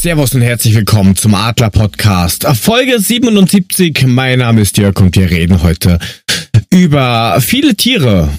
Servus 0.00 0.34
und 0.34 0.40
herzlich 0.40 0.74
willkommen 0.74 1.14
zum 1.14 1.34
Adler 1.34 1.68
Podcast. 1.68 2.46
Folge 2.54 2.98
77. 2.98 4.06
Mein 4.06 4.38
Name 4.38 4.62
ist 4.62 4.78
Jörg 4.78 4.98
und 4.98 5.14
wir 5.14 5.30
reden 5.30 5.62
heute 5.62 5.98
über 6.70 7.38
viele 7.42 7.74
Tiere. 7.74 8.30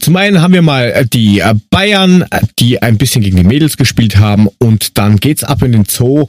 Zum 0.00 0.16
einen 0.16 0.42
haben 0.42 0.54
wir 0.54 0.62
mal 0.62 1.06
die 1.06 1.40
Bayern, 1.70 2.24
die 2.58 2.82
ein 2.82 2.98
bisschen 2.98 3.22
gegen 3.22 3.36
die 3.36 3.44
Mädels 3.44 3.76
gespielt 3.76 4.16
haben 4.16 4.48
und 4.58 4.98
dann 4.98 5.18
geht's 5.18 5.44
ab 5.44 5.62
in 5.62 5.70
den 5.70 5.84
Zoo. 5.84 6.26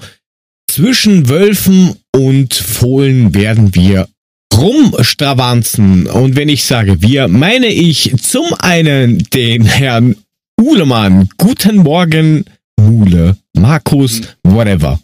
Zwischen 0.69 1.29
Wölfen 1.29 1.95
und 2.15 2.53
Fohlen 2.53 3.33
werden 3.33 3.73
wir 3.73 4.07
rumstravanzen. 4.53 6.05
Und 6.05 6.35
wenn 6.35 6.47
ich 6.47 6.63
sage 6.63 7.01
wir, 7.01 7.27
meine 7.27 7.69
ich 7.69 8.13
zum 8.21 8.53
einen 8.59 9.23
den 9.33 9.65
Herrn 9.65 10.15
Uhlemann. 10.61 11.27
Guten 11.39 11.77
Morgen, 11.77 12.45
Mule, 12.79 13.37
Markus, 13.53 14.21
whatever. 14.43 14.99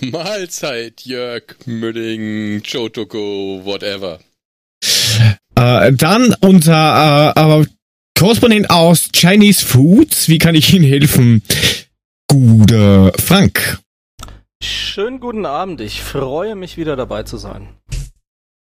Mahlzeit, 0.00 1.02
Jörg, 1.02 1.56
Müdding, 1.66 2.62
Chotoko, 2.62 3.62
whatever. 3.64 4.20
Äh, 5.54 5.92
dann 5.92 6.34
unser 6.40 7.34
äh, 7.36 7.60
äh, 7.60 7.66
Korrespondent 8.18 8.70
aus 8.70 9.08
Chinese 9.14 9.64
Foods. 9.64 10.28
Wie 10.28 10.38
kann 10.38 10.54
ich 10.54 10.72
Ihnen 10.72 10.84
helfen? 10.84 11.42
Gute 12.28 13.12
Frank. 13.18 13.80
Schönen 14.62 15.20
guten 15.20 15.46
Abend. 15.46 15.80
Ich 15.80 16.02
freue 16.02 16.56
mich 16.56 16.76
wieder 16.76 16.96
dabei 16.96 17.22
zu 17.22 17.36
sein. 17.36 17.68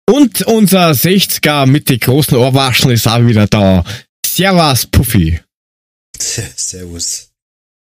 Und 0.09 0.43
unser 0.43 0.91
60er 0.91 1.67
mit 1.67 1.89
den 1.89 1.99
großen 2.01 2.37
Ohrwaschen 2.37 2.91
ist 2.91 3.07
auch 3.07 3.25
wieder 3.25 3.47
da. 3.47 3.85
Servus, 4.25 4.87
Puffy. 4.87 5.41
Servus. 6.19 7.28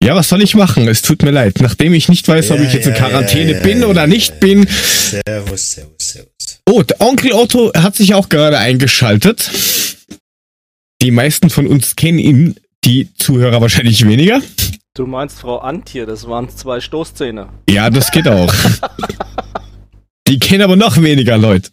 Ja, 0.03 0.15
was 0.15 0.27
soll 0.27 0.41
ich 0.41 0.53
machen? 0.53 0.87
Es 0.89 1.01
tut 1.01 1.21
mir 1.23 1.31
leid. 1.31 1.61
Nachdem 1.61 1.93
ich 1.93 2.09
nicht 2.09 2.27
weiß, 2.27 2.51
ob 2.51 2.57
Ja, 2.57 2.65
ich 2.65 2.73
jetzt 2.73 2.87
in 2.87 2.93
ja, 2.93 2.99
Quarantäne 2.99 3.51
ja, 3.51 3.57
ja, 3.57 3.63
bin 3.63 3.79
ja, 3.81 3.87
oder 3.87 4.05
nicht 4.05 4.39
bin. 4.41 4.67
Servus, 4.67 5.71
servus, 5.71 5.95
servus. 5.97 6.59
Oh, 6.69 6.83
der 6.83 6.99
Onkel 6.99 7.31
Otto 7.31 7.71
hat 7.73 7.95
sich 7.95 8.13
auch 8.13 8.27
gerade 8.27 8.57
eingeschaltet. 8.57 9.49
Die 11.01 11.11
meisten 11.11 11.49
von 11.49 11.67
uns 11.67 11.95
kennen 11.95 12.19
ihn, 12.19 12.55
die 12.83 13.13
Zuhörer 13.15 13.61
wahrscheinlich 13.61 14.05
weniger. 14.05 14.41
Du 14.93 15.07
meinst 15.07 15.39
Frau 15.39 15.59
Antje, 15.59 16.05
das 16.05 16.27
waren 16.27 16.49
zwei 16.49 16.81
Stoßzähne. 16.81 17.47
Ja, 17.69 17.89
das 17.89 18.11
geht 18.11 18.27
auch. 18.27 18.53
die 20.27 20.37
kennen 20.37 20.63
aber 20.63 20.75
noch 20.75 21.01
weniger 21.01 21.37
Leute. 21.37 21.71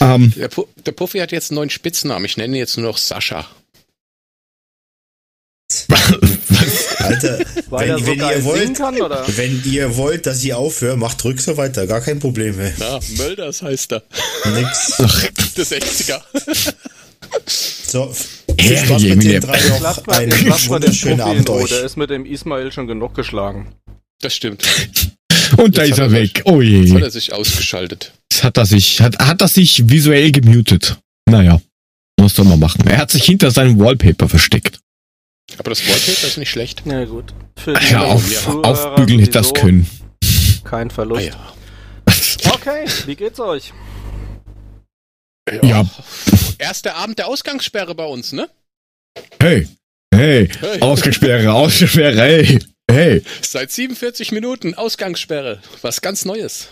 Ähm, 0.00 0.32
Der, 0.36 0.48
Pu 0.48 0.66
der 0.86 0.92
Puffy 0.92 1.18
hat 1.18 1.32
jetzt 1.32 1.50
einen 1.50 1.56
neuen 1.56 1.70
Spitznamen. 1.70 2.24
Ich 2.24 2.36
nenne 2.36 2.56
ihn 2.56 2.60
jetzt 2.60 2.76
nur 2.76 2.86
noch 2.86 2.98
Sascha. 2.98 3.44
Alter, 6.98 7.38
Weil 7.70 7.88
wenn, 7.88 7.98
so 7.98 8.06
wenn 8.06 8.18
ihr 8.18 8.44
wollt, 8.44 8.76
kann, 8.76 9.00
oder? 9.00 9.24
wenn 9.36 9.62
ihr 9.64 9.96
wollt, 9.96 10.26
dass 10.26 10.42
ich 10.42 10.52
aufhöre, 10.52 10.96
macht 10.96 11.24
ruhig 11.24 11.40
so 11.40 11.56
weiter, 11.56 11.86
gar 11.86 12.00
kein 12.00 12.18
Problem. 12.18 12.58
Ey. 12.60 12.72
Na, 12.78 12.98
Mölders 13.16 13.62
heißt 13.62 13.92
er. 13.92 14.02
Nix. 14.54 14.96
Der 15.56 15.64
60er. 15.66 16.20
So, 17.86 18.14
viel 18.60 18.76
Spaß 18.78 19.02
mit 19.02 19.22
den 19.24 19.40
drei 19.40 19.58
noch 19.80 20.08
einen 20.08 20.32
wunderschönen 20.32 21.20
Abend 21.20 21.48
euch. 21.50 21.68
der 21.70 21.82
ist 21.84 21.96
mit 21.96 22.10
dem 22.10 22.24
Ismail 22.26 22.70
schon 22.72 22.86
genug 22.86 23.14
geschlagen. 23.14 23.74
Das 24.20 24.34
stimmt. 24.34 24.64
und 25.56 25.76
da 25.78 25.82
Jetzt 25.84 25.92
ist 25.92 26.00
hat 26.00 26.10
er 26.10 26.16
er 26.16 26.22
weg. 26.22 26.42
Oh 26.44 26.60
Jetzt 26.60 26.90
hat 26.92 26.98
je. 26.98 27.04
er 27.04 27.10
sich 27.10 27.32
ausgeschaltet. 27.32 28.12
Jetzt 28.30 28.44
hat 28.44 28.56
er 28.56 28.66
sich, 28.66 29.00
hat, 29.00 29.18
hat 29.18 29.40
er 29.40 29.48
sich 29.48 29.88
visuell 29.88 30.32
gemutet. 30.32 30.96
Naja. 31.28 31.60
Muss 32.20 32.34
doch 32.34 32.44
mal 32.44 32.56
machen. 32.56 32.86
Er 32.86 32.98
hat 32.98 33.10
sich 33.10 33.24
hinter 33.24 33.50
seinem 33.50 33.78
Wallpaper 33.78 34.28
versteckt. 34.28 34.78
Aber 35.56 35.70
das 35.70 35.86
Wallpaper 35.86 36.26
ist 36.26 36.36
nicht 36.36 36.50
schlecht. 36.50 36.82
Ja 36.84 37.04
gut. 37.04 37.32
Für 37.56 37.74
die 37.74 37.86
Ja, 37.92 38.02
auf, 38.04 38.24
Zuhörer 38.24 38.64
aufbügeln 38.66 39.20
hätte 39.20 39.32
das 39.32 39.54
können. 39.54 39.88
Kein 40.64 40.90
Ah, 40.90 40.94
Verlust. 40.94 41.26
ja. 41.26 41.52
Okay, 42.52 42.84
wie 43.06 43.16
geht's 43.16 43.40
euch? 43.40 43.72
Ja. 45.62 45.84
Erster 46.58 46.96
Abend 46.96 47.18
der 47.18 47.28
Ausgangssperre 47.28 47.94
bei 47.94 48.04
uns, 48.04 48.32
ne? 48.32 48.48
Hey, 49.40 49.66
hey, 50.14 50.48
Hey. 50.60 50.80
Ausgesperre, 50.82 51.52
Ausgesperre, 51.52 52.16
hey, 52.20 52.58
hey. 52.90 53.22
Seit 53.40 53.70
47 53.70 54.32
Minuten 54.32 54.74
Ausgangssperre. 54.74 55.60
Was 55.82 56.00
ganz 56.02 56.24
Neues. 56.24 56.68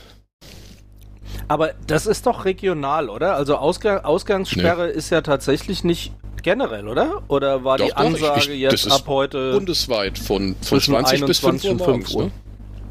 Aber 1.48 1.72
das 1.86 2.06
ist 2.06 2.26
doch 2.26 2.44
regional, 2.44 3.08
oder? 3.08 3.34
Also 3.36 3.56
Ausgang, 3.56 4.04
Ausgangssperre 4.04 4.88
ist 4.88 5.10
ja 5.10 5.22
tatsächlich 5.22 5.84
nicht 5.84 6.12
generell, 6.46 6.86
oder? 6.88 7.22
Oder 7.28 7.64
war 7.64 7.76
die 7.76 7.88
Doch, 7.88 7.90
doch, 7.90 8.00
ich- 8.02 8.06
Ansage 8.06 8.52
ich- 8.54 8.60
jetzt 8.60 8.90
ab 8.90 9.02
heute 9.08 9.52
Bundesweit 9.52 10.16
von, 10.18 10.54
von 10.54 10.62
zwischen 10.62 10.92
20 10.94 11.26
bis 11.26 11.38
5 11.40 11.64
21 11.64 11.70
Uhr 11.70 11.76
morgens. 11.86 12.06
5 12.12 12.16
Uhr? 12.22 12.30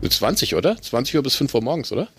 Ne? 0.02 0.10
20, 0.10 0.56
oder? 0.56 0.76
20 0.82 1.16
Uhr 1.16 1.24
bis 1.24 1.36
5 1.36 1.54
Uhr 1.56 1.62
morgens, 1.64 1.92
oder? 1.92 2.10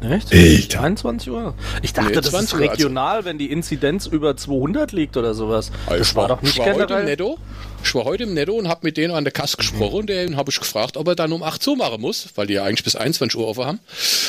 Echt? 0.00 0.32
Alter. 0.32 0.80
21 0.82 1.30
Uhr? 1.30 1.54
Ich 1.82 1.92
dachte, 1.92 2.08
Nee, 2.08 2.14
das 2.16 2.26
ist 2.26 2.32
20 2.32 2.54
Uhr, 2.54 2.60
also- 2.62 2.72
regional, 2.72 3.24
wenn 3.24 3.38
die 3.38 3.52
Inzidenz 3.52 4.06
über 4.06 4.36
200 4.36 4.90
liegt 4.92 5.16
oder 5.16 5.34
sowas. 5.34 5.70
Also 5.86 5.98
das 5.98 6.08
ich 6.08 6.14
war 6.16 6.26
doch 6.28 6.42
nicht 6.42 6.52
ich 6.54 6.58
war 6.58 6.66
heute 6.66 6.80
im 6.80 6.86
generell. 6.88 7.04
Netto. 7.04 7.38
Ich 7.84 7.94
war 7.94 8.04
heute 8.04 8.22
im 8.24 8.34
Netto 8.34 8.54
und 8.54 8.66
habe 8.66 8.80
mit 8.82 8.96
denen 8.96 9.14
an 9.14 9.24
der 9.24 9.32
Kasse 9.32 9.58
gesprochen 9.58 9.94
und 10.00 10.06
den 10.08 10.36
habe 10.36 10.50
ich 10.50 10.58
gefragt, 10.58 10.96
ob 10.96 11.06
er 11.06 11.14
dann 11.14 11.30
um 11.32 11.42
8 11.44 11.64
Uhr 11.68 11.76
machen 11.76 12.00
muss, 12.00 12.30
weil 12.34 12.46
die 12.48 12.54
ja 12.54 12.64
eigentlich 12.64 12.82
bis 12.82 12.96
21 12.96 13.38
Uhr 13.38 13.46
offen 13.46 13.64
haben. 13.66 13.80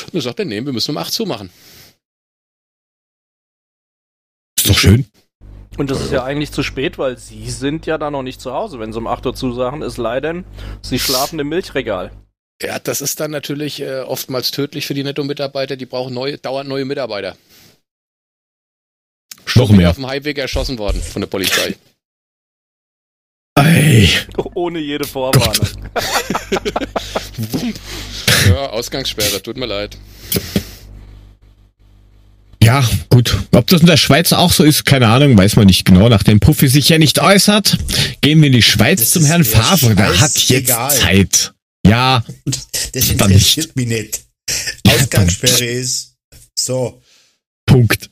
Und 0.06 0.14
er 0.14 0.20
sagt 0.20 0.38
nee, 0.40 0.64
wir 0.64 0.72
müssen 0.72 0.90
um 0.92 0.98
8 0.98 1.18
Uhr 1.18 1.26
machen. 1.26 1.50
Ist 4.58 4.68
doch 4.68 4.78
schön. 4.78 5.06
Und 5.76 5.90
das 5.90 6.00
ist 6.00 6.12
ja 6.12 6.22
eigentlich 6.24 6.52
zu 6.52 6.62
spät, 6.62 6.98
weil 6.98 7.18
sie 7.18 7.50
sind 7.50 7.86
ja 7.86 7.98
da 7.98 8.10
noch 8.10 8.22
nicht 8.22 8.40
zu 8.40 8.52
Hause, 8.52 8.78
wenn 8.78 8.92
sie 8.92 8.98
um 8.98 9.06
8 9.06 9.26
Uhr 9.26 9.34
zusagen, 9.34 9.82
es 9.82 9.96
sei 9.96 10.20
denn, 10.20 10.44
sie 10.82 10.98
schlafen 10.98 11.38
im 11.38 11.48
Milchregal. 11.48 12.12
Ja, 12.62 12.78
das 12.78 13.00
ist 13.00 13.18
dann 13.20 13.32
natürlich 13.32 13.80
äh, 13.80 14.00
oftmals 14.00 14.52
tödlich 14.52 14.86
für 14.86 14.94
die 14.94 15.02
Netto-Mitarbeiter, 15.02 15.76
die 15.76 15.86
brauchen 15.86 16.14
neue, 16.14 16.38
dauernd 16.38 16.68
neue 16.68 16.84
Mitarbeiter. 16.84 17.36
Noch 19.56 19.70
mehr. 19.70 19.90
auf 19.90 19.96
dem 19.96 20.06
Highweg 20.06 20.38
erschossen 20.38 20.78
worden 20.78 21.00
von 21.02 21.20
der 21.20 21.26
Polizei. 21.28 21.76
Ey, 23.58 24.08
Ohne 24.54 24.78
jede 24.80 25.06
Vorwarnung. 25.06 25.68
Ja, 28.48 28.70
Ausgangssperre, 28.70 29.42
tut 29.42 29.56
mir 29.56 29.66
leid. 29.66 29.96
Ja, 32.64 32.88
gut. 33.10 33.36
Ob 33.52 33.66
das 33.66 33.80
in 33.82 33.86
der 33.86 33.96
Schweiz 33.96 34.32
auch 34.32 34.52
so 34.52 34.64
ist, 34.64 34.84
keine 34.84 35.08
Ahnung, 35.08 35.36
weiß 35.36 35.56
man 35.56 35.66
nicht 35.66 35.84
genau. 35.84 36.08
Nachdem 36.08 36.40
Puffy 36.40 36.68
sich 36.68 36.88
ja 36.88 36.98
nicht 36.98 37.20
äußert, 37.20 37.78
gehen 38.20 38.40
wir 38.40 38.46
in 38.48 38.52
die 38.54 38.62
Schweiz 38.62 39.00
Das 39.00 39.10
zum 39.12 39.24
Herrn 39.24 39.44
Favre. 39.44 39.94
Der 39.94 40.20
hat 40.20 40.32
jetzt 40.32 40.68
scheißegal. 40.70 40.90
Zeit. 40.90 41.52
Ja, 41.86 42.24
Das 42.92 43.10
interessiert 43.10 43.76
mich 43.76 43.86
nicht. 43.88 44.20
Ausgangssperre 44.88 45.64
ist. 45.64 46.14
So, 46.58 47.02
Punkt. 47.66 48.10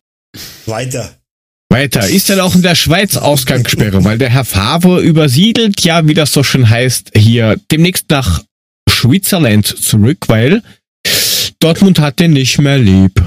weiter. 0.67 1.19
Weiter. 1.71 2.07
Ist 2.07 2.29
denn 2.29 2.41
auch 2.41 2.55
in 2.55 2.61
der 2.63 2.75
Schweiz 2.75 3.17
Ausgangssperre, 3.17 4.05
weil 4.05 4.19
der 4.19 4.29
Herr 4.29 4.45
Favre 4.45 5.01
übersiedelt 5.01 5.81
ja, 5.83 6.07
wie 6.07 6.13
das 6.15 6.33
so 6.33 6.43
schön 6.43 6.69
heißt, 6.69 7.13
hier 7.17 7.59
demnächst 7.71 8.11
nach 8.11 8.43
Switzerland 8.91 9.67
zurück, 9.67 10.29
weil 10.29 10.63
Dortmund 11.61 11.99
hat 11.99 12.21
den 12.21 12.33
nicht 12.33 12.59
mehr 12.59 12.79
lieb. 12.79 13.23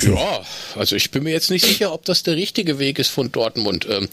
Ja, 0.00 0.42
also 0.76 0.96
ich 0.96 1.10
bin 1.10 1.24
mir 1.24 1.32
jetzt 1.32 1.50
nicht 1.50 1.64
sicher, 1.64 1.92
ob 1.92 2.04
das 2.04 2.22
der 2.22 2.36
richtige 2.36 2.78
Weg 2.78 2.98
ist 2.98 3.08
von 3.08 3.32
Dortmund. 3.32 3.86
Ähm, 3.90 4.08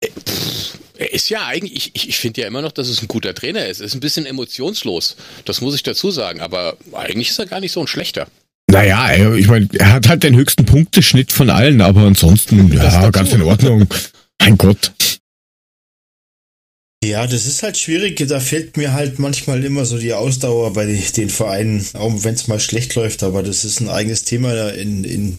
äh, 0.00 0.08
pff, 0.08 0.78
er 0.98 1.12
ist 1.12 1.30
ja 1.30 1.46
eigentlich, 1.46 1.92
ich, 1.94 2.08
ich 2.08 2.18
finde 2.18 2.42
ja 2.42 2.46
immer 2.46 2.62
noch, 2.62 2.72
dass 2.72 2.88
es 2.88 3.02
ein 3.02 3.08
guter 3.08 3.34
Trainer 3.34 3.66
ist. 3.66 3.80
Er 3.80 3.86
ist 3.86 3.94
ein 3.94 4.00
bisschen 4.00 4.26
emotionslos, 4.26 5.16
das 5.44 5.60
muss 5.60 5.74
ich 5.74 5.82
dazu 5.82 6.10
sagen, 6.10 6.40
aber 6.40 6.76
eigentlich 6.92 7.30
ist 7.30 7.38
er 7.38 7.46
gar 7.46 7.60
nicht 7.60 7.72
so 7.72 7.80
ein 7.80 7.86
schlechter. 7.86 8.26
Naja, 8.70 9.34
ich 9.34 9.48
meine, 9.48 9.68
er 9.72 9.92
hat 9.94 10.08
halt 10.08 10.22
den 10.22 10.36
höchsten 10.36 10.64
Punkteschnitt 10.64 11.32
von 11.32 11.50
allen, 11.50 11.80
aber 11.80 12.02
ansonsten, 12.02 12.72
ja, 12.72 13.10
ganz 13.10 13.32
in 13.32 13.42
Ordnung. 13.42 13.86
Mein 14.40 14.56
Gott. 14.56 14.92
Ja, 17.02 17.26
das 17.26 17.46
ist 17.46 17.62
halt 17.62 17.78
schwierig. 17.78 18.22
Da 18.28 18.40
fehlt 18.40 18.76
mir 18.76 18.92
halt 18.92 19.18
manchmal 19.18 19.64
immer 19.64 19.86
so 19.86 19.96
die 19.96 20.12
Ausdauer 20.12 20.74
bei 20.74 20.84
den 20.84 21.30
Vereinen, 21.30 21.82
auch 21.94 22.12
wenn 22.24 22.34
es 22.34 22.46
mal 22.46 22.60
schlecht 22.60 22.94
läuft. 22.94 23.22
Aber 23.22 23.42
das 23.42 23.64
ist 23.64 23.80
ein 23.80 23.88
eigenes 23.88 24.24
Thema 24.24 24.74
in, 24.74 25.04
in, 25.04 25.38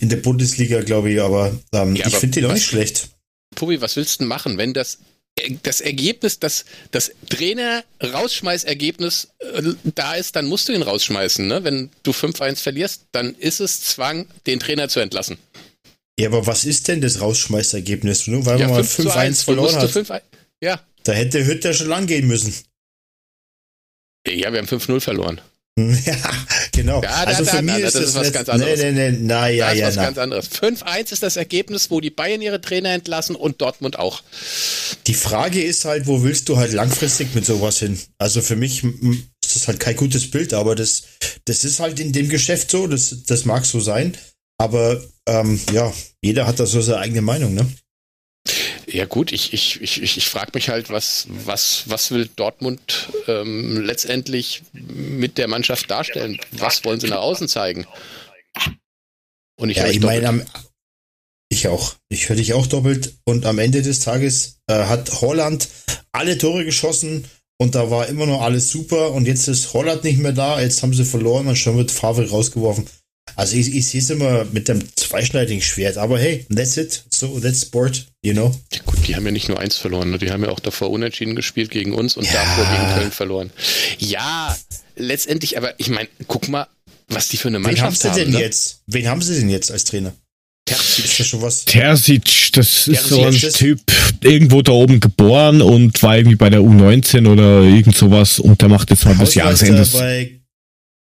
in 0.00 0.08
der 0.08 0.16
Bundesliga, 0.16 0.80
glaube 0.80 1.12
ich. 1.12 1.20
Aber 1.20 1.56
ähm, 1.72 1.94
Ja, 1.94 2.08
ich 2.08 2.16
finde 2.16 2.40
die 2.40 2.46
auch 2.46 2.52
nicht 2.52 2.66
schlecht. 2.66 3.10
Pubi, 3.54 3.80
was 3.80 3.94
willst 3.94 4.16
du 4.16 4.24
denn 4.24 4.28
machen, 4.28 4.58
wenn 4.58 4.74
das, 4.74 4.98
das 5.62 5.80
Ergebnis, 5.80 6.40
das, 6.40 6.64
das 6.90 7.12
Trainer-Rausschmeißergebnis 7.28 9.28
äh, 9.38 9.62
da 9.94 10.14
ist, 10.14 10.34
dann 10.34 10.46
musst 10.46 10.68
du 10.68 10.72
ihn 10.72 10.82
rausschmeißen. 10.82 11.46
Ne? 11.46 11.62
Wenn 11.62 11.90
du 12.02 12.10
5-1 12.10 12.56
verlierst, 12.56 13.02
dann 13.12 13.36
ist 13.36 13.60
es 13.60 13.80
Zwang, 13.80 14.26
den 14.48 14.58
Trainer 14.58 14.88
zu 14.88 14.98
entlassen. 14.98 15.38
Ja, 16.18 16.30
aber 16.30 16.48
was 16.48 16.64
ist 16.64 16.88
denn 16.88 17.00
das 17.00 17.20
Rausschmeißergebnis? 17.20 18.26
Nur 18.26 18.44
weil 18.44 18.58
ja, 18.58 18.66
man 18.66 18.78
mal 18.78 18.84
5 18.84 19.08
zu 19.08 19.12
5-1 19.12 19.16
1, 19.16 19.42
verloren 19.42 19.76
hat. 19.76 19.88
5 19.88 20.10
Ja. 20.60 20.80
Da 21.06 21.12
hätte 21.12 21.46
Hütter 21.46 21.72
schon 21.72 21.86
lang 21.86 22.06
gehen 22.06 22.26
müssen. 22.26 22.52
Ja, 24.26 24.52
wir 24.52 24.58
haben 24.58 24.66
5-0 24.66 25.00
verloren. 25.00 25.40
Ja, 25.78 26.16
genau. 26.72 27.02
Ja, 27.02 27.26
da, 27.26 27.32
also 27.32 27.44
da, 27.44 27.50
für 27.50 27.56
da, 27.56 27.62
mich 27.62 27.82
da, 27.82 27.86
ist 27.86 27.94
das 27.94 28.02
das 28.02 28.10
ist 28.10 28.14
was 28.16 28.32
ganz 28.32 28.48
anderes. 28.48 28.80
Nee, 28.80 28.92
nee, 28.92 29.10
nee, 29.10 29.18
na, 29.20 29.48
ja, 29.48 29.66
da 29.66 29.72
ist 29.72 29.78
ja, 29.78 29.86
was 29.88 29.96
na. 29.96 30.04
ganz 30.04 30.18
anderes. 30.18 30.50
5-1 30.50 31.12
ist 31.12 31.22
das 31.22 31.36
Ergebnis, 31.36 31.90
wo 31.90 32.00
die 32.00 32.08
Bayern 32.08 32.40
ihre 32.40 32.62
Trainer 32.62 32.94
entlassen 32.94 33.36
und 33.36 33.60
Dortmund 33.60 33.98
auch. 33.98 34.22
Die 35.06 35.12
Frage 35.12 35.62
ist 35.62 35.84
halt, 35.84 36.06
wo 36.06 36.22
willst 36.22 36.48
du 36.48 36.56
halt 36.56 36.72
langfristig 36.72 37.34
mit 37.34 37.44
sowas 37.44 37.78
hin? 37.78 38.00
Also 38.16 38.40
für 38.40 38.56
mich 38.56 38.84
ist 38.84 39.56
das 39.56 39.68
halt 39.68 39.78
kein 39.78 39.96
gutes 39.96 40.30
Bild, 40.30 40.54
aber 40.54 40.74
das, 40.76 41.02
das 41.44 41.62
ist 41.62 41.78
halt 41.78 42.00
in 42.00 42.12
dem 42.12 42.30
Geschäft 42.30 42.70
so, 42.70 42.86
das, 42.86 43.24
das 43.26 43.44
mag 43.44 43.66
so 43.66 43.78
sein. 43.78 44.16
Aber 44.58 45.04
ähm, 45.28 45.60
ja, 45.72 45.92
jeder 46.22 46.46
hat 46.46 46.58
da 46.58 46.64
so 46.64 46.80
seine 46.80 47.00
eigene 47.00 47.20
Meinung, 47.20 47.52
ne? 47.52 47.66
Ja 48.86 49.04
gut, 49.04 49.32
ich, 49.32 49.52
ich, 49.52 49.80
ich, 49.82 50.02
ich, 50.02 50.28
frage 50.28 50.52
mich 50.54 50.68
halt, 50.68 50.90
was, 50.90 51.26
was, 51.28 51.84
was 51.86 52.12
will 52.12 52.28
Dortmund 52.36 53.08
ähm, 53.26 53.80
letztendlich 53.84 54.62
mit 54.72 55.38
der 55.38 55.48
Mannschaft 55.48 55.90
darstellen? 55.90 56.38
Was 56.52 56.84
wollen 56.84 57.00
sie 57.00 57.08
nach 57.08 57.18
außen 57.18 57.48
zeigen? 57.48 57.86
Und 59.58 59.70
ich 59.70 59.78
Ja, 59.78 59.88
ich 59.88 60.00
meine, 60.00 60.28
am- 60.28 60.44
ich 61.48 61.68
auch. 61.68 61.94
Ich 62.08 62.28
höre 62.28 62.36
dich 62.36 62.54
auch 62.54 62.66
doppelt. 62.66 63.14
Und 63.24 63.44
am 63.46 63.58
Ende 63.58 63.82
des 63.82 64.00
Tages 64.00 64.60
äh, 64.68 64.84
hat 64.84 65.20
Holland 65.20 65.68
alle 66.12 66.38
Tore 66.38 66.64
geschossen 66.64 67.24
und 67.58 67.74
da 67.74 67.90
war 67.90 68.06
immer 68.06 68.26
noch 68.26 68.42
alles 68.42 68.70
super. 68.70 69.12
Und 69.12 69.26
jetzt 69.26 69.48
ist 69.48 69.72
Holland 69.72 70.04
nicht 70.04 70.18
mehr 70.18 70.32
da. 70.32 70.60
Jetzt 70.60 70.82
haben 70.82 70.92
sie 70.94 71.04
verloren 71.04 71.46
und 71.48 71.56
schon 71.56 71.76
wird 71.76 71.90
Favre 71.90 72.28
rausgeworfen. 72.28 72.86
Also 73.36 73.56
ich, 73.56 73.74
ich 73.74 73.86
sehe 73.86 74.00
es 74.00 74.08
immer 74.10 74.46
mit 74.52 74.68
dem 74.68 74.80
zweischneidigen 74.96 75.62
Schwert. 75.62 75.98
Aber 75.98 76.18
hey, 76.18 76.46
that's 76.54 76.76
it. 76.78 77.04
So, 77.10 77.38
that's 77.38 77.62
sport, 77.62 78.06
you 78.22 78.32
know. 78.32 78.54
Ja, 78.72 78.80
gut, 78.86 78.96
die 79.06 79.14
haben 79.14 79.26
ja 79.26 79.30
nicht 79.32 79.48
nur 79.48 79.58
eins 79.60 79.76
verloren, 79.76 80.10
ne? 80.10 80.18
die 80.18 80.30
haben 80.30 80.42
ja 80.42 80.48
auch 80.50 80.60
davor 80.60 80.90
unentschieden 80.90 81.36
gespielt 81.36 81.70
gegen 81.70 81.92
uns 81.92 82.16
und 82.16 82.24
Ja. 82.26 82.32
davor 82.32 82.64
gegen 82.64 82.94
Köln 82.98 83.10
verloren. 83.12 83.50
Ja, 83.98 84.56
letztendlich, 84.96 85.56
aber 85.58 85.78
ich 85.78 85.88
meine, 85.90 86.08
guck 86.26 86.48
mal, 86.48 86.66
was 87.08 87.28
die 87.28 87.36
für 87.36 87.48
eine 87.48 87.58
Wen 87.58 87.64
haben 87.66 87.72
Mannschaft 87.74 88.00
sie 88.02 88.08
haben. 88.08 88.16
denn 88.18 88.30
ne? 88.30 88.40
jetzt? 88.40 88.80
Wen 88.86 89.06
haben 89.08 89.22
sie 89.22 89.38
denn 89.38 89.48
jetzt 89.50 89.70
als 89.70 89.84
Trainer? 89.84 90.14
Ist 90.68 90.96
Terzic. 90.96 91.18
das 91.18 91.26
schon 91.28 91.42
was? 91.42 91.64
Terzic, 91.64 92.48
das 92.54 92.88
ist 92.88 93.04
so 93.08 93.18
ein 93.22 93.30
Terzic 93.30 93.42
ist- 93.44 93.56
Typ, 93.58 93.80
irgendwo 94.24 94.62
da 94.62 94.72
oben 94.72 94.98
geboren 94.98 95.62
und 95.62 96.02
war 96.02 96.16
irgendwie 96.16 96.34
bei 96.36 96.50
der 96.50 96.60
U19 96.60 97.28
oder 97.28 97.62
irgend 97.62 97.96
sowas 97.96 98.40
und 98.40 98.60
der 98.62 98.68
macht 98.68 98.90
jetzt 98.90 99.04
mal 99.04 99.14
bis 99.14 99.34
Jahresende. 99.34 99.86
bei 99.92 100.35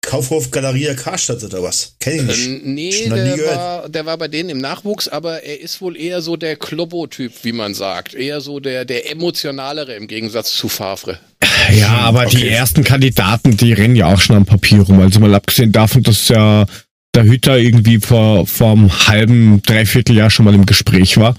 Kaufhof 0.06 0.52
Galeria 0.52 0.94
Karstadt 0.94 1.44
oder 1.44 1.62
was? 1.64 1.96
Kenn 2.00 2.30
ich 2.30 2.48
nicht. 2.48 2.48
Ähm, 2.48 2.62
nee, 2.74 3.10
der 3.10 3.38
war, 3.46 3.90
der 3.90 4.06
war 4.06 4.18
bei 4.18 4.28
denen 4.28 4.50
im 4.50 4.60
Nachwuchs, 4.60 5.08
aber 5.08 5.44
er 5.44 5.60
ist 5.60 5.82
wohl 5.82 5.98
eher 5.98 6.22
so 6.22 6.38
der 6.38 6.56
Klobbo-Typ, 6.56 7.34
wie 7.44 7.52
man 7.52 7.74
sagt. 7.74 8.14
Eher 8.14 8.40
so 8.42 8.60
der, 8.60 8.86
der 8.86 9.12
emotionalere 9.12 9.94
im 9.96 10.08
Gegensatz 10.08 10.56
zu 10.56 10.70
Favre. 10.70 11.20
Ja, 11.74 11.90
aber 12.00 12.26
die 12.26 12.38
Okay. 12.38 12.50
ersten 12.50 12.84
Kandidaten, 12.84 13.58
die 13.58 13.74
rennen 13.74 13.96
ja 13.96 14.08
auch 14.14 14.22
schon 14.22 14.36
am 14.36 14.46
Papier 14.46 14.82
rum. 14.82 15.00
Also 15.00 15.20
mal 15.20 15.34
abgesehen 15.34 15.72
davon, 15.72 16.04
dass 16.04 16.28
ja 16.30 16.66
der 17.16 17.24
Hütter 17.24 17.58
irgendwie 17.58 18.00
vor, 18.00 18.46
vor 18.46 18.72
einem 18.72 19.08
halben, 19.08 19.62
dreiviertel 19.64 20.16
Jahr 20.16 20.30
schon 20.30 20.46
mal 20.46 20.54
im 20.54 20.66
Gespräch 20.66 21.18
war, 21.18 21.36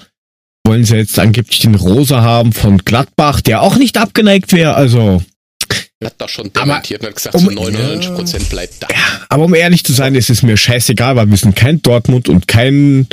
wollen 0.67 0.85
sie 0.85 0.97
jetzt 0.97 1.19
angeblich 1.19 1.61
den 1.61 1.77
Rosa 1.77 2.23
haben 2.23 2.53
von 2.53 2.79
Gladbach, 2.79 3.41
der 3.41 3.63
auch 3.63 3.77
nicht 3.77 3.97
abgeneigt 3.99 4.53
wäre. 4.53 4.75
Also, 4.75 5.23
hat 6.05 6.15
doch 6.19 6.29
schon 6.29 6.51
Aber 6.55 6.67
dementiert 6.67 7.01
und 7.03 7.09
hat 7.09 7.17
gesagt, 7.17 7.35
um- 7.37 7.45
zu 7.47 7.51
99 7.53 8.15
Prozent 8.15 8.49
bleibt 8.51 8.75
da. 8.83 8.89
aber 9.29 9.45
um 9.45 9.55
ehrlich 9.55 9.83
zu 9.85 9.93
sein, 9.93 10.15
ist 10.15 10.29
es 10.31 10.43
mir 10.43 10.57
scheißegal, 10.57 11.17
weil 11.17 11.31
wir 11.31 11.37
sind 11.39 11.57
kein 11.57 11.81
Dortmund 11.81 12.29
und 12.29 12.47
kein 12.47 13.07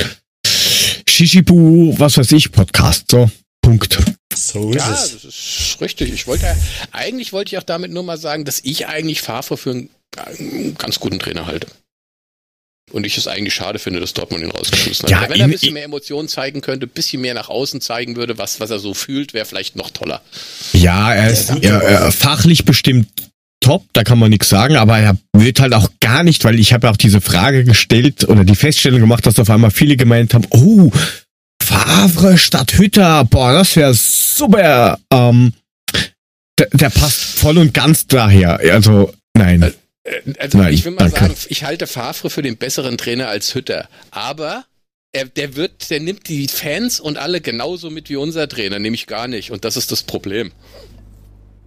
Shishibu, 1.08 1.96
was 1.98 2.18
weiß 2.18 2.32
ich, 2.34 2.52
Podcast. 2.52 3.06
So, 3.12 3.30
Punkt. 3.62 3.98
So 4.36 4.72
ist 4.72 4.76
Ja, 4.78 4.94
es. 4.94 5.12
das 5.14 5.24
ist 5.24 5.78
richtig. 5.82 6.12
Ich 6.12 6.28
wollte, 6.28 6.46
eigentlich 6.92 7.32
wollte 7.34 7.50
ich 7.56 7.58
auch 7.60 7.64
damit 7.64 7.92
nur 7.92 8.04
mal 8.04 8.18
sagen, 8.18 8.46
dass 8.46 8.60
ich 8.64 8.88
eigentlich 8.88 9.22
Favre 9.22 9.56
für 9.58 9.72
einen, 9.72 9.90
einen 10.18 10.76
ganz 10.78 11.00
guten 11.00 11.20
Trainer 11.20 11.46
halte. 11.46 11.68
Und 12.92 13.06
ich 13.06 13.18
es 13.18 13.28
eigentlich 13.28 13.54
schade 13.54 13.80
finde, 13.80 14.00
dass 14.00 14.14
Dortmund 14.14 14.44
ihn 14.44 14.52
rausgeschmissen 14.52 15.06
hat. 15.06 15.10
Ja, 15.10 15.30
wenn 15.30 15.40
er 15.40 15.46
ein 15.46 15.52
bisschen 15.52 15.74
mehr 15.74 15.86
Emotionen 15.86 16.28
zeigen 16.28 16.62
könnte, 16.62 16.86
ein 16.86 16.90
bisschen 16.90 17.22
mehr 17.22 17.34
nach 17.34 17.50
außen 17.50 17.82
zeigen 17.82 18.16
würde, 18.16 18.38
was, 18.38 18.60
was 18.60 18.70
er 18.70 18.80
so 18.80 18.94
fühlt, 18.94 19.34
wäre 19.34 19.46
vielleicht 19.46 19.76
noch 19.76 19.90
toller. 19.90 20.22
Ja, 20.74 21.14
er 21.14 21.30
ist 21.30 21.50
er, 21.62 21.82
er, 21.82 22.12
fachlich 22.12 22.66
bestimmt 22.66 23.08
top, 23.62 23.86
da 23.94 24.04
kann 24.04 24.20
man 24.20 24.30
nichts 24.30 24.50
sagen, 24.50 24.76
aber 24.76 25.00
er 25.00 25.18
wird 25.32 25.60
halt 25.60 25.74
auch 25.74 25.90
gar 26.02 26.24
nicht, 26.24 26.44
weil 26.44 26.60
ich 26.60 26.74
habe 26.74 26.88
ja 26.88 26.94
auch 26.94 26.98
diese 26.98 27.22
Frage 27.22 27.64
gestellt 27.64 28.28
oder 28.28 28.44
die 28.44 28.56
Feststellung 28.56 29.00
gemacht, 29.00 29.26
dass 29.26 29.40
auf 29.40 29.50
einmal 29.50 29.72
viele 29.72 29.96
gemeint 29.96 30.34
haben, 30.34 30.46
oh, 30.50 30.92
Favre 31.64 32.38
statt 32.38 32.74
Hütter, 32.74 33.24
boah, 33.24 33.54
das 33.54 33.76
wäre 33.76 33.94
super. 33.94 35.00
Ähm, 35.12 35.54
der, 36.60 36.68
der 36.74 36.90
passt 36.90 37.22
voll 37.22 37.58
und 37.58 37.74
ganz 37.74 38.06
daher. 38.06 38.60
Also, 38.60 39.14
nein. 39.34 39.74
Äh, 40.04 40.22
Also 40.40 40.58
Nein, 40.58 40.74
ich 40.74 40.84
will 40.86 40.92
mal 40.94 41.10
danke. 41.10 41.20
sagen, 41.20 41.36
ich 41.50 41.64
halte 41.64 41.88
Favre 41.88 42.30
für 42.30 42.42
den 42.42 42.58
besseren 42.58 42.98
Trainer 42.98 43.28
als 43.30 43.54
Hütter. 43.56 43.88
Aber 44.12 44.66
er, 45.12 45.26
der 45.26 45.56
wird, 45.56 45.90
der 45.90 46.00
nimmt 46.00 46.28
die 46.28 46.48
Fans 46.48 47.00
und 47.00 47.18
alle 47.18 47.40
genauso 47.42 47.90
mit 47.90 48.10
wie 48.10 48.16
unser 48.16 48.48
Trainer, 48.50 48.80
nämlich 48.80 49.08
gar 49.08 49.28
nicht. 49.28 49.52
Und 49.52 49.64
das 49.66 49.78
ist 49.78 49.92
das 49.92 50.04
Problem. 50.04 50.52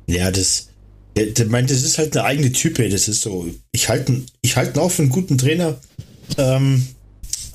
Ja, 0.07 0.31
das, 0.31 0.69
der, 1.17 1.27
der 1.27 1.47
meint, 1.47 1.71
das 1.71 1.83
ist 1.83 1.99
halt 1.99 2.17
eine 2.17 2.27
eigene 2.27 2.53
Type. 2.53 2.89
Das 2.89 3.09
ist 3.09 3.23
so. 3.23 3.49
Ich 3.73 3.89
halte 3.89 4.13
ihn- 4.13 4.27
ich 4.43 4.57
halte 4.57 4.79
ihn 4.79 4.83
auch 4.83 4.91
für 4.91 5.03
einen 5.03 5.11
guten 5.11 5.39
Trainer. 5.39 5.81
Ähm, 6.39 6.87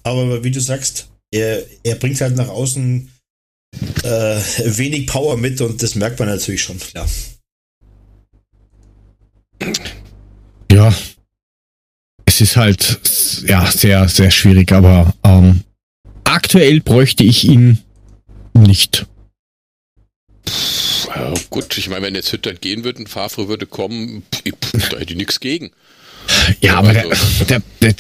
aber 0.04 0.44
wie 0.44 0.52
du 0.52 0.60
sagst, 0.62 1.08
er, 1.32 1.64
er 1.84 1.96
bringt 1.96 2.20
halt 2.22 2.36
nach 2.36 2.48
außen 2.50 3.12
äh, 4.04 4.40
wenig 4.66 5.08
Power 5.08 5.38
mit 5.38 5.62
und 5.62 5.82
das 5.84 5.96
merkt 5.96 6.20
man 6.20 6.28
natürlich 6.28 6.62
schon, 6.64 6.80
klar. 6.80 7.08
Ja. 10.72 10.94
Es 12.24 12.40
ist 12.40 12.56
halt, 12.56 13.00
ja, 13.46 13.70
sehr, 13.70 14.08
sehr 14.08 14.32
schwierig, 14.32 14.72
aber 14.72 15.14
ähm, 15.24 15.64
aktuell 16.24 16.80
bräuchte 16.80 17.26
ich 17.26 17.44
ihn 17.44 17.80
nicht. 18.54 19.06
Ja, 21.14 21.34
gut, 21.50 21.78
ich 21.78 21.90
meine, 21.90 22.04
wenn 22.04 22.16
jetzt 22.16 22.32
Hütter 22.32 22.54
gehen 22.54 22.86
würde 22.86 23.00
und 23.00 23.10
Favre 23.10 23.50
würde 23.50 23.66
kommen, 23.66 24.24
pff, 24.34 24.90
da 24.90 24.98
hätte 24.98 25.12
ich 25.12 25.18
nichts 25.18 25.42
gegen. 25.42 25.72
Ja, 26.60 26.76
aber 26.78 26.94
der, 26.94 27.06
der, 27.50 27.62
der, 27.82 27.94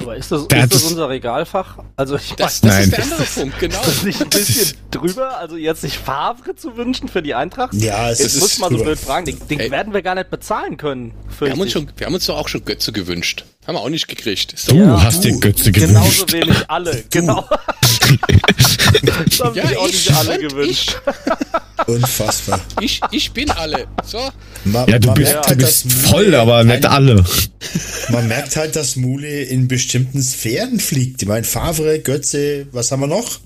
Aber 0.00 0.16
ist 0.16 0.30
das, 0.32 0.48
Der 0.48 0.64
ist 0.64 0.74
das 0.74 0.82
unser 0.84 1.08
Regalfach? 1.08 1.78
Also 1.96 2.16
ich 2.16 2.34
Das, 2.36 2.62
weiß 2.62 2.62
das 2.62 2.70
Nein. 2.70 2.82
ist 2.84 2.92
der 2.92 3.02
andere 3.04 3.22
Punkt, 3.24 3.58
genau. 3.60 3.74
ist 3.80 3.86
das 3.86 4.02
nicht 4.02 4.22
ein 4.22 4.28
bisschen 4.30 4.76
drüber, 4.90 5.38
also 5.38 5.56
jetzt 5.56 5.80
sich 5.82 5.98
Favre 5.98 6.54
zu 6.56 6.76
wünschen 6.76 7.08
für 7.08 7.22
die 7.22 7.34
Eintracht? 7.34 7.74
Ja, 7.74 8.10
es 8.10 8.18
Jetzt 8.20 8.34
ist 8.34 8.40
muss 8.40 8.58
man 8.58 8.76
so 8.76 8.82
blöd 8.84 8.98
fragen, 8.98 9.26
den, 9.26 9.38
den 9.48 9.60
Ey. 9.60 9.70
werden 9.70 9.92
wir 9.94 10.02
gar 10.02 10.14
nicht 10.14 10.30
bezahlen 10.30 10.76
können. 10.76 11.12
Wir 11.38 11.50
haben, 11.50 11.60
uns 11.60 11.72
schon, 11.72 11.88
wir 11.96 12.06
haben 12.06 12.14
uns 12.14 12.26
doch 12.26 12.36
auch 12.38 12.48
schon 12.48 12.64
Götze 12.64 12.92
gewünscht. 12.92 13.44
Haben 13.66 13.74
wir 13.76 13.80
auch 13.80 13.88
nicht 13.88 14.08
gekriegt. 14.08 14.54
Du 14.68 14.74
Ja, 14.76 15.02
hast 15.02 15.24
du. 15.24 15.28
den 15.28 15.40
Götze 15.40 15.70
ich. 15.70 15.74
Genauso 15.76 16.26
gewünscht. 16.26 16.32
wenig 16.32 16.70
alle, 16.70 17.04
genau. 17.10 17.48
das 19.02 19.40
haben 19.40 19.54
Ja, 19.56 19.66
sich 19.68 19.76
auch 19.76 19.88
ich 19.88 20.08
nicht 20.08 20.14
alle 20.18 20.38
gewünscht. 20.38 20.96
unfassbar. 21.86 22.60
Ich, 22.80 23.00
ich 23.10 23.32
bin 23.32 23.50
alle. 23.50 23.86
So, 24.04 24.18
Ma- 24.64 24.86
Ja, 24.88 24.98
du 24.98 25.08
man 25.08 25.14
bist, 25.16 25.32
merkt 25.32 25.44
du 25.46 25.48
halt, 25.50 25.58
bist 25.58 25.84
dass 25.86 25.92
voll, 26.10 26.24
Mule 26.24 26.40
aber 26.40 26.64
nicht 26.64 26.84
ein- 26.86 26.92
alle. 26.92 27.24
Man 28.10 28.28
merkt 28.28 28.56
halt, 28.56 28.76
dass 28.76 28.96
Mule 28.96 29.42
in 29.44 29.68
bestimmten 29.68 30.22
Sphären 30.22 30.80
fliegt. 30.80 31.22
Ich 31.22 31.28
meine, 31.28 31.44
Favre, 31.44 31.98
Götze, 32.00 32.66
was 32.72 32.90
haben 32.92 33.00
wir 33.00 33.06
noch? 33.06 33.38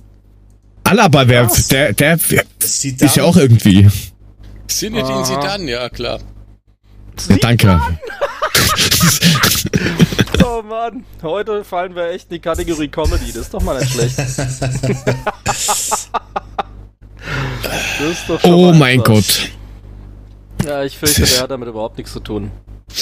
Alaba, 0.84 1.24
der, 1.24 1.46
der, 1.70 1.92
der 1.94 2.18
Zidane. 2.58 3.10
ist 3.10 3.16
ja 3.16 3.24
auch 3.24 3.36
irgendwie. 3.36 3.88
Zinedine 4.68 5.14
Aha. 5.14 5.24
Zidane, 5.24 5.70
ja 5.70 5.88
klar. 5.88 6.20
Ja, 7.28 7.36
danke. 7.36 7.80
Oh 10.44 10.62
Mann, 10.62 11.04
heute 11.22 11.64
fallen 11.64 11.94
wir 11.96 12.10
echt 12.10 12.30
in 12.30 12.36
die 12.36 12.40
Kategorie 12.40 12.88
Comedy. 12.88 13.26
Das 13.28 13.42
ist 13.42 13.54
doch 13.54 13.62
mal 13.62 13.78
nicht 13.80 13.92
schlecht. 13.92 14.18
das 14.18 16.08
ist 18.00 18.28
doch 18.28 18.40
schon 18.40 18.52
Oh 18.52 18.66
mal 18.70 18.78
mein. 18.78 19.02
Gott. 19.02 19.50
Ja, 20.64 20.84
ich 20.84 20.96
fürchte, 20.98 21.22
der 21.22 21.40
hat 21.40 21.50
damit 21.50 21.68
überhaupt 21.68 21.98
nichts 21.98 22.12
zu 22.12 22.20
tun. 22.20 22.50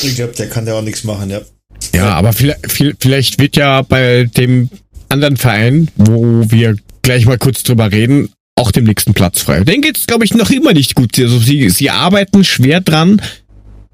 Ich 0.03 0.17
glaube, 0.17 0.33
der 0.33 0.49
kann 0.49 0.67
da 0.67 0.75
auch 0.79 0.83
nichts 0.83 1.05
machen, 1.05 1.31
ja. 1.31 1.41
Ja, 1.95 2.15
aber 2.15 2.33
vielleicht, 2.33 2.61
vielleicht 3.01 3.39
wird 3.39 3.57
ja 3.57 3.83
bei 3.83 4.25
dem 4.37 4.71
anderen 5.09 5.37
Verein, 5.37 5.89
wo 5.97 6.45
wir 6.49 6.77
gleich 7.03 7.27
mal 7.27 7.39
kurz 7.39 7.63
drüber 7.63 7.91
reden, 7.93 8.31
auch 8.57 8.71
dem 8.71 8.85
nächsten 8.85 9.15
Platz 9.15 9.43
frei. 9.43 9.61
Den 9.65 9.83
geht's, 9.83 10.07
glaube 10.07 10.25
ich, 10.25 10.35
noch 10.35 10.51
immer 10.51 10.73
nicht 10.73 10.95
gut. 10.95 11.19
Also 11.19 11.39
sie, 11.39 11.69
sie 11.71 11.91
arbeiten 11.91 12.45
schwer 12.45 12.81
dran, 12.81 13.21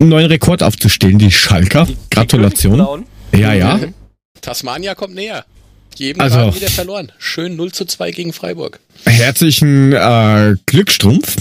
einen 0.00 0.10
neuen 0.10 0.26
Rekord 0.26 0.62
aufzustellen, 0.62 1.18
die 1.18 1.30
Schalker. 1.30 1.84
Die- 1.86 1.94
die 1.94 1.98
Gratulation. 2.10 3.04
Ja, 3.34 3.52
ja. 3.52 3.80
Tasmania 4.40 4.94
kommt 4.94 5.14
näher. 5.14 5.44
Also- 6.18 6.38
also, 6.38 6.54
wieder 6.56 6.70
verloren. 6.70 7.10
Schön 7.18 7.56
0 7.56 7.72
zu 7.72 7.84
2 7.84 8.12
gegen 8.12 8.32
Freiburg. 8.32 8.78
Herzlichen 9.04 9.92
äh, 9.92 10.54
Glückstrumpf. 10.66 11.36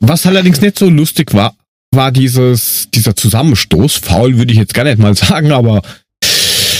Was 0.00 0.26
allerdings 0.26 0.60
nicht 0.60 0.78
so 0.78 0.90
lustig 0.90 1.32
war, 1.32 1.56
war 1.90 2.12
dieses, 2.12 2.88
dieser 2.92 3.16
Zusammenstoß. 3.16 3.96
Faul 3.96 4.36
würde 4.36 4.52
ich 4.52 4.58
jetzt 4.58 4.74
gar 4.74 4.84
nicht 4.84 4.98
mal 4.98 5.14
sagen, 5.16 5.52
aber 5.52 5.80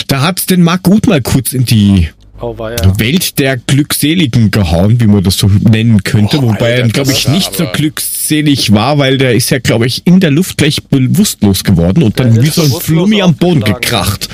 da 0.09 0.21
hat 0.21 0.51
den 0.51 0.63
Marc 0.63 0.83
Gut 0.83 1.07
mal 1.07 1.23
kurz 1.23 1.55
in 1.55 1.65
die 1.65 2.11
oh, 2.41 2.59
Welt 2.59 3.39
der 3.39 3.57
Glückseligen 3.57 4.51
gehauen, 4.51 5.01
wie 5.01 5.07
man 5.07 5.23
das 5.23 5.37
so 5.37 5.47
nennen 5.49 6.03
könnte, 6.03 6.39
oh, 6.39 6.43
wobei 6.43 6.71
er, 6.71 6.89
glaube 6.89 7.13
ich, 7.13 7.29
nicht 7.29 7.55
so 7.55 7.67
glückselig 7.73 8.73
war, 8.73 8.99
weil 8.99 9.19
der 9.19 9.35
ist 9.35 9.51
ja, 9.51 9.59
glaube 9.59 9.87
ich, 9.87 10.07
in 10.07 10.21
der 10.21 10.31
Luft 10.31 10.57
gleich 10.57 10.83
bewusstlos 10.85 11.65
geworden 11.65 12.03
und 12.03 12.19
dann 12.19 12.43
wie 12.43 12.49
so 12.49 12.63
ein 12.63 12.71
Flummi 12.71 13.23
am 13.23 13.35
Boden 13.35 13.63
gekracht. 13.63 14.29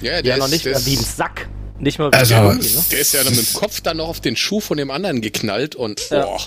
Ja, 0.00 0.22
der 0.22 0.34
ja, 0.34 0.36
noch 0.38 0.48
nicht 0.48 0.64
mehr 0.64 0.84
wie 0.84 0.96
ein 0.96 1.04
Sack. 1.04 1.48
Nicht 1.78 1.98
mal 1.98 2.12
wie 2.12 2.16
also, 2.16 2.34
ein 2.34 2.60
Flummi, 2.60 2.74
ne? 2.74 2.84
Der 2.90 2.98
ist 3.00 3.14
ja 3.14 3.24
dann 3.24 3.34
mit 3.34 3.48
dem 3.48 3.54
Kopf 3.54 3.80
dann 3.80 3.96
noch 3.96 4.08
auf 4.08 4.20
den 4.20 4.36
Schuh 4.36 4.60
von 4.60 4.76
dem 4.76 4.90
anderen 4.90 5.20
geknallt 5.20 5.74
und 5.74 6.00
ja. 6.10 6.24
boah, 6.24 6.40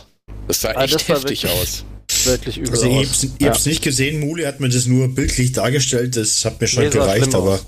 das 0.48 0.62
sah 0.62 0.72
echt 0.72 0.96
das 0.96 1.08
heftig 1.08 1.48
aus 1.48 1.86
wirklich 2.26 2.58
übel 2.58 2.72
also 2.72 2.88
ich, 2.88 3.10
aus. 3.10 3.28
Ich 3.38 3.48
hab's 3.48 3.66
nicht 3.66 3.84
gesehen, 3.84 4.20
Muli 4.20 4.44
hat 4.44 4.60
mir 4.60 4.70
das 4.70 4.86
nur 4.86 5.08
bildlich 5.08 5.52
dargestellt, 5.52 6.16
das 6.16 6.44
hat 6.46 6.60
mir 6.60 6.68
schon 6.68 6.84
nee, 6.84 6.90
gereicht, 6.90 7.34
aber. 7.36 7.60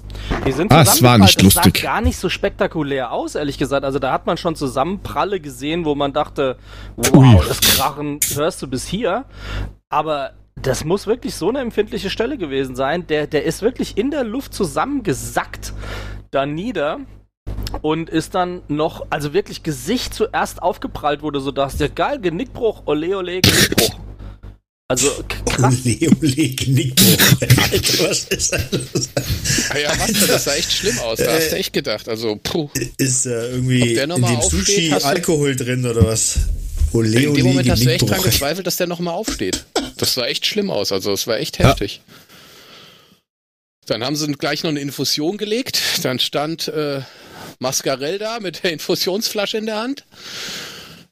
Die 0.45 0.51
sind 0.51 0.71
ah, 0.71 0.81
es 0.81 1.01
war 1.01 1.17
nicht 1.17 1.41
lustig. 1.41 1.73
Das 1.73 1.81
sah 1.81 1.87
gar 1.87 2.01
nicht 2.01 2.17
so 2.17 2.29
spektakulär 2.29 3.11
aus, 3.11 3.35
ehrlich 3.35 3.57
gesagt. 3.57 3.85
Also 3.85 3.99
da 3.99 4.11
hat 4.11 4.25
man 4.25 4.37
schon 4.37 4.55
Zusammenpralle 4.55 5.39
gesehen, 5.39 5.85
wo 5.85 5.95
man 5.95 6.13
dachte, 6.13 6.57
wow, 6.95 7.45
das 7.47 7.61
Krachen 7.61 8.19
hörst 8.35 8.61
du 8.61 8.67
bis 8.67 8.85
hier. 8.85 9.25
Aber 9.89 10.31
das 10.61 10.83
muss 10.83 11.07
wirklich 11.07 11.35
so 11.35 11.49
eine 11.49 11.59
empfindliche 11.59 12.09
Stelle 12.09 12.37
gewesen 12.37 12.75
sein. 12.75 13.07
Der, 13.07 13.27
der 13.27 13.43
ist 13.43 13.61
wirklich 13.61 13.97
in 13.97 14.11
der 14.11 14.23
Luft 14.23 14.53
zusammengesackt 14.53 15.73
da 16.31 16.45
nieder 16.45 16.99
und 17.81 18.09
ist 18.09 18.35
dann 18.35 18.61
noch, 18.67 19.05
also 19.09 19.33
wirklich 19.33 19.63
Gesicht 19.63 20.13
zuerst 20.13 20.61
aufgeprallt, 20.61 21.21
wurde 21.21 21.39
so 21.39 21.51
dachtest, 21.51 21.79
ja 21.79 21.87
geil, 21.87 22.19
Genickbruch, 22.19 22.83
ole 22.85 23.17
ole, 23.17 23.41
Genickbruch. 23.41 23.99
Also 24.89 25.12
krass. 25.46 25.75
Ole, 25.86 26.50
Genickbruch. 26.50 27.41
Alter, 27.72 28.10
was 28.10 28.24
ist 28.25 28.53
das? 28.53 29.10
Ah 29.70 29.77
ja, 29.77 29.91
was, 30.00 30.27
das 30.27 30.44
sah 30.46 30.56
echt 30.56 30.72
schlimm 30.72 30.98
aus, 31.00 31.20
da 31.20 31.34
hast 31.34 31.51
du 31.51 31.58
echt 31.58 31.74
gedacht, 31.74 32.08
also 32.08 32.39
puh. 32.41 32.70
Ist 32.98 33.25
äh, 33.25 33.51
irgendwie 33.51 33.96
in 33.96 34.10
dem 34.10 34.41
Sushi 34.41 34.94
Alkohol 34.94 35.56
drin 35.56 35.86
oder 35.86 36.06
was? 36.06 36.38
Ole, 36.94 37.22
in 37.22 37.34
dem 37.34 37.46
Moment 37.48 37.70
hast 37.70 37.84
du 37.84 37.89
echt 37.91 38.10
dran 38.10 38.22
gezweifelt, 38.22 38.65
dass 38.65 38.77
der 38.77 38.88
nochmal 38.88 39.13
aufsteht. 39.13 39.65
Das 39.98 40.13
sah 40.13 40.25
echt 40.25 40.46
schlimm 40.46 40.72
aus, 40.72 40.94
also 40.94 41.12
es 41.12 41.27
war 41.27 41.38
echt 41.38 41.60
heftig. 41.60 42.01
Ja. 42.08 42.13
Dann 43.88 44.03
haben 44.06 44.15
sie 44.15 44.32
gleich 44.34 44.63
noch 44.63 44.70
eine 44.70 44.79
Infusion 44.79 45.38
gelegt, 45.38 45.82
dann 46.03 46.20
stand 46.20 46.70
äh, 46.70 47.01
Mascarell 47.60 48.20
da 48.20 48.39
mit 48.39 48.63
der 48.63 48.72
Infusionsflasche 48.72 49.58
in 49.58 49.65
der 49.65 49.79
Hand. 49.79 50.06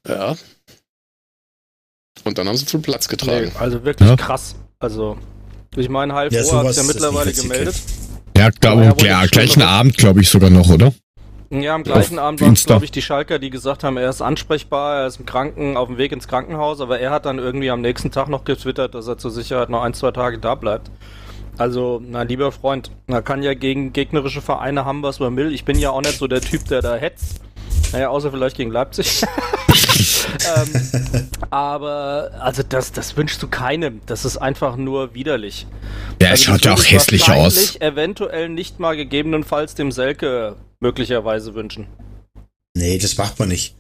Ja. 0.08 0.38
Und 2.24 2.38
dann 2.38 2.48
haben 2.48 2.58
sie 2.58 2.66
viel 2.66 2.80
Platz 2.80 3.08
getragen. 3.08 3.52
Nee, 3.54 3.60
also 3.60 3.84
wirklich 3.84 4.10
ja. 4.10 4.16
krass. 4.16 4.56
Also, 4.80 5.18
ich 5.76 5.90
meine, 5.90 6.14
Halb 6.14 6.32
ja, 6.32 6.40
hat 6.40 6.66
es 6.68 6.78
ja 6.78 6.84
mittlerweile 6.84 7.34
gemeldet. 7.34 7.76
Ja, 8.38 8.50
glaub, 8.50 9.02
ja, 9.02 9.26
gleichen 9.28 9.62
Abend, 9.62 9.98
glaube 9.98 10.22
ich, 10.22 10.30
sogar 10.30 10.50
noch, 10.50 10.70
oder? 10.70 10.94
Ja, 11.52 11.76
am 11.76 11.84
gleichen 11.84 12.18
Auf 12.20 12.26
Abend 12.26 12.42
waren 12.42 12.54
es, 12.54 12.66
glaube 12.66 12.86
ich, 12.86 12.92
die 12.92 13.02
Schalker, 13.02 13.40
die 13.40 13.50
gesagt 13.50 13.84
haben, 13.84 13.98
er 13.98 14.10
ist 14.10 14.22
ansprechbar, 14.22 15.02
er 15.02 15.08
ist 15.08 15.20
im 15.20 15.26
Kranken, 15.26 15.78
auf 15.78 15.88
dem 15.88 15.98
Weg 15.98 16.12
ins 16.12 16.28
Krankenhaus, 16.28 16.82
aber 16.82 17.00
er 17.00 17.12
hat 17.12 17.26
dann 17.26 17.38
irgendwie 17.38 17.70
am 17.70 17.82
nächsten 17.82 18.12
Tag 18.12 18.30
noch 18.30 18.44
getwittert, 18.44 18.96
dass 18.96 19.08
er 19.08 19.18
zur 19.18 19.32
Sicherheit 19.32 19.70
noch 19.70 19.84
ein, 19.84 19.94
zwei 19.94 20.12
Tage 20.12 20.40
da 20.40 20.56
bleibt. 20.56 20.90
Also, 21.58 22.02
na, 22.06 22.24
lieber 22.24 22.52
Freund, 22.52 22.92
man 23.08 23.24
kann 23.24 23.42
ja 23.42 23.54
gegen 23.54 23.94
gegnerische 23.94 24.42
Vereine 24.42 24.84
haben, 24.84 25.04
was 25.04 25.20
man 25.20 25.38
will. 25.38 25.54
Ich 25.54 25.64
bin 25.64 25.80
ja 25.80 25.92
auch 25.92 26.02
nicht 26.02 26.18
so 26.18 26.28
der 26.28 26.42
Typ, 26.42 26.66
der 26.68 26.82
da 26.82 26.96
hetzt. 26.96 27.42
Naja, 27.94 28.10
außer 28.10 28.32
vielleicht 28.32 28.58
gegen 28.58 28.72
Leipzig. 28.72 29.22
ähm, 29.98 31.30
aber, 31.50 32.32
also, 32.40 32.64
das, 32.64 32.92
das 32.92 33.16
wünschst 33.18 33.42
du 33.42 33.48
keinem. 33.48 34.02
Das 34.06 34.26
ist 34.26 34.38
einfach 34.38 34.76
nur 34.76 35.14
widerlich. 35.14 35.68
Ja, 36.22 36.30
es 36.30 36.32
also, 36.32 36.44
schaut 36.44 36.66
ja 36.66 36.74
auch 36.74 36.84
hässlich 36.84 37.30
aus. 37.30 37.76
eventuell 37.80 38.50
nicht 38.50 38.80
mal 38.80 38.96
gegebenenfalls 38.96 39.76
dem 39.76 39.92
Selke 39.92 40.56
möglicherweise 40.80 41.56
wünschen. 41.56 41.88
Nee, 42.78 42.98
das 42.98 43.18
macht 43.18 43.40
man 43.40 43.50
nicht. 43.50 43.76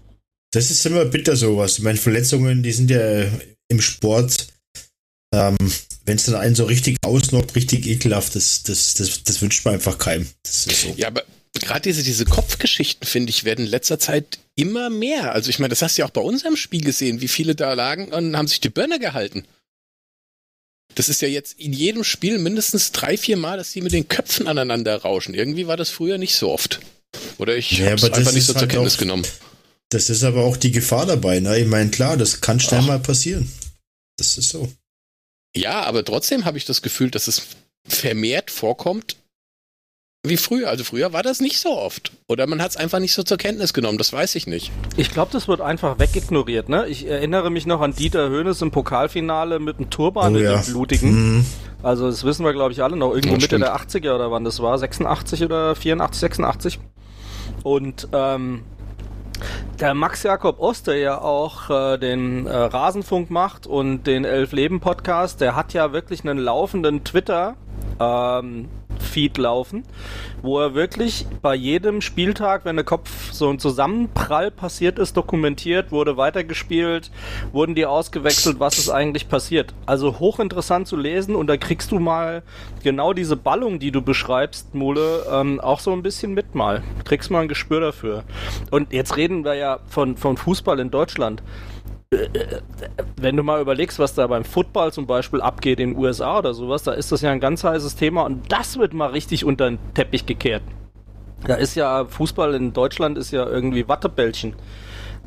Das 0.51 0.71
ist 0.71 0.85
immer 0.85 1.05
bitter 1.05 1.35
sowas. 1.35 1.77
Ich 1.77 1.83
meine, 1.83 1.97
Verletzungen, 1.97 2.63
die 2.63 2.71
sind 2.71 2.89
ja 2.89 3.25
im 3.67 3.81
Sport 3.81 4.47
ähm, 5.35 5.57
Wenn 6.05 6.17
es 6.17 6.25
dann 6.25 6.35
einen 6.35 6.55
so 6.55 6.65
richtig 6.65 6.97
ausnockt, 7.03 7.55
richtig 7.55 7.87
ekelhaft, 7.87 8.35
das, 8.35 8.63
das, 8.63 8.93
das, 8.93 9.23
das 9.23 9.41
wünscht 9.41 9.65
man 9.65 9.75
einfach 9.75 9.97
keinem. 9.97 10.27
So. 10.45 10.93
Ja, 10.95 11.07
aber 11.07 11.23
gerade 11.61 11.81
diese, 11.81 12.03
diese 12.03 12.25
Kopfgeschichten, 12.25 13.07
finde 13.07 13.29
ich, 13.29 13.43
werden 13.43 13.65
in 13.65 13.71
letzter 13.71 13.99
Zeit 13.99 14.39
immer 14.55 14.89
mehr. 14.89 15.33
Also 15.33 15.49
ich 15.49 15.59
meine, 15.59 15.69
das 15.69 15.81
hast 15.81 15.97
du 15.97 16.01
ja 16.01 16.07
auch 16.07 16.11
bei 16.11 16.21
unserem 16.21 16.55
Spiel 16.55 16.81
gesehen, 16.81 17.21
wie 17.21 17.27
viele 17.27 17.55
da 17.55 17.73
lagen 17.73 18.11
und 18.13 18.37
haben 18.37 18.47
sich 18.47 18.59
die 18.59 18.69
Birne 18.69 18.99
gehalten. 18.99 19.45
Das 20.95 21.09
ist 21.09 21.21
ja 21.21 21.27
jetzt 21.27 21.59
in 21.59 21.73
jedem 21.73 22.03
Spiel 22.03 22.39
mindestens 22.39 22.91
drei, 22.91 23.17
vier 23.17 23.37
Mal, 23.37 23.57
dass 23.57 23.71
die 23.71 23.81
mit 23.81 23.91
den 23.91 24.07
Köpfen 24.07 24.47
aneinander 24.47 24.95
rauschen. 25.01 25.33
Irgendwie 25.33 25.67
war 25.67 25.77
das 25.77 25.89
früher 25.89 26.17
nicht 26.17 26.35
so 26.35 26.51
oft. 26.51 26.79
Oder 27.37 27.57
ich 27.57 27.71
ja, 27.71 27.87
habe 27.87 27.95
es 27.95 28.03
einfach 28.03 28.31
nicht 28.31 28.45
so 28.45 28.53
halt 28.53 28.59
zur 28.59 28.67
Kenntnis 28.69 28.95
auch, 28.95 28.99
genommen. 28.99 29.25
Das 29.89 30.09
ist 30.09 30.23
aber 30.23 30.43
auch 30.43 30.57
die 30.57 30.71
Gefahr 30.71 31.05
dabei. 31.05 31.39
Ne? 31.39 31.59
Ich 31.59 31.67
meine, 31.67 31.89
klar, 31.89 32.17
das 32.17 32.41
kann 32.41 32.59
schnell 32.59 32.81
Ach. 32.83 32.87
mal 32.87 32.99
passieren. 32.99 33.51
Das 34.17 34.37
ist 34.37 34.49
so. 34.49 34.71
Ja, 35.55 35.83
aber 35.83 36.03
trotzdem 36.03 36.45
habe 36.45 36.57
ich 36.57 36.65
das 36.65 36.81
Gefühl, 36.81 37.11
dass 37.11 37.27
es 37.27 37.43
vermehrt 37.87 38.51
vorkommt 38.51 39.17
wie 40.29 40.37
früher. 40.37 40.69
Also 40.69 40.83
früher 40.83 41.13
war 41.13 41.23
das 41.23 41.39
nicht 41.39 41.59
so 41.59 41.77
oft. 41.77 42.11
Oder 42.27 42.47
man 42.47 42.61
hat 42.61 42.71
es 42.71 42.77
einfach 42.77 42.99
nicht 42.99 43.13
so 43.13 43.23
zur 43.23 43.37
Kenntnis 43.37 43.73
genommen, 43.73 43.97
das 43.97 44.13
weiß 44.13 44.35
ich 44.35 44.47
nicht. 44.47 44.71
Ich 44.97 45.11
glaube, 45.11 45.31
das 45.31 45.47
wird 45.47 45.61
einfach 45.61 45.99
wegignoriert, 45.99 46.69
ne? 46.69 46.87
Ich 46.87 47.07
erinnere 47.07 47.49
mich 47.49 47.65
noch 47.65 47.81
an 47.81 47.93
Dieter 47.93 48.29
Höhnes 48.29 48.61
im 48.61 48.71
Pokalfinale 48.71 49.59
mit 49.59 49.79
dem 49.79 49.89
Turban 49.89 50.35
oh, 50.35 50.39
ja. 50.39 50.57
dem 50.57 50.73
blutigen. 50.73 51.37
Mhm. 51.37 51.45
Also 51.83 52.07
das 52.07 52.23
wissen 52.23 52.45
wir, 52.45 52.53
glaube 52.53 52.71
ich, 52.71 52.81
alle 52.81 52.95
noch. 52.95 53.13
Irgendwo 53.13 53.35
ja, 53.35 53.41
Mitte 53.41 53.59
der 53.59 53.75
80er 53.75 54.15
oder 54.15 54.31
wann 54.31 54.43
das 54.43 54.59
war. 54.59 54.77
86 54.77 55.43
oder 55.43 55.75
84, 55.75 56.19
86. 56.19 56.79
Und 57.63 58.07
ähm, 58.11 58.63
der 59.79 59.93
Max 59.93 60.23
Jakob 60.23 60.59
Ost, 60.59 60.87
der 60.87 60.97
ja 60.97 61.21
auch 61.21 61.69
äh, 61.69 61.97
den 61.97 62.47
äh, 62.47 62.55
Rasenfunk 62.55 63.29
macht 63.29 63.67
und 63.67 64.07
den 64.07 64.25
Elf 64.25 64.51
Leben 64.51 64.79
Podcast, 64.79 65.41
der 65.41 65.55
hat 65.55 65.73
ja 65.73 65.93
wirklich 65.93 66.21
einen 66.23 66.37
laufenden 66.37 67.03
Twitter 67.03 67.55
ähm, 67.99 68.69
Feed 68.99 69.37
laufen, 69.37 69.83
wo 70.41 70.59
er 70.59 70.75
wirklich 70.75 71.25
bei 71.41 71.55
jedem 71.55 72.01
Spieltag, 72.01 72.65
wenn 72.65 72.75
der 72.75 72.85
Kopf 72.85 73.31
so 73.31 73.49
ein 73.49 73.59
Zusammenprall 73.59 74.51
passiert 74.51 74.99
ist, 74.99 75.17
dokumentiert, 75.17 75.91
wurde 75.91 76.17
weitergespielt, 76.17 77.11
wurden 77.51 77.75
die 77.75 77.85
ausgewechselt, 77.85 78.59
was 78.59 78.77
ist 78.77 78.89
eigentlich 78.89 79.29
passiert. 79.29 79.73
Also 79.85 80.19
hochinteressant 80.19 80.87
zu 80.87 80.95
lesen 80.97 81.35
und 81.35 81.47
da 81.47 81.57
kriegst 81.57 81.91
du 81.91 81.99
mal 81.99 82.43
genau 82.83 83.13
diese 83.13 83.35
Ballung, 83.35 83.79
die 83.79 83.91
du 83.91 84.01
beschreibst, 84.01 84.75
Mule, 84.75 85.25
ähm, 85.31 85.59
auch 85.59 85.79
so 85.79 85.91
ein 85.91 86.03
bisschen 86.03 86.33
mit 86.33 86.55
mal. 86.55 86.83
Kriegst 87.03 87.31
mal 87.31 87.41
ein 87.41 87.47
Gespür 87.47 87.79
dafür. 87.79 88.23
Und 88.71 88.93
jetzt 88.93 89.17
reden 89.17 89.43
wir 89.43 89.55
ja 89.55 89.79
von, 89.87 90.17
von 90.17 90.37
Fußball 90.37 90.79
in 90.79 90.91
Deutschland 90.91 91.41
wenn 93.17 93.35
du 93.35 93.43
mal 93.43 93.61
überlegst, 93.61 93.99
was 93.99 94.13
da 94.13 94.27
beim 94.27 94.45
Football 94.45 94.93
zum 94.93 95.07
Beispiel 95.07 95.41
abgeht 95.41 95.79
in 95.79 95.91
den 95.91 95.99
USA 95.99 96.39
oder 96.39 96.53
sowas, 96.53 96.83
da 96.83 96.93
ist 96.93 97.11
das 97.11 97.21
ja 97.21 97.31
ein 97.31 97.39
ganz 97.39 97.63
heißes 97.63 97.95
Thema 97.95 98.23
und 98.23 98.51
das 98.51 98.77
wird 98.77 98.93
mal 98.93 99.09
richtig 99.09 99.43
unter 99.43 99.69
den 99.69 99.79
Teppich 99.93 100.25
gekehrt. 100.25 100.63
Da 101.45 101.55
ist 101.55 101.75
ja 101.75 102.05
Fußball 102.05 102.55
in 102.55 102.73
Deutschland 102.73 103.17
ist 103.17 103.31
ja 103.31 103.45
irgendwie 103.45 103.87
Wattebällchen. 103.87 104.55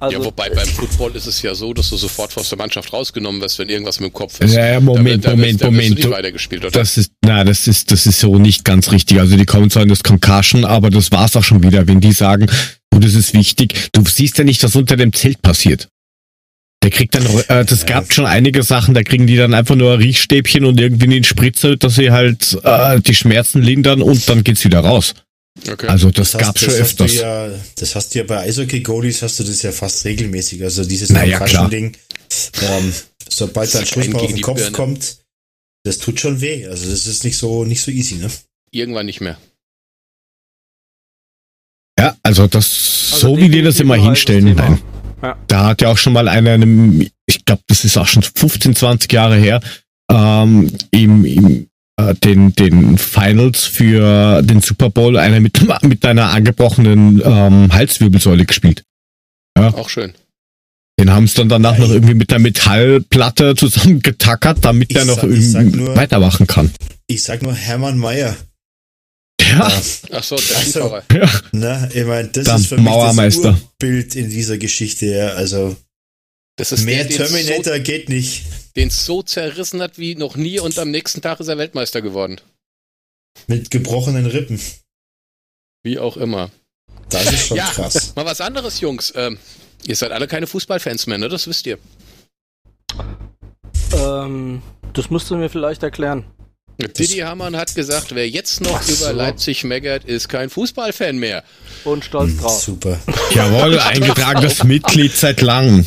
Also, 0.01 0.19
ja, 0.19 0.25
wobei 0.25 0.49
beim 0.51 0.67
Football 0.67 1.17
ist 1.17 1.27
es 1.27 1.43
ja 1.43 1.55
so, 1.55 1.75
dass 1.75 1.91
du 1.91 1.97
sofort 1.97 2.37
aus 2.37 2.49
der 2.49 2.59
Mannschaft 2.59 2.93
rausgenommen 2.93 3.41
wirst, 3.41 3.59
wenn 3.59 3.69
irgendwas 3.69 3.99
mit 3.99 4.11
dem 4.11 4.13
Kopf 4.13 4.41
ist. 4.41 4.55
Ja, 4.55 4.67
ja 4.67 4.81
Moment, 4.81 5.25
da, 5.25 5.31
da, 5.31 5.37
Moment, 5.37 5.61
da, 5.61 5.67
Moment. 5.67 6.05
Du, 6.05 6.11
weitergespielt, 6.11 6.65
oder? 6.65 6.71
Das 6.71 6.97
ist, 6.97 7.13
na, 7.25 7.43
das 7.43 7.67
ist, 7.67 7.91
das 7.91 8.07
ist 8.07 8.21
so 8.21 8.39
nicht 8.39 8.65
ganz 8.65 8.93
richtig. 8.93 9.19
Also 9.19 9.37
die 9.37 9.45
kommen 9.45 9.71
zwar 9.71 9.83
in 9.83 9.89
das 9.89 10.05
Concussion, 10.05 10.65
aber 10.65 10.91
das 10.91 11.11
war's 11.11 11.35
auch 11.35 11.43
schon 11.43 11.65
wieder, 11.65 11.89
wenn 11.89 12.01
die 12.01 12.13
sagen, 12.13 12.47
oh, 12.95 12.99
das 12.99 13.15
ist 13.15 13.35
wichtig. 13.35 13.89
Du 13.93 14.05
siehst 14.05 14.39
ja 14.39 14.45
nicht, 14.45 14.63
was 14.63 14.77
unter 14.77 14.97
dem 14.97 15.13
Zelt 15.13 15.43
passiert. 15.43 15.89
Der 16.83 16.91
kriegt 16.91 17.15
dann, 17.15 17.27
äh, 17.49 17.65
das 17.65 17.87
gab 17.87 18.13
schon 18.13 18.25
einige 18.25 18.63
Sachen, 18.63 18.95
da 18.95 19.03
kriegen 19.03 19.27
die 19.27 19.37
dann 19.37 19.53
einfach 19.53 19.75
nur 19.75 19.95
ein 19.95 19.99
Riechstäbchen 19.99 20.65
und 20.65 20.81
irgendwie 20.81 21.07
einen 21.07 21.25
Spritzer, 21.25 21.77
dass 21.77 21.97
sie 21.97 22.13
halt 22.13 22.57
äh, 22.63 23.01
die 23.01 23.15
Schmerzen 23.15 23.63
lindern 23.63 24.01
und 24.01 24.29
dann 24.29 24.45
geht's 24.45 24.65
wieder 24.65 24.81
raus. 24.81 25.15
Okay. 25.67 25.89
Also 25.89 26.11
das, 26.11 26.33
das 26.33 26.41
gab 26.41 26.59
schon 26.59 26.75
öfters. 26.75 27.15
Ja, 27.15 27.51
das 27.77 27.95
hast 27.97 28.15
du 28.15 28.21
ja 28.21 28.25
bei 28.25 28.41
Eishockey-Goalies 28.41 29.23
hast 29.23 29.41
du 29.41 29.45
das 29.45 29.63
ja 29.63 29.73
fast 29.73 30.05
regelmäßig. 30.05 30.63
Also 30.63 30.85
dieses 30.85 31.11
naja, 31.11 31.45
Ding, 31.69 31.97
ähm, 32.63 32.93
sobald 33.29 33.75
dein 33.75 33.87
Schuss 33.87 34.09
mal 34.09 34.21
auf 34.21 34.27
den 34.29 34.41
Kopf 34.41 34.59
Birne. 34.59 34.73
kommt, 34.73 35.19
das 35.85 35.99
tut 35.99 36.21
schon 36.21 36.41
weh. 36.41 36.67
Also 36.67 36.89
das 36.89 37.07
ist 37.07 37.25
nicht 37.25 37.37
so, 37.37 37.65
nicht 37.65 37.81
so 37.81 37.91
easy, 37.91 38.17
ne? 38.17 38.31
Irgendwann 38.71 39.07
nicht 39.07 39.21
mehr. 39.21 39.39
Ja, 41.99 42.17
also 42.23 42.47
das, 42.47 43.11
also 43.13 43.35
so 43.35 43.39
wie 43.39 43.49
die 43.49 43.63
das 43.63 43.81
immer 43.81 43.97
hinstellen, 43.97 44.55
nein. 44.55 44.81
Ja. 45.23 45.37
Da 45.49 45.67
hat 45.67 45.83
ja 45.83 45.89
auch 45.89 45.99
schon 45.99 46.13
mal 46.13 46.29
einer, 46.29 46.59
ich 47.27 47.45
glaube, 47.45 47.63
das 47.67 47.85
ist 47.85 47.97
auch 47.97 48.07
schon 48.07 48.23
15, 48.23 48.77
20 48.77 49.13
Jahre 49.13 49.37
her, 49.37 49.61
ähm, 50.11 50.71
im, 50.91 51.25
im 51.25 51.69
äh, 51.99 52.15
den, 52.15 52.55
den 52.55 52.97
Finals 52.97 53.65
für 53.65 54.43
den 54.43 54.61
Super 54.61 54.91
Bowl 54.91 55.19
einer 55.19 55.41
mit, 55.41 55.61
mit 55.83 56.05
einer 56.05 56.31
angebrochenen 56.31 57.21
ähm, 57.25 57.73
Halswirbelsäule 57.73 58.45
gespielt. 58.45 58.85
Ja. 59.59 59.75
Auch 59.75 59.89
schön. 59.89 60.13
Den 60.99 61.13
haben 61.13 61.25
es 61.25 61.35
dann 61.35 61.49
danach 61.49 61.75
ja, 61.75 61.85
noch 61.85 61.91
irgendwie 61.91 62.15
mit 62.15 62.31
der 62.31 62.39
Metallplatte 62.39 63.55
zusammengetackert, 63.57 64.65
damit 64.65 64.95
er 64.95 65.05
noch 65.05 65.23
irgendwie 65.23 65.77
nur, 65.77 65.97
weitermachen 65.97 66.47
kann. 66.47 66.71
Ich 67.07 67.23
sag 67.23 67.43
nur 67.43 67.55
Hermann 67.55 67.99
Mayer. 67.99 68.37
Ja. 69.41 69.73
Ach 70.13 70.23
so, 70.23 70.37
der 70.37 70.57
also, 70.57 71.01
ja. 71.13 71.41
Na, 71.53 71.89
ich 71.93 72.05
meine, 72.05 72.29
das 72.29 72.45
Dann 72.45 72.61
ist 72.61 72.67
für 72.67 72.77
mich 72.77 72.85
Mauermeister. 72.85 73.53
das 73.53 73.61
Bild 73.79 74.15
in 74.15 74.31
dieser 74.31 74.59
Geschichte. 74.59 75.07
Ja. 75.07 75.29
Also 75.31 75.77
mehr 76.85 77.05
der, 77.05 77.17
Terminator 77.17 77.77
so, 77.77 77.83
geht 77.83 78.09
nicht. 78.09 78.45
Den 78.77 78.91
so 78.91 79.23
zerrissen 79.23 79.81
hat 79.81 79.99
wie 79.99 80.17
noch 80.17 80.37
nie 80.37 80.59
und 80.61 80.79
am 80.79 80.91
nächsten 80.91 81.23
Tag 81.23 81.41
ist 81.41 81.49
er 81.49 81.59
Weltmeister 81.59 82.03
geworden. 82.03 82.41
Mit 83.47 83.71
gebrochenen 83.71 84.27
Rippen. 84.27 84.61
Wie 85.85 85.99
auch 85.99 86.17
immer. 86.17 86.51
Das 87.09 87.33
ist 87.33 87.47
schon 87.47 87.57
ja, 87.57 87.67
krass. 87.67 88.15
Mal 88.17 88.27
was 88.27 88.41
anderes, 88.41 88.81
Jungs. 88.81 89.13
Ähm, 89.17 89.39
ihr 89.85 89.97
seid 89.97 90.13
alle 90.13 90.27
keine 90.27 90.47
Fußballfans 90.47 91.07
mehr, 91.07 91.19
ne? 91.19 91.29
Das 91.29 91.47
wisst 91.47 91.67
ihr. 91.67 91.79
Ähm, 93.93 94.63
das 94.93 95.11
musst 95.11 95.31
du 95.31 95.37
mir 95.37 95.49
vielleicht 95.49 95.83
erklären. 95.83 96.25
Didi 96.79 97.19
Hamann 97.19 97.57
hat 97.57 97.75
gesagt, 97.75 98.15
wer 98.15 98.29
jetzt 98.29 98.61
noch 98.61 98.81
so. 98.83 98.93
über 98.93 99.13
Leipzig 99.13 99.65
meckert, 99.65 100.05
ist 100.05 100.29
kein 100.29 100.49
Fußballfan 100.49 101.19
mehr. 101.19 101.43
Und 101.85 102.05
stolz 102.05 102.33
hm, 102.33 102.41
drauf. 102.41 102.63
Super. 102.63 103.01
Jawohl, 103.35 103.79
eingetragenes 103.81 104.63
Mitglied 104.63 105.13
seit 105.13 105.41
langem. 105.41 105.85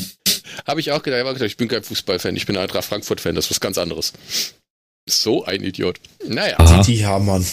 Habe 0.68 0.82
ich 0.82 0.92
auch 0.92 1.02
gedacht, 1.02 1.42
ich, 1.42 1.58
bin 1.58 1.70
kein 1.70 1.84
Fußballfan, 1.84 2.36
ich 2.36 2.46
bin 2.46 2.58
Eintracht 2.58 2.86
Frankfurt-Fan, 2.86 3.36
das 3.36 3.46
ist 3.46 3.52
was 3.52 3.60
ganz 3.62 3.78
anderes. 3.78 4.12
So 5.10 5.46
ein 5.46 5.64
Idiot. 5.64 6.00
Naja. 6.28 6.58
Didi 6.82 7.00
Hamann. 7.00 7.46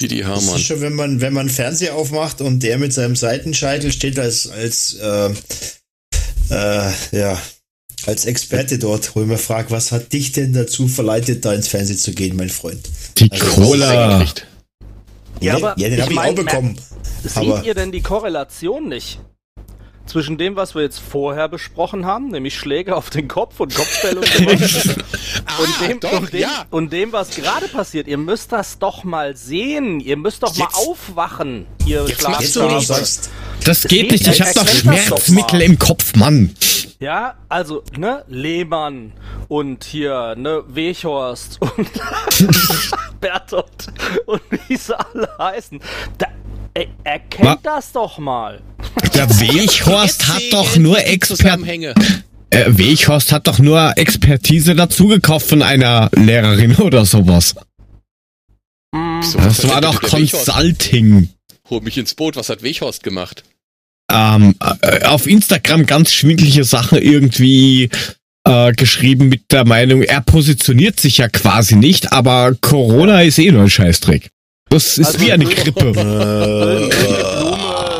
Didi 0.00 0.20
Hamann. 0.20 0.46
Das 0.46 0.60
ist 0.60 0.66
schon, 0.66 0.80
wenn 0.80 0.94
man, 0.94 1.20
wenn 1.20 1.32
man 1.32 1.48
Fernseher 1.48 1.96
aufmacht 1.96 2.40
und 2.40 2.62
der 2.62 2.78
mit 2.78 2.92
seinem 2.92 3.16
Seitenscheitel 3.16 3.90
steht 3.90 4.18
als, 4.18 4.48
als 4.48 4.94
äh, 4.94 5.30
äh, 6.50 6.92
ja, 7.10 7.42
als 8.06 8.26
Experte 8.26 8.78
dort, 8.78 9.14
wo 9.14 9.22
ich 9.22 9.26
mir 9.26 9.38
frage, 9.38 9.70
was 9.70 9.92
hat 9.92 10.12
dich 10.12 10.32
denn 10.32 10.52
dazu 10.52 10.88
verleitet, 10.88 11.44
da 11.44 11.52
ins 11.52 11.68
Fernsehen 11.68 11.98
zu 11.98 12.12
gehen, 12.12 12.36
mein 12.36 12.50
Freund? 12.50 12.88
Die 13.18 13.30
also, 13.30 13.46
Cola. 13.46 14.24
Ja, 15.40 15.56
aber 15.56 15.74
ja, 15.78 15.88
den 15.88 16.02
habe 16.02 16.12
ich 16.12 16.18
auch 16.18 16.34
bekommen. 16.34 16.76
Seht 17.24 17.64
ihr 17.64 17.74
denn 17.74 17.92
die 17.92 18.02
Korrelation 18.02 18.88
nicht? 18.88 19.18
zwischen 20.08 20.38
dem, 20.38 20.56
was 20.56 20.74
wir 20.74 20.82
jetzt 20.82 21.00
vorher 21.00 21.48
besprochen 21.48 22.06
haben, 22.06 22.28
nämlich 22.28 22.56
Schläge 22.56 22.96
auf 22.96 23.10
den 23.10 23.28
Kopf 23.28 23.60
und 23.60 23.74
Kopfbälle 23.74 24.20
und, 24.20 24.28
ah, 25.44 25.58
und, 25.58 25.88
dem, 25.88 26.00
doch, 26.00 26.20
und, 26.20 26.32
dem, 26.32 26.40
ja. 26.40 26.64
und 26.70 26.92
dem, 26.92 27.12
was 27.12 27.30
gerade 27.30 27.68
passiert. 27.68 28.08
Ihr 28.08 28.18
müsst 28.18 28.52
das 28.52 28.78
doch 28.78 29.04
mal 29.04 29.36
sehen. 29.36 30.00
Ihr 30.00 30.16
müsst 30.16 30.42
doch 30.42 30.56
jetzt, 30.56 30.58
mal 30.58 30.70
aufwachen, 30.74 31.66
ihr 31.86 32.08
Schlaftrunken. 32.08 33.14
Das 33.64 33.82
geht 33.82 34.10
nicht. 34.10 34.26
Ich 34.26 34.40
hab 34.40 34.54
doch 34.54 34.66
Schmerzmittel 34.66 35.60
im 35.62 35.78
Kopf, 35.78 36.14
Mann. 36.16 36.54
Ja, 37.00 37.36
also, 37.48 37.84
ne, 37.96 38.24
Lehmann 38.26 39.12
und 39.46 39.84
hier, 39.84 40.34
ne, 40.36 40.64
Wechhorst 40.66 41.60
und 41.62 41.88
Bertolt 43.20 43.86
und 44.26 44.42
wie 44.50 44.76
sie 44.76 44.98
alle 44.98 45.28
heißen. 45.38 45.78
Da, 46.18 46.26
er, 46.74 46.86
erkennt 47.04 47.44
Ma 47.44 47.58
das 47.62 47.92
doch 47.92 48.18
mal. 48.18 48.60
Der 49.14 49.30
Wechhorst 49.40 50.26
hat 50.26 50.42
doch 50.50 50.76
nur 50.76 50.98
Expertise. 50.98 51.94
Äh, 52.50 52.64
Wechhorst 52.66 53.30
hat 53.30 53.46
doch 53.46 53.60
nur 53.60 53.96
Expertise 53.96 54.74
dazugekauft 54.74 55.50
von 55.50 55.62
einer 55.62 56.10
Lehrerin 56.16 56.74
oder 56.76 57.04
sowas. 57.04 57.54
Mm. 58.90 59.20
Das 59.36 59.68
war 59.68 59.80
doch 59.82 60.02
Consulting. 60.02 61.28
Hol 61.70 61.80
mich 61.80 61.96
ins 61.96 62.14
Boot, 62.14 62.34
was 62.34 62.48
hat 62.48 62.62
Wechhorst 62.64 63.04
gemacht? 63.04 63.44
Ähm, 64.10 64.54
äh, 64.82 65.04
auf 65.04 65.26
Instagram 65.26 65.86
ganz 65.86 66.12
schwindliche 66.12 66.64
Sachen 66.64 66.98
irgendwie 66.98 67.90
äh, 68.44 68.72
geschrieben 68.72 69.28
mit 69.28 69.52
der 69.52 69.66
Meinung, 69.66 70.02
er 70.02 70.20
positioniert 70.20 70.98
sich 70.98 71.18
ja 71.18 71.28
quasi 71.28 71.76
nicht, 71.76 72.12
aber 72.12 72.54
Corona 72.60 73.22
ist 73.22 73.38
eh 73.38 73.50
nur 73.50 73.62
ein 73.62 73.70
Scheißdreck. 73.70 74.30
Das 74.70 74.98
ist 74.98 75.06
also 75.06 75.20
wie 75.20 75.32
eine 75.32 75.44
Grippe. 75.44 75.92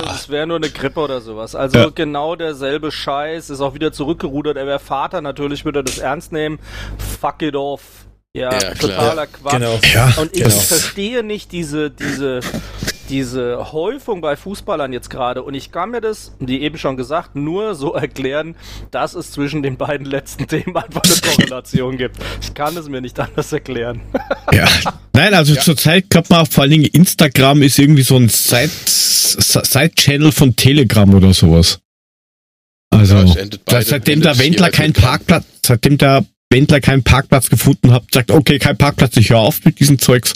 Das 0.07 0.29
wäre 0.29 0.47
nur 0.47 0.57
eine 0.57 0.69
Grippe 0.69 1.01
oder 1.01 1.21
sowas. 1.21 1.55
Also 1.55 1.79
ja. 1.79 1.91
genau 1.95 2.37
derselbe 2.37 2.93
Scheiß, 2.93 3.51
ist 3.51 3.61
auch 3.61 3.75
wieder 3.75 3.93
zurückgerudert. 3.93 4.57
Er 4.57 4.67
wäre 4.67 4.79
Vater, 4.79 5.21
natürlich 5.21 5.65
würde 5.65 5.81
er 5.81 5.85
das 5.85 5.99
ernst 5.99 6.33
nehmen. 6.33 6.59
Fuck 7.21 7.43
it 7.43 7.55
off. 7.55 7.83
Ja, 8.35 8.53
ja 8.53 8.75
totaler 8.75 9.27
Quatsch. 9.27 9.55
Genau. 9.55 9.79
Ja, 9.95 10.13
und 10.19 10.37
ich 10.37 10.43
genau. 10.43 10.55
verstehe 10.55 11.23
nicht 11.23 11.53
diese, 11.53 11.91
diese, 11.91 12.41
diese 13.09 13.73
Häufung 13.73 14.21
bei 14.21 14.37
Fußballern 14.37 14.93
jetzt 14.93 15.11
gerade, 15.11 15.43
und 15.43 15.55
ich 15.55 15.73
kann 15.73 15.91
mir 15.91 16.01
das, 16.01 16.33
wie 16.39 16.61
eben 16.61 16.79
schon 16.79 16.97
gesagt, 16.97 17.37
nur 17.37 17.75
so 17.75 17.95
erklären, 17.95 18.55
dass 18.91 19.15
es 19.15 19.33
zwischen 19.33 19.63
den 19.63 19.77
beiden 19.77 20.07
letzten 20.07 20.47
Themen 20.49 20.77
einfach 20.77 21.03
eine 21.03 21.15
Korrelation 21.21 21.97
gibt. 21.97 22.17
Ich 22.41 22.55
kann 22.55 22.77
es 22.77 22.89
mir 22.89 23.01
nicht 23.01 23.19
anders 23.19 23.53
erklären. 23.53 24.01
Ja. 24.51 24.67
Nein, 25.13 25.35
also 25.35 25.53
ja. 25.53 25.61
zurzeit 25.61 26.09
glaubt 26.09 26.31
man 26.31 26.47
vor 26.47 26.63
allen 26.63 26.71
Dingen 26.71 26.87
Instagram 26.87 27.61
ist 27.61 27.79
irgendwie 27.79 28.03
so 28.03 28.17
ein 28.17 28.31
Side-Channel 28.31 30.33
von 30.33 30.57
Telegram 30.57 31.13
oder 31.13 31.35
sowas. 31.35 31.79
Also, 32.89 33.35
ja, 33.69 33.83
seitdem 33.83 34.23
der 34.23 34.39
Wendler 34.39 34.71
keinen 34.71 34.95
Parkplatz, 34.95 35.45
seitdem 35.65 35.99
der 35.99 36.25
Wendler 36.51 36.81
keinen 36.81 37.03
Parkplatz 37.03 37.51
gefunden 37.51 37.93
hat, 37.93 38.05
sagt, 38.13 38.31
okay, 38.31 38.59
kein 38.59 38.79
Parkplatz, 38.79 39.19
ich 39.19 39.29
höre 39.31 39.41
auf 39.41 39.65
mit 39.65 39.81
diesem 39.81 39.99
Zeugs. 39.99 40.33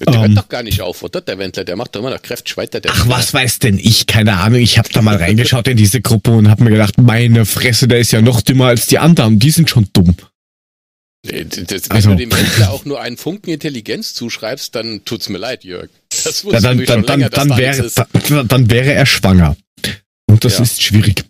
Der 0.00 0.08
um, 0.08 0.14
hört 0.14 0.26
ähm. 0.26 0.34
doch 0.34 0.48
gar 0.48 0.62
nicht 0.62 0.80
auf, 0.80 1.02
oder? 1.02 1.20
Der 1.20 1.38
Wendler, 1.38 1.64
der 1.64 1.76
macht 1.76 1.94
doch 1.94 2.00
immer 2.00 2.10
noch 2.10 2.22
kräftig 2.22 2.56
weiter. 2.56 2.80
Ach, 2.88 3.08
was 3.08 3.32
weiß 3.32 3.60
denn 3.60 3.78
ich? 3.78 4.06
Keine 4.06 4.38
Ahnung. 4.38 4.60
Ich 4.60 4.78
habe 4.78 4.88
da 4.92 5.02
mal 5.02 5.16
reingeschaut 5.16 5.68
in 5.68 5.76
diese 5.76 6.00
Gruppe 6.00 6.32
und 6.32 6.50
habe 6.50 6.64
mir 6.64 6.70
gedacht, 6.70 6.98
meine 6.98 7.46
Fresse, 7.46 7.88
der 7.88 7.98
ist 7.98 8.12
ja 8.12 8.20
noch 8.20 8.40
dümmer 8.42 8.66
als 8.66 8.86
die 8.86 8.98
anderen. 8.98 9.38
Die 9.38 9.50
sind 9.50 9.70
schon 9.70 9.88
dumm. 9.92 10.14
Das, 11.22 11.32
wenn 11.32 11.90
also, 11.90 12.10
du 12.10 12.16
dem 12.16 12.32
Wendler 12.32 12.70
auch 12.70 12.84
nur 12.84 13.00
einen 13.00 13.16
Funken 13.16 13.50
Intelligenz 13.50 14.14
zuschreibst, 14.14 14.74
dann 14.74 15.04
tut's 15.04 15.28
mir 15.28 15.38
leid, 15.38 15.64
Jörg. 15.64 15.88
Das 16.08 16.44
wusste 16.44 16.60
dann, 16.60 16.84
dann, 16.84 17.02
dann, 17.02 17.20
länger, 17.20 17.30
dann, 17.30 17.56
wäre, 17.56 17.90
dann, 18.28 18.48
dann 18.48 18.70
wäre 18.70 18.92
er 18.92 19.06
schwanger. 19.06 19.56
Und 20.26 20.44
das 20.44 20.58
ja. 20.58 20.64
ist 20.64 20.82
schwierig. 20.82 21.24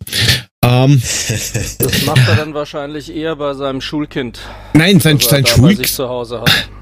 Ähm, 0.67 1.01
das 1.01 2.05
macht 2.07 2.29
er 2.29 2.35
dann 2.37 2.53
wahrscheinlich 2.53 3.15
eher 3.15 3.37
bei 3.37 3.55
seinem 3.55 3.81
Schulkind. 3.81 4.41
Nein, 4.75 4.99
sein, 4.99 5.21
sein, 5.21 5.47
Schulkind. 5.47 5.99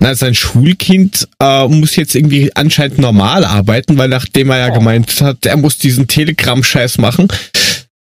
Nein, 0.01 0.15
sein 0.15 0.35
Schulkind 0.35 1.29
äh, 1.39 1.69
muss 1.69 1.97
jetzt 1.97 2.15
irgendwie 2.15 2.51
anscheinend 2.57 2.99
normal 2.99 3.45
arbeiten, 3.45 3.99
weil 3.99 4.09
nachdem 4.09 4.51
er 4.51 4.59
ja 4.59 4.71
oh. 4.71 4.79
gemeint 4.79 5.21
hat, 5.21 5.45
er 5.45 5.59
muss 5.59 5.77
diesen 5.77 6.09
Telegram-Scheiß 6.09 6.97
machen, 6.99 7.29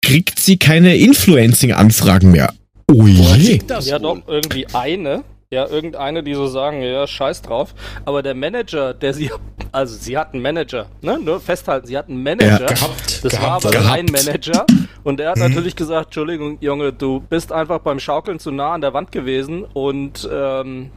kriegt 0.03 0.39
sie 0.39 0.57
keine 0.57 0.97
Influencing-Anfragen 0.97 2.31
mehr. 2.31 2.53
Ui. 2.91 3.61
Ja, 3.81 3.99
doch, 3.99 4.23
irgendwie 4.29 4.67
eine. 4.73 5.25
Ja, 5.53 5.69
irgendeine, 5.69 6.23
die 6.23 6.33
so 6.33 6.47
sagen, 6.47 6.81
ja, 6.81 7.07
scheiß 7.07 7.43
drauf. 7.43 7.75
Aber 8.07 8.23
der 8.23 8.35
Manager, 8.35 8.95
der 8.95 9.13
sie, 9.13 9.31
also 9.71 9.95
sie 9.95 10.17
hat 10.17 10.33
einen 10.33 10.41
Manager, 10.41 10.89
ne? 11.03 11.19
Nur 11.23 11.41
festhalten, 11.41 11.87
sie 11.87 11.99
hat 11.99 12.09
einen 12.09 12.23
Manager. 12.23 12.61
Ja, 12.63 12.67
gehabt, 12.69 13.23
das 13.23 13.33
gehabt, 13.33 13.43
war 13.43 13.57
aber 13.57 13.71
gehabt. 13.71 13.99
ein 13.99 14.07
Manager. 14.07 14.65
Und 15.05 15.21
er 15.21 15.33
hat 15.33 15.37
mhm. 15.37 15.43
natürlich 15.43 15.77
gesagt, 15.77 16.07
Entschuldigung, 16.07 16.57
Junge, 16.63 16.95
du 16.95 17.21
bist 17.21 17.53
einfach 17.53 17.81
beim 17.81 18.01
Schaukeln 18.01 18.39
zu 18.39 18.51
nah 18.51 18.73
an 18.73 18.81
der 18.81 18.95
Wand 18.95 19.13
gewesen 19.13 19.65
und 19.65 20.27
ähm, 20.33 20.91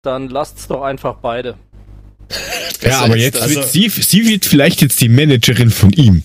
dann 0.00 0.30
lasst's 0.30 0.66
doch 0.68 0.80
einfach 0.80 1.16
beide. 1.16 1.58
ja, 2.80 3.00
aber 3.00 3.18
jetzt 3.18 3.38
also, 3.38 3.54
wird 3.54 3.68
sie, 3.68 3.90
sie 3.90 4.26
wird 4.26 4.46
vielleicht 4.46 4.80
jetzt 4.80 4.98
die 5.02 5.10
Managerin 5.10 5.68
von 5.68 5.90
ihm. 5.90 6.22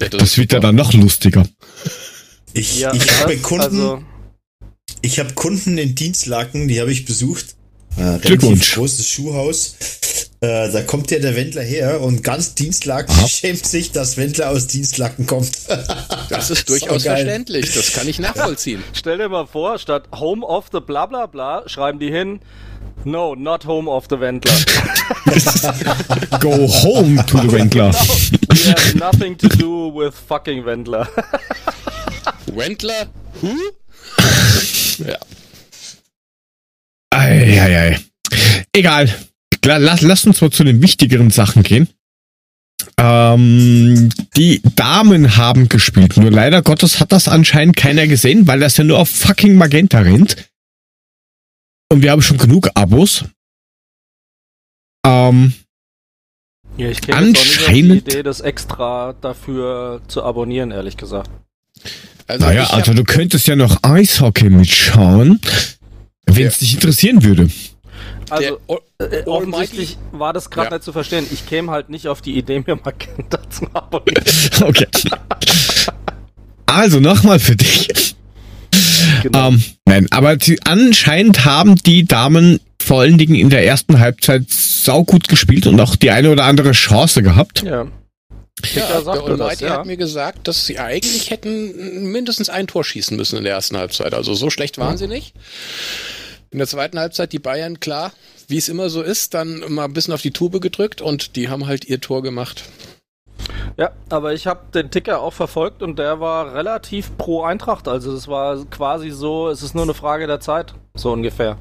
das, 0.00 0.10
das 0.10 0.38
wird 0.38 0.52
ja 0.52 0.58
dann 0.58 0.74
noch 0.74 0.92
lustiger. 0.92 1.46
Ich, 2.52 2.80
ja, 2.80 2.92
ich 2.92 3.08
habe 3.20 3.36
Kunden, 3.36 3.62
also, 3.62 4.02
ich 5.02 5.18
habe 5.18 5.34
Kunden 5.34 5.78
in 5.78 5.94
Dienstlaken, 5.94 6.68
die 6.68 6.80
habe 6.80 6.92
ich 6.92 7.04
besucht. 7.04 7.56
Äh, 7.96 8.18
Glückwunsch. 8.18 8.74
großes 8.74 9.06
Schuhhaus. 9.06 9.74
Äh, 10.40 10.70
da 10.70 10.82
kommt 10.82 11.10
ja 11.10 11.18
der 11.18 11.36
Wendler 11.36 11.62
her 11.62 12.00
und 12.00 12.22
ganz 12.24 12.54
Dienstlaken 12.54 13.14
Aha. 13.14 13.28
schämt 13.28 13.66
sich, 13.66 13.92
dass 13.92 14.16
Wendler 14.16 14.50
aus 14.50 14.68
Dienstlaken 14.68 15.26
kommt. 15.26 15.50
das 16.30 16.50
ist 16.50 16.68
durchaus 16.68 17.02
verständlich. 17.02 17.74
Das 17.74 17.92
kann 17.92 18.08
ich 18.08 18.18
nachvollziehen. 18.20 18.82
Stell 18.94 19.18
dir 19.18 19.28
mal 19.28 19.46
vor, 19.46 19.78
statt 19.78 20.08
Home 20.18 20.46
of 20.46 20.66
the 20.72 20.80
bla 20.80 21.06
bla 21.06 21.26
bla 21.26 21.68
schreiben 21.68 21.98
die 21.98 22.10
hin, 22.10 22.40
No, 23.04 23.34
not 23.34 23.64
home 23.64 23.90
of 23.90 24.06
the 24.10 24.20
Wendler. 24.20 24.52
Go 26.40 26.66
home 26.66 27.16
to 27.26 27.38
the 27.38 27.50
Wendler. 27.50 27.92
No, 27.92 27.98
we 28.50 28.58
have 28.68 28.94
nothing 28.98 29.38
to 29.38 29.48
do 29.48 29.88
with 29.88 30.14
fucking 30.14 30.64
Wendler. 30.66 31.08
Wendler? 32.46 33.08
Who? 33.40 33.56
Ja. 35.06 35.18
Eieiei. 37.10 38.00
Egal. 38.72 39.14
Lass, 39.64 40.00
lass 40.00 40.24
uns 40.24 40.40
mal 40.40 40.50
zu 40.50 40.64
den 40.64 40.80
wichtigeren 40.80 41.30
Sachen 41.30 41.62
gehen. 41.62 41.88
Ähm, 42.96 44.10
die 44.36 44.62
Damen 44.76 45.36
haben 45.36 45.68
gespielt. 45.68 46.16
Nur 46.16 46.30
leider 46.30 46.62
Gottes 46.62 47.00
hat 47.00 47.12
das 47.12 47.28
anscheinend 47.28 47.76
keiner 47.76 48.06
gesehen, 48.06 48.46
weil 48.46 48.60
das 48.60 48.76
ja 48.76 48.84
nur 48.84 48.98
auf 48.98 49.10
fucking 49.10 49.56
Magenta 49.56 49.98
rennt. 50.00 50.36
Und 51.92 52.02
wir 52.02 52.12
haben 52.12 52.22
schon 52.22 52.38
genug 52.38 52.70
Abos. 52.74 53.24
Ähm, 55.04 55.54
ja, 56.76 56.88
ich 56.88 57.00
kenne 57.00 57.18
anscheinend 57.18 58.06
die 58.06 58.12
Idee, 58.12 58.22
das 58.22 58.40
extra 58.40 59.14
dafür 59.20 60.00
zu 60.08 60.22
abonnieren, 60.22 60.70
ehrlich 60.70 60.96
gesagt. 60.96 61.30
Also 62.30 62.46
naja, 62.46 62.64
also 62.70 62.94
du 62.94 63.04
könntest 63.04 63.48
ja 63.48 63.56
noch 63.56 63.82
Eishockey 63.82 64.50
mitschauen, 64.50 65.40
wenn 66.26 66.46
es 66.46 66.60
ja. 66.60 66.60
dich 66.60 66.74
interessieren 66.74 67.24
würde. 67.24 67.50
Also, 68.30 68.60
äh, 68.98 69.24
offensichtlich 69.26 69.98
war 70.12 70.32
das 70.32 70.50
gerade 70.50 70.70
ja. 70.70 70.76
nicht 70.76 70.84
zu 70.84 70.92
verstehen. 70.92 71.26
Ich 71.32 71.46
käme 71.46 71.72
halt 71.72 71.90
nicht 71.90 72.06
auf 72.06 72.20
die 72.20 72.38
Idee, 72.38 72.62
mir 72.64 72.76
Magenta 72.76 73.40
zu 73.50 73.66
abonnieren. 73.74 74.24
okay. 74.62 74.86
Also, 76.66 77.00
nochmal 77.00 77.40
für 77.40 77.56
dich. 77.56 78.14
Genau. 79.22 79.48
Ähm, 79.48 79.64
nein, 79.84 80.06
aber 80.10 80.36
die, 80.36 80.62
anscheinend 80.64 81.44
haben 81.44 81.74
die 81.74 82.04
Damen 82.04 82.60
vor 82.80 83.00
allen 83.00 83.18
Dingen 83.18 83.34
in 83.34 83.50
der 83.50 83.66
ersten 83.66 83.98
Halbzeit 83.98 84.48
saugut 84.48 85.26
gespielt 85.26 85.66
und 85.66 85.80
auch 85.80 85.96
die 85.96 86.10
eine 86.10 86.30
oder 86.30 86.44
andere 86.44 86.70
Chance 86.72 87.22
gehabt. 87.22 87.62
Ja. 87.62 87.86
Ja, 88.74 89.00
der 89.00 89.22
Almighty 89.22 89.64
ja. 89.64 89.70
hat 89.70 89.86
mir 89.86 89.96
gesagt, 89.96 90.48
dass 90.48 90.66
sie 90.66 90.78
eigentlich 90.78 91.30
hätten 91.30 92.10
mindestens 92.10 92.48
ein 92.48 92.66
Tor 92.66 92.84
schießen 92.84 93.16
müssen 93.16 93.36
in 93.36 93.44
der 93.44 93.54
ersten 93.54 93.76
Halbzeit. 93.76 94.14
Also 94.14 94.34
so 94.34 94.50
schlecht 94.50 94.78
waren 94.78 94.96
sie 94.96 95.08
nicht. 95.08 95.34
In 96.50 96.58
der 96.58 96.66
zweiten 96.66 96.98
Halbzeit 96.98 97.32
die 97.32 97.38
Bayern, 97.38 97.80
klar, 97.80 98.12
wie 98.48 98.56
es 98.56 98.68
immer 98.68 98.90
so 98.90 99.02
ist, 99.02 99.34
dann 99.34 99.62
mal 99.72 99.84
ein 99.84 99.92
bisschen 99.92 100.12
auf 100.14 100.22
die 100.22 100.32
Tube 100.32 100.60
gedrückt 100.60 101.00
und 101.00 101.36
die 101.36 101.48
haben 101.48 101.66
halt 101.66 101.84
ihr 101.84 102.00
Tor 102.00 102.22
gemacht. 102.22 102.64
Ja, 103.76 103.92
aber 104.08 104.34
ich 104.34 104.46
habe 104.46 104.60
den 104.74 104.90
Ticker 104.90 105.20
auch 105.20 105.32
verfolgt 105.32 105.82
und 105.82 105.98
der 105.98 106.20
war 106.20 106.54
relativ 106.54 107.16
pro 107.16 107.42
Eintracht. 107.42 107.88
Also 107.88 108.12
es 108.12 108.28
war 108.28 108.64
quasi 108.66 109.10
so, 109.10 109.48
es 109.48 109.62
ist 109.62 109.74
nur 109.74 109.84
eine 109.84 109.94
Frage 109.94 110.26
der 110.26 110.40
Zeit, 110.40 110.74
so 110.94 111.12
ungefähr. 111.12 111.56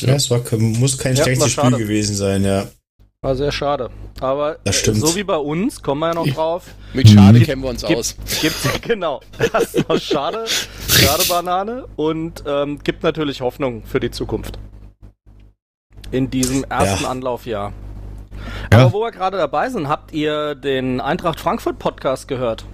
Ja, 0.00 0.14
es 0.14 0.30
war, 0.30 0.42
muss 0.58 0.98
kein 0.98 1.14
ja, 1.14 1.22
schlechtes 1.22 1.52
Spiel 1.52 1.70
gewesen 1.76 2.16
sein, 2.16 2.44
ja. 2.44 2.66
War 3.24 3.36
sehr 3.36 3.52
schade. 3.52 3.88
Aber 4.18 4.58
äh, 4.64 4.72
so 4.72 5.14
wie 5.14 5.22
bei 5.22 5.36
uns, 5.36 5.80
kommen 5.80 6.00
wir 6.00 6.08
ja 6.08 6.14
noch 6.14 6.26
drauf. 6.26 6.64
Mit 6.92 7.08
Schade 7.08 7.38
gibt, 7.38 7.50
kennen 7.50 7.62
wir 7.62 7.70
uns 7.70 7.84
gibt, 7.84 7.96
aus. 7.96 8.16
Gibt, 8.40 8.82
genau. 8.82 9.20
Das 9.52 9.74
ist 9.74 9.88
noch 9.88 10.00
Schade, 10.00 10.44
Schade 10.88 11.22
Banane 11.28 11.86
und 11.94 12.42
ähm, 12.48 12.80
gibt 12.82 13.04
natürlich 13.04 13.40
Hoffnung 13.40 13.84
für 13.84 14.00
die 14.00 14.10
Zukunft. 14.10 14.58
In 16.10 16.30
diesem 16.30 16.64
ersten 16.64 17.04
ja. 17.04 17.10
Anlaufjahr. 17.10 17.72
Ja. 18.72 18.78
Aber 18.80 18.92
wo 18.92 19.00
wir 19.02 19.12
gerade 19.12 19.36
dabei 19.36 19.70
sind, 19.70 19.88
habt 19.88 20.12
ihr 20.12 20.56
den 20.56 21.00
Eintracht 21.00 21.38
Frankfurt 21.38 21.78
Podcast 21.78 22.26
gehört? 22.26 22.64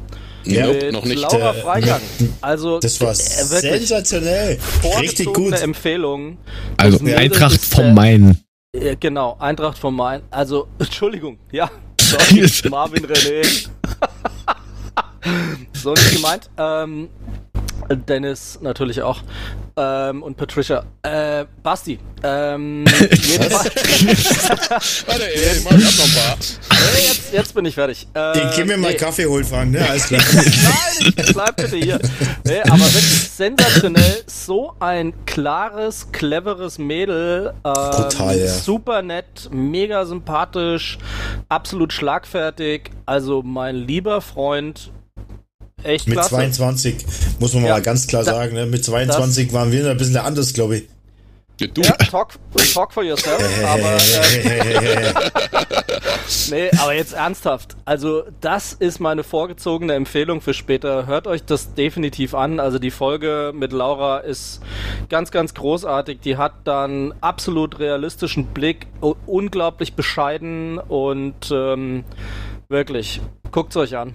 Ja, 0.44 0.68
mit 0.68 0.92
noch 0.92 1.04
nicht. 1.04 1.20
Laura 1.20 1.50
äh, 1.50 1.60
Freigang. 1.60 2.00
Also, 2.40 2.78
das 2.78 2.98
war 3.02 3.14
sensationell. 3.14 4.58
Richtig 4.98 5.30
gut. 5.34 5.60
Empfehlung. 5.60 6.38
Also, 6.78 7.04
Eintracht 7.04 7.60
vom 7.60 7.92
Main. 7.92 8.42
Genau, 8.72 9.34
Eintracht 9.38 9.78
vom 9.78 9.96
Main. 9.96 10.22
Also, 10.30 10.68
Entschuldigung, 10.78 11.38
ja. 11.50 11.70
Sorry, 12.00 12.46
Marvin 12.68 13.06
René. 13.06 13.68
so 15.72 15.94
nicht 15.94 16.16
gemeint. 16.16 16.50
Ähm, 16.58 17.08
Dennis 17.96 18.58
natürlich 18.60 19.02
auch. 19.02 19.22
Ähm, 19.76 20.22
und 20.22 20.36
Patricia. 20.36 20.84
Äh, 21.02 21.46
Basti. 21.62 21.98
Ähm, 22.22 22.84
jedenfalls. 23.00 23.64
Warte, 25.06 25.34
ey, 25.34 25.60
mach 25.64 25.72
noch 25.72 26.04
ein 26.04 26.14
paar. 26.14 26.36
Nee, 26.94 27.06
jetzt, 27.06 27.32
jetzt 27.32 27.54
bin 27.54 27.64
ich 27.64 27.74
fertig. 27.74 28.08
Äh, 28.14 28.48
ich 28.48 28.56
geh 28.56 28.64
mir 28.64 28.76
mal 28.76 28.90
nee. 28.90 28.96
Kaffee 28.96 29.26
holen, 29.26 29.44
Frank, 29.44 29.72
ne? 29.72 29.88
Alles 29.88 30.06
klar. 30.06 30.20
Nein, 30.34 31.14
bleib 31.32 31.56
bitte 31.56 31.76
hier. 31.76 32.00
Nee, 32.44 32.60
aber 32.62 32.80
wirklich 32.80 33.30
sensationell. 33.30 34.22
So 34.26 34.74
ein 34.80 35.12
klares, 35.26 36.10
cleveres 36.12 36.78
Mädel. 36.78 37.54
Ähm, 37.64 37.72
Total, 37.72 38.38
ja. 38.38 38.46
Super 38.48 39.02
nett, 39.02 39.48
mega 39.52 40.04
sympathisch, 40.04 40.98
absolut 41.48 41.92
schlagfertig. 41.92 42.90
Also 43.06 43.42
mein 43.42 43.76
lieber 43.76 44.20
Freund, 44.20 44.90
Echt 45.82 46.06
Mit 46.06 46.16
klasse. 46.16 46.30
22, 46.30 46.96
muss 47.38 47.54
man 47.54 47.64
ja, 47.64 47.74
mal 47.74 47.82
ganz 47.82 48.06
klar 48.06 48.24
da, 48.24 48.32
sagen, 48.32 48.54
ne? 48.54 48.66
mit 48.66 48.84
22 48.84 49.52
waren 49.52 49.70
wir 49.70 49.88
ein 49.88 49.96
bisschen 49.96 50.16
anders, 50.16 50.52
glaube 50.52 50.78
ich. 50.78 50.88
Du. 51.66 51.82
Ja, 51.82 51.90
talk, 51.92 52.34
talk 52.72 52.92
for 52.92 53.02
yourself, 53.02 53.42
aber, 53.66 53.96
äh, 53.96 55.12
nee, 56.50 56.70
aber 56.78 56.94
jetzt 56.94 57.14
ernsthaft. 57.14 57.76
Also, 57.84 58.22
das 58.40 58.74
ist 58.74 59.00
meine 59.00 59.24
vorgezogene 59.24 59.94
Empfehlung 59.94 60.40
für 60.40 60.54
später. 60.54 61.06
Hört 61.06 61.26
euch 61.26 61.42
das 61.44 61.74
definitiv 61.74 62.34
an. 62.34 62.60
Also, 62.60 62.78
die 62.78 62.92
Folge 62.92 63.50
mit 63.52 63.72
Laura 63.72 64.18
ist 64.18 64.60
ganz, 65.08 65.32
ganz 65.32 65.52
großartig. 65.54 66.20
Die 66.20 66.36
hat 66.36 66.52
dann 66.62 67.12
absolut 67.20 67.80
realistischen 67.80 68.46
Blick, 68.46 68.86
unglaublich 69.26 69.94
bescheiden 69.94 70.78
und 70.78 71.50
ähm, 71.50 72.04
wirklich, 72.68 73.20
guckt's 73.50 73.76
euch 73.76 73.96
an. 73.96 74.14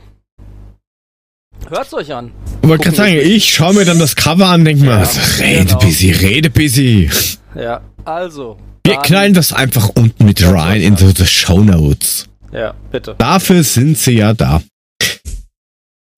Hört's 1.69 1.93
euch 1.93 2.13
an. 2.13 2.32
Ich 2.62 2.69
wollte 2.69 2.84
gerade 2.84 2.97
sagen, 2.97 3.17
ich 3.17 3.54
schaue 3.54 3.73
mir 3.73 3.86
dann 3.86 3.99
das 3.99 4.15
Cover 4.15 4.47
an, 4.47 4.65
denke 4.65 4.86
ja, 4.86 4.99
mir, 4.99 5.08
rede 5.39 5.65
genau. 5.65 5.80
busy, 5.80 6.12
rede 6.12 6.49
busy. 6.49 7.10
Ja, 7.56 7.82
also. 8.06 8.58
Wir 8.86 8.97
knallen 8.97 9.34
das 9.34 9.54
einfach 9.54 9.89
unten 9.95 10.26
mit 10.26 10.45
rein 10.45 10.82
in 10.82 10.97
so 10.97 11.12
die 11.12 11.26
Show 11.26 11.62
Notes. 11.62 12.28
Ja, 12.52 12.73
bitte. 12.91 13.15
Dafür 13.17 13.63
sind 13.63 13.97
sie 13.97 14.12
ja 14.12 14.34
da. 14.34 14.62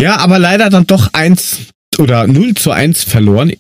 Ja, 0.02 0.18
aber 0.18 0.40
leider 0.40 0.70
dann 0.70 0.88
doch 0.88 1.14
eins 1.14 1.68
oder 1.98 2.28
0 2.28 2.56
zu 2.56 2.72
1 2.72 3.04
verloren 3.04 3.54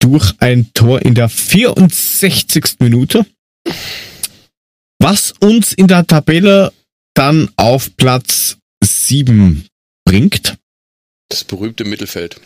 durch 0.00 0.34
ein 0.38 0.70
Tor 0.74 1.02
in 1.02 1.14
der 1.14 1.28
64. 1.28 2.76
Minute. 2.78 3.26
Was 5.00 5.32
uns 5.40 5.72
in 5.72 5.88
der 5.88 6.06
Tabelle 6.06 6.72
dann 7.14 7.50
auf 7.56 7.96
Platz 7.96 8.58
7 8.82 9.66
bringt. 10.04 10.56
Das 11.34 11.42
berühmte 11.42 11.84
Mittelfeld. 11.84 12.40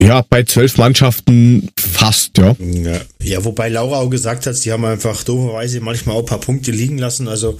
Ja, 0.00 0.22
bei 0.22 0.44
zwölf 0.44 0.76
Mannschaften 0.76 1.68
fast, 1.76 2.38
ja. 2.38 2.54
ja. 2.60 3.00
ja. 3.20 3.44
wobei 3.44 3.68
Laura 3.68 3.98
auch 3.98 4.08
gesagt 4.08 4.46
hat, 4.46 4.54
sie 4.54 4.70
haben 4.70 4.84
einfach 4.84 5.24
dooferweise 5.24 5.80
manchmal 5.80 6.14
auch 6.14 6.20
ein 6.20 6.26
paar 6.26 6.38
Punkte 6.38 6.70
liegen 6.70 6.96
lassen. 6.96 7.26
Also 7.26 7.58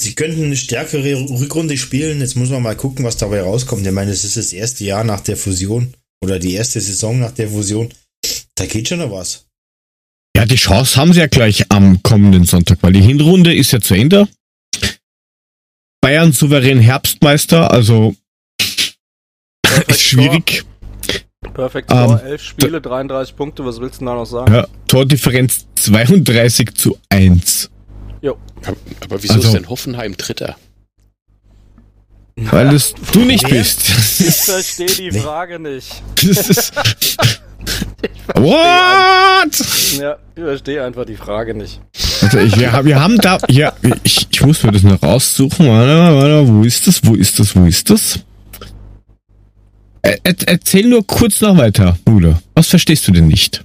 sie 0.00 0.14
könnten 0.14 0.44
eine 0.44 0.56
stärkere 0.56 1.20
Rückrunde 1.38 1.76
spielen. 1.76 2.20
Jetzt 2.20 2.34
muss 2.36 2.48
man 2.48 2.62
mal 2.62 2.74
gucken, 2.74 3.04
was 3.04 3.18
dabei 3.18 3.42
rauskommt. 3.42 3.86
Ich 3.86 3.92
meine, 3.92 4.10
es 4.10 4.24
ist 4.24 4.38
das 4.38 4.54
erste 4.54 4.84
Jahr 4.84 5.04
nach 5.04 5.20
der 5.20 5.36
Fusion 5.36 5.92
oder 6.24 6.38
die 6.38 6.54
erste 6.54 6.80
Saison 6.80 7.20
nach 7.20 7.32
der 7.32 7.50
Fusion. 7.50 7.92
Da 8.54 8.64
geht 8.64 8.88
schon 8.88 9.00
noch 9.00 9.12
was. 9.12 9.44
Ja, 10.34 10.46
die 10.46 10.56
Chance 10.56 10.96
haben 10.96 11.12
sie 11.12 11.20
ja 11.20 11.26
gleich 11.26 11.70
am 11.70 12.02
kommenden 12.02 12.46
Sonntag, 12.46 12.78
weil 12.80 12.94
die 12.94 13.02
Hinrunde 13.02 13.54
ist 13.54 13.72
ja 13.72 13.82
zu 13.82 13.92
Ende. 13.92 14.28
Bayern 16.00 16.32
souverän 16.32 16.80
Herbstmeister, 16.80 17.70
also 17.70 18.16
ist 19.88 20.02
schwierig. 20.02 20.64
Perfekt 21.54 21.90
Score, 21.90 22.06
um, 22.06 22.18
11 22.18 22.42
Spiele, 22.42 22.80
33 22.80 23.36
Punkte, 23.36 23.64
was 23.64 23.80
willst 23.80 24.00
du 24.00 24.04
da 24.06 24.14
noch 24.14 24.26
sagen? 24.26 24.54
Ja, 24.54 24.66
Tordifferenz 24.86 25.66
32 25.74 26.74
zu 26.74 26.96
1. 27.08 27.70
Jo. 28.20 28.36
Aber, 28.64 28.76
aber 29.02 29.22
wieso 29.22 29.34
also, 29.34 29.48
ist 29.48 29.54
denn 29.54 29.68
Hoffenheim 29.68 30.16
Dritter? 30.16 30.56
Weil 32.36 32.74
es 32.74 32.94
du 33.12 33.20
nicht 33.20 33.48
bist. 33.48 33.90
Ich 34.20 34.34
verstehe 34.36 35.10
die 35.10 35.18
Frage 35.18 35.58
nicht. 35.58 36.02
What? 38.34 39.98
Ja, 39.98 40.16
ich 40.34 40.42
verstehe 40.42 40.82
einfach 40.84 41.04
die 41.04 41.16
Frage 41.16 41.54
nicht. 41.54 41.80
Also 42.22 42.38
ich, 42.38 42.56
wir, 42.58 42.84
wir 42.84 43.00
haben 43.00 43.18
da, 43.18 43.38
ja, 43.48 43.72
ich, 44.02 44.28
ich 44.30 44.42
muss 44.42 44.62
mir 44.62 44.72
das 44.72 44.82
noch 44.82 45.02
raussuchen. 45.02 45.66
Warte, 45.68 46.14
warte, 46.14 46.48
wo 46.48 46.62
ist 46.62 46.86
das? 46.86 47.04
Wo 47.04 47.14
ist 47.14 47.38
das? 47.38 47.54
Wo 47.54 47.64
ist 47.66 47.90
das? 47.90 48.20
Er, 50.02 50.18
erzähl 50.24 50.86
nur 50.86 51.06
kurz 51.06 51.40
noch 51.40 51.56
weiter, 51.56 51.96
Bude. 52.04 52.42
Was 52.54 52.68
verstehst 52.68 53.06
du 53.06 53.12
denn 53.12 53.28
nicht? 53.28 53.64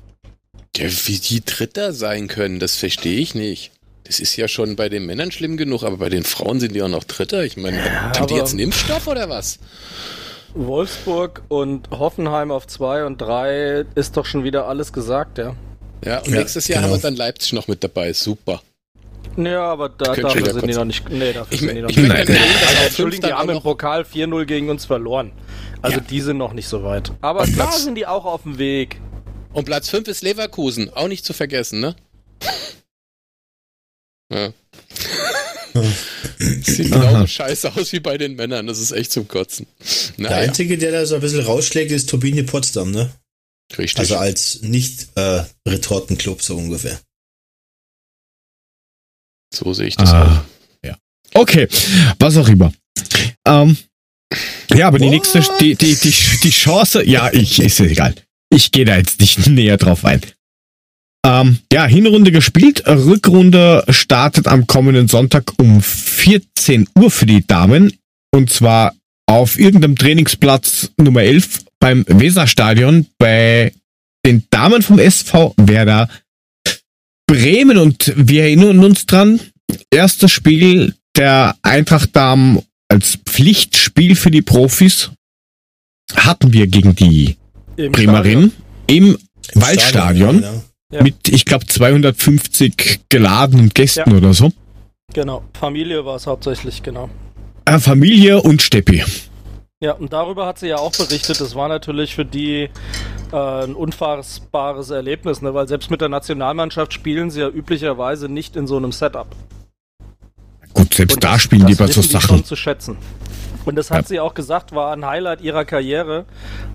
Ja, 0.75 0.85
wie 1.05 1.17
die 1.17 1.43
Dritter 1.43 1.93
sein 1.93 2.27
können, 2.27 2.59
das 2.59 2.75
verstehe 2.75 3.19
ich 3.19 3.33
nicht. 3.33 3.71
Das 4.03 4.19
ist 4.19 4.37
ja 4.37 4.47
schon 4.47 4.75
bei 4.75 4.87
den 4.87 5.05
Männern 5.05 5.31
schlimm 5.31 5.57
genug, 5.57 5.83
aber 5.83 5.97
bei 5.97 6.09
den 6.09 6.23
Frauen 6.23 6.59
sind 6.59 6.73
die 6.73 6.81
auch 6.81 6.87
noch 6.87 7.03
Dritter. 7.03 7.43
Ich 7.43 7.57
meine, 7.57 7.77
ja, 7.77 8.13
haben 8.15 8.27
die 8.27 8.35
jetzt 8.35 8.51
einen 8.51 8.59
Impfstoff 8.59 9.07
oder 9.07 9.27
was? 9.29 9.59
Wolfsburg 10.53 11.41
und 11.49 11.89
Hoffenheim 11.91 12.51
auf 12.51 12.67
2 12.67 13.05
und 13.05 13.19
3 13.19 13.85
ist 13.95 14.15
doch 14.15 14.25
schon 14.25 14.43
wieder 14.43 14.67
alles 14.67 14.93
gesagt, 14.93 15.39
ja. 15.39 15.55
Ja, 16.05 16.19
und 16.19 16.29
ja, 16.29 16.37
nächstes 16.37 16.67
Jahr 16.67 16.81
genau. 16.81 16.93
haben 16.93 16.99
wir 16.99 17.01
dann 17.01 17.15
Leipzig 17.15 17.53
noch 17.53 17.67
mit 17.67 17.83
dabei. 17.83 18.13
Super. 18.13 18.61
Ja, 19.35 19.63
aber 19.63 19.89
da, 19.89 20.15
dafür 20.15 20.53
sind 20.53 20.67
die 20.67 20.73
noch 20.73 20.85
nicht. 20.85 21.09
Nee, 21.09 21.33
dafür 21.33 21.53
ich, 21.53 21.59
sind 21.59 21.75
die 21.75 21.81
noch 21.81 21.89
ich 21.89 21.97
nicht. 21.97 22.07
Nein, 22.07 22.27
Entschuldigung, 22.85 23.29
die 23.29 23.33
haben 23.33 23.49
im 23.49 23.61
Pokal 23.61 24.03
4-0 24.03 24.45
gegen 24.45 24.69
uns 24.69 24.85
verloren. 24.85 25.31
Also 25.81 25.97
ja. 25.97 26.03
die 26.03 26.21
sind 26.21 26.37
noch 26.37 26.53
nicht 26.53 26.67
so 26.67 26.83
weit. 26.83 27.11
Aber 27.21 27.41
und 27.41 27.53
klar 27.53 27.67
Platz, 27.67 27.83
sind 27.83 27.95
die 27.95 28.07
auch 28.07 28.25
auf 28.25 28.43
dem 28.43 28.57
Weg. 28.57 28.99
Und 29.53 29.65
Platz 29.65 29.89
5 29.89 30.07
ist 30.07 30.23
Leverkusen, 30.23 30.91
auch 30.93 31.07
nicht 31.07 31.25
zu 31.25 31.33
vergessen, 31.33 31.79
ne? 31.79 31.95
ja. 34.31 34.51
Sieht 36.39 36.91
genau 36.91 37.25
scheiße 37.25 37.75
aus 37.75 37.91
wie 37.93 37.99
bei 37.99 38.17
den 38.17 38.35
Männern, 38.35 38.67
das 38.67 38.79
ist 38.79 38.91
echt 38.91 39.11
zum 39.11 39.27
Kotzen. 39.27 39.67
Naja. 40.17 40.29
Der 40.29 40.37
Einzige, 40.49 40.77
der 40.77 40.91
da 40.91 41.05
so 41.05 41.15
ein 41.15 41.21
bisschen 41.21 41.41
rausschlägt, 41.41 41.91
ist 41.91 42.09
Turbine 42.09 42.43
Potsdam, 42.43 42.91
ne? 42.91 43.11
Richtig. 43.77 43.99
Also 43.99 44.15
als 44.17 44.61
nicht-Retortenclub 44.61 46.39
äh, 46.39 46.43
so 46.43 46.55
ungefähr. 46.55 46.99
So 49.57 49.73
sehe 49.73 49.87
ich 49.87 49.95
das 49.95 50.11
ah, 50.11 50.23
auch. 50.23 50.85
Ja. 50.85 50.97
Okay, 51.33 51.67
was 52.19 52.37
auch 52.37 52.47
immer. 52.47 52.71
Ähm, 53.45 53.77
ja, 54.73 54.87
aber 54.87 54.99
die 54.99 55.09
nächste, 55.09 55.41
die, 55.59 55.75
die, 55.75 55.95
die, 55.95 56.13
die 56.43 56.49
Chance, 56.49 57.03
ja, 57.05 57.29
ich, 57.31 57.59
ist 57.59 57.79
egal. 57.79 58.13
Ich 58.49 58.71
gehe 58.71 58.85
da 58.85 58.97
jetzt 58.97 59.19
nicht 59.19 59.47
näher 59.47 59.77
drauf 59.77 60.05
ein. 60.05 60.21
Ähm, 61.25 61.59
ja, 61.73 61.85
Hinrunde 61.85 62.31
gespielt. 62.31 62.83
Rückrunde 62.85 63.83
startet 63.89 64.47
am 64.47 64.67
kommenden 64.67 65.07
Sonntag 65.07 65.53
um 65.59 65.81
14 65.81 66.87
Uhr 66.95 67.09
für 67.09 67.25
die 67.25 67.45
Damen. 67.45 67.93
Und 68.31 68.51
zwar 68.51 68.93
auf 69.25 69.59
irgendeinem 69.59 69.95
Trainingsplatz 69.95 70.91
Nummer 70.97 71.23
11 71.23 71.65
beim 71.79 72.05
Weserstadion 72.07 73.07
bei 73.17 73.73
den 74.25 74.45
Damen 74.49 74.81
vom 74.81 74.99
SV 74.99 75.53
Werder 75.57 76.09
Bremen. 77.27 77.77
Und 77.77 78.13
wir 78.15 78.43
erinnern 78.43 78.83
uns 78.83 79.05
dran, 79.05 79.39
erstes 79.91 80.31
Spiel 80.31 80.95
der 81.15 81.55
Eintracht 81.61 82.15
Damen 82.15 82.61
als 82.87 83.19
Pflichtspiel 83.25 84.15
für 84.15 84.31
die 84.31 84.41
Profis 84.41 85.11
hatten 86.15 86.53
wir 86.53 86.67
gegen 86.67 86.95
die 86.95 87.35
Im 87.75 87.91
Bremerin 87.91 88.51
im, 88.87 89.17
Im 89.53 89.61
Waldstadion. 89.61 90.39
Stadion, 90.39 90.63
ja. 90.91 91.03
Mit, 91.03 91.27
ich 91.27 91.43
glaube, 91.43 91.65
250 91.65 93.01
geladenen 93.09 93.69
Gästen 93.69 94.09
ja. 94.09 94.17
oder 94.17 94.33
so. 94.33 94.51
Genau, 95.13 95.43
Familie 95.53 96.05
war 96.05 96.15
es 96.15 96.27
hauptsächlich, 96.27 96.83
genau. 96.83 97.09
Äh, 97.65 97.79
Familie 97.79 98.41
und 98.41 98.61
Steppi. 98.61 99.03
Ja, 99.79 99.91
und 99.93 100.11
darüber 100.11 100.47
hat 100.47 100.57
sie 100.57 100.67
ja 100.67 100.77
auch 100.77 100.91
berichtet. 100.91 101.39
Das 101.39 101.53
war 101.53 101.67
natürlich 101.67 102.15
für 102.15 102.25
die 102.25 102.69
äh, 103.31 103.35
ein 103.35 103.75
unfassbares 103.75 104.89
Erlebnis, 104.89 105.43
ne? 105.43 105.53
weil 105.53 105.67
selbst 105.67 105.91
mit 105.91 106.01
der 106.01 106.09
Nationalmannschaft 106.09 106.93
spielen 106.93 107.29
sie 107.29 107.41
ja 107.41 107.49
üblicherweise 107.49 108.27
nicht 108.27 108.55
in 108.55 108.65
so 108.65 108.77
einem 108.77 108.91
Setup. 108.91 109.27
Gut, 110.73 110.93
selbst 110.95 111.15
und 111.15 111.23
da 111.23 111.33
das, 111.33 111.43
spielen 111.43 111.61
das 111.61 111.71
die 111.71 111.75
bei 111.75 111.87
so 111.87 112.01
Sachen. 112.01 112.27
Schon 112.27 112.43
zu 112.43 112.55
schätzen. 112.55 112.97
Und 113.65 113.75
das 113.75 113.91
hat 113.91 114.03
ja. 114.03 114.07
sie 114.07 114.19
auch 114.19 114.33
gesagt, 114.33 114.71
war 114.73 114.93
ein 114.93 115.05
Highlight 115.05 115.41
ihrer 115.41 115.65
Karriere, 115.65 116.25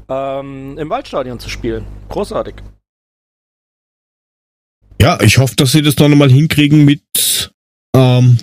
ähm, 0.09 0.79
im 0.79 0.89
Waldstadion 0.89 1.41
zu 1.41 1.49
spielen. 1.49 1.85
Großartig. 2.09 2.55
Ja, 5.01 5.21
ich 5.21 5.39
hoffe, 5.39 5.57
dass 5.57 5.73
sie 5.73 5.83
das 5.83 5.97
noch 5.97 6.05
einmal 6.05 6.31
hinkriegen 6.31 6.85
mit 6.85 7.53
ähm, 7.97 8.39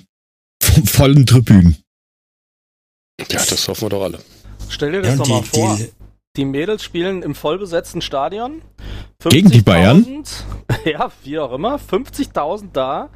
vollen 0.86 1.26
Tribünen. 1.26 1.78
Ja, 3.22 3.46
das 3.46 3.68
hoffen 3.70 3.84
wir 3.84 3.90
doch 3.90 4.04
alle. 4.04 4.20
Stell 4.70 4.94
dir 4.94 5.02
das 5.02 5.12
ja, 5.12 5.18
doch 5.18 5.28
mal 5.28 5.44
vor. 5.44 5.78
Die, 5.78 5.90
die 6.38 6.46
Mädels 6.46 6.84
spielen 6.84 7.24
im 7.24 7.36
vollbesetzten 7.36 8.02
Stadion. 8.02 8.62
Gegen 9.28 9.50
die 9.50 9.62
Bayern? 9.62 10.06
Ja, 10.86 11.12
wie 11.24 11.40
auch 11.40 11.52
immer. 11.52 11.78
50.000 11.78 12.70
da 12.72 13.10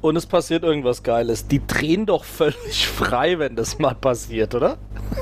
und 0.00 0.16
es 0.16 0.26
passiert 0.26 0.64
irgendwas 0.64 1.02
Geiles. 1.02 1.46
Die 1.46 1.64
drehen 1.64 2.06
doch 2.06 2.24
völlig 2.24 2.86
frei, 2.96 3.38
wenn 3.38 3.54
das 3.56 3.78
mal 3.78 3.94
passiert, 3.94 4.54
oder? 4.54 4.78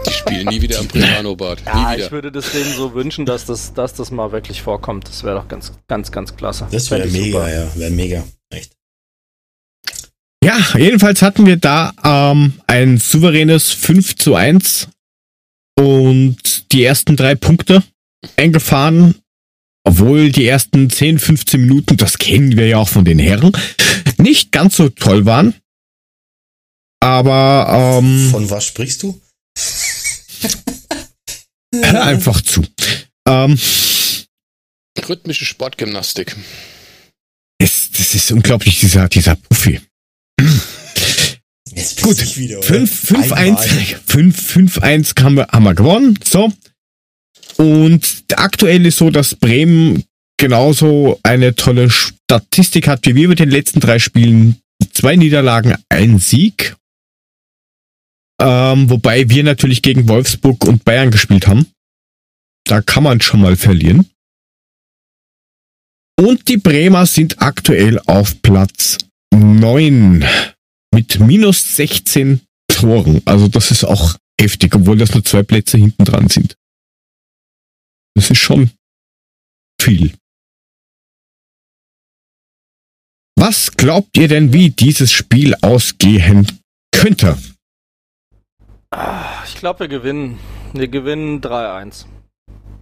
Die 0.07 0.13
spielen 0.13 0.47
nie 0.47 0.63
wieder 0.63 0.79
am 0.79 0.89
Brilano-Bad. 0.89 1.63
Ja, 1.67 1.95
ich 1.95 2.11
würde 2.11 2.33
deswegen 2.33 2.71
so 2.71 2.95
wünschen, 2.95 3.27
dass 3.27 3.45
das, 3.45 3.75
dass 3.75 3.95
das 3.95 4.11
mal 4.11 4.33
wirklich 4.33 4.63
vorkommt. 4.63 5.09
Das 5.09 5.25
wäre 5.25 5.37
doch 5.37 5.49
ganz, 5.49 5.73
ganz, 5.89 6.13
ganz 6.13 6.37
klasse. 6.37 6.67
Das 6.71 6.91
wäre 6.91 7.07
mega, 7.09 7.41
super. 7.41 7.53
ja. 7.53 7.67
Wäre 7.75 7.91
mega. 7.91 8.25
Echt. 8.51 8.73
Ja, 10.43 10.57
jedenfalls 10.77 11.23
hatten 11.23 11.47
wir 11.47 11.57
da 11.57 11.93
ähm, 12.05 12.55
ein 12.67 12.99
souveränes 12.99 13.73
5 13.73 14.17
zu 14.17 14.35
1 14.35 14.89
und 15.79 16.73
die 16.73 16.85
ersten 16.85 17.17
drei 17.17 17.35
Punkte 17.35 17.83
eingefahren. 18.37 19.17
Obwohl 19.85 20.33
die 20.33 20.47
ersten 20.47 20.91
10, 20.91 21.21
15 21.21 21.61
Minuten, 21.61 21.97
das 21.97 22.19
kennen 22.19 22.57
wir 22.57 22.67
ja 22.67 22.79
auch 22.79 22.89
von 22.89 23.05
den 23.05 23.21
Herren, 23.21 23.53
nicht 24.19 24.51
ganz 24.51 24.77
so 24.77 24.89
toll 24.89 25.27
waren. 25.27 25.55
Aber 27.01 28.01
ähm, 28.03 28.31
von 28.31 28.51
was 28.51 28.65
sprichst 28.65 29.05
du? 29.05 29.21
Hör 31.75 32.05
einfach 32.05 32.41
zu. 32.41 32.65
Ähm, 33.29 33.59
Rhythmische 35.09 35.45
Sportgymnastik. 35.45 36.37
Es, 37.59 37.91
das 37.93 38.15
ist 38.15 38.33
unglaublich, 38.33 38.81
dieser, 38.81 39.09
dieser 39.09 39.37
Puffy. 41.75 42.03
Gut, 42.03 42.19
5-1 44.09 45.23
haben 45.23 45.37
wir, 45.37 45.49
haben 45.49 45.65
wir 45.65 45.75
gewonnen. 45.75 46.19
So. 46.25 46.53
Und 47.57 48.25
aktuell 48.35 48.87
ist 48.87 48.99
so, 48.99 49.11
dass 49.11 49.35
Bremen 49.35 50.05
genauso 50.37 51.19
eine 51.23 51.55
tolle 51.55 51.91
Statistik 51.91 52.89
hat 52.89 53.07
wie 53.07 53.15
wir 53.15 53.29
mit 53.29 53.39
den 53.39 53.51
letzten 53.51 53.81
drei 53.81 53.99
Spielen. 53.99 54.61
Zwei 54.93 55.17
Niederlagen, 55.17 55.75
ein 55.89 56.19
Sieg. 56.19 56.77
Ähm, 58.41 58.91
wobei 58.91 59.31
wir 59.31 59.43
natürlich 59.45 59.81
gegen 59.81 60.09
Wolfsburg 60.09 60.65
und 60.65 60.85
Bayern 60.85 61.11
gespielt 61.11 61.47
haben. 61.47 61.67
Da 62.65 62.83
kann 62.83 63.03
man 63.03 63.21
schon 63.21 63.41
mal 63.41 63.57
verlieren. 63.57 64.11
Und 66.19 66.49
die 66.49 66.57
Bremer 66.59 67.07
sind 67.07 67.41
aktuell 67.41 67.99
auf 68.07 68.43
Platz 68.43 68.99
9 69.35 70.25
mit 70.97 71.21
minus 71.21 71.77
16 71.77 72.41
Toren. 72.69 73.21
Also 73.27 73.49
das 73.49 73.71
ist 73.71 73.85
auch 73.85 74.17
heftig, 74.41 74.75
obwohl 74.75 74.97
das 74.97 75.13
nur 75.13 75.23
zwei 75.23 75.43
Plätze 75.43 75.77
hinten 75.77 76.07
dran 76.07 76.29
sind. 76.29 76.57
Das 78.15 78.31
ist 78.31 78.39
schon 78.39 78.71
viel. 79.79 80.15
Was 83.39 83.73
glaubt 83.73 84.17
ihr 84.17 84.29
denn, 84.29 84.55
wie 84.55 84.71
dieses 84.71 85.13
Spiel 85.13 85.55
ausgehen 85.61 86.47
könnte? 86.93 87.37
Ah, 88.91 89.45
ich 89.47 89.57
glaube, 89.57 89.81
wir 89.81 89.89
gewinnen. 89.89 90.39
Wir 90.73 90.89
gewinnen 90.89 91.43
3-1. 91.43 92.07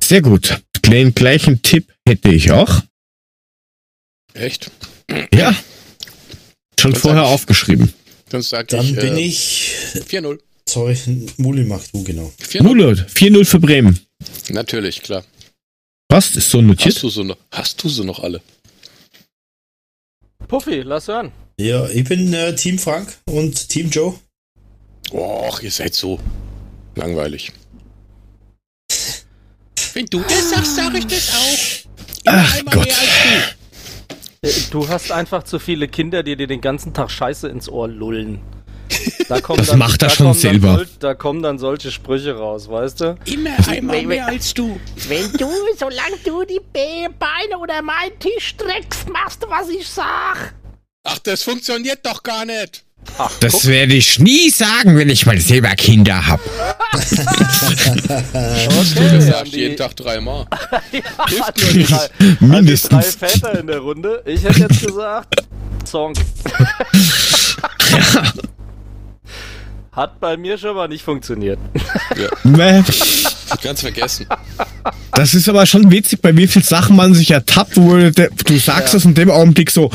Sehr 0.00 0.22
gut. 0.22 0.62
Den 0.86 1.14
gleichen 1.14 1.62
Tipp 1.62 1.92
hätte 2.06 2.30
ich 2.30 2.52
auch. 2.52 2.80
Echt? 4.34 4.70
Ja. 5.32 5.52
Schon 6.78 6.94
vorher 6.94 7.24
aufgeschrieben. 7.24 7.92
Dann 8.34 8.42
sag 8.42 8.66
dann 8.66 8.84
ich. 8.84 8.96
bin 8.96 9.16
äh, 9.16 9.20
ich. 9.20 9.70
4-0. 10.10 10.40
Sorry, 10.68 10.98
Muli 11.36 11.62
macht 11.62 11.94
du, 11.94 12.02
genau. 12.02 12.32
4-0 12.40 13.44
für 13.44 13.60
Bremen. 13.60 14.00
Natürlich, 14.48 15.02
klar. 15.02 15.24
Was? 16.08 16.34
Ist 16.34 16.50
so 16.50 16.60
notiert? 16.60 16.96
Hast 16.96 17.04
du 17.04 17.10
so 17.10 17.22
noch, 17.22 17.36
hast 17.52 17.80
du 17.80 17.88
so 17.88 18.02
noch 18.02 18.18
alle? 18.18 18.42
Puffy, 20.48 20.80
lass 20.80 21.06
hören. 21.06 21.30
Ja, 21.60 21.88
ich 21.88 22.02
bin 22.02 22.32
äh, 22.32 22.56
Team 22.56 22.76
Frank 22.76 23.16
und 23.26 23.68
Team 23.68 23.88
Joe. 23.88 24.18
Och, 25.12 25.62
ihr 25.62 25.70
seid 25.70 25.94
so 25.94 26.18
langweilig. 26.96 27.52
Wenn 29.92 30.06
du 30.06 30.20
das 30.22 30.50
sagst, 30.50 30.74
sag 30.74 30.92
ich 30.94 31.06
das 31.06 31.32
auch. 31.32 31.92
Immer 32.24 32.42
Ach 32.42 32.64
Gott. 32.72 32.88
Äh, 34.44 34.52
du 34.70 34.88
hast 34.88 35.10
einfach 35.10 35.42
zu 35.44 35.58
viele 35.58 35.88
Kinder, 35.88 36.22
die 36.22 36.36
dir 36.36 36.46
den 36.46 36.60
ganzen 36.60 36.92
Tag 36.92 37.10
Scheiße 37.10 37.48
ins 37.48 37.68
Ohr 37.68 37.88
lullen. 37.88 38.40
Da 39.28 39.40
das 39.40 39.68
dann, 39.68 39.78
macht 39.78 40.02
er 40.02 40.08
da 40.08 40.14
schon 40.14 40.34
selber. 40.34 40.76
Dann, 40.76 40.88
da 40.98 41.14
kommen 41.14 41.42
dann 41.42 41.58
solche 41.58 41.90
Sprüche 41.90 42.36
raus, 42.36 42.68
weißt 42.68 43.00
du? 43.00 43.16
Immer 43.24 43.56
einmal 43.66 44.02
mehr 44.02 44.26
als 44.26 44.52
du. 44.52 44.78
Wenn 45.08 45.32
du, 45.32 45.50
solange 45.78 46.18
du 46.24 46.44
die 46.44 46.60
Beine 46.72 47.58
oder 47.58 47.80
meinen 47.80 48.18
Tisch 48.18 48.48
streckst, 48.48 49.08
machst 49.08 49.42
du, 49.42 49.48
was 49.48 49.70
ich 49.70 49.88
sag. 49.88 50.54
Ach, 51.04 51.18
das 51.20 51.42
funktioniert 51.42 52.04
doch 52.04 52.22
gar 52.22 52.44
nicht. 52.44 52.83
Ach, 53.18 53.30
das 53.40 53.66
werde 53.66 53.94
ich 53.94 54.18
nie 54.18 54.50
sagen, 54.50 54.96
wenn 54.96 55.08
ich 55.08 55.26
mal 55.26 55.38
selber 55.40 55.70
Kinder 55.70 56.26
habe. 56.26 56.42
okay, 58.66 59.08
du 59.10 59.22
sagst 59.22 59.52
jeden 59.52 59.76
Tag 59.76 59.94
dreimal. 59.96 60.46
ja, 60.92 62.08
Mindestens. 62.40 63.18
Drei 63.18 63.28
Väter 63.28 63.58
in 63.60 63.66
der 63.66 63.78
Runde. 63.78 64.22
Ich 64.26 64.44
hätte 64.44 64.60
jetzt 64.60 64.84
gesagt, 64.84 65.44
Song. 65.84 66.14
ja. 67.90 68.32
Hat 69.92 70.18
bei 70.18 70.36
mir 70.36 70.58
schon 70.58 70.74
mal 70.74 70.88
nicht 70.88 71.04
funktioniert. 71.04 71.58
Ja. 72.16 72.28
Nee. 72.42 72.82
Ganz 73.62 73.80
vergessen. 73.80 74.26
Das 75.12 75.34
ist 75.34 75.48
aber 75.48 75.66
schon 75.66 75.88
witzig, 75.92 76.20
bei 76.20 76.36
wie 76.36 76.48
vielen 76.48 76.64
Sachen 76.64 76.96
man 76.96 77.14
sich 77.14 77.30
ertappt, 77.30 77.76
wo 77.76 77.96
du, 77.96 78.10
du 78.10 78.58
sagst 78.58 78.94
es 78.94 79.04
ja. 79.04 79.10
in 79.10 79.14
dem 79.14 79.30
Augenblick 79.30 79.70
so, 79.70 79.90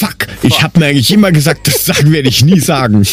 fuck, 0.00 0.26
ich 0.42 0.62
habe 0.62 0.78
mir 0.78 0.86
eigentlich 0.86 1.12
immer 1.12 1.30
gesagt, 1.30 1.66
das 1.66 1.84
sagen 1.84 2.12
werde 2.12 2.28
ich 2.28 2.44
nie 2.44 2.60
sagen. 2.60 3.06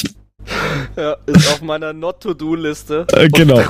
Ja, 0.96 1.18
ist 1.26 1.48
auf 1.50 1.62
meiner 1.62 1.92
Not-to-Do-Liste. 1.92 3.06
Äh, 3.12 3.28
genau. 3.28 3.62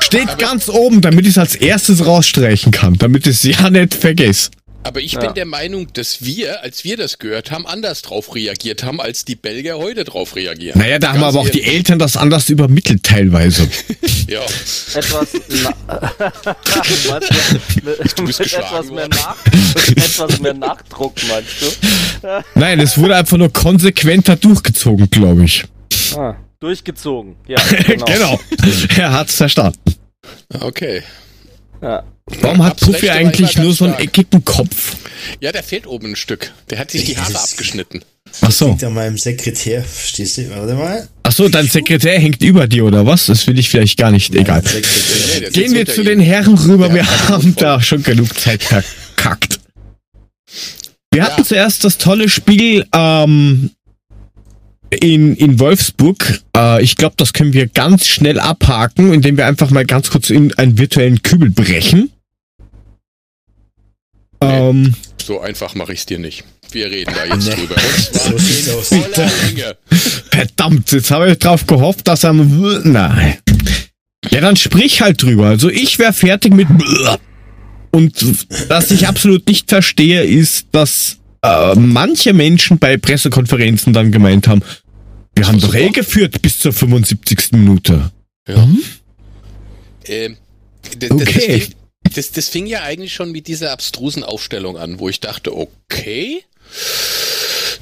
Steht 0.00 0.38
ganz 0.38 0.70
oben, 0.70 1.02
damit 1.02 1.26
ich 1.26 1.32
es 1.32 1.38
als 1.38 1.54
erstes 1.54 2.06
rausstreichen 2.06 2.72
kann, 2.72 2.94
damit 2.94 3.26
ich 3.26 3.34
es 3.34 3.42
ja 3.42 3.68
nicht 3.68 3.94
vergesse. 3.94 4.50
Aber 4.84 5.00
ich 5.00 5.12
ja. 5.12 5.20
bin 5.20 5.34
der 5.34 5.46
Meinung, 5.46 5.92
dass 5.92 6.24
wir, 6.24 6.62
als 6.62 6.84
wir 6.84 6.96
das 6.96 7.18
gehört 7.18 7.50
haben, 7.50 7.66
anders 7.66 8.02
drauf 8.02 8.34
reagiert 8.34 8.82
haben, 8.82 9.00
als 9.00 9.24
die 9.24 9.36
Belgier 9.36 9.78
heute 9.78 10.04
drauf 10.04 10.34
reagieren. 10.34 10.78
Naja, 10.78 10.98
da 10.98 11.08
Ganz 11.08 11.18
haben 11.18 11.24
aber 11.24 11.40
auch 11.40 11.48
die 11.48 11.62
Eltern 11.62 11.98
das 11.98 12.16
anders 12.16 12.48
übermittelt 12.48 13.04
teilweise. 13.04 13.68
ja. 14.26 14.42
Etwas, 14.94 15.32
mit, 15.32 15.42
du 18.16 18.24
bist 18.24 18.40
mit 18.40 18.52
etwas, 18.52 18.90
mehr 18.90 19.08
nach, 19.08 19.36
etwas 19.46 20.40
mehr 20.40 20.54
Nachdruck, 20.54 21.14
meinst 21.28 21.62
du? 21.62 21.66
Nein, 22.54 22.80
es 22.80 22.98
wurde 22.98 23.16
einfach 23.16 23.36
nur 23.36 23.52
konsequenter 23.52 24.36
durchgezogen, 24.36 25.08
glaube 25.10 25.44
ich. 25.44 25.64
Ah, 26.16 26.36
durchgezogen, 26.60 27.36
ja. 27.46 27.60
Genau. 27.86 28.04
genau. 28.04 28.40
er 28.96 29.12
hat's 29.12 29.36
verstanden. 29.36 29.78
Okay. 30.60 31.02
Ja. 31.82 32.04
Warum 32.40 32.62
hat 32.62 32.80
Puffy 32.80 33.10
eigentlich 33.10 33.58
nur 33.58 33.72
so 33.72 33.84
einen 33.84 33.94
eckigen 33.94 34.44
Kopf? 34.44 34.96
Ja, 35.40 35.50
der 35.52 35.62
fehlt 35.62 35.86
oben 35.86 36.12
ein 36.12 36.16
Stück. 36.16 36.52
Der 36.70 36.78
hat 36.78 36.92
sich 36.92 37.04
die 37.04 37.16
Haare 37.16 37.38
abgeschnitten. 37.38 38.04
Ach 38.40 38.50
so. 38.50 38.68
Hängt 38.68 38.84
an 38.84 38.94
meinem 38.94 39.18
Sekretär, 39.18 39.82
verstehst 39.82 40.38
du? 40.38 40.48
Warte 40.50 40.74
mal. 40.74 41.08
Ach 41.24 41.32
so, 41.32 41.48
dein 41.48 41.66
Sekretär 41.66 42.18
hängt 42.18 42.40
über 42.42 42.66
dir 42.66 42.84
oder 42.84 43.04
was? 43.04 43.26
Das 43.26 43.46
will 43.46 43.58
ich 43.58 43.68
vielleicht 43.68 43.98
gar 43.98 44.10
nicht. 44.10 44.34
Egal. 44.34 44.62
Gehen 45.52 45.72
wir 45.72 45.86
zu 45.86 46.02
den 46.02 46.20
Herren 46.20 46.56
rüber. 46.56 46.94
Wir 46.94 47.06
haben 47.28 47.54
da 47.56 47.82
schon 47.82 48.02
genug 48.02 48.38
Zeit 48.38 48.62
verkackt. 48.62 49.60
Wir 51.10 51.22
ja. 51.22 51.24
hatten 51.26 51.44
zuerst 51.44 51.84
das 51.84 51.98
tolle 51.98 52.28
Spiel 52.28 52.86
ähm, 52.94 53.70
in, 55.00 55.34
in 55.36 55.58
Wolfsburg. 55.58 56.42
Äh, 56.56 56.82
ich 56.82 56.96
glaube, 56.96 57.14
das 57.16 57.32
können 57.32 57.52
wir 57.52 57.66
ganz 57.66 58.06
schnell 58.06 58.38
abhaken, 58.38 59.12
indem 59.12 59.36
wir 59.36 59.46
einfach 59.46 59.70
mal 59.70 59.84
ganz 59.84 60.10
kurz 60.10 60.30
in 60.30 60.54
einen 60.54 60.78
virtuellen 60.78 61.22
Kübel 61.22 61.50
brechen. 61.50 62.10
Nee, 64.42 64.68
ähm, 64.68 64.94
so 65.24 65.40
einfach 65.40 65.74
mache 65.74 65.92
ich 65.92 66.00
es 66.00 66.06
dir 66.06 66.18
nicht. 66.18 66.44
Wir 66.72 66.90
reden 66.90 67.12
da 67.14 67.24
jetzt 67.24 67.48
drüber. 67.48 67.76
Länge. 69.46 69.76
Verdammt, 70.30 70.90
jetzt 70.92 71.10
habe 71.10 71.30
ich 71.30 71.38
drauf 71.38 71.66
gehofft, 71.66 72.08
dass 72.08 72.24
er... 72.24 72.32
Nein. 72.32 73.36
Ja, 74.30 74.40
dann 74.40 74.56
sprich 74.56 75.02
halt 75.02 75.22
drüber. 75.22 75.46
Also 75.46 75.68
ich 75.68 75.98
wäre 75.98 76.12
fertig 76.12 76.54
mit... 76.54 76.68
Und 77.90 78.46
was 78.68 78.90
ich 78.90 79.06
absolut 79.06 79.46
nicht 79.46 79.68
verstehe, 79.68 80.24
ist, 80.24 80.68
dass 80.72 81.18
äh, 81.42 81.74
manche 81.74 82.32
Menschen 82.32 82.78
bei 82.78 82.96
Pressekonferenzen 82.96 83.92
dann 83.92 84.10
gemeint 84.10 84.48
haben, 84.48 84.62
wir 85.34 85.48
haben 85.48 85.60
doch 85.60 85.74
eh 85.74 85.90
geführt 85.90 86.42
bis 86.42 86.58
zur 86.58 86.72
75. 86.72 87.52
Minute. 87.52 88.10
Ja. 88.46 88.62
Hm? 88.62 88.82
Ähm, 90.06 90.36
okay. 91.10 91.68
Das, 92.04 92.14
das, 92.14 92.32
das 92.32 92.48
fing 92.48 92.66
ja 92.66 92.82
eigentlich 92.82 93.14
schon 93.14 93.32
mit 93.32 93.46
dieser 93.46 93.72
abstrusen 93.72 94.24
Aufstellung 94.24 94.76
an, 94.76 94.98
wo 94.98 95.08
ich 95.08 95.20
dachte, 95.20 95.56
okay, 95.56 96.42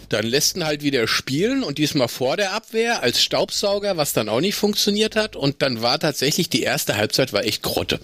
dann 0.09 0.27
lässt 0.27 0.57
ihn 0.57 0.65
halt 0.65 0.83
wieder 0.83 1.07
spielen 1.07 1.63
und 1.63 1.79
diesmal 1.79 2.09
vor 2.09 2.37
der 2.37 2.53
Abwehr 2.53 3.03
als 3.03 3.23
Staubsauger, 3.23 3.97
was 3.97 4.13
dann 4.13 4.29
auch 4.29 4.41
nicht 4.41 4.57
funktioniert 4.57 5.17
hat. 5.17 5.37
Und 5.37 5.63
dann 5.63 5.83
war 5.83 5.99
tatsächlich 5.99 6.49
die 6.49 6.63
erste 6.63 6.97
Halbzeit 6.97 7.33
war 7.33 7.45
echt 7.45 7.63
Grotte. 7.63 8.01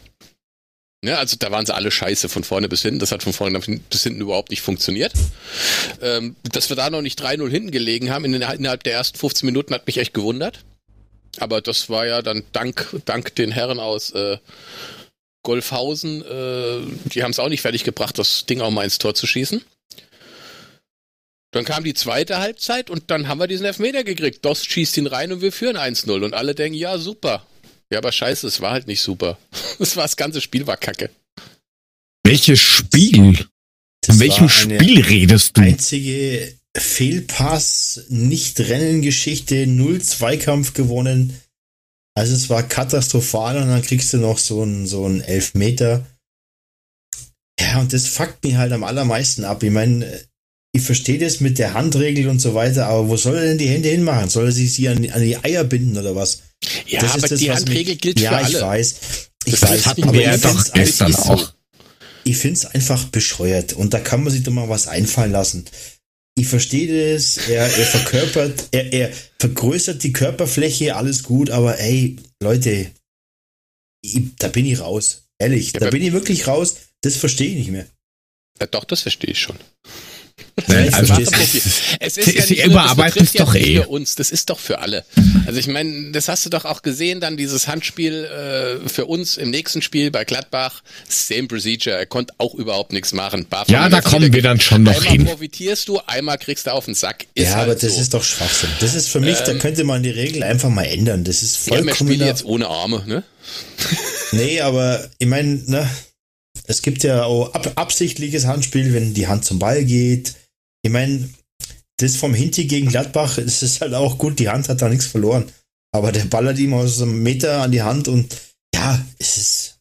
Ja, 1.04 1.18
also 1.18 1.36
da 1.38 1.50
waren 1.50 1.66
sie 1.66 1.74
alle 1.74 1.90
scheiße 1.90 2.28
von 2.28 2.42
vorne 2.42 2.68
bis 2.68 2.82
hinten. 2.82 2.98
Das 2.98 3.12
hat 3.12 3.22
von 3.22 3.32
vorne 3.32 3.60
bis 3.60 4.02
hinten 4.02 4.20
überhaupt 4.20 4.50
nicht 4.50 4.62
funktioniert. 4.62 5.12
Ähm, 6.00 6.36
dass 6.42 6.68
wir 6.68 6.76
da 6.76 6.90
noch 6.90 7.02
nicht 7.02 7.20
3-0 7.20 7.48
hinten 7.48 7.70
gelegen 7.70 8.10
haben 8.10 8.24
in 8.24 8.32
den, 8.32 8.42
innerhalb 8.42 8.82
der 8.82 8.94
ersten 8.94 9.18
15 9.18 9.46
Minuten 9.46 9.74
hat 9.74 9.86
mich 9.86 9.98
echt 9.98 10.14
gewundert. 10.14 10.60
Aber 11.38 11.60
das 11.60 11.90
war 11.90 12.06
ja 12.06 12.22
dann 12.22 12.44
dank, 12.52 12.96
dank 13.04 13.34
den 13.34 13.52
Herren 13.52 13.78
aus 13.78 14.10
äh, 14.12 14.38
Golfhausen, 15.46 16.22
äh, 16.22 16.80
die 17.12 17.22
haben 17.22 17.30
es 17.30 17.38
auch 17.38 17.48
nicht 17.48 17.62
fertig 17.62 17.84
gebracht, 17.84 18.18
das 18.18 18.46
Ding 18.46 18.60
auch 18.60 18.70
mal 18.70 18.82
ins 18.82 18.98
Tor 18.98 19.14
zu 19.14 19.28
schießen. 19.28 19.62
Dann 21.52 21.64
kam 21.64 21.84
die 21.84 21.94
zweite 21.94 22.38
Halbzeit 22.38 22.90
und 22.90 23.12
dann 23.12 23.28
haben 23.28 23.38
wir 23.38 23.46
diesen 23.46 23.64
Elfmeter 23.64 24.02
gekriegt. 24.02 24.44
Dost 24.44 24.70
schießt 24.70 24.96
ihn 24.96 25.06
rein 25.06 25.32
und 25.32 25.42
wir 25.42 25.52
führen 25.52 25.76
1-0 25.76 26.24
und 26.24 26.34
alle 26.34 26.56
denken, 26.56 26.76
ja, 26.76 26.98
super. 26.98 27.46
Ja, 27.92 27.98
aber 27.98 28.12
scheiße, 28.12 28.46
es 28.46 28.60
war 28.60 28.72
halt 28.72 28.86
nicht 28.86 29.00
super. 29.00 29.38
Das, 29.78 29.96
war, 29.96 30.04
das 30.04 30.16
ganze 30.16 30.40
Spiel 30.40 30.66
war 30.66 30.76
kacke. 30.76 31.10
Welches 32.24 32.60
Spiel? 32.60 33.46
In 34.08 34.20
welchem 34.20 34.48
Spiel 34.48 35.00
redest 35.02 35.56
du? 35.56 35.62
Einzige 35.62 36.54
Fehlpass, 36.76 38.04
nicht 38.08 38.58
Rennengeschichte, 38.60 39.66
null 39.66 40.00
Zweikampf 40.00 40.72
gewonnen. 40.74 41.38
Also 42.16 42.34
es 42.34 42.48
war 42.48 42.62
katastrophal 42.62 43.58
und 43.58 43.68
dann 43.68 43.82
kriegst 43.82 44.12
du 44.12 44.18
noch 44.18 44.38
so 44.38 44.62
einen 44.62 44.86
so 44.86 45.04
einen 45.04 45.20
Elfmeter. 45.20 46.06
Ja, 47.60 47.80
und 47.80 47.92
das 47.92 48.06
fuckt 48.06 48.42
mich 48.44 48.56
halt 48.56 48.72
am 48.72 48.84
allermeisten 48.84 49.44
ab. 49.44 49.62
Ich 49.62 49.70
meine, 49.70 50.26
ich 50.76 50.82
verstehe 50.82 51.18
das 51.18 51.40
mit 51.40 51.58
der 51.58 51.74
Handregel 51.74 52.28
und 52.28 52.38
so 52.38 52.54
weiter, 52.54 52.86
aber 52.86 53.08
wo 53.08 53.16
soll 53.16 53.36
er 53.36 53.44
denn 53.44 53.58
die 53.58 53.68
Hände 53.68 53.88
hinmachen? 53.88 54.28
Soll 54.28 54.46
er 54.46 54.52
sich 54.52 54.74
sie 54.74 54.88
an, 54.88 55.08
an 55.10 55.22
die 55.22 55.36
Eier 55.36 55.64
binden 55.64 55.96
oder 55.96 56.14
was? 56.14 56.42
Ja, 56.86 57.00
das 57.00 57.12
aber 57.14 57.28
das, 57.28 57.40
die 57.40 57.50
Handregel 57.50 57.94
mich, 57.94 58.00
gilt 58.00 58.20
ja, 58.20 58.30
für 58.30 58.36
alle. 58.36 58.52
Ja, 58.52 58.58
ich 58.58 58.64
weiß. 58.64 58.94
Ich 59.46 59.52
das 59.52 59.62
weiß, 59.62 59.86
hatten 59.86 60.12
wir 60.12 60.22
ja 60.22 60.36
doch 60.36 60.72
gestern 60.72 61.14
auch. 61.14 61.52
Ich 62.24 62.36
finde 62.36 62.54
es 62.54 62.66
einfach 62.66 63.04
bescheuert 63.04 63.72
und 63.72 63.94
da 63.94 64.00
kann 64.00 64.22
man 64.22 64.32
sich 64.32 64.42
doch 64.42 64.52
mal 64.52 64.68
was 64.68 64.88
einfallen 64.88 65.32
lassen. 65.32 65.64
Ich 66.34 66.48
verstehe 66.48 67.14
das, 67.14 67.38
er, 67.48 67.62
er 67.62 67.86
verkörpert, 67.86 68.68
er, 68.72 68.92
er 68.92 69.12
vergrößert 69.38 70.02
die 70.02 70.12
Körperfläche, 70.12 70.96
alles 70.96 71.22
gut, 71.22 71.50
aber 71.50 71.78
ey, 71.78 72.16
Leute, 72.42 72.90
ich, 74.02 74.20
da 74.38 74.48
bin 74.48 74.66
ich 74.66 74.80
raus. 74.80 75.22
Ehrlich, 75.38 75.72
ja, 75.72 75.80
da 75.80 75.90
bin 75.90 76.02
ich 76.02 76.12
wirklich 76.12 76.46
raus. 76.46 76.76
Das 77.02 77.16
verstehe 77.16 77.48
ich 77.48 77.56
nicht 77.56 77.70
mehr. 77.70 77.86
Ja, 78.60 78.66
doch, 78.66 78.84
das 78.84 79.02
verstehe 79.02 79.30
ich 79.30 79.38
schon. 79.38 79.56
Ne? 80.68 80.88
Also 80.92 81.14
es 82.00 82.16
ist 82.16 82.34
ja 82.34 82.42
sie 82.42 82.62
überarbeiten 82.62 83.22
es 83.22 83.32
doch 83.32 83.54
eh. 83.54 83.76
Für 83.82 83.88
uns, 83.88 84.14
das 84.14 84.30
ist 84.30 84.48
doch 84.48 84.58
für 84.58 84.78
alle. 84.78 85.04
Also 85.46 85.58
ich 85.58 85.66
meine, 85.66 86.12
das 86.12 86.28
hast 86.28 86.46
du 86.46 86.50
doch 86.50 86.64
auch 86.64 86.82
gesehen, 86.82 87.20
dann 87.20 87.36
dieses 87.36 87.68
Handspiel 87.68 88.24
äh, 88.24 88.88
für 88.88 89.04
uns 89.04 89.36
im 89.36 89.50
nächsten 89.50 89.82
Spiel 89.82 90.10
bei 90.10 90.24
Gladbach, 90.24 90.82
same 91.08 91.46
procedure, 91.46 91.96
er 91.96 92.06
konnte 92.06 92.34
auch 92.38 92.54
überhaupt 92.54 92.92
nichts 92.92 93.12
machen. 93.12 93.46
Barf 93.48 93.68
ja, 93.68 93.88
da 93.88 94.00
kommen 94.00 94.32
wir 94.32 94.42
dann 94.42 94.60
schon 94.60 94.82
noch 94.82 94.92
einmal 94.92 95.10
hin. 95.10 95.20
Einmal 95.20 95.34
profitierst 95.34 95.88
du, 95.88 96.00
einmal 96.06 96.38
kriegst 96.38 96.66
du 96.66 96.72
auf 96.72 96.86
den 96.86 96.94
Sack. 96.94 97.26
Ist 97.34 97.44
ja, 97.44 97.54
halt 97.56 97.64
aber 97.64 97.74
das 97.74 97.94
so. 97.94 98.00
ist 98.00 98.14
doch 98.14 98.24
Schwachsinn. 98.24 98.70
Das 98.80 98.94
ist 98.94 99.08
für 99.08 99.20
mich, 99.20 99.38
ähm, 99.40 99.44
da 99.46 99.54
könnte 99.54 99.84
man 99.84 100.02
die 100.02 100.10
Regel 100.10 100.42
einfach 100.42 100.70
mal 100.70 100.84
ändern. 100.84 101.24
Das 101.24 101.42
ist 101.42 101.56
vollkommen... 101.56 101.88
Ja, 101.88 102.00
wir 102.00 102.06
spielen 102.06 102.26
jetzt 102.26 102.44
ohne 102.44 102.66
Arme, 102.66 103.04
ne? 103.06 103.22
nee, 104.32 104.60
aber 104.60 105.06
ich 105.18 105.26
meine, 105.26 105.62
ne, 105.66 105.88
es 106.66 106.82
gibt 106.82 107.02
ja 107.02 107.24
auch 107.24 107.54
ab 107.54 107.72
absichtliches 107.76 108.46
Handspiel, 108.46 108.92
wenn 108.92 109.14
die 109.14 109.28
Hand 109.28 109.44
zum 109.44 109.58
Ball 109.58 109.84
geht. 109.84 110.34
Ich 110.82 110.90
meine, 110.90 111.28
das 111.98 112.16
vom 112.16 112.34
Hinti 112.34 112.66
gegen 112.66 112.88
Gladbach, 112.88 113.36
das 113.36 113.62
ist 113.62 113.80
halt 113.80 113.94
auch 113.94 114.18
gut, 114.18 114.38
die 114.38 114.48
Hand 114.48 114.68
hat 114.68 114.82
da 114.82 114.88
nichts 114.88 115.06
verloren. 115.06 115.46
Aber 115.92 116.12
der 116.12 116.24
ballert 116.24 116.58
ihm 116.58 116.74
aus 116.74 117.00
einem 117.00 117.22
Meter 117.22 117.62
an 117.62 117.72
die 117.72 117.82
Hand 117.82 118.08
und 118.08 118.34
ja, 118.74 119.04
es 119.18 119.36
ist. 119.36 119.72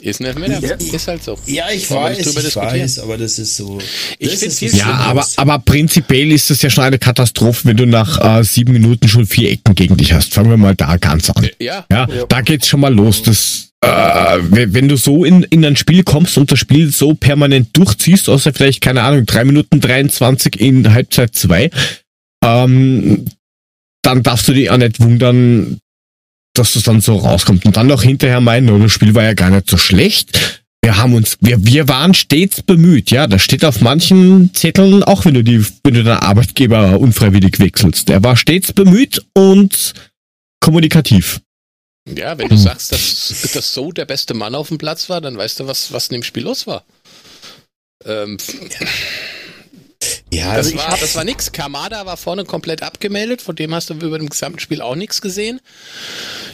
Ist 0.00 0.20
ein 0.20 0.26
Elfmeter, 0.26 0.58
ja, 0.60 0.74
ist 0.74 1.06
halt 1.06 1.22
so. 1.22 1.38
Ja, 1.46 1.70
ich 1.70 1.88
weiß, 1.88 2.18
ich 2.18 2.56
weiß, 2.56 2.98
aber 3.00 3.18
das 3.18 3.38
ist 3.38 3.56
so. 3.56 3.78
Ich 4.18 4.36
finde 4.36 4.54
viel 4.54 4.74
Ja, 4.74 4.94
aber, 4.94 5.26
aber 5.36 5.58
prinzipiell 5.60 6.32
ist 6.32 6.50
es 6.50 6.62
ja 6.62 6.70
schon 6.70 6.84
eine 6.84 6.98
Katastrophe, 6.98 7.68
wenn 7.68 7.76
du 7.76 7.86
nach 7.86 8.38
äh, 8.38 8.42
sieben 8.42 8.72
Minuten 8.72 9.06
schon 9.06 9.26
vier 9.26 9.50
Ecken 9.50 9.74
gegen 9.74 9.96
dich 9.96 10.12
hast. 10.12 10.34
Fangen 10.34 10.50
wir 10.50 10.56
mal 10.56 10.74
da 10.74 10.96
ganz 10.96 11.30
an. 11.30 11.48
Ja. 11.60 11.84
Ja, 11.90 12.08
ja. 12.08 12.26
da 12.26 12.40
geht's 12.40 12.68
schon 12.68 12.80
mal 12.80 12.92
los. 12.92 13.22
Das 13.22 13.71
äh, 13.82 14.38
wenn 14.48 14.88
du 14.88 14.96
so 14.96 15.24
in, 15.24 15.42
in 15.44 15.64
ein 15.64 15.76
Spiel 15.76 16.04
kommst 16.04 16.38
und 16.38 16.50
das 16.52 16.58
Spiel 16.58 16.90
so 16.90 17.14
permanent 17.14 17.76
durchziehst, 17.76 18.28
außer 18.28 18.52
vielleicht, 18.52 18.80
keine 18.80 19.02
Ahnung, 19.02 19.26
drei 19.26 19.44
Minuten 19.44 19.80
23 19.80 20.60
in 20.60 20.94
Halbzeit 20.94 21.34
zwei, 21.34 21.70
ähm, 22.44 23.26
dann 24.02 24.22
darfst 24.22 24.48
du 24.48 24.52
dich 24.52 24.70
auch 24.70 24.76
nicht 24.76 25.00
wundern, 25.00 25.78
dass 26.54 26.74
das 26.74 26.84
dann 26.84 27.00
so 27.00 27.16
rauskommt. 27.16 27.64
Und 27.64 27.76
dann 27.76 27.88
noch 27.88 28.02
hinterher 28.02 28.40
meinen, 28.40 28.70
oh, 28.70 28.78
das 28.78 28.92
Spiel 28.92 29.14
war 29.14 29.24
ja 29.24 29.34
gar 29.34 29.50
nicht 29.50 29.68
so 29.68 29.76
schlecht. 29.76 30.62
Wir 30.84 30.96
haben 30.96 31.14
uns, 31.14 31.38
wir, 31.40 31.64
wir 31.64 31.88
waren 31.88 32.14
stets 32.14 32.62
bemüht, 32.62 33.10
ja. 33.10 33.26
Das 33.26 33.42
steht 33.42 33.64
auf 33.64 33.80
manchen 33.80 34.52
Zetteln, 34.54 35.02
auch 35.02 35.24
wenn 35.24 35.34
du 35.34 35.42
die, 35.42 35.64
wenn 35.84 35.94
du 35.94 36.04
deinen 36.04 36.18
Arbeitgeber 36.18 37.00
unfreiwillig 37.00 37.58
wechselst. 37.58 38.10
Er 38.10 38.22
war 38.22 38.36
stets 38.36 38.72
bemüht 38.72 39.24
und 39.34 39.94
kommunikativ. 40.60 41.40
Ja, 42.08 42.36
wenn 42.36 42.48
du 42.48 42.56
sagst, 42.56 42.92
dass, 42.92 43.52
dass 43.52 43.74
So 43.74 43.92
der 43.92 44.04
beste 44.04 44.34
Mann 44.34 44.54
auf 44.54 44.68
dem 44.68 44.78
Platz 44.78 45.08
war, 45.08 45.20
dann 45.20 45.36
weißt 45.36 45.60
du, 45.60 45.66
was, 45.66 45.92
was 45.92 46.08
in 46.08 46.14
dem 46.14 46.22
Spiel 46.22 46.42
los 46.42 46.66
war. 46.66 46.84
Ähm, 48.04 48.38
ja, 50.32 50.56
das, 50.56 50.74
war, 50.74 50.96
das 50.98 51.14
war 51.14 51.24
nix. 51.24 51.52
Kamada 51.52 52.06
war 52.06 52.16
vorne 52.16 52.44
komplett 52.44 52.82
abgemeldet, 52.82 53.42
von 53.42 53.54
dem 53.54 53.74
hast 53.74 53.90
du 53.90 53.94
über 53.94 54.18
dem 54.18 54.30
gesamten 54.30 54.60
Spiel 54.60 54.80
auch 54.80 54.94
nichts 54.94 55.20
gesehen. 55.20 55.60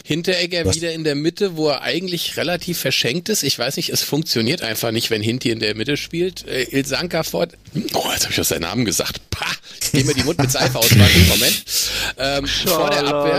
Hinteregger 0.03 0.65
Was? 0.65 0.75
wieder 0.75 0.91
in 0.91 1.05
der 1.05 1.15
Mitte, 1.15 1.55
wo 1.55 1.69
er 1.69 1.81
eigentlich 1.81 2.35
relativ 2.35 2.77
verschenkt 2.77 3.29
ist. 3.29 3.43
Ich 3.43 3.57
weiß 3.57 3.77
nicht, 3.77 3.89
es 3.89 4.03
funktioniert 4.03 4.63
einfach 4.63 4.91
nicht, 4.91 5.11
wenn 5.11 5.21
Hinti 5.21 5.49
in 5.49 5.59
der 5.59 5.75
Mitte 5.75 5.95
spielt. 5.95 6.45
Äh, 6.45 6.63
Ilsanka 6.63 7.23
vor. 7.23 7.47
Oh, 7.93 8.09
jetzt 8.11 8.23
habe 8.23 8.33
ich 8.33 8.39
aus 8.41 8.49
seinen 8.49 8.63
Namen 8.63 8.83
gesagt. 8.83 9.21
Pah, 9.29 9.45
ich 9.81 9.91
gehe 9.93 10.03
mir 10.03 10.13
die 10.13 10.23
Mund 10.23 10.39
mit 10.39 10.51
Seife 10.51 10.77
auswaschen. 10.77 11.27
Moment. 11.29 11.63
Ähm, 12.17 12.47
vor 12.47 12.89
der 12.89 13.07
Abwehr. 13.07 13.37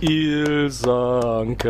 Ilsanka. 0.00 1.68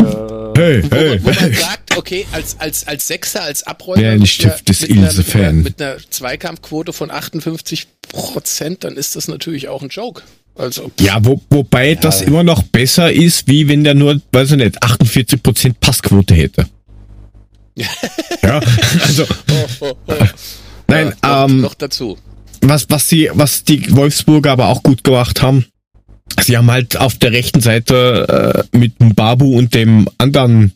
Hey, 0.56 0.82
hey, 0.90 1.20
wo, 1.22 1.26
wo 1.26 1.40
man 1.40 1.54
sagt, 1.54 1.89
okay, 1.96 2.26
als, 2.32 2.58
als, 2.58 2.86
als 2.86 3.06
Sechser, 3.06 3.42
als 3.42 3.62
Abräumer. 3.62 4.02
Ja, 4.02 4.16
nicht 4.16 4.32
Stift 4.32 4.68
Ilse-Fan. 4.68 5.62
Mit 5.62 5.80
einer 5.80 5.96
Zweikampfquote 6.08 6.92
von 6.92 7.10
58 7.10 7.86
Prozent, 8.08 8.84
dann 8.84 8.96
ist 8.96 9.16
das 9.16 9.28
natürlich 9.28 9.68
auch 9.68 9.82
ein 9.82 9.88
Joke. 9.88 10.22
Also, 10.56 10.90
ja, 11.00 11.24
wo, 11.24 11.40
wobei 11.48 11.90
ja. 11.90 11.94
das 11.94 12.22
immer 12.22 12.42
noch 12.42 12.62
besser 12.62 13.12
ist, 13.12 13.48
wie 13.48 13.68
wenn 13.68 13.84
der 13.84 13.94
nur, 13.94 14.20
weiß 14.32 14.52
ich 14.52 14.56
nicht, 14.58 14.82
48% 14.82 15.74
Passquote 15.80 16.34
hätte. 16.34 16.68
ja, 18.42 18.60
also. 19.00 19.26
Oh, 19.50 19.66
oh, 19.80 19.92
oh. 20.06 20.14
Nein, 20.88 21.14
ja, 21.24 21.44
ähm, 21.44 21.60
noch 21.60 21.74
dazu. 21.74 22.18
Was, 22.60 22.86
was 22.90 23.08
sie, 23.08 23.30
was 23.32 23.64
die 23.64 23.94
Wolfsburger 23.94 24.50
aber 24.50 24.68
auch 24.68 24.82
gut 24.82 25.02
gemacht 25.02 25.40
haben, 25.40 25.64
sie 26.42 26.58
haben 26.58 26.70
halt 26.70 26.96
auf 26.96 27.14
der 27.16 27.32
rechten 27.32 27.60
Seite 27.60 28.66
äh, 28.72 28.76
mit 28.76 29.00
dem 29.00 29.14
Babu 29.14 29.56
und 29.56 29.74
dem 29.74 30.08
anderen 30.18 30.72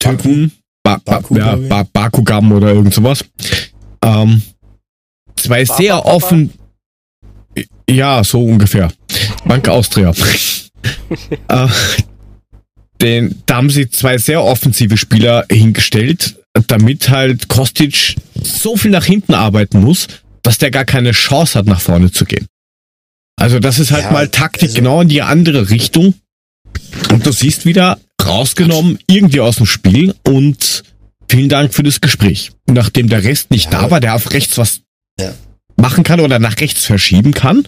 Typen, 0.00 0.50
ba 0.82 1.00
Baku, 1.04 1.36
ja, 1.36 1.54
ba 1.54 1.84
Bakugam 1.84 2.50
oder 2.50 2.72
irgend 2.72 2.92
sowas. 2.92 3.24
Ähm, 4.02 4.42
zwei 5.36 5.64
ba 5.64 5.76
sehr 5.76 6.06
offen, 6.06 6.52
ja, 7.88 8.24
so 8.24 8.44
ungefähr. 8.44 8.92
Bank 9.44 9.68
Austria. 9.68 10.12
äh, 11.48 11.68
den, 13.00 13.42
da 13.46 13.56
haben 13.56 13.70
sie 13.70 13.88
zwei 13.90 14.18
sehr 14.18 14.42
offensive 14.42 14.96
Spieler 14.96 15.44
hingestellt, 15.50 16.36
damit 16.66 17.08
halt 17.08 17.48
Kostic 17.48 18.16
so 18.42 18.76
viel 18.76 18.90
nach 18.90 19.04
hinten 19.04 19.34
arbeiten 19.34 19.80
muss, 19.80 20.08
dass 20.42 20.58
der 20.58 20.70
gar 20.70 20.84
keine 20.84 21.12
Chance 21.12 21.58
hat, 21.58 21.66
nach 21.66 21.80
vorne 21.80 22.10
zu 22.10 22.24
gehen. 22.24 22.46
Also 23.36 23.58
das 23.58 23.78
ist 23.78 23.90
halt 23.90 24.04
ja, 24.04 24.10
mal 24.12 24.28
Taktik 24.28 24.68
also 24.70 24.74
genau 24.74 25.00
in 25.00 25.08
die 25.08 25.22
andere 25.22 25.70
Richtung. 25.70 26.14
Und 27.12 27.26
du 27.26 27.32
siehst 27.32 27.64
wieder 27.64 27.98
rausgenommen, 28.24 28.98
irgendwie 29.06 29.40
aus 29.40 29.56
dem 29.56 29.66
Spiel 29.66 30.14
und 30.24 30.84
vielen 31.28 31.48
Dank 31.48 31.74
für 31.74 31.82
das 31.82 32.00
Gespräch. 32.00 32.52
Nachdem 32.66 33.08
der 33.08 33.24
Rest 33.24 33.50
nicht 33.50 33.72
ja, 33.72 33.82
da 33.82 33.90
war, 33.90 34.00
der 34.00 34.14
auf 34.14 34.32
rechts 34.32 34.58
was 34.58 34.80
ja. 35.18 35.34
machen 35.76 36.04
kann 36.04 36.20
oder 36.20 36.38
nach 36.38 36.60
rechts 36.60 36.84
verschieben 36.84 37.32
kann, 37.32 37.66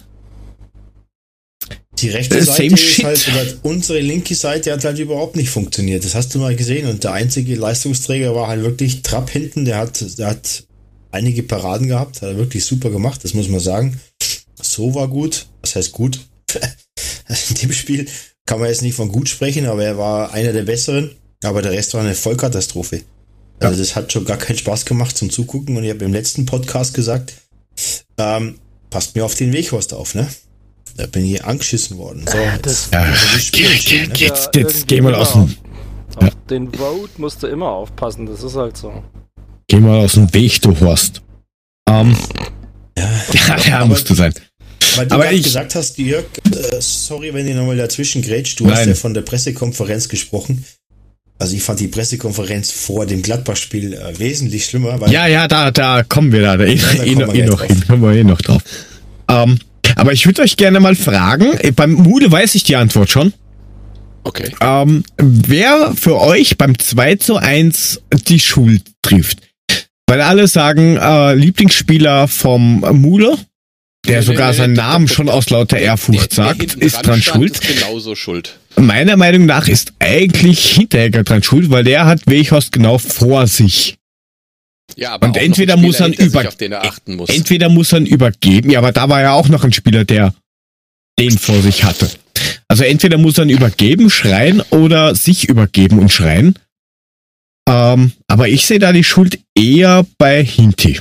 die 1.99 2.09
rechte 2.09 2.37
äh, 2.37 2.43
Seite 2.43 2.73
ist 2.73 3.31
halt, 3.31 3.59
unsere 3.61 3.99
linke 3.99 4.35
Seite 4.35 4.71
hat 4.71 4.83
halt 4.83 4.97
überhaupt 4.99 5.35
nicht 5.35 5.49
funktioniert. 5.49 6.03
Das 6.03 6.15
hast 6.15 6.33
du 6.33 6.39
mal 6.39 6.55
gesehen. 6.55 6.87
Und 6.87 7.03
der 7.03 7.13
einzige 7.13 7.55
Leistungsträger 7.55 8.33
war 8.35 8.47
halt 8.47 8.63
wirklich 8.63 9.03
Trapp 9.03 9.29
hinten. 9.29 9.65
Der 9.65 9.77
hat, 9.77 10.17
der 10.17 10.27
hat 10.27 10.63
einige 11.11 11.43
Paraden 11.43 11.87
gehabt, 11.87 12.21
hat 12.21 12.29
er 12.29 12.37
wirklich 12.37 12.65
super 12.65 12.89
gemacht, 12.89 13.23
das 13.23 13.33
muss 13.33 13.47
man 13.47 13.59
sagen. 13.59 13.99
So 14.59 14.95
war 14.95 15.07
gut. 15.07 15.45
Was 15.61 15.75
heißt 15.75 15.91
gut? 15.91 16.19
In 17.49 17.55
dem 17.61 17.71
Spiel 17.71 18.07
kann 18.45 18.59
man 18.59 18.69
jetzt 18.69 18.81
nicht 18.81 18.95
von 18.95 19.09
gut 19.09 19.29
sprechen, 19.29 19.65
aber 19.65 19.83
er 19.83 19.97
war 19.97 20.33
einer 20.33 20.53
der 20.53 20.63
besseren. 20.63 21.11
Aber 21.43 21.61
der 21.61 21.71
Rest 21.71 21.93
war 21.93 22.01
eine 22.01 22.15
Vollkatastrophe. 22.15 23.01
Also 23.59 23.79
das 23.79 23.95
hat 23.95 24.11
schon 24.11 24.25
gar 24.25 24.37
keinen 24.37 24.57
Spaß 24.57 24.85
gemacht 24.85 25.17
zum 25.17 25.29
Zugucken. 25.29 25.77
Und 25.77 25.83
ich 25.83 25.89
habe 25.89 26.05
im 26.05 26.13
letzten 26.13 26.45
Podcast 26.45 26.93
gesagt, 26.93 27.33
ähm, 28.17 28.59
passt 28.89 29.15
mir 29.15 29.25
auf 29.25 29.35
den 29.35 29.53
Weghorst 29.53 29.93
auf, 29.93 30.15
ne? 30.15 30.27
Da 30.95 31.07
bin 31.07 31.25
ich 31.25 31.43
angeschissen 31.43 31.97
worden. 31.97 32.25
So, 32.27 32.37
das, 32.61 32.89
ja, 32.93 33.05
das 33.05 33.51
geht, 33.51 33.85
geht, 33.85 34.13
geht, 34.13 34.55
jetzt 34.55 34.87
geh 34.87 35.01
mal 35.01 35.15
aus 35.15 35.33
dem. 35.33 35.55
Auf 36.15 36.23
ja. 36.23 36.29
den 36.49 36.71
Vote 36.71 37.09
musst 37.17 37.41
du 37.41 37.47
immer 37.47 37.69
aufpassen, 37.69 38.27
das 38.27 38.43
ist 38.43 38.55
halt 38.55 38.77
so. 38.77 39.03
Geh 39.67 39.79
mal 39.79 40.05
aus 40.05 40.13
dem 40.13 40.31
Weg, 40.33 40.61
du 40.61 40.79
Horst. 40.79 41.21
Ähm, 41.89 42.15
ja, 42.95 43.09
ja, 43.47 43.57
ja 43.57 43.85
musst 43.85 44.09
du 44.09 44.13
sein. 44.13 44.33
Weil 44.95 45.07
du 45.07 45.15
aber 45.15 45.31
ich 45.31 45.43
gesagt 45.43 45.75
hast, 45.75 45.97
Jörg, 45.97 46.25
äh, 46.51 46.79
sorry, 46.79 47.33
wenn 47.33 47.47
ich 47.47 47.55
nochmal 47.55 47.77
dazwischen 47.77 48.21
grätsch, 48.21 48.55
du 48.57 48.65
Nein. 48.65 48.77
hast 48.77 48.85
ja 48.87 48.95
von 48.95 49.13
der 49.13 49.21
Pressekonferenz 49.21 50.09
gesprochen. 50.09 50.65
Also 51.39 51.55
ich 51.55 51.63
fand 51.63 51.79
die 51.79 51.87
Pressekonferenz 51.87 52.71
vor 52.71 53.05
dem 53.05 53.21
Gladbach-Spiel 53.21 53.93
äh, 53.93 54.19
wesentlich 54.19 54.65
schlimmer. 54.65 54.99
ja, 55.09 55.27
ja, 55.27 55.47
da, 55.47 55.71
da 55.71 56.03
kommen 56.03 56.31
wir 56.31 56.41
da, 56.41 56.57
da, 56.57 56.65
eh, 56.65 56.75
da 56.75 57.03
eh, 57.03 57.15
noch, 57.15 57.33
eh 57.33 57.45
noch 57.45 57.63
hin, 57.63 57.83
kommen 57.87 58.03
wir 58.03 58.11
eh 58.13 58.23
noch 58.23 58.41
drauf. 58.41 58.61
Ähm, 59.27 59.59
aber 59.95 60.13
ich 60.13 60.25
würde 60.25 60.41
euch 60.41 60.57
gerne 60.57 60.79
mal 60.79 60.95
fragen, 60.95 61.53
äh, 61.59 61.71
beim 61.71 61.93
Mule 61.93 62.31
weiß 62.31 62.55
ich 62.55 62.63
die 62.63 62.75
Antwort 62.75 63.09
schon. 63.09 63.33
Okay. 64.23 64.51
Ähm, 64.61 65.03
wer 65.17 65.93
für 65.95 66.19
euch 66.21 66.57
beim 66.57 66.77
2 66.79 67.15
zu 67.15 67.35
1 67.35 68.01
die 68.27 68.39
Schuld 68.39 68.83
trifft? 69.01 69.39
Weil 70.07 70.21
alle 70.21 70.47
sagen, 70.47 70.97
äh, 70.97 71.33
Lieblingsspieler 71.33 72.27
vom 72.27 72.85
Mule, 73.01 73.37
der 74.05 74.19
nee, 74.19 74.25
sogar 74.25 74.51
nee, 74.51 74.57
seinen 74.57 74.73
nee, 74.73 74.77
Namen 74.77 75.07
schon 75.07 75.29
aus 75.29 75.49
lauter 75.49 75.77
Ehrfurcht 75.77 76.33
sagt, 76.33 76.75
ist 76.75 77.05
dran 77.05 77.21
schuld. 77.21 77.53
Ist 77.53 77.79
genauso 77.79 78.15
schuld. 78.15 78.59
Meiner 78.75 79.17
Meinung 79.17 79.45
nach 79.45 79.67
ist 79.67 79.93
eigentlich 79.99 80.71
Hinteregger 80.71 81.23
dran 81.23 81.43
schuld, 81.43 81.69
weil 81.69 81.83
der 81.83 82.05
hat 82.05 82.21
Weghorst 82.25 82.71
genau 82.71 82.97
vor 82.97 83.47
sich. 83.47 83.97
Ja, 84.95 85.13
aber 85.13 85.27
und 85.27 85.37
entweder 85.37 85.77
muss 85.77 85.99
er 85.99 86.07
über 86.19 86.43
muss. 87.05 87.29
entweder 87.29 87.69
muss 87.69 87.93
er 87.93 87.99
übergeben, 88.01 88.69
ja, 88.69 88.79
aber 88.79 88.91
da 88.91 89.09
war 89.09 89.21
ja 89.21 89.33
auch 89.33 89.47
noch 89.47 89.63
ein 89.63 89.73
Spieler, 89.73 90.05
der 90.05 90.33
den 91.19 91.37
vor 91.37 91.61
sich 91.61 91.83
hatte. 91.83 92.09
Also 92.67 92.83
entweder 92.83 93.17
muss 93.17 93.37
er 93.37 93.45
übergeben, 93.45 94.09
schreien 94.09 94.61
oder 94.71 95.15
sich 95.15 95.47
übergeben 95.47 95.99
und 95.99 96.09
schreien. 96.09 96.59
Ähm, 97.69 98.11
aber 98.27 98.49
ich 98.49 98.65
sehe 98.65 98.79
da 98.79 98.91
die 98.91 99.03
Schuld 99.03 99.39
eher 99.55 100.05
bei 100.17 100.43
Hinti. 100.43 100.99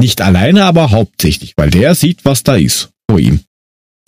Nicht 0.00 0.20
alleine, 0.20 0.64
aber 0.64 0.90
hauptsächlich, 0.90 1.54
weil 1.56 1.70
der 1.70 1.94
sieht, 1.94 2.24
was 2.24 2.42
da 2.42 2.56
ist 2.56 2.90
vor 3.08 3.18
ihm. 3.18 3.40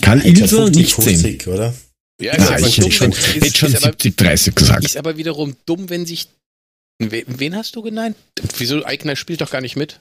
Kann 0.02 0.20
ja, 0.20 0.26
Ilse 0.26 0.70
nicht 0.70 0.94
50, 0.94 1.18
sehen. 1.18 1.40
Oder? 1.46 1.74
Ja, 2.20 2.36
ja 2.36 2.58
ich 2.58 2.78
hätte 2.78 2.90
schon, 2.90 3.12
hätte 3.12 3.56
schon 3.56 3.70
70, 3.70 4.16
30 4.16 4.54
gesagt. 4.54 4.84
Ist 4.84 4.96
aber 4.96 5.16
wiederum 5.16 5.56
dumm, 5.66 5.90
wenn 5.90 6.06
sich 6.06 6.28
Wen 6.98 7.56
hast 7.56 7.74
du 7.74 7.82
genannt? 7.82 8.16
Wieso 8.56 8.84
Eigner 8.84 9.16
spielt 9.16 9.40
doch 9.40 9.50
gar 9.50 9.60
nicht 9.60 9.76
mit? 9.76 10.00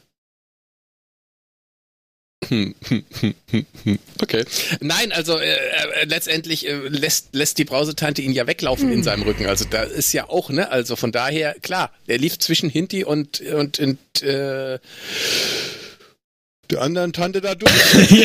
Okay. 4.21 4.45
Nein, 4.79 5.11
also 5.11 5.37
äh, 5.37 5.53
äh, 5.53 6.05
letztendlich 6.05 6.67
äh, 6.67 6.87
lässt, 6.87 7.33
lässt 7.33 7.57
die 7.57 7.65
Brausetante 7.65 8.21
ihn 8.21 8.31
ja 8.31 8.47
weglaufen 8.47 8.89
hm. 8.89 8.93
in 8.93 9.03
seinem 9.03 9.23
Rücken. 9.23 9.45
Also 9.45 9.65
da 9.69 9.83
ist 9.83 10.13
ja 10.13 10.29
auch, 10.29 10.49
ne? 10.49 10.71
Also 10.71 10.95
von 10.95 11.11
daher, 11.11 11.55
klar, 11.61 11.91
er 12.07 12.17
lief 12.17 12.39
zwischen 12.39 12.69
Hinti 12.69 13.03
und, 13.03 13.41
und, 13.41 13.79
und 13.79 14.21
äh, 14.21 14.79
der 16.71 16.81
anderen 16.81 17.13
Tante 17.13 17.41
da 17.41 17.55
durch. 17.55 17.71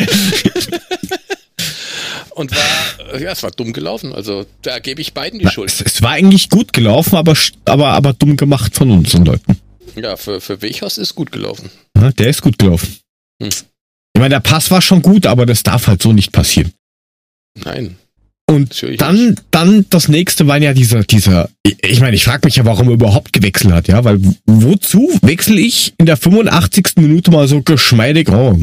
und 2.31 2.55
war, 2.55 3.19
ja, 3.21 3.33
es 3.33 3.43
war 3.43 3.51
dumm 3.51 3.73
gelaufen. 3.73 4.13
Also 4.13 4.47
da 4.63 4.79
gebe 4.79 5.01
ich 5.01 5.13
beiden 5.13 5.39
die 5.39 5.45
Na, 5.47 5.51
Schuld. 5.51 5.71
Es, 5.71 5.81
es, 5.81 6.03
war 6.03 6.13
eigentlich 6.13 6.49
gut 6.49 6.73
gelaufen, 6.73 7.17
aber, 7.17 7.37
aber, 7.65 7.89
aber 7.89 8.13
dumm 8.13 8.37
gemacht 8.37 8.75
von 8.75 8.91
unseren 8.91 9.25
Leuten. 9.27 9.59
Ja, 9.97 10.17
für, 10.17 10.41
für 10.41 10.63
Wechhaus 10.63 10.99
ist 10.99 11.15
gut 11.15 11.33
gelaufen. 11.33 11.71
Ja, 11.97 12.13
der 12.13 12.29
ist 12.29 12.43
gut 12.43 12.59
gelaufen. 12.59 12.99
Hm. 13.43 13.51
Ich 14.19 14.21
meine, 14.21 14.35
der 14.35 14.41
Pass 14.41 14.73
war 14.73 14.83
schon 14.83 15.01
gut, 15.01 15.27
aber 15.27 15.47
das 15.47 15.63
darf 15.63 15.87
halt 15.87 16.03
so 16.03 16.13
nicht 16.13 16.33
passieren. 16.33 16.73
Nein. 17.65 17.95
Und 18.51 18.85
dann, 18.99 19.37
dann 19.53 19.87
das 19.91 20.09
nächste 20.09 20.49
war 20.49 20.59
ja 20.59 20.75
dieser, 20.75 21.05
dieser, 21.05 21.49
ich 21.65 22.01
meine, 22.01 22.17
ich 22.17 22.25
frage 22.25 22.41
mich 22.45 22.57
ja, 22.57 22.65
warum 22.65 22.89
er 22.89 22.95
überhaupt 22.95 23.33
gewechselt 23.33 23.73
hat, 23.73 23.87
ja, 23.87 24.03
weil 24.03 24.21
wozu 24.45 25.09
wechsle 25.23 25.61
ich 25.61 25.95
in 25.99 26.07
der 26.07 26.17
85. 26.17 26.95
Minute 26.97 27.31
mal 27.31 27.47
so 27.47 27.63
geschmeidig, 27.63 28.29
oh, 28.31 28.59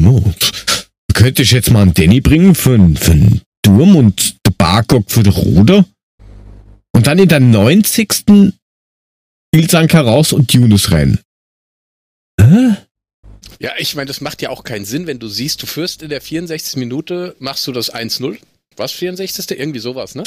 könnte 1.14 1.40
ich 1.40 1.52
jetzt 1.52 1.70
mal 1.70 1.80
einen 1.80 1.94
Danny 1.94 2.20
bringen 2.20 2.54
für, 2.54 2.78
für 2.96 3.12
einen 3.12 3.40
Sturm 3.64 3.96
und 3.96 4.36
der 4.44 4.52
Barkok 4.58 5.10
für 5.10 5.22
die 5.22 5.30
Rode. 5.30 5.86
Und 6.92 7.06
dann 7.06 7.18
in 7.18 7.28
der 7.28 7.40
90. 7.40 8.52
Ilsanka 9.54 10.02
raus 10.02 10.34
und 10.34 10.52
Yunus 10.52 10.92
rein. 10.92 11.18
Hä? 12.38 12.76
Ja, 13.58 13.72
ich 13.78 13.94
meine, 13.94 14.06
das 14.06 14.20
macht 14.20 14.42
ja 14.42 14.50
auch 14.50 14.64
keinen 14.64 14.84
Sinn, 14.84 15.06
wenn 15.06 15.18
du 15.18 15.28
siehst, 15.28 15.62
du 15.62 15.66
führst 15.66 16.02
in 16.02 16.08
der 16.08 16.20
64. 16.20 16.76
Minute, 16.76 17.36
machst 17.38 17.66
du 17.66 17.72
das 17.72 17.92
1-0. 17.92 18.38
Was, 18.76 18.92
64. 18.92 19.58
Irgendwie 19.58 19.78
sowas, 19.78 20.14
ne? 20.14 20.22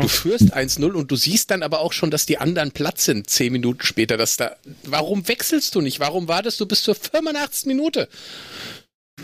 Du 0.00 0.06
führst 0.06 0.54
1-0 0.54 0.92
und 0.92 1.10
du 1.10 1.16
siehst 1.16 1.50
dann 1.50 1.64
aber 1.64 1.80
auch 1.80 1.92
schon, 1.92 2.12
dass 2.12 2.24
die 2.24 2.38
anderen 2.38 2.70
Platz 2.70 3.04
sind, 3.04 3.28
10 3.28 3.52
Minuten 3.52 3.82
später, 3.82 4.16
dass 4.16 4.36
da, 4.36 4.56
warum 4.84 5.26
wechselst 5.26 5.74
du 5.74 5.80
nicht? 5.80 5.98
Warum 5.98 6.28
wartest 6.28 6.60
du 6.60 6.66
bis 6.66 6.82
zur 6.84 6.94
85. 6.94 7.66
Minute? 7.66 8.08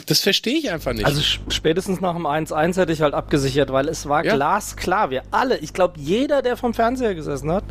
Das 0.06 0.20
verstehe 0.20 0.58
ich 0.58 0.70
einfach 0.70 0.92
nicht. 0.92 1.04
Also 1.06 1.20
spätestens 1.48 2.00
nach 2.00 2.14
dem 2.14 2.26
1-1 2.26 2.76
hätte 2.76 2.92
ich 2.92 3.02
halt 3.02 3.14
abgesichert, 3.14 3.72
weil 3.72 3.88
es 3.88 4.08
war 4.08 4.24
ja. 4.24 4.34
glasklar. 4.34 5.10
Wir 5.10 5.22
alle, 5.30 5.58
ich 5.58 5.72
glaube, 5.72 5.94
jeder, 5.98 6.42
der 6.42 6.56
vom 6.56 6.74
Fernseher 6.74 7.14
gesessen 7.14 7.50
hat, 7.50 7.64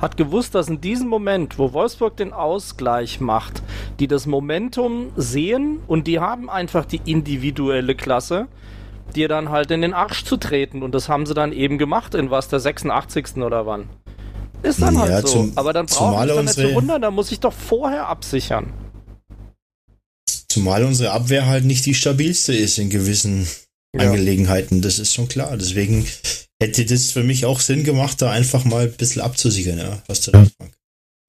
hat 0.00 0.16
gewusst, 0.16 0.54
dass 0.54 0.68
in 0.68 0.80
diesem 0.80 1.08
Moment, 1.08 1.58
wo 1.58 1.72
Wolfsburg 1.72 2.16
den 2.16 2.32
Ausgleich 2.32 3.20
macht, 3.20 3.62
die 3.98 4.06
das 4.06 4.26
Momentum 4.26 5.10
sehen 5.16 5.80
und 5.86 6.06
die 6.06 6.20
haben 6.20 6.48
einfach 6.48 6.84
die 6.84 7.00
individuelle 7.04 7.94
Klasse, 7.94 8.46
dir 9.14 9.28
dann 9.28 9.50
halt 9.50 9.70
in 9.70 9.82
den 9.82 9.94
Arsch 9.94 10.24
zu 10.24 10.36
treten. 10.36 10.82
Und 10.82 10.94
das 10.94 11.08
haben 11.08 11.26
sie 11.26 11.34
dann 11.34 11.52
eben 11.52 11.78
gemacht, 11.78 12.14
in 12.14 12.30
was, 12.30 12.48
der 12.48 12.60
86. 12.60 13.36
oder 13.36 13.66
wann. 13.66 13.88
Ist 14.62 14.80
dann 14.80 14.98
halt 14.98 15.10
ja, 15.10 15.14
halt 15.16 15.28
so. 15.28 15.38
Zum, 15.40 15.52
Aber 15.56 15.72
dann 15.72 15.86
brauche 15.86 16.26
ich 16.26 16.34
dann 16.34 16.44
nicht 16.44 16.54
zu 16.54 16.74
wundern, 16.74 17.02
da 17.02 17.10
muss 17.10 17.30
ich 17.30 17.40
doch 17.40 17.52
vorher 17.52 18.08
absichern. 18.08 18.72
Zumal 20.54 20.84
unsere 20.84 21.10
Abwehr 21.10 21.46
halt 21.46 21.64
nicht 21.64 21.84
die 21.84 21.94
stabilste 21.94 22.54
ist 22.54 22.78
in 22.78 22.88
gewissen 22.88 23.48
ja. 23.92 24.02
Angelegenheiten. 24.02 24.82
Das 24.82 25.00
ist 25.00 25.12
schon 25.12 25.26
klar. 25.26 25.56
Deswegen 25.56 26.06
hätte 26.62 26.84
das 26.84 27.10
für 27.10 27.24
mich 27.24 27.44
auch 27.44 27.58
Sinn 27.58 27.82
gemacht, 27.82 28.22
da 28.22 28.30
einfach 28.30 28.64
mal 28.64 28.84
ein 28.84 28.92
bisschen 28.92 29.20
abzusichern, 29.20 29.78
ja. 29.78 30.00
Was 30.06 30.20
du 30.20 30.30
ja. 30.30 30.46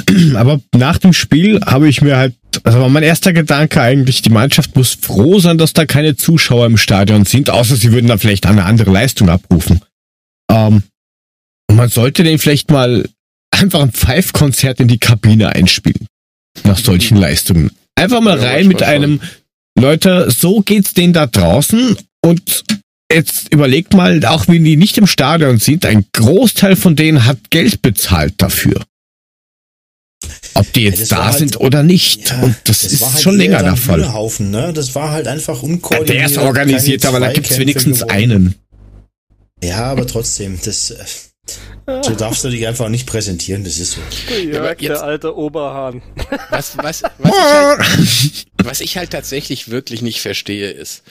Aber 0.40 0.62
nach 0.76 1.00
dem 1.00 1.12
Spiel 1.12 1.60
habe 1.66 1.90
ich 1.90 2.04
mir 2.04 2.18
halt, 2.18 2.36
also 2.64 2.80
war 2.80 2.90
mein 2.90 3.02
erster 3.02 3.34
Gedanke 3.34 3.82
eigentlich, 3.82 4.22
die 4.22 4.30
Mannschaft 4.30 4.76
muss 4.76 4.94
froh 4.94 5.40
sein, 5.40 5.58
dass 5.58 5.74
da 5.74 5.88
keine 5.88 6.16
Zuschauer 6.16 6.68
im 6.68 6.78
Stadion 6.78 7.26
sind, 7.26 7.50
außer 7.50 7.78
sie 7.78 7.92
würden 7.92 8.06
dann 8.06 8.20
vielleicht 8.20 8.46
eine 8.46 8.66
andere 8.66 8.92
Leistung 8.92 9.30
abrufen. 9.30 9.82
Ähm, 10.52 10.84
man 11.72 11.90
sollte 11.90 12.22
den 12.22 12.38
vielleicht 12.38 12.70
mal 12.70 13.10
einfach 13.50 13.82
ein 13.82 13.92
Pfeifkonzert 13.92 14.80
in 14.80 14.88
die 14.88 15.00
Kabine 15.00 15.50
einspielen. 15.50 16.06
Nach 16.64 16.78
solchen 16.78 17.18
Leistungen. 17.18 17.72
Einfach 17.96 18.22
mal 18.22 18.39
ja, 18.39 18.50
rein 18.50 18.68
mit 18.68 18.84
einem, 18.84 19.22
Leute, 19.78 20.30
so 20.32 20.62
geht's 20.62 20.93
denen 20.93 21.14
da 21.14 21.28
draußen 21.28 21.98
und 22.22 22.64
jetzt 23.12 23.54
überlegt 23.54 23.93
mal, 23.93 24.24
auch 24.26 24.48
wenn 24.48 24.64
die 24.64 24.78
nicht 24.78 24.98
im 24.98 25.08
Stadion 25.08 25.60
sind, 25.60 25.86
ein 25.86 26.06
Großteil 26.14 26.76
von 26.76 26.96
denen 26.96 27.26
hat 27.26 27.50
Geld 27.50 27.82
bezahlt 27.82 28.34
dafür. 28.38 28.84
ob 30.54 30.72
die 30.74 30.84
jetzt 30.84 31.12
ja, 31.12 31.18
da 31.18 31.26
halt, 31.28 31.38
sind 31.38 31.60
oder 31.60 31.84
nicht. 31.84 32.30
Ja, 32.30 32.41
und 32.41 32.56
das, 32.64 32.82
das 32.82 32.93
ist 32.93 33.06
halt 33.06 33.22
schon 33.22 33.38
länger 33.38 33.64
der 33.64 33.76
Fall. 33.76 34.14
Haufen, 34.14 34.50
ne? 34.50 34.74
Das 34.74 34.96
war 34.96 35.12
halt 35.12 35.28
einfach 35.28 35.62
unkoordiniert. 35.62 36.10
Ja, 36.10 36.16
der 36.16 36.26
ist 36.26 36.38
organisiert, 36.38 37.06
aber 37.06 37.20
da 37.20 37.32
gibt 37.32 37.50
es 37.50 37.60
wenigstens 37.60 38.04
einen. 38.04 38.56
Ja, 39.64 39.86
aber 39.86 40.08
trotzdem, 40.08 40.60
das. 40.64 41.34
So 41.86 42.16
darfst 42.16 42.43
du 42.43 42.50
dich 42.50 42.66
einfach 42.66 42.89
nicht 42.89 43.06
präsentieren, 43.06 43.64
das 43.64 43.78
ist 43.78 43.91
so. 43.91 44.02
Ja, 44.34 44.70
jetzt, 44.70 44.82
der 44.82 45.04
alte 45.04 45.38
Oberhahn. 45.38 46.02
Was, 46.50 46.76
was, 46.78 47.04
was, 47.20 47.32
ich 47.32 47.54
halt, 47.54 48.46
was 48.58 48.82
ich 48.82 48.98
halt 48.98 49.12
tatsächlich 49.12 49.70
wirklich 49.70 50.02
nicht 50.02 50.20
verstehe, 50.20 50.72
ist, 50.72 51.04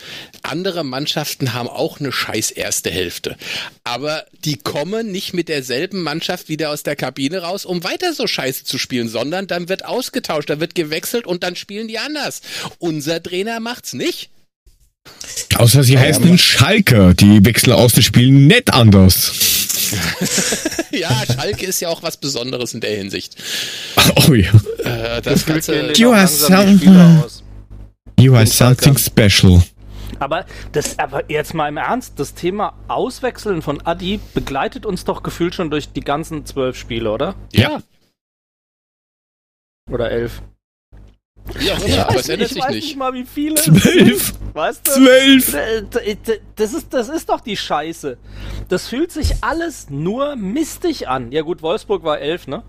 andere 0.43 0.83
Mannschaften 0.83 1.55
haben 1.55 1.69
auch 1.69 2.01
eine 2.01 2.11
scheiß 2.11 2.51
erste 2.51 2.91
Hälfte. 2.91 3.37
Aber 3.85 4.25
die 4.45 4.57
kommen 4.57 5.13
nicht 5.13 5.33
mit 5.33 5.49
derselben 5.49 6.03
Mannschaft 6.03 6.49
wieder 6.49 6.71
aus 6.71 6.83
der 6.83 6.97
Kabine 6.97 7.43
raus, 7.43 7.65
um 7.65 7.85
weiter 7.85 8.13
so 8.13 8.27
scheiße 8.27 8.65
zu 8.65 8.77
spielen, 8.77 9.09
sondern 9.09 9.47
dann 9.47 9.69
wird 9.69 9.85
ausgetauscht, 9.85 10.51
da 10.51 10.59
wird 10.59 10.75
gewechselt 10.75 11.25
und 11.25 11.45
dann 11.45 11.55
spielen 11.55 11.87
die 11.87 12.01
anders. 12.01 12.41
Unser 12.79 13.23
Trainer 13.23 13.61
macht's 13.61 13.93
nicht. 13.93 14.31
Außer 15.55 15.85
sie 15.85 15.99
heißen 15.99 16.29
ja, 16.29 16.39
Schalke, 16.39 17.15
die 17.15 17.45
wechseln 17.45 17.75
aus, 17.75 17.93
die 17.93 18.03
spielen 18.03 18.49
nicht 18.49 18.73
anders. 18.73 19.54
ja, 20.91 21.11
Schalke 21.27 21.67
ist 21.67 21.81
ja 21.81 21.89
auch 21.89 22.03
was 22.03 22.17
Besonderes 22.17 22.75
in 22.75 22.81
der 22.81 22.97
Hinsicht. 22.97 23.37
Oh 24.29 24.35
ja. 24.35 24.51
Äh, 24.85 25.23
das 25.23 25.45
das 25.45 25.47
ganze 25.47 25.93
you 25.95 26.13
are, 26.13 26.27
some, 26.27 26.81
you 28.19 28.35
are 28.35 28.47
something 28.47 28.97
special. 28.99 29.63
Aber 30.19 30.47
das, 30.73 30.99
aber 30.99 31.31
jetzt 31.31 31.55
mal 31.55 31.69
im 31.69 31.77
Ernst, 31.77 32.15
das 32.19 32.35
Thema 32.35 32.75
Auswechseln 32.89 33.63
von 33.63 33.81
Adi 33.85 34.21
begleitet 34.33 34.87
uns 34.87 35.05
doch 35.05 35.23
gefühlt 35.23 35.55
schon 35.55 35.71
durch 35.71 35.93
die 35.93 36.01
ganzen 36.01 36.47
zwölf 36.47 36.77
Spiele, 36.77 37.11
oder? 37.11 37.35
Ja. 37.53 37.83
Oder 39.91 40.11
elf. 40.11 40.43
Ja, 41.61 41.79
ja. 41.87 42.09
aber 42.09 42.21
es 42.21 42.29
ändert 42.29 42.49
sich 42.49 42.67
nicht. 42.69 42.85
nicht 42.85 42.97
mal, 42.97 43.13
wie 43.13 43.25
viele. 43.25 43.57
Zwölf. 43.57 44.35
Weißt 44.55 44.87
du? 44.87 44.93
Zwölf. 44.93 45.57
Das 46.57 46.73
ist, 46.73 46.93
das 46.93 47.09
ist 47.09 47.29
doch 47.29 47.41
die 47.41 47.57
Scheiße. 47.57 48.17
Das 48.69 48.89
fühlt 48.89 49.13
sich 49.13 49.43
alles 49.43 49.91
nur 49.91 50.37
mistig 50.37 51.09
an. 51.09 51.33
Ja 51.33 51.43
gut, 51.43 51.63
Wolfsburg 51.63 52.03
war 52.03 52.19
elf, 52.19 52.47
ne? 52.47 52.63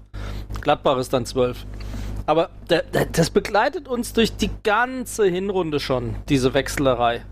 Gladbach 0.61 0.97
ist 0.97 1.13
dann 1.13 1.25
zwölf. 1.25 1.65
Aber 2.25 2.49
das 3.11 3.29
begleitet 3.29 3.87
uns 3.87 4.13
durch 4.13 4.35
die 4.35 4.49
ganze 4.63 5.25
Hinrunde 5.25 5.79
schon, 5.79 6.15
diese 6.27 6.53
Wechselerei. 6.53 7.23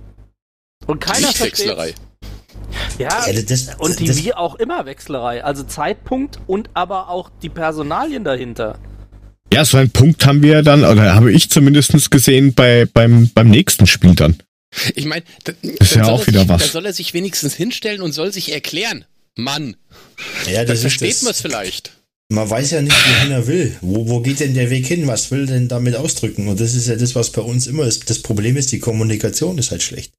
Und 0.85 0.99
keiner 0.99 1.29
versteht. 1.29 1.95
Ja, 2.97 3.27
ja 3.27 3.41
das, 3.41 3.75
und 3.79 3.99
die 3.99 4.05
das, 4.05 4.23
wie 4.23 4.33
auch 4.33 4.55
immer 4.55 4.85
Wechselerei. 4.85 5.43
Also 5.43 5.63
Zeitpunkt 5.63 6.39
und 6.45 6.69
aber 6.73 7.09
auch 7.09 7.31
die 7.41 7.49
Personalien 7.49 8.23
dahinter. 8.23 8.77
Ja, 9.53 9.63
so 9.65 9.77
einen 9.77 9.91
Punkt 9.91 10.25
haben 10.25 10.41
wir 10.41 10.63
dann, 10.63 10.83
oder 10.83 11.13
habe 11.13 11.31
ich 11.31 11.49
zumindest 11.51 12.09
gesehen 12.09 12.55
bei, 12.55 12.87
beim, 12.91 13.29
beim 13.35 13.49
nächsten 13.49 13.85
Spiel 13.85 14.15
dann. 14.15 14.37
Ich 14.95 15.05
meine, 15.05 15.23
das 15.43 15.55
ist 15.79 15.95
ja 15.95 16.05
auch 16.05 16.25
wieder 16.25 16.39
sich, 16.39 16.49
was. 16.49 16.61
Da 16.63 16.67
soll 16.69 16.85
er 16.87 16.93
sich 16.93 17.13
wenigstens 17.13 17.53
hinstellen 17.53 18.01
und 18.01 18.13
soll 18.13 18.33
sich 18.33 18.51
erklären. 18.51 19.05
Mann. 19.35 19.75
Ja, 20.47 20.65
das 20.65 20.81
dann 20.81 20.89
versteht 20.89 21.21
man 21.21 21.31
es 21.31 21.41
vielleicht. 21.41 21.91
Man 22.29 22.49
weiß 22.49 22.71
ja 22.71 22.81
nicht, 22.81 22.95
wohin 22.95 23.31
er 23.31 23.45
will. 23.45 23.77
Wo, 23.81 24.07
wo 24.09 24.21
geht 24.21 24.39
denn 24.39 24.55
der 24.55 24.71
Weg 24.71 24.87
hin? 24.87 25.05
Was 25.05 25.29
will 25.29 25.45
denn 25.45 25.67
damit 25.67 25.95
ausdrücken? 25.95 26.47
Und 26.47 26.59
das 26.59 26.73
ist 26.73 26.87
ja 26.87 26.95
das, 26.95 27.13
was 27.13 27.31
bei 27.31 27.41
uns 27.43 27.67
immer 27.67 27.85
ist. 27.85 28.09
Das 28.09 28.19
Problem 28.19 28.57
ist, 28.57 28.71
die 28.71 28.79
Kommunikation 28.79 29.59
ist 29.59 29.69
halt 29.69 29.83
schlecht. 29.83 30.13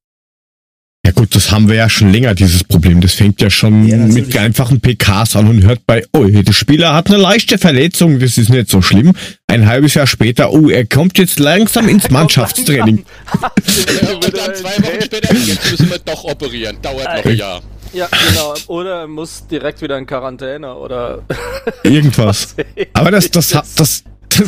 Ja 1.05 1.11
gut, 1.11 1.35
das 1.35 1.51
haben 1.51 1.67
wir 1.67 1.75
ja 1.75 1.87
schon 1.87 2.11
länger, 2.11 2.33
dieses 2.33 2.63
Problem. 2.63 2.99
Das 2.99 3.13
fängt 3.13 3.39
ja 3.39 3.51
schon 3.51 3.87
ja, 3.87 3.95
mit 3.95 4.35
einfachen 4.35 4.81
PKs 4.81 5.35
an 5.35 5.47
und 5.47 5.63
hört 5.63 5.85
bei, 5.85 6.03
oh, 6.13 6.25
der 6.25 6.51
Spieler 6.51 6.95
hat 6.95 7.07
eine 7.07 7.17
leichte 7.17 7.59
Verletzung, 7.59 8.19
das 8.19 8.39
ist 8.39 8.49
nicht 8.49 8.71
so 8.71 8.81
schlimm. 8.81 9.13
Ein 9.45 9.67
halbes 9.67 9.93
Jahr 9.93 10.07
später, 10.07 10.51
oh, 10.51 10.67
er 10.67 10.87
kommt 10.87 11.19
jetzt 11.19 11.37
langsam 11.37 11.87
ins 11.89 12.09
Mannschaftstraining. 12.09 13.05
ja, 13.39 14.13
und 14.15 14.23
dann 14.35 14.55
zwei 14.55 14.77
Wochen 14.83 15.01
später, 15.03 15.35
jetzt 15.35 15.71
müssen 15.71 15.91
wir 15.91 15.99
doch 15.99 16.23
operieren, 16.23 16.77
dauert 16.81 17.03
noch 17.17 17.25
ein 17.25 17.37
Jahr. 17.37 17.61
Ja, 17.93 18.07
genau. 18.27 18.55
Oder 18.65 19.01
er 19.01 19.07
muss 19.07 19.45
direkt 19.45 19.83
wieder 19.83 19.99
in 19.99 20.07
Quarantäne 20.07 20.73
oder 20.73 21.21
irgendwas. 21.83 22.55
Aber 22.93 23.11
das, 23.11 23.29
das, 23.29 23.49
das, 23.49 23.75
das, 23.75 24.03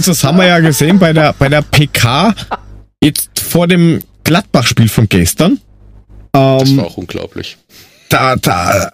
das 0.05 0.23
haben 0.23 0.39
wir 0.39 0.47
ja 0.47 0.59
gesehen 0.59 0.97
bei 0.97 1.13
der, 1.13 1.33
bei 1.33 1.49
der 1.49 1.61
PK 1.61 2.33
jetzt 2.99 3.39
vor 3.39 3.67
dem 3.67 4.01
Gladbach-Spiel 4.23 4.89
von 4.89 5.07
gestern 5.07 5.59
das 6.37 6.69
ähm, 6.69 6.77
war 6.77 6.85
auch 6.85 6.97
unglaublich. 6.97 7.57
Da, 8.09 8.37
da, 8.37 8.91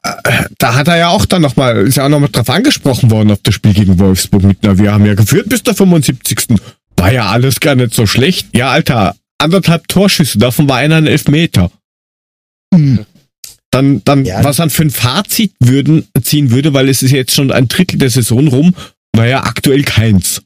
da 0.58 0.76
hat 0.76 0.88
er 0.88 0.98
ja 0.98 1.10
auch 1.10 1.26
dann 1.26 1.44
nochmal, 1.44 1.86
ist 1.86 1.98
ja 1.98 2.06
auch 2.06 2.10
nochmal 2.10 2.30
drauf 2.32 2.50
angesprochen 2.50 3.12
worden 3.12 3.32
auf 3.32 3.40
das 3.44 3.54
Spiel 3.54 3.74
gegen 3.74 4.00
Wolfsburg 4.00 4.44
mit, 4.44 4.58
na, 4.62 4.78
wir 4.78 4.92
haben 4.92 5.06
ja 5.06 5.14
geführt 5.14 5.50
bis 5.50 5.62
der 5.62 5.76
75. 5.76 6.60
War 6.98 7.12
ja 7.12 7.28
alles 7.28 7.60
gar 7.60 7.76
nicht 7.76 7.94
so 7.94 8.08
schlecht. 8.08 8.48
Ja, 8.56 8.72
Alter, 8.72 9.16
anderthalb 9.38 9.88
Torschüsse, 9.88 10.40
davon 10.40 10.68
war 10.68 10.78
einer 10.78 10.96
ein 10.96 11.08
Elfmeter. 11.08 11.70
Hm. 12.74 13.06
Dann, 13.70 14.04
dann, 14.04 14.26
ja. 14.26 14.44
was 14.44 14.58
dann 14.58 14.70
für 14.70 14.84
ein 14.84 14.92
Fazit 14.92 15.54
würden, 15.60 16.08
ziehen 16.22 16.52
würde, 16.52 16.74
weil 16.74 16.90
es 16.90 17.04
ist 17.04 17.12
jetzt 17.12 17.34
schon 17.34 17.52
ein 17.52 17.68
Drittel 17.68 18.00
der 18.00 18.10
Saison 18.10 18.48
rum, 18.48 18.76
war 19.16 19.28
ja 19.28 19.44
aktuell 19.44 19.84
keins. 19.84 20.42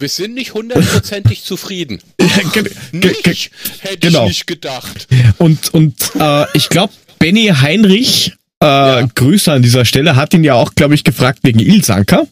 Wir 0.00 0.08
sind 0.08 0.32
nicht 0.32 0.54
hundertprozentig 0.54 1.44
zufrieden. 1.44 2.00
Nicht, 2.92 3.50
hätte 3.80 3.98
genau. 3.98 4.22
ich 4.22 4.28
nicht 4.28 4.46
gedacht. 4.46 5.06
Und, 5.36 5.74
und 5.74 5.94
äh, 6.18 6.46
ich 6.54 6.70
glaube, 6.70 6.94
Benny 7.18 7.48
Heinrich, 7.48 8.32
äh, 8.62 8.66
ja. 8.66 9.02
Grüße 9.02 9.52
an 9.52 9.62
dieser 9.62 9.84
Stelle, 9.84 10.16
hat 10.16 10.32
ihn 10.32 10.42
ja 10.42 10.54
auch, 10.54 10.74
glaube 10.74 10.94
ich, 10.94 11.04
gefragt 11.04 11.40
wegen 11.42 11.60
Ilsanker, 11.60 12.26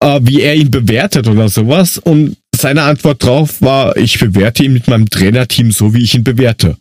äh, 0.00 0.20
wie 0.22 0.40
er 0.40 0.56
ihn 0.56 0.72
bewertet 0.72 1.28
oder 1.28 1.48
sowas. 1.48 1.96
Und 1.96 2.36
seine 2.56 2.82
Antwort 2.82 3.22
drauf 3.22 3.62
war, 3.62 3.96
ich 3.96 4.18
bewerte 4.18 4.64
ihn 4.64 4.72
mit 4.72 4.88
meinem 4.88 5.08
Trainerteam 5.08 5.70
so, 5.70 5.94
wie 5.94 6.02
ich 6.02 6.14
ihn 6.14 6.24
bewerte. 6.24 6.76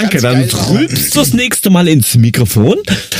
Danke, 0.00 0.20
dann 0.20 0.42
rülpst 0.42 1.14
du 1.14 1.20
das 1.20 1.32
nächste 1.32 1.70
Mal 1.70 1.88
ins 1.88 2.14
Mikrofon. 2.16 2.76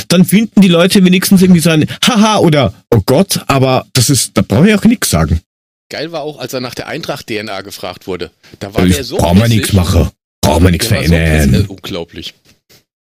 Dann 0.09 0.25
finden 0.25 0.61
die 0.61 0.67
Leute 0.67 1.03
wenigstens 1.03 1.41
irgendwie 1.41 1.59
so 1.61 1.71
ein 1.71 1.87
Haha 2.05 2.37
oder 2.37 2.73
Oh 2.93 3.01
Gott, 3.05 3.41
aber 3.47 3.87
das 3.93 4.09
ist, 4.09 4.31
da 4.35 4.43
brauche 4.43 4.69
ich 4.69 4.75
auch 4.75 4.83
nichts 4.83 5.09
sagen. 5.09 5.41
Geil 5.89 6.11
war 6.11 6.21
auch, 6.21 6.37
als 6.39 6.53
er 6.53 6.59
nach 6.59 6.75
der 6.75 6.87
Eintracht-DNA 6.87 7.61
gefragt 7.61 8.07
wurde. 8.07 8.31
Da 8.59 8.73
war 8.73 8.85
der 8.85 9.03
so. 9.03 9.17
Brauchen 9.17 9.39
wir 9.39 9.47
nichts 9.47 9.73
machen. 9.73 10.09
Brauchen 10.41 10.63
wir 10.63 10.71
nichts 10.71 10.87
verändern. 10.87 11.65
So 11.67 11.73
unglaublich. 11.73 12.33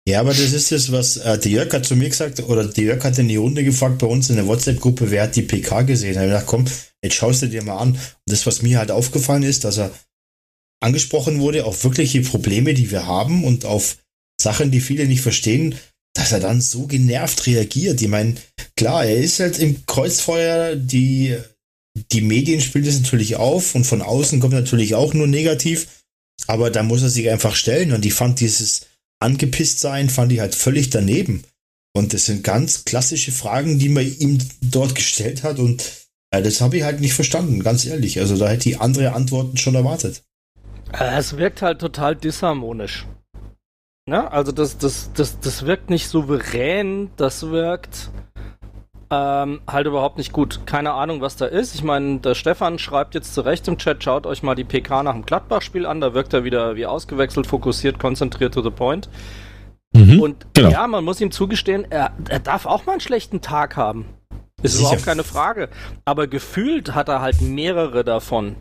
Ja, 0.07 0.19
aber 0.19 0.29
das 0.29 0.53
ist 0.53 0.71
das, 0.71 0.91
was 0.91 1.17
äh, 1.17 1.37
der 1.39 1.51
Jörg 1.51 1.73
hat 1.73 1.85
zu 1.85 1.95
mir 1.95 2.09
gesagt, 2.09 2.39
oder 2.43 2.63
der 2.63 2.83
Jörg 2.83 3.03
hat 3.03 3.17
in 3.17 3.27
die 3.27 3.37
Runde 3.37 3.63
gefragt 3.63 3.97
bei 3.97 4.07
uns 4.07 4.29
in 4.29 4.35
der 4.35 4.45
WhatsApp-Gruppe, 4.45 5.09
wer 5.09 5.23
hat 5.23 5.35
die 5.35 5.41
PK 5.41 5.81
gesehen? 5.81 6.13
Da 6.13 6.19
habe 6.19 6.27
ich 6.27 6.33
gedacht, 6.33 6.47
komm, 6.47 6.65
jetzt 7.03 7.15
schaust 7.15 7.41
du 7.41 7.47
dir 7.47 7.63
mal 7.63 7.77
an. 7.77 7.89
Und 7.89 7.99
das, 8.27 8.45
was 8.45 8.61
mir 8.61 8.77
halt 8.77 8.91
aufgefallen 8.91 9.41
ist, 9.41 9.63
dass 9.63 9.79
er 9.79 9.91
angesprochen 10.85 11.39
wurde 11.39 11.65
auf 11.65 11.83
wirkliche 11.83 12.21
Probleme, 12.21 12.73
die 12.73 12.91
wir 12.91 13.05
haben 13.05 13.43
und 13.43 13.65
auf 13.65 13.97
Sachen, 14.39 14.71
die 14.71 14.81
viele 14.81 15.07
nicht 15.07 15.21
verstehen, 15.21 15.75
dass 16.13 16.31
er 16.31 16.39
dann 16.39 16.61
so 16.61 16.87
genervt 16.87 17.45
reagiert. 17.47 18.01
Ich 18.01 18.07
meine, 18.07 18.35
klar, 18.77 19.05
er 19.05 19.17
ist 19.17 19.39
halt 19.39 19.59
im 19.59 19.85
Kreuzfeuer, 19.85 20.75
die, 20.75 21.37
die 22.11 22.21
Medien 22.21 22.61
spielen 22.61 22.85
das 22.85 22.99
natürlich 22.99 23.35
auf 23.35 23.75
und 23.75 23.85
von 23.85 24.01
außen 24.01 24.39
kommt 24.39 24.53
natürlich 24.53 24.95
auch 24.95 25.13
nur 25.13 25.27
negativ, 25.27 25.87
aber 26.47 26.69
da 26.69 26.83
muss 26.83 27.01
er 27.01 27.09
sich 27.09 27.29
einfach 27.29 27.55
stellen 27.55 27.91
und 27.91 28.05
ich 28.05 28.13
fand 28.13 28.39
dieses 28.39 28.87
angepisst 29.19 29.79
sein, 29.79 30.09
fand 30.09 30.31
ich 30.31 30.39
halt 30.39 30.55
völlig 30.55 30.89
daneben. 30.89 31.43
Und 31.95 32.13
das 32.13 32.25
sind 32.25 32.43
ganz 32.43 32.83
klassische 32.83 33.31
Fragen, 33.31 33.79
die 33.79 33.89
man 33.89 34.05
ihm 34.19 34.37
dort 34.61 34.95
gestellt 34.95 35.43
hat 35.43 35.59
und 35.59 35.83
äh, 36.31 36.41
das 36.41 36.61
habe 36.61 36.77
ich 36.77 36.83
halt 36.83 36.99
nicht 36.99 37.13
verstanden, 37.13 37.63
ganz 37.63 37.85
ehrlich. 37.85 38.19
Also 38.19 38.37
da 38.37 38.49
hätte 38.49 38.69
ich 38.69 38.81
andere 38.81 39.13
Antworten 39.13 39.57
schon 39.57 39.75
erwartet. 39.75 40.23
Äh, 40.97 41.17
es 41.17 41.37
wirkt 41.37 41.61
halt 41.61 41.79
total 41.79 42.15
disharmonisch. 42.15 43.05
Ne? 44.07 44.31
Also 44.31 44.51
das, 44.51 44.77
das, 44.77 45.11
das, 45.13 45.39
das 45.39 45.65
wirkt 45.65 45.89
nicht 45.89 46.07
souverän, 46.07 47.09
das 47.17 47.49
wirkt 47.49 48.11
ähm, 49.09 49.61
halt 49.67 49.87
überhaupt 49.87 50.17
nicht 50.17 50.31
gut. 50.31 50.61
Keine 50.65 50.93
Ahnung, 50.93 51.21
was 51.21 51.37
da 51.37 51.45
ist. 51.45 51.75
Ich 51.75 51.83
meine, 51.83 52.19
der 52.19 52.35
Stefan 52.35 52.79
schreibt 52.79 53.15
jetzt 53.15 53.33
zurecht 53.33 53.67
im 53.67 53.77
Chat, 53.77 54.03
schaut 54.03 54.25
euch 54.25 54.43
mal 54.43 54.55
die 54.55 54.63
PK 54.63 55.03
nach 55.03 55.13
dem 55.13 55.25
Gladbach-Spiel 55.25 55.85
an, 55.85 56.01
da 56.01 56.13
wirkt 56.13 56.33
er 56.33 56.43
wieder 56.43 56.75
wie 56.75 56.85
ausgewechselt, 56.85 57.47
fokussiert, 57.47 57.99
konzentriert 57.99 58.53
to 58.53 58.61
the 58.61 58.71
point. 58.71 59.09
Mhm, 59.93 60.19
Und 60.19 60.47
genau. 60.53 60.69
ja, 60.69 60.87
man 60.87 61.03
muss 61.03 61.21
ihm 61.21 61.31
zugestehen, 61.31 61.85
er, 61.89 62.11
er 62.29 62.39
darf 62.39 62.65
auch 62.65 62.85
mal 62.85 62.93
einen 62.93 63.01
schlechten 63.01 63.41
Tag 63.41 63.77
haben. 63.77 64.05
Ist 64.61 64.73
Sicher. 64.73 64.89
überhaupt 64.89 65.05
keine 65.05 65.23
Frage. 65.23 65.69
Aber 66.05 66.27
gefühlt 66.27 66.95
hat 66.95 67.07
er 67.09 67.21
halt 67.21 67.41
mehrere 67.41 68.03
davon. 68.03 68.55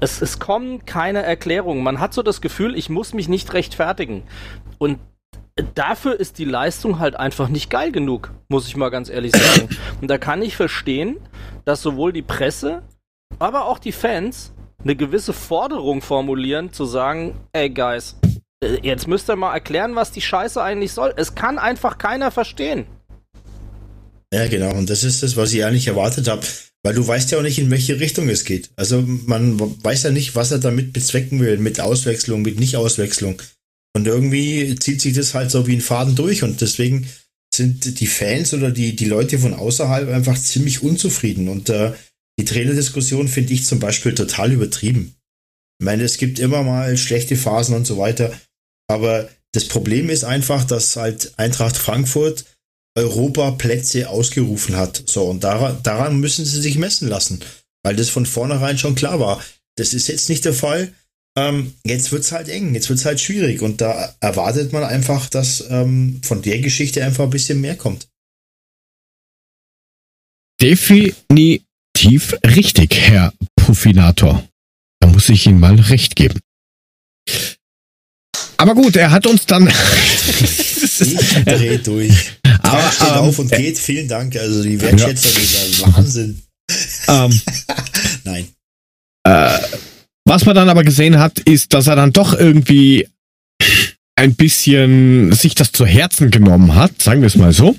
Es, 0.00 0.22
es 0.22 0.38
kommen 0.38 0.84
keine 0.86 1.22
Erklärungen. 1.22 1.82
Man 1.82 2.00
hat 2.00 2.14
so 2.14 2.22
das 2.22 2.40
Gefühl, 2.40 2.76
ich 2.76 2.88
muss 2.88 3.14
mich 3.14 3.28
nicht 3.28 3.52
rechtfertigen. 3.52 4.22
Und 4.78 4.98
dafür 5.74 6.18
ist 6.18 6.38
die 6.38 6.44
Leistung 6.44 6.98
halt 6.98 7.16
einfach 7.16 7.48
nicht 7.48 7.70
geil 7.70 7.92
genug, 7.92 8.32
muss 8.48 8.68
ich 8.68 8.76
mal 8.76 8.90
ganz 8.90 9.08
ehrlich 9.08 9.32
sagen. 9.32 9.68
Und 10.00 10.08
da 10.08 10.18
kann 10.18 10.42
ich 10.42 10.56
verstehen, 10.56 11.16
dass 11.64 11.82
sowohl 11.82 12.12
die 12.12 12.22
Presse, 12.22 12.82
aber 13.38 13.66
auch 13.66 13.78
die 13.78 13.92
Fans 13.92 14.52
eine 14.82 14.94
gewisse 14.94 15.32
Forderung 15.32 16.02
formulieren, 16.02 16.72
zu 16.72 16.84
sagen, 16.84 17.34
ey 17.52 17.68
Guys, 17.70 18.16
äh, 18.62 18.78
jetzt 18.82 19.08
müsst 19.08 19.28
ihr 19.28 19.36
mal 19.36 19.52
erklären, 19.52 19.96
was 19.96 20.12
die 20.12 20.20
Scheiße 20.20 20.62
eigentlich 20.62 20.92
soll. 20.92 21.12
Es 21.16 21.34
kann 21.34 21.58
einfach 21.58 21.98
keiner 21.98 22.30
verstehen. 22.30 22.86
Ja, 24.32 24.46
genau. 24.46 24.74
Und 24.74 24.90
das 24.90 25.04
ist 25.04 25.22
das, 25.22 25.36
was 25.36 25.52
ich 25.52 25.64
eigentlich 25.64 25.88
erwartet 25.88 26.28
habe. 26.28 26.42
Weil 26.84 26.94
du 26.94 27.06
weißt 27.06 27.30
ja 27.30 27.38
auch 27.38 27.42
nicht, 27.42 27.58
in 27.58 27.70
welche 27.70 28.00
Richtung 28.00 28.28
es 28.28 28.44
geht. 28.44 28.70
Also 28.76 29.02
man 29.02 29.58
weiß 29.82 30.04
ja 30.04 30.10
nicht, 30.10 30.36
was 30.36 30.52
er 30.52 30.58
damit 30.58 30.92
bezwecken 30.92 31.40
will, 31.40 31.58
mit 31.58 31.80
Auswechslung, 31.80 32.42
mit 32.42 32.58
Nicht-Auswechslung. 32.58 33.42
Und 33.96 34.06
irgendwie 34.06 34.76
zieht 34.76 35.00
sich 35.00 35.14
das 35.14 35.34
halt 35.34 35.50
so 35.50 35.66
wie 35.66 35.74
ein 35.74 35.80
Faden 35.80 36.14
durch 36.14 36.42
und 36.42 36.60
deswegen 36.60 37.08
sind 37.52 38.00
die 38.00 38.06
Fans 38.06 38.54
oder 38.54 38.70
die, 38.70 38.94
die 38.94 39.06
Leute 39.06 39.38
von 39.38 39.54
außerhalb 39.54 40.08
einfach 40.08 40.38
ziemlich 40.38 40.82
unzufrieden. 40.82 41.48
Und 41.48 41.68
äh, 41.68 41.92
die 42.38 42.44
Trainerdiskussion 42.44 43.26
finde 43.26 43.54
ich 43.54 43.66
zum 43.66 43.80
Beispiel 43.80 44.14
total 44.14 44.52
übertrieben. 44.52 45.14
Ich 45.80 45.84
meine, 45.84 46.04
es 46.04 46.18
gibt 46.18 46.38
immer 46.38 46.62
mal 46.62 46.96
schlechte 46.96 47.36
Phasen 47.36 47.74
und 47.74 47.86
so 47.86 47.98
weiter, 47.98 48.38
aber 48.88 49.28
das 49.52 49.64
Problem 49.64 50.10
ist 50.10 50.24
einfach, 50.24 50.64
dass 50.64 50.96
halt 50.96 51.32
Eintracht 51.36 51.76
Frankfurt 51.76 52.44
Europaplätze 52.98 54.08
ausgerufen 54.08 54.76
hat. 54.76 55.02
So, 55.06 55.24
und 55.24 55.44
daran, 55.44 55.78
daran 55.82 56.20
müssen 56.20 56.44
sie 56.44 56.60
sich 56.60 56.78
messen 56.78 57.08
lassen, 57.08 57.40
weil 57.82 57.96
das 57.96 58.08
von 58.08 58.26
vornherein 58.26 58.78
schon 58.78 58.94
klar 58.94 59.20
war. 59.20 59.42
Das 59.76 59.94
ist 59.94 60.08
jetzt 60.08 60.28
nicht 60.28 60.44
der 60.44 60.54
Fall. 60.54 60.92
Ähm, 61.36 61.74
jetzt 61.84 62.12
es 62.12 62.32
halt 62.32 62.48
eng, 62.48 62.74
jetzt 62.74 62.88
wird 62.88 62.98
es 62.98 63.04
halt 63.04 63.20
schwierig 63.20 63.62
und 63.62 63.80
da 63.80 64.14
erwartet 64.20 64.72
man 64.72 64.82
einfach, 64.82 65.28
dass 65.28 65.64
ähm, 65.70 66.20
von 66.24 66.42
der 66.42 66.58
Geschichte 66.58 67.04
einfach 67.04 67.24
ein 67.24 67.30
bisschen 67.30 67.60
mehr 67.60 67.76
kommt. 67.76 68.08
Definitiv 70.60 72.34
richtig, 72.44 72.96
Herr 72.96 73.32
Puffinator. 73.54 74.48
Da 75.00 75.08
muss 75.08 75.28
ich 75.28 75.46
Ihnen 75.46 75.60
mal 75.60 75.78
recht 75.78 76.16
geben. 76.16 76.40
Aber 78.58 78.74
gut, 78.74 78.96
er 78.96 79.10
hat 79.10 79.26
uns 79.26 79.46
dann. 79.46 79.68
ich 81.00 81.44
drehe 81.44 81.78
durch. 81.78 82.12
Aber, 82.62 82.92
steht 82.92 83.08
ähm, 83.08 83.14
auf 83.14 83.38
und 83.38 83.50
geht. 83.50 83.78
Vielen 83.78 84.08
Dank. 84.08 84.36
Also 84.36 84.62
die 84.62 84.80
Wertschätzung 84.80 85.32
ja. 85.32 85.40
ist 85.40 85.96
Wahnsinn. 85.96 86.42
Ähm, 87.06 87.40
Nein. 88.24 88.48
Äh, 89.24 89.58
was 90.26 90.44
man 90.44 90.54
dann 90.56 90.68
aber 90.68 90.82
gesehen 90.84 91.18
hat, 91.18 91.38
ist, 91.38 91.72
dass 91.72 91.86
er 91.86 91.96
dann 91.96 92.12
doch 92.12 92.34
irgendwie 92.34 93.08
ein 94.16 94.34
bisschen 94.34 95.32
sich 95.32 95.54
das 95.54 95.70
zu 95.70 95.86
Herzen 95.86 96.30
genommen 96.30 96.74
hat, 96.74 97.00
sagen 97.00 97.20
wir 97.20 97.28
es 97.28 97.36
mal 97.36 97.52
so. 97.52 97.76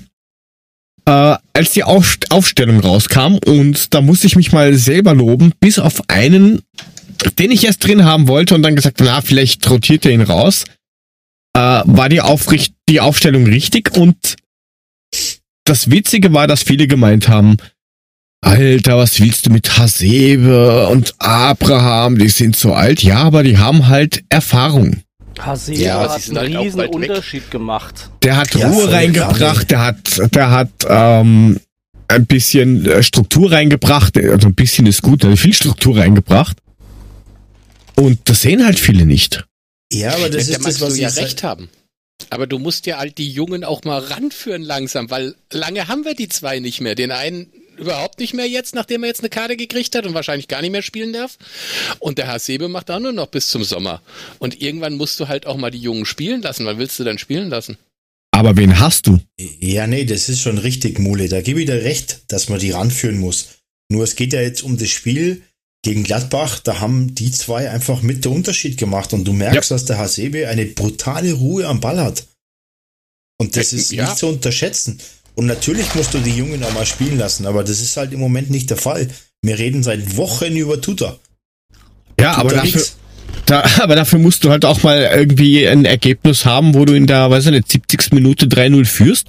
Äh, 1.04 1.36
als 1.52 1.72
die 1.72 1.84
Auf 1.84 2.18
Aufstellung 2.30 2.80
rauskam 2.80 3.38
und 3.46 3.92
da 3.94 4.00
musste 4.00 4.26
ich 4.26 4.36
mich 4.36 4.50
mal 4.52 4.74
selber 4.74 5.14
loben, 5.14 5.52
bis 5.60 5.78
auf 5.78 6.08
einen, 6.08 6.62
den 7.38 7.50
ich 7.50 7.64
erst 7.64 7.86
drin 7.86 8.04
haben 8.04 8.28
wollte 8.28 8.54
und 8.54 8.62
dann 8.62 8.76
gesagt, 8.76 9.00
na, 9.00 9.20
vielleicht 9.20 9.68
rotiert 9.70 10.04
er 10.06 10.12
ihn 10.12 10.22
raus, 10.22 10.64
äh, 11.54 11.82
war 11.84 12.08
die, 12.08 12.20
Aufricht 12.20 12.74
die 12.88 13.00
Aufstellung 13.00 13.46
richtig 13.46 13.96
und 13.96 14.36
das 15.64 15.90
Witzige 15.90 16.32
war, 16.32 16.46
dass 16.46 16.62
viele 16.62 16.86
gemeint 16.86 17.28
haben, 17.28 17.56
Alter, 18.42 18.96
was 18.96 19.20
willst 19.20 19.46
du 19.46 19.50
mit 19.50 19.78
Hasebe 19.78 20.88
und 20.88 21.14
Abraham? 21.18 22.18
Die 22.18 22.28
sind 22.28 22.56
so 22.56 22.72
alt. 22.72 23.02
Ja, 23.02 23.18
aber 23.18 23.42
die 23.42 23.58
haben 23.58 23.88
halt 23.88 24.24
Erfahrung. 24.30 25.02
Hasebe 25.38 25.78
ja, 25.78 26.00
hat 26.00 26.28
einen 26.28 26.36
halt 26.36 26.56
riesen 26.56 26.80
Unterschied 26.86 27.50
gemacht. 27.50 28.10
Der 28.22 28.36
hat 28.36 28.54
ja, 28.54 28.68
Ruhe 28.68 28.90
reingebracht, 28.90 29.70
der 29.70 29.80
hat, 29.84 30.34
der 30.34 30.50
hat 30.50 30.70
ähm, 30.88 31.60
ein 32.08 32.26
bisschen 32.26 32.86
äh, 32.86 33.02
Struktur 33.02 33.52
reingebracht. 33.52 34.16
Also 34.16 34.48
ein 34.48 34.54
bisschen 34.54 34.86
ist 34.86 35.02
gut, 35.02 35.22
er 35.24 35.30
hat 35.30 35.38
viel 35.38 35.54
Struktur 35.54 35.98
reingebracht. 35.98 36.56
Und 38.00 38.30
das 38.30 38.40
sehen 38.40 38.64
halt 38.64 38.80
viele 38.80 39.04
nicht. 39.04 39.44
Ja, 39.92 40.14
aber 40.14 40.30
das 40.30 40.48
ja, 40.48 40.56
ist 40.56 40.66
das, 40.66 40.80
was 40.80 40.94
du 40.94 41.00
ja 41.00 41.08
recht 41.10 41.42
haben. 41.42 41.68
Aber 42.30 42.46
du 42.46 42.58
musst 42.58 42.86
ja 42.86 42.96
halt 42.96 43.18
die 43.18 43.30
Jungen 43.30 43.62
auch 43.62 43.84
mal 43.84 43.98
ranführen 43.98 44.62
langsam, 44.62 45.10
weil 45.10 45.34
lange 45.52 45.86
haben 45.86 46.06
wir 46.06 46.14
die 46.14 46.28
zwei 46.28 46.60
nicht 46.60 46.80
mehr. 46.80 46.94
Den 46.94 47.12
einen 47.12 47.52
überhaupt 47.76 48.18
nicht 48.18 48.32
mehr 48.32 48.48
jetzt, 48.48 48.74
nachdem 48.74 49.02
er 49.02 49.08
jetzt 49.08 49.20
eine 49.20 49.28
Karte 49.28 49.54
gekriegt 49.54 49.94
hat 49.94 50.06
und 50.06 50.14
wahrscheinlich 50.14 50.48
gar 50.48 50.62
nicht 50.62 50.70
mehr 50.70 50.80
spielen 50.80 51.12
darf. 51.12 51.36
Und 51.98 52.16
der 52.16 52.28
Hasebe 52.28 52.68
macht 52.68 52.90
auch 52.90 53.00
nur 53.00 53.12
noch 53.12 53.26
bis 53.26 53.48
zum 53.48 53.64
Sommer. 53.64 54.00
Und 54.38 54.62
irgendwann 54.62 54.96
musst 54.96 55.20
du 55.20 55.28
halt 55.28 55.44
auch 55.44 55.58
mal 55.58 55.70
die 55.70 55.78
Jungen 55.78 56.06
spielen 56.06 56.40
lassen. 56.40 56.64
Wann 56.64 56.78
willst 56.78 56.98
du 56.98 57.04
dann 57.04 57.18
spielen 57.18 57.50
lassen? 57.50 57.76
Aber 58.30 58.56
wen 58.56 58.80
hast 58.80 59.08
du? 59.08 59.18
Ja, 59.38 59.86
nee, 59.86 60.06
das 60.06 60.30
ist 60.30 60.40
schon 60.40 60.56
richtig, 60.56 60.98
Mule. 60.98 61.28
Da 61.28 61.42
gebe 61.42 61.60
ich 61.60 61.66
dir 61.66 61.82
recht, 61.82 62.20
dass 62.28 62.48
man 62.48 62.60
die 62.60 62.70
ranführen 62.70 63.18
muss. 63.18 63.48
Nur 63.90 64.04
es 64.04 64.16
geht 64.16 64.32
ja 64.32 64.40
jetzt 64.40 64.62
um 64.62 64.78
das 64.78 64.88
Spiel 64.88 65.42
gegen 65.82 66.04
Gladbach. 66.04 66.58
Da 66.60 66.80
haben 66.80 67.14
die 67.14 67.30
zwei 67.30 67.70
einfach 67.70 68.02
mit 68.02 68.24
der 68.24 68.32
Unterschied 68.32 68.76
gemacht. 68.76 69.12
Und 69.12 69.24
du 69.24 69.32
merkst, 69.32 69.70
ja. 69.70 69.74
dass 69.74 69.84
der 69.84 69.98
Hasebe 69.98 70.48
eine 70.48 70.66
brutale 70.66 71.32
Ruhe 71.32 71.66
am 71.66 71.80
Ball 71.80 72.00
hat. 72.00 72.24
Und 73.38 73.56
das 73.56 73.72
ist 73.72 73.90
ja. 73.90 74.04
nicht 74.04 74.18
zu 74.18 74.26
unterschätzen. 74.26 74.98
Und 75.34 75.46
natürlich 75.46 75.94
musst 75.94 76.12
du 76.12 76.18
die 76.18 76.36
Jungen 76.36 76.62
auch 76.62 76.74
mal 76.74 76.84
spielen 76.84 77.16
lassen, 77.16 77.46
aber 77.46 77.64
das 77.64 77.80
ist 77.80 77.96
halt 77.96 78.12
im 78.12 78.20
Moment 78.20 78.50
nicht 78.50 78.68
der 78.68 78.76
Fall. 78.76 79.08
Wir 79.42 79.58
reden 79.58 79.82
seit 79.82 80.16
Wochen 80.18 80.54
über 80.54 80.80
Tuta. 80.80 81.18
Ja, 82.20 82.34
Tuta 82.34 82.40
aber 82.40 82.50
dafür, 82.50 82.86
da, 83.46 83.64
aber 83.80 83.96
dafür 83.96 84.18
musst 84.18 84.44
du 84.44 84.50
halt 84.50 84.66
auch 84.66 84.82
mal 84.82 85.00
irgendwie 85.00 85.66
ein 85.66 85.86
Ergebnis 85.86 86.44
haben, 86.44 86.74
wo 86.74 86.84
du 86.84 86.94
in 86.94 87.06
der, 87.06 87.30
weiß 87.30 87.46
ich 87.46 87.52
nicht, 87.52 87.72
70. 87.72 88.12
Minute 88.12 88.46
3-0 88.46 88.84
führst 88.84 89.28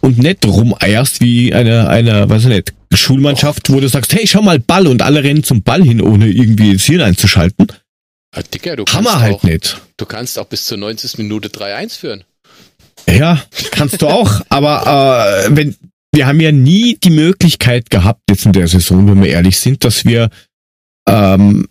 und 0.00 0.18
nicht 0.18 0.44
rumeierst 0.46 1.20
wie 1.20 1.52
eine, 1.54 1.88
eine, 1.88 2.28
weiß 2.28 2.44
ich 2.44 2.48
nicht, 2.48 2.74
Schulmannschaft, 2.92 3.70
wo 3.70 3.80
du 3.80 3.88
sagst, 3.88 4.14
hey, 4.14 4.26
schau 4.26 4.42
mal 4.42 4.58
Ball 4.58 4.86
und 4.86 5.02
alle 5.02 5.22
rennen 5.22 5.44
zum 5.44 5.62
Ball 5.62 5.82
hin, 5.82 6.00
ohne 6.00 6.28
irgendwie 6.28 6.72
das 6.72 6.84
Hirn 6.84 7.02
einzuschalten. 7.02 7.66
Ja, 8.34 8.42
Dicker, 8.42 8.76
du 8.76 8.84
Hammer 8.84 9.20
halt 9.20 9.44
nicht. 9.44 9.80
Du 9.96 10.06
kannst 10.06 10.38
auch 10.38 10.46
bis 10.46 10.66
zur 10.66 10.78
90. 10.78 11.18
Minute 11.18 11.48
3-1 11.48 11.98
führen. 11.98 12.24
Ja, 13.08 13.42
kannst 13.70 14.02
du 14.02 14.08
auch. 14.08 14.40
aber 14.48 15.46
äh, 15.46 15.56
wenn 15.56 15.76
wir 16.12 16.26
haben 16.26 16.40
ja 16.40 16.52
nie 16.52 16.96
die 17.02 17.10
Möglichkeit 17.10 17.90
gehabt, 17.90 18.22
jetzt 18.30 18.46
in 18.46 18.52
der 18.52 18.66
Saison, 18.68 19.08
wenn 19.08 19.22
wir 19.22 19.30
ehrlich 19.30 19.58
sind, 19.58 19.84
dass 19.84 20.04
wir 20.04 20.30
ähm, 21.08 21.68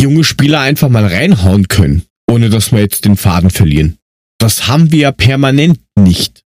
junge 0.00 0.24
Spieler 0.24 0.60
einfach 0.60 0.88
mal 0.88 1.06
reinhauen 1.06 1.68
können, 1.68 2.04
ohne 2.30 2.50
dass 2.50 2.72
wir 2.72 2.80
jetzt 2.80 3.04
den 3.04 3.16
Faden 3.16 3.50
verlieren. 3.50 3.98
Das 4.38 4.68
haben 4.68 4.92
wir 4.92 4.98
ja 5.00 5.12
permanent 5.12 5.80
nicht. 5.98 6.44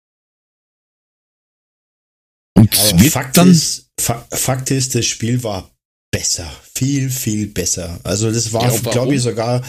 Und 2.55 2.75
ja, 2.75 3.11
Fakt, 3.11 3.37
dann 3.37 3.51
ist, 3.51 3.91
Fakt 3.99 4.71
ist, 4.71 4.95
das 4.95 5.07
Spiel 5.07 5.43
war 5.43 5.71
besser. 6.11 6.51
Viel, 6.75 7.11
viel 7.11 7.47
besser. 7.47 7.99
Also 8.05 8.31
das 8.31 8.53
war, 8.53 8.73
ja, 8.73 8.91
glaube 8.91 9.15
ich, 9.15 9.23
sogar 9.23 9.63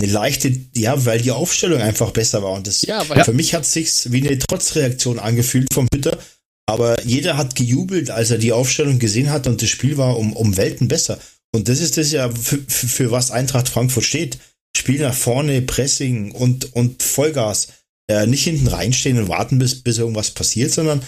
eine 0.00 0.10
leichte, 0.10 0.52
ja, 0.74 1.04
weil 1.04 1.20
die 1.20 1.30
Aufstellung 1.30 1.80
einfach 1.80 2.10
besser 2.10 2.42
war. 2.42 2.52
Und 2.52 2.66
das 2.66 2.82
ja, 2.82 3.04
für 3.04 3.32
mich 3.32 3.54
hat 3.54 3.62
es 3.62 3.72
sich 3.72 4.12
wie 4.12 4.26
eine 4.26 4.38
Trotzreaktion 4.38 5.18
angefühlt 5.18 5.72
vom 5.72 5.86
Hütter. 5.94 6.18
Aber 6.66 7.02
jeder 7.04 7.36
hat 7.36 7.54
gejubelt, 7.54 8.10
als 8.10 8.30
er 8.30 8.38
die 8.38 8.52
Aufstellung 8.52 8.98
gesehen 8.98 9.30
hat 9.30 9.46
und 9.46 9.60
das 9.60 9.68
Spiel 9.68 9.98
war 9.98 10.16
um, 10.16 10.32
um 10.32 10.56
Welten 10.56 10.88
besser. 10.88 11.18
Und 11.54 11.68
das 11.68 11.80
ist 11.80 11.98
das 11.98 12.12
ja, 12.12 12.30
für, 12.30 12.58
für, 12.66 12.88
für 12.88 13.10
was 13.10 13.30
Eintracht 13.30 13.68
Frankfurt 13.68 14.04
steht. 14.04 14.38
Spiel 14.76 15.00
nach 15.00 15.14
vorne, 15.14 15.60
Pressing 15.60 16.32
und, 16.32 16.74
und 16.74 17.02
Vollgas. 17.02 17.68
Äh, 18.08 18.26
nicht 18.26 18.44
hinten 18.44 18.68
reinstehen 18.68 19.18
und 19.18 19.28
warten, 19.28 19.58
bis, 19.58 19.82
bis 19.82 19.98
irgendwas 19.98 20.30
passiert, 20.30 20.72
sondern 20.72 21.02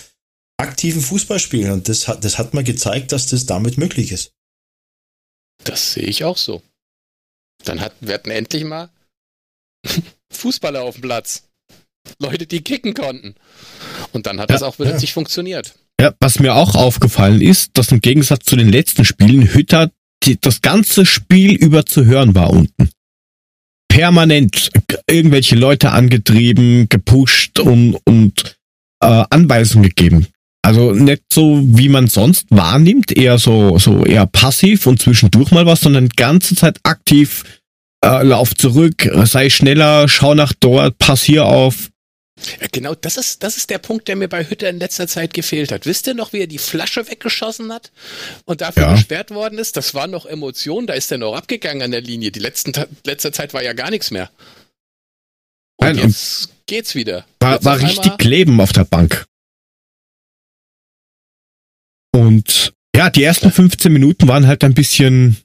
aktiven 0.57 1.01
Fußball 1.01 1.39
spielen. 1.39 1.73
Und 1.73 1.89
das 1.89 2.09
hat, 2.09 2.25
das 2.25 2.39
hat 2.39 2.55
mal 2.55 2.65
gezeigt, 2.65 3.13
dass 3.13 3.27
das 3.27 3.47
damit 3.47 3.79
möglich 3.79 4.13
ist. 4.13 4.33
Das 5.65 5.93
sehe 5.95 6.05
ich 6.05 6.25
auch 6.25 6.37
so. 6.37 6.63
Dann 7.65 7.81
hat, 7.81 7.95
wir 8.01 8.15
hatten 8.15 8.31
endlich 8.31 8.65
mal 8.65 8.91
Fußballer 10.33 10.83
auf 10.83 10.97
dem 10.97 11.03
Platz. 11.03 11.45
Leute, 12.19 12.47
die 12.47 12.61
kicken 12.61 12.93
konnten. 12.93 13.35
Und 14.13 14.27
dann 14.27 14.39
hat 14.39 14.51
ja, 14.51 14.57
das 14.57 14.63
auch 14.63 14.77
plötzlich 14.77 15.11
ja. 15.11 15.15
funktioniert. 15.15 15.75
Ja, 16.01 16.13
was 16.21 16.39
mir 16.39 16.55
auch 16.55 16.75
aufgefallen 16.75 17.41
ist, 17.41 17.71
dass 17.79 17.93
im 17.93 18.01
Gegensatz 18.01 18.45
zu 18.45 18.57
den 18.57 18.69
letzten 18.69 19.05
Spielen 19.05 19.55
Hütter 19.55 19.91
die, 20.23 20.39
das 20.39 20.61
ganze 20.61 21.07
Spiel 21.07 21.55
über 21.55 21.87
zu 21.87 22.05
hören 22.05 22.35
war 22.35 22.51
unten. 22.51 22.91
Permanent 23.89 24.71
irgendwelche 25.09 25.55
Leute 25.55 25.93
angetrieben, 25.93 26.89
gepusht 26.89 27.59
und, 27.61 27.97
und 28.05 28.59
äh, 29.01 29.25
Anweisungen 29.31 29.89
gegeben. 29.89 30.27
Also 30.65 30.93
nicht 30.93 31.25
so, 31.31 31.61
wie 31.63 31.91
man 31.91 32.09
sonst 32.09 32.47
wahrnimmt, 32.49 33.15
eher 33.15 33.39
so, 33.39 33.77
so 33.77 34.03
eher 34.03 34.25
passiv 34.25 34.87
und 34.87 34.99
zwischendurch 34.99 35.51
mal 35.51 35.67
was, 35.67 35.83
sondern 35.83 36.09
die 36.09 36.17
ganze 36.17 36.57
Zeit 36.57 36.79
aktiv, 36.85 37.45
äh, 38.03 38.23
lauf 38.23 38.55
zurück, 38.55 39.11
sei 39.25 39.51
schneller, 39.51 40.09
schau 40.09 40.35
nach 40.35 40.55
dort, 40.59 40.97
pass 40.97 41.23
hier 41.23 41.45
auf. 41.45 41.91
Ja, 42.63 42.69
genau, 42.73 42.95
das 42.95 43.19
ist, 43.19 43.43
das 43.43 43.59
ist 43.59 43.69
der 43.69 43.77
Punkt, 43.77 44.09
der 44.09 44.17
mir 44.17 44.29
bei 44.29 44.49
Hütter 44.49 44.71
in 44.71 44.79
letzter 44.79 45.07
Zeit 45.07 45.35
gefehlt 45.35 45.71
hat. 45.71 45.85
Wisst 45.85 46.07
ihr 46.07 46.15
noch, 46.15 46.33
wie 46.33 46.41
er 46.41 46.47
die 46.47 46.57
Flasche 46.57 47.11
weggeschossen 47.11 47.71
hat 47.71 47.93
und 48.47 48.63
dafür 48.63 48.85
ja. 48.85 48.93
gesperrt 48.93 49.33
worden 49.33 49.59
ist? 49.59 49.77
Das 49.77 49.93
war 49.93 50.07
noch 50.07 50.25
Emotion, 50.25 50.87
da 50.87 50.95
ist 50.95 51.13
er 51.13 51.19
noch 51.19 51.37
abgegangen 51.37 51.83
an 51.83 51.91
der 51.91 52.01
Linie. 52.01 52.31
Die 52.31 52.41
letzten, 52.41 52.73
letzter 53.05 53.33
Zeit 53.33 53.53
war 53.53 53.63
ja 53.63 53.75
gar 53.75 53.91
nichts 53.91 54.11
mehr. 54.11 54.31
Und 55.77 55.89
Nein, 55.89 55.99
jetzt 55.99 56.49
geht's 56.65 56.95
wieder. 56.95 57.27
War, 57.41 57.63
war 57.63 57.79
richtig 57.83 58.25
Leben 58.25 58.59
auf 58.63 58.73
der 58.73 58.85
Bank. 58.85 59.27
Und 62.15 62.73
ja, 62.95 63.11
die 63.11 63.25
ersten 63.25 63.51
15 63.51 63.93
Minuten 63.93 64.29
waren 64.29 64.47
halt 64.47 64.63
ein 64.63 64.75
bisschen. 64.75 65.37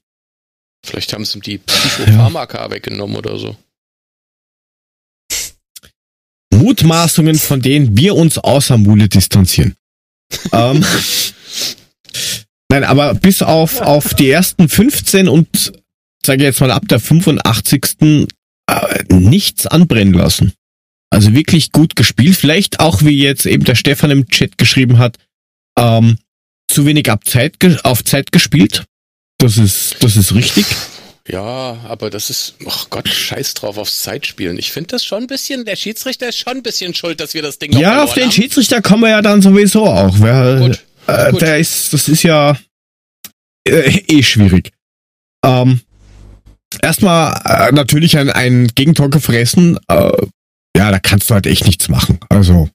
Vielleicht 0.86 1.14
haben 1.14 1.26
sie 1.26 1.40
ihm 1.40 1.42
die 1.42 1.58
Psychopharmaka 1.58 2.66
ja. 2.66 2.72
weggenommen 2.72 3.18
oder 3.18 3.38
so. 3.38 3.58
Mutmaßungen, 6.54 7.40
von 7.40 7.62
denen 7.62 7.98
wir 7.98 8.16
uns 8.16 8.38
außer 8.38 8.78
Mule 8.78 9.10
distanzieren. 9.10 9.76
ähm, 10.52 10.86
Nein, 12.72 12.84
aber 12.84 13.16
bis 13.16 13.42
auf, 13.42 13.82
auf 13.82 14.14
die 14.14 14.30
ersten 14.30 14.70
15 14.70 15.28
und 15.28 15.74
sage 16.24 16.44
jetzt 16.44 16.62
mal 16.62 16.72
ab 16.72 16.88
der 16.88 17.00
85. 17.00 18.28
Äh, 18.68 19.04
nichts 19.12 19.66
anbrennen 19.66 20.14
lassen. 20.14 20.54
Also 21.10 21.34
wirklich 21.34 21.72
gut 21.72 21.96
gespielt. 21.96 22.36
Vielleicht 22.36 22.80
auch, 22.80 23.02
wie 23.02 23.18
jetzt 23.18 23.48
eben 23.48 23.64
der 23.64 23.74
Stefan 23.74 24.12
im 24.12 24.28
Chat 24.28 24.60
geschrieben 24.60 25.00
hat, 25.00 25.18
ähm, 25.76 26.20
zu 26.70 26.86
wenig 26.86 27.10
ab 27.10 27.28
Zeit, 27.28 27.56
auf 27.84 28.04
Zeit 28.04 28.32
gespielt. 28.32 28.84
Das 29.38 29.58
ist, 29.58 29.96
das 30.02 30.16
ist 30.16 30.34
richtig. 30.34 30.66
Ja, 31.28 31.78
aber 31.88 32.10
das 32.10 32.30
ist, 32.30 32.56
ach 32.68 32.90
Gott, 32.90 33.08
scheiß 33.08 33.54
drauf 33.54 33.78
aufs 33.78 34.02
Zeitspielen. 34.02 34.58
Ich 34.58 34.72
finde 34.72 34.88
das 34.88 35.06
schon 35.06 35.24
ein 35.24 35.28
bisschen, 35.28 35.64
der 35.64 35.76
Schiedsrichter 35.76 36.30
ist 36.30 36.40
schon 36.40 36.58
ein 36.58 36.64
bisschen 36.64 36.96
schuld, 36.96 37.22
dass 37.22 37.36
wir 37.36 37.44
das 37.44 37.60
Ding 37.60 37.72
noch 37.72 37.80
Ja, 37.80 38.04
auf 38.04 38.16
den 38.16 38.24
haben. 38.24 38.32
Schiedsrichter 38.32 38.82
kommen 38.82 39.04
wir 39.04 39.10
ja 39.10 39.22
dann 39.22 39.42
sowieso 39.42 39.86
auch. 39.86 40.16
Wer, 40.20 40.58
gut, 40.58 40.86
äh, 41.08 41.32
gut. 41.32 41.42
Der 41.42 41.60
ist, 41.60 41.94
das 41.94 42.08
ist 42.08 42.24
ja 42.24 42.58
äh, 43.68 44.02
eh 44.08 44.24
schwierig. 44.24 44.72
Ähm, 45.46 45.82
erstmal 46.82 47.40
äh, 47.46 47.72
natürlich 47.74 48.18
ein, 48.18 48.30
ein 48.32 48.68
Gegentor 48.74 49.12
gefressen. 49.12 49.78
Äh, 49.88 50.12
ja, 50.76 50.92
da 50.92 51.00
kannst 51.00 51.30
du 51.30 51.36
halt 51.36 51.46
echt 51.46 51.66
nichts 51.66 51.90
machen. 51.90 52.20
Also 52.30 52.70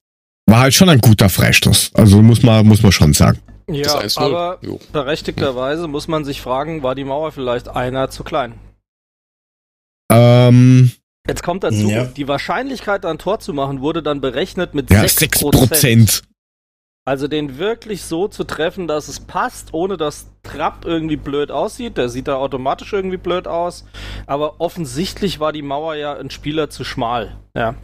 war 0.46 0.60
halt 0.60 0.74
schon 0.74 0.88
ein 0.88 1.00
guter 1.00 1.28
Freistoß. 1.28 1.90
Also 1.94 2.22
muss 2.22 2.42
man, 2.42 2.66
muss 2.66 2.82
man 2.82 2.92
schon 2.92 3.14
sagen. 3.14 3.40
Ja, 3.68 4.02
aber 4.16 4.58
jo. 4.60 4.78
berechtigterweise 4.92 5.88
muss 5.88 6.08
man 6.08 6.24
sich 6.24 6.42
fragen, 6.42 6.82
war 6.82 6.94
die 6.94 7.04
Mauer 7.04 7.32
vielleicht 7.32 7.68
einer 7.68 8.10
zu 8.10 8.24
klein? 8.24 8.58
Ähm. 10.12 10.92
Jetzt 11.26 11.42
kommt 11.42 11.64
dazu, 11.64 11.88
ja. 11.88 12.04
die 12.04 12.28
Wahrscheinlichkeit, 12.28 13.06
ein 13.06 13.16
Tor 13.16 13.40
zu 13.40 13.54
machen, 13.54 13.80
wurde 13.80 14.02
dann 14.02 14.20
berechnet 14.20 14.74
mit 14.74 14.90
ja, 14.90 15.00
6%. 15.02 15.54
6%. 15.70 16.22
Also 17.06 17.28
den 17.28 17.58
wirklich 17.58 18.02
so 18.02 18.28
zu 18.28 18.44
treffen, 18.44 18.88
dass 18.88 19.08
es 19.08 19.20
passt, 19.20 19.74
ohne 19.74 19.98
dass 19.98 20.26
Trapp 20.42 20.86
irgendwie 20.86 21.16
blöd 21.16 21.50
aussieht. 21.50 21.98
Der 21.98 22.08
sieht 22.08 22.28
da 22.28 22.36
automatisch 22.36 22.92
irgendwie 22.94 23.18
blöd 23.18 23.46
aus. 23.46 23.84
Aber 24.26 24.60
offensichtlich 24.60 25.38
war 25.38 25.52
die 25.52 25.62
Mauer 25.62 25.96
ja 25.96 26.14
ein 26.14 26.30
Spieler 26.30 26.70
zu 26.70 26.82
schmal. 26.82 27.36
Ja. 27.54 27.74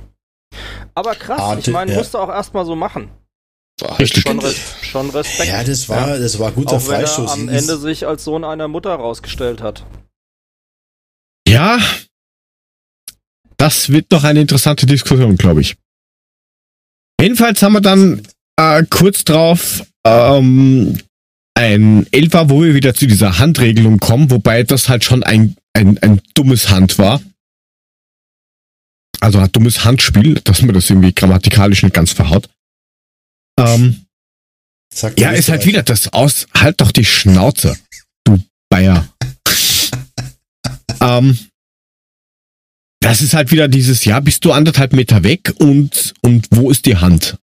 Aber 0.95 1.14
krass, 1.14 1.41
Arte, 1.41 1.61
ich 1.61 1.68
meine, 1.68 1.93
ja. 1.93 1.99
musste 1.99 2.18
auch 2.18 2.31
erstmal 2.31 2.64
so 2.64 2.76
machen. 2.76 3.11
War 3.83 3.99
halt 3.99 4.16
schon, 4.16 4.39
Res 4.39 4.57
schon 4.83 5.11
Respekt. 5.11 5.49
Ja, 5.49 5.64
das 5.64 5.89
war, 5.89 6.09
ja. 6.09 6.18
das 6.18 6.39
war 6.39 6.53
guter 6.53 6.76
Auch 6.76 6.89
wenn 6.89 6.97
Freischuss. 6.97 7.31
Er 7.31 7.33
am 7.35 7.49
Ende 7.49 7.78
sich 7.78 8.07
als 8.07 8.24
Sohn 8.24 8.45
einer 8.45 8.68
Mutter 8.68 8.95
rausgestellt 8.95 9.62
hat. 9.62 9.85
Ja, 11.49 11.78
das 13.57 13.91
wird 13.91 14.07
doch 14.11 14.24
eine 14.24 14.41
interessante 14.41 14.87
Diskussion, 14.87 15.37
glaube 15.37 15.61
ich. 15.61 15.76
Jedenfalls 17.20 17.62
haben 17.62 17.74
wir 17.74 17.81
dann 17.81 18.22
äh, 18.57 18.85
kurz 18.89 19.24
drauf 19.24 19.85
ähm, 20.07 20.99
ein 21.55 22.07
Elfer, 22.11 22.49
wo 22.49 22.62
wir 22.62 22.74
wieder 22.74 22.95
zu 22.95 23.07
dieser 23.07 23.39
Handregelung 23.39 23.99
kommen, 23.99 24.31
wobei 24.31 24.62
das 24.62 24.89
halt 24.89 25.05
schon 25.05 25.22
ein, 25.22 25.57
ein, 25.74 25.99
ein 25.99 26.20
dummes 26.35 26.70
Hand 26.70 26.99
war. 26.99 27.20
Also 29.20 29.39
ein 29.39 29.53
dummes 29.53 29.85
Handspiel, 29.85 30.41
dass 30.45 30.62
man 30.62 30.74
das 30.74 30.89
irgendwie 30.89 31.12
grammatikalisch 31.12 31.83
nicht 31.83 31.95
ganz 31.95 32.12
verhaut. 32.12 32.49
Ähm, 33.61 34.06
ja, 35.16 35.30
ist 35.30 35.48
halt 35.48 35.66
wieder 35.66 35.82
das 35.82 36.12
aus. 36.12 36.46
Halt 36.54 36.80
doch 36.80 36.92
die 36.92 37.04
Schnauze, 37.04 37.78
du 38.24 38.42
Bayer. 38.68 39.08
ähm, 41.00 41.38
das 43.00 43.22
ist 43.22 43.34
halt 43.34 43.50
wieder 43.50 43.68
dieses, 43.68 44.04
ja, 44.04 44.20
bist 44.20 44.44
du 44.44 44.52
anderthalb 44.52 44.92
Meter 44.92 45.24
weg 45.24 45.52
und, 45.58 46.14
und 46.20 46.46
wo 46.50 46.70
ist 46.70 46.86
die 46.86 46.96
Hand? 46.96 47.38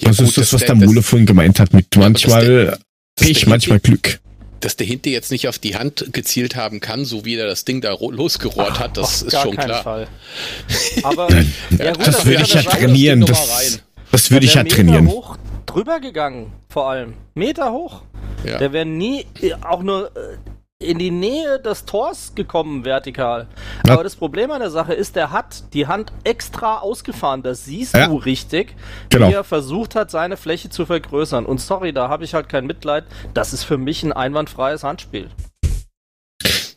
Ja, 0.00 0.08
das 0.08 0.18
gut, 0.18 0.28
ist 0.28 0.38
das, 0.38 0.52
was 0.52 0.60
der, 0.60 0.74
der 0.74 0.86
Mule 0.86 1.02
vorhin 1.02 1.26
gemeint 1.26 1.60
hat, 1.60 1.72
mit 1.72 1.96
manchmal 1.96 2.78
Pech, 3.16 3.46
manchmal 3.46 3.80
Glück. 3.80 4.20
Dass 4.60 4.76
der 4.76 4.86
Hinter 4.86 5.10
jetzt 5.10 5.30
nicht 5.30 5.46
auf 5.48 5.58
die 5.58 5.76
Hand 5.76 6.06
gezielt 6.12 6.56
haben 6.56 6.80
kann, 6.80 7.04
so 7.04 7.24
wie 7.24 7.36
er 7.36 7.46
das 7.46 7.64
Ding 7.64 7.80
da 7.80 7.92
losgerollt 7.92 8.72
Ach, 8.72 8.80
hat, 8.80 8.96
das 8.96 9.22
ist 9.22 9.40
schon 9.40 9.56
klar. 9.56 9.82
Fall. 9.84 10.08
Aber 11.04 11.30
ja, 11.30 11.92
gut, 11.92 12.06
das 12.06 12.26
würde 12.26 12.42
ich 12.42 12.54
ja 12.54 12.62
trainieren. 12.62 13.20
Das, 13.24 13.80
das 14.10 14.30
würde 14.30 14.46
ich 14.46 14.54
ja 14.54 14.64
trainieren. 14.64 15.08
Hoch 15.08 15.36
drüber 15.68 16.00
gegangen, 16.00 16.52
vor 16.68 16.88
allem. 16.88 17.14
Meter 17.34 17.72
hoch. 17.72 18.02
Ja. 18.44 18.58
Der 18.58 18.72
wäre 18.72 18.86
nie 18.86 19.26
auch 19.62 19.82
nur 19.82 20.16
äh, 20.16 20.38
in 20.80 20.98
die 20.98 21.10
Nähe 21.10 21.60
des 21.60 21.84
Tors 21.84 22.32
gekommen, 22.34 22.84
vertikal. 22.84 23.48
Ja. 23.86 23.94
Aber 23.94 24.04
das 24.04 24.14
Problem 24.16 24.50
an 24.50 24.60
der 24.60 24.70
Sache 24.70 24.94
ist, 24.94 25.16
der 25.16 25.32
hat 25.32 25.74
die 25.74 25.86
Hand 25.86 26.12
extra 26.24 26.78
ausgefahren. 26.78 27.42
Das 27.42 27.64
siehst 27.64 27.94
ja. 27.94 28.06
du 28.06 28.16
richtig, 28.16 28.76
genau. 29.10 29.28
wie 29.28 29.32
er 29.32 29.44
versucht 29.44 29.94
hat, 29.96 30.10
seine 30.10 30.36
Fläche 30.36 30.70
zu 30.70 30.86
vergrößern. 30.86 31.46
Und 31.46 31.60
sorry, 31.60 31.92
da 31.92 32.08
habe 32.08 32.24
ich 32.24 32.34
halt 32.34 32.48
kein 32.48 32.66
Mitleid. 32.66 33.04
Das 33.34 33.52
ist 33.52 33.64
für 33.64 33.76
mich 33.78 34.04
ein 34.04 34.12
einwandfreies 34.12 34.84
Handspiel. 34.84 35.28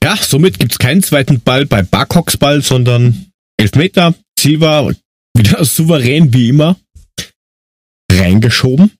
Ja, 0.03 0.15
somit 0.15 0.57
gibt 0.57 0.71
es 0.71 0.79
keinen 0.79 1.03
zweiten 1.03 1.41
Ball 1.41 1.67
bei 1.67 1.83
Barcocks 1.83 2.37
Ball, 2.37 2.61
sondern 2.61 3.27
Elfmeter. 3.57 4.15
Silva 4.39 4.89
wieder 5.37 5.63
souverän 5.63 6.33
wie 6.33 6.49
immer 6.49 6.75
reingeschoben. 8.19 8.91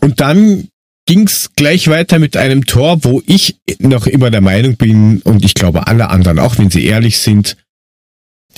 Und 0.00 0.20
dann 0.20 0.68
ging's 1.06 1.50
gleich 1.56 1.88
weiter 1.88 2.18
mit 2.18 2.36
einem 2.36 2.64
Tor, 2.66 3.04
wo 3.04 3.22
ich 3.26 3.56
noch 3.78 4.06
immer 4.06 4.30
der 4.30 4.40
Meinung 4.40 4.76
bin, 4.76 5.20
und 5.22 5.44
ich 5.44 5.54
glaube 5.54 5.86
alle 5.86 6.08
anderen 6.08 6.38
auch, 6.38 6.58
wenn 6.58 6.70
sie 6.70 6.84
ehrlich 6.84 7.18
sind, 7.18 7.56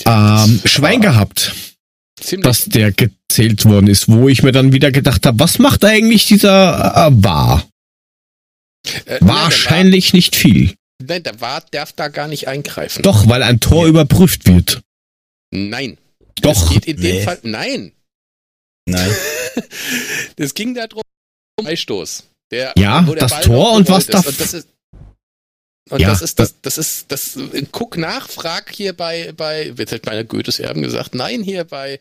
ähm, 0.05 0.61
Schwein 0.65 1.01
gehabt, 1.01 1.55
Ziemlich. 2.19 2.43
dass 2.43 2.65
der 2.65 2.91
gezählt 2.91 3.65
worden 3.65 3.87
ist, 3.87 4.07
wo 4.07 4.29
ich 4.29 4.43
mir 4.43 4.51
dann 4.51 4.73
wieder 4.73 4.91
gedacht 4.91 5.25
habe, 5.25 5.39
was 5.39 5.59
macht 5.59 5.83
eigentlich 5.85 6.27
dieser 6.27 7.07
äh, 7.07 7.23
War? 7.23 7.67
Äh, 9.05 9.17
Wahrscheinlich 9.21 10.13
war, 10.13 10.17
nicht 10.17 10.35
viel. 10.35 10.75
Nein, 11.03 11.23
der 11.23 11.41
War 11.41 11.63
darf 11.71 11.93
da 11.93 12.07
gar 12.07 12.27
nicht 12.27 12.47
eingreifen. 12.47 13.01
Doch, 13.03 13.27
weil 13.27 13.43
ein 13.43 13.59
Tor 13.59 13.83
ja. 13.83 13.89
überprüft 13.89 14.47
wird. 14.47 14.81
Nein. 15.51 15.97
Doch. 16.41 16.69
Es 16.69 16.69
geht 16.69 16.85
in 16.85 16.99
nee. 16.99 17.11
dem 17.13 17.23
Fall. 17.23 17.39
Nein. 17.43 17.91
Nein. 18.85 19.11
das 20.37 20.53
ging 20.53 20.75
darum, 20.75 21.01
Freistoß. 21.61 22.23
Der, 22.51 22.73
ja, 22.77 23.01
das 23.01 23.41
Tor 23.41 23.73
und 23.73 23.89
was 23.89 24.05
da. 24.05 24.19
Und 24.19 24.39
das 24.39 24.53
ist, 24.53 24.67
und 25.91 26.01
ja, 26.01 26.09
das 26.09 26.23
ist 26.23 26.39
das, 26.39 26.55
das 26.63 26.79
ist 26.79 27.11
das. 27.11 27.37
Guck 27.71 27.97
nach, 27.97 28.27
frag 28.27 28.71
hier 28.71 28.93
bei 28.93 29.33
bei. 29.37 29.71
Jetzt 29.77 29.91
hat 29.91 30.05
meine 30.07 30.25
Goethes 30.25 30.59
Erben 30.59 30.81
gesagt, 30.81 31.13
nein 31.13 31.43
hier 31.43 31.63
bei. 31.63 31.99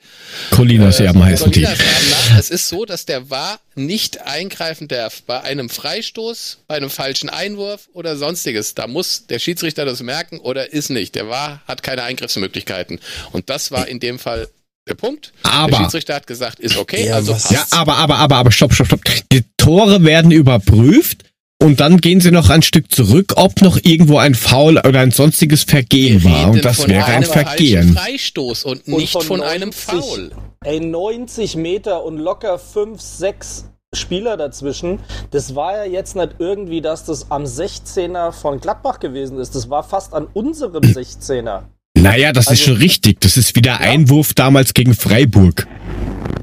Colinas 0.53 1.01
äh, 1.01 1.05
Erben 1.05 1.23
heißen 1.23 1.51
die. 1.51 1.65
Erben 1.65 1.83
nach. 2.11 2.39
Es 2.39 2.49
ist 2.49 2.69
so, 2.69 2.87
dass 2.87 3.05
der 3.05 3.29
war 3.29 3.61
nicht 3.75 4.23
eingreifen 4.23 4.89
darf 4.89 5.23
bei 5.23 5.43
einem 5.43 5.69
Freistoß, 5.69 6.61
bei 6.67 6.77
einem 6.77 6.89
falschen 6.89 7.29
Einwurf 7.29 7.91
oder 7.93 8.17
sonstiges. 8.17 8.75
Da 8.75 8.87
muss 8.87 9.27
der 9.27 9.39
Schiedsrichter 9.39 9.85
das 9.85 10.03
merken 10.03 10.39
oder 10.39 10.73
ist 10.73 10.89
nicht. 10.89 11.15
Der 11.15 11.29
war 11.29 11.61
hat 11.67 11.83
keine 11.83 12.05
Eingriffsmöglichkeiten 12.05 13.01
und 13.33 13.51
das 13.51 13.71
war 13.71 13.87
in 13.87 14.01
dem 14.01 14.19
Fall 14.19 14.49
der 14.89 14.95
Punkt. 14.95 15.33
Aber, 15.43 15.71
der 15.71 15.77
Schiedsrichter 15.79 16.15
hat 16.15 16.27
gesagt, 16.27 16.61
ist 16.61 16.77
okay, 16.77 17.07
ja, 17.09 17.15
also 17.15 17.33
passt. 17.33 17.51
Ja, 17.51 17.65
aber, 17.71 17.97
aber, 17.97 18.17
aber, 18.17 18.37
aber, 18.37 18.51
stopp, 18.51 18.75
stopp, 18.75 18.87
stopp. 18.87 19.01
Die 19.33 19.45
Tore 19.57 20.05
werden 20.05 20.31
überprüft 20.31 21.25
und 21.63 21.81
dann 21.81 21.99
gehen 21.99 22.21
sie 22.21 22.31
noch 22.31 22.51
ein 22.51 22.63
Stück 22.63 22.93
zurück, 22.93 23.33
ob 23.37 23.63
noch 23.63 23.79
irgendwo 23.83 24.19
ein 24.19 24.35
Foul 24.35 24.79
oder 24.79 25.01
ein 25.01 25.11
sonstiges 25.11 25.65
Vergehen 25.65 26.23
war. 26.25 26.51
Und 26.51 26.65
das 26.65 26.87
wäre 26.87 27.07
ein 27.07 27.25
Vergehen. 27.25 27.95
Freistoß 27.95 28.65
und 28.65 28.87
nicht 28.89 29.15
und 29.15 29.25
von, 29.25 29.39
von 29.39 29.41
90, 29.41 29.55
einem 29.55 29.73
Foul. 29.73 30.31
Ey, 30.65 30.81
90 30.81 31.57
Meter 31.57 32.05
und 32.05 32.19
locker 32.19 32.59
5, 32.59 33.01
6 33.01 33.65
Spieler 33.95 34.37
dazwischen. 34.37 34.99
Das 35.31 35.55
war 35.55 35.77
ja 35.77 35.85
jetzt 35.85 36.17
nicht 36.17 36.35
irgendwie, 36.39 36.81
dass 36.81 37.05
das 37.05 37.31
am 37.31 37.45
16er 37.45 38.33
von 38.33 38.61
Gladbach 38.61 39.01
gewesen 39.01 39.39
ist. 39.39 39.55
Das 39.55 39.71
war 39.71 39.85
fast 39.85 40.13
an 40.13 40.27
unserem 40.35 40.83
16er. 40.83 41.63
Naja, 42.05 42.33
das 42.33 42.49
also, 42.49 42.61
ist 42.61 42.67
schon 42.67 42.77
richtig. 42.77 43.21
Das 43.23 43.39
ist 43.39 43.57
wieder 43.57 43.73
ja. 43.73 43.79
Einwurf 43.79 44.35
damals 44.35 44.75
gegen 44.75 44.95
Freiburg. 44.95 45.67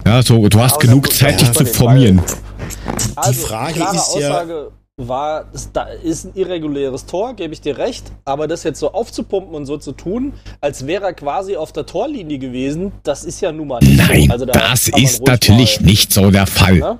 Ja, 0.07 0.23
so, 0.23 0.49
du 0.49 0.59
hast 0.59 0.81
ja, 0.81 0.89
genug 0.89 1.13
Zeit, 1.13 1.39
dich 1.39 1.51
zu 1.51 1.65
formieren. 1.65 2.19
Also, 3.15 3.31
die 3.31 3.47
Frage 3.47 3.73
klare 3.75 3.95
ist 3.95 4.01
Aussage 4.01 4.71
ja. 4.99 5.07
war, 5.07 5.51
da 5.73 5.83
ist 5.83 6.25
ein 6.25 6.31
irreguläres 6.33 7.05
Tor, 7.05 7.35
gebe 7.35 7.53
ich 7.53 7.61
dir 7.61 7.77
recht, 7.77 8.11
aber 8.25 8.47
das 8.47 8.63
jetzt 8.63 8.79
so 8.79 8.91
aufzupumpen 8.91 9.53
und 9.53 9.67
so 9.67 9.77
zu 9.77 9.91
tun, 9.91 10.33
als 10.61 10.87
wäre 10.87 11.05
er 11.05 11.13
quasi 11.13 11.55
auf 11.55 11.71
der 11.71 11.85
Torlinie 11.85 12.39
gewesen, 12.39 12.91
das 13.03 13.23
ist 13.23 13.39
ja 13.41 13.51
nun 13.51 13.67
mal 13.67 13.79
nicht 13.81 13.97
Nein, 13.97 14.25
so. 14.27 14.33
Also 14.33 14.45
da 14.45 14.53
das 14.53 14.87
ist 14.87 15.21
natürlich 15.27 15.79
mal, 15.79 15.85
nicht 15.85 16.11
so 16.11 16.31
der 16.31 16.47
Fall. 16.47 16.79
Ne? 16.79 16.97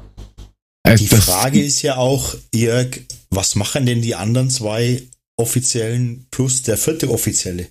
Die 0.99 1.07
Frage 1.07 1.63
ist 1.63 1.81
ja 1.81 1.97
auch, 1.97 2.35
Jörg, 2.53 2.99
was 3.31 3.55
machen 3.55 3.87
denn 3.87 4.03
die 4.03 4.13
anderen 4.13 4.51
zwei 4.51 5.01
Offiziellen 5.35 6.27
plus 6.29 6.61
der 6.61 6.77
vierte 6.77 7.09
Offizielle? 7.09 7.67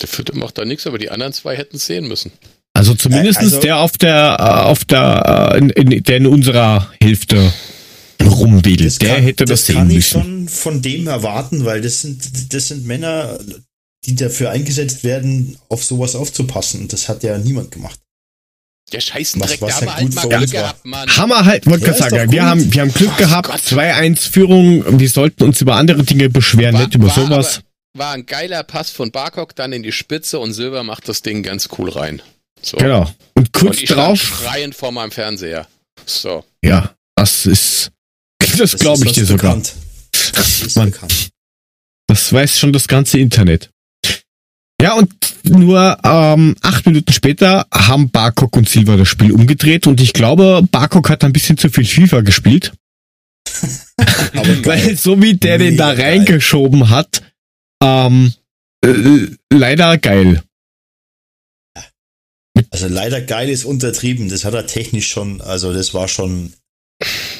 Der 0.00 0.08
vierte 0.08 0.36
macht 0.36 0.58
da 0.58 0.64
nichts, 0.64 0.86
aber 0.86 0.98
die 0.98 1.10
anderen 1.10 1.32
zwei 1.32 1.56
hätten 1.56 1.76
es 1.76 1.86
sehen 1.86 2.06
müssen. 2.06 2.32
Also 2.74 2.94
zumindest 2.94 3.40
also, 3.40 3.60
der 3.60 3.78
auf 3.78 3.98
der, 3.98 4.36
äh, 4.38 4.42
auf 4.42 4.84
der, 4.84 5.52
äh, 5.54 5.58
in, 5.58 5.70
in, 5.70 6.02
der 6.04 6.16
in 6.16 6.26
unserer 6.26 6.92
Hälfte 7.02 7.52
rumwedelt, 8.22 9.02
der 9.02 9.16
kann, 9.16 9.24
hätte 9.24 9.44
das, 9.44 9.60
das 9.60 9.66
sehen 9.66 9.88
müssen. 9.88 9.96
Das 9.96 10.22
kann 10.22 10.44
ich 10.44 10.46
schon 10.46 10.48
von 10.48 10.82
dem 10.82 11.06
erwarten, 11.08 11.64
weil 11.64 11.80
das 11.80 12.02
sind, 12.02 12.52
das 12.52 12.68
sind 12.68 12.86
Männer, 12.86 13.38
die 14.06 14.14
dafür 14.14 14.50
eingesetzt 14.50 15.02
werden, 15.02 15.58
auf 15.68 15.84
sowas 15.84 16.14
aufzupassen. 16.14 16.82
Und 16.82 16.92
das 16.92 17.08
hat 17.08 17.24
ja 17.24 17.36
niemand 17.38 17.72
gemacht. 17.72 17.98
Der 18.92 19.00
Scheißendreck, 19.00 19.60
da 19.60 19.68
haben 19.68 19.86
wir 19.86 19.96
halt 19.96 20.14
mal 20.14 20.28
Glück 20.28 20.50
gehabt, 20.50 20.84
Mann. 20.86 21.08
Hammer 21.16 21.44
halt, 21.44 21.66
wollte 21.66 21.84
ja, 21.84 21.92
gerade 21.92 22.10
sagen, 22.10 22.32
wir 22.32 22.44
haben, 22.46 22.72
wir 22.72 22.80
haben 22.80 22.94
Glück 22.94 23.10
oh, 23.14 23.18
gehabt, 23.18 23.50
2-1 23.50 24.30
Führung, 24.30 24.98
wir 24.98 25.10
sollten 25.10 25.42
uns 25.42 25.60
über 25.60 25.74
andere 25.76 26.04
Dinge 26.04 26.30
beschweren, 26.30 26.74
war, 26.74 26.82
nicht 26.82 26.94
über 26.94 27.10
sowas. 27.10 27.60
War 27.98 28.12
ein 28.14 28.26
geiler 28.26 28.62
Pass 28.62 28.90
von 28.90 29.10
Barkok 29.10 29.54
dann 29.54 29.72
in 29.72 29.82
die 29.82 29.92
Spitze 29.92 30.38
und 30.38 30.52
Silber 30.52 30.82
macht 30.82 31.08
das 31.08 31.22
Ding 31.22 31.42
ganz 31.42 31.68
cool 31.78 31.90
rein. 31.90 32.22
So. 32.62 32.76
Genau. 32.76 33.12
Und 33.34 33.52
kurz 33.52 33.76
und 33.76 33.82
ich 33.82 33.90
drauf. 33.90 34.18
schreien 34.20 34.72
vor 34.72 34.92
meinem 34.92 35.10
Fernseher. 35.10 35.68
So. 36.06 36.44
Ja, 36.64 36.94
das 37.14 37.46
ist, 37.46 37.90
das 38.56 38.76
glaube 38.76 39.04
ich 39.06 39.12
dir 39.12 39.24
sogar. 39.24 39.56
Bekannt. 39.56 39.74
Das 40.34 40.62
ist 40.62 40.76
Man, 40.76 40.90
bekannt. 40.90 41.30
Das 42.06 42.32
weiß 42.32 42.58
schon 42.58 42.72
das 42.72 42.88
ganze 42.88 43.18
Internet. 43.18 43.70
Ja, 44.80 44.94
und 44.94 45.12
nur 45.44 45.98
ähm, 46.04 46.56
acht 46.62 46.86
Minuten 46.86 47.12
später 47.12 47.66
haben 47.72 48.10
Barcock 48.10 48.56
und 48.56 48.68
Silva 48.68 48.96
das 48.96 49.08
Spiel 49.08 49.32
umgedreht 49.32 49.86
und 49.86 50.00
ich 50.00 50.12
glaube, 50.12 50.62
Barcock 50.70 51.10
hat 51.10 51.24
ein 51.24 51.32
bisschen 51.32 51.58
zu 51.58 51.68
viel 51.68 51.84
FIFA 51.84 52.20
gespielt. 52.20 52.72
Weil 54.64 54.96
so 54.96 55.20
wie 55.20 55.34
der 55.34 55.58
den 55.58 55.76
da 55.76 55.90
reingeschoben 55.90 56.80
geil. 56.80 56.90
hat, 56.90 57.22
ähm, 57.82 58.32
äh, 58.84 59.26
leider 59.52 59.98
geil. 59.98 60.42
Also 62.70 62.88
leider 62.88 63.20
geil 63.20 63.48
ist 63.48 63.64
untertrieben. 63.64 64.28
Das 64.28 64.44
hat 64.44 64.54
er 64.54 64.66
technisch 64.66 65.08
schon, 65.08 65.40
also 65.40 65.72
das 65.72 65.94
war 65.94 66.08
schon 66.08 66.52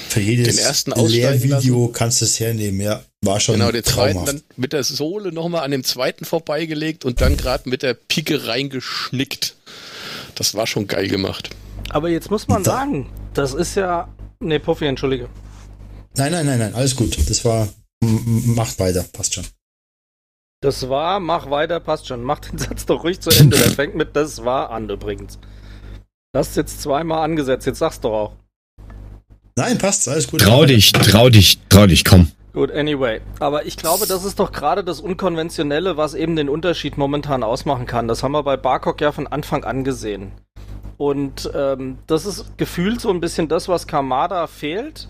für 0.08 0.20
jedes 0.20 0.56
den 0.56 0.64
ersten 0.64 0.92
Lehrvideo 0.92 1.88
kannst 1.88 2.20
du 2.20 2.24
es 2.24 2.38
hernehmen, 2.38 2.80
ja. 2.80 3.04
War 3.22 3.40
schon 3.40 3.56
Genau, 3.56 3.72
den 3.72 3.82
zweiten 3.82 4.24
dann 4.24 4.42
mit 4.56 4.72
der 4.72 4.84
Sohle 4.84 5.32
nochmal 5.32 5.64
an 5.64 5.72
dem 5.72 5.82
zweiten 5.82 6.24
vorbeigelegt 6.24 7.04
und 7.04 7.20
dann 7.20 7.36
gerade 7.36 7.68
mit 7.68 7.82
der 7.82 7.94
Pike 7.94 8.46
reingeschnickt. 8.46 9.56
Das 10.36 10.54
war 10.54 10.68
schon 10.68 10.86
geil 10.86 11.08
gemacht. 11.08 11.50
Aber 11.90 12.08
jetzt 12.08 12.30
muss 12.30 12.46
man 12.46 12.62
da, 12.62 12.70
sagen, 12.70 13.10
das 13.34 13.54
ist 13.54 13.74
ja. 13.74 14.08
Ne, 14.40 14.60
Puffy, 14.60 14.86
entschuldige. 14.86 15.28
Nein, 16.16 16.30
nein, 16.30 16.46
nein, 16.46 16.58
nein, 16.60 16.74
alles 16.74 16.94
gut. 16.94 17.18
Das 17.28 17.44
war. 17.44 17.68
Macht 18.00 18.78
weiter, 18.78 19.04
passt 19.12 19.34
schon. 19.34 19.44
Das 20.60 20.88
war, 20.88 21.20
mach 21.20 21.50
weiter, 21.50 21.78
passt 21.78 22.08
schon. 22.08 22.24
Mach 22.24 22.40
den 22.40 22.58
Satz 22.58 22.84
doch 22.86 23.04
ruhig 23.04 23.20
zu 23.20 23.30
Ende. 23.30 23.56
Der 23.56 23.70
fängt 23.70 23.94
mit 23.94 24.16
das 24.16 24.44
war 24.44 24.70
an 24.70 24.88
übrigens. 24.88 25.38
Das 26.32 26.50
ist 26.50 26.56
jetzt 26.56 26.82
zweimal 26.82 27.22
angesetzt, 27.24 27.66
jetzt 27.66 27.78
sag's 27.78 28.00
doch 28.00 28.12
auch. 28.12 28.32
Nein, 29.56 29.78
passt, 29.78 30.08
alles 30.08 30.28
gut. 30.28 30.40
Trau 30.40 30.64
dich, 30.64 30.92
trau 30.92 31.28
dich, 31.30 31.58
trau 31.68 31.86
dich, 31.86 32.04
komm. 32.04 32.30
Gut, 32.52 32.72
anyway. 32.72 33.20
Aber 33.38 33.66
ich 33.66 33.76
glaube, 33.76 34.06
das 34.06 34.24
ist 34.24 34.40
doch 34.40 34.50
gerade 34.50 34.82
das 34.82 35.00
Unkonventionelle, 35.00 35.96
was 35.96 36.14
eben 36.14 36.34
den 36.34 36.48
Unterschied 36.48 36.98
momentan 36.98 37.42
ausmachen 37.42 37.86
kann. 37.86 38.08
Das 38.08 38.22
haben 38.22 38.32
wir 38.32 38.42
bei 38.42 38.56
Barcock 38.56 39.00
ja 39.00 39.12
von 39.12 39.26
Anfang 39.26 39.64
an 39.64 39.84
gesehen. 39.84 40.32
Und 40.96 41.50
ähm, 41.54 41.98
das 42.08 42.26
ist 42.26 42.58
gefühlt 42.58 43.00
so 43.00 43.10
ein 43.10 43.20
bisschen 43.20 43.48
das, 43.48 43.68
was 43.68 43.86
Kamada 43.86 44.48
fehlt. 44.48 45.08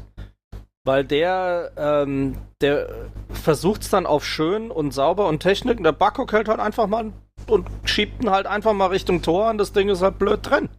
Weil 0.89 1.05
der, 1.05 1.71
ähm, 1.77 2.39
der 2.63 2.89
versucht 3.29 3.83
es 3.83 3.91
dann 3.91 4.07
auf 4.07 4.25
schön 4.25 4.71
und 4.71 4.93
sauber 4.93 5.29
und 5.29 5.41
Technik. 5.41 5.77
Und 5.77 5.85
der 5.85 5.93
Barcock 5.93 6.33
hält 6.33 6.49
halt 6.49 6.61
einfach 6.61 6.87
mal 6.87 7.13
und 7.47 7.67
schiebt 7.85 8.25
ihn 8.25 8.31
halt 8.31 8.47
einfach 8.47 8.73
mal 8.73 8.87
Richtung 8.87 9.21
Tor 9.21 9.51
und 9.51 9.59
das 9.59 9.75
Ding 9.75 9.91
ist 9.91 10.01
halt 10.01 10.19
blöd 10.19 10.41
drin. 10.43 10.71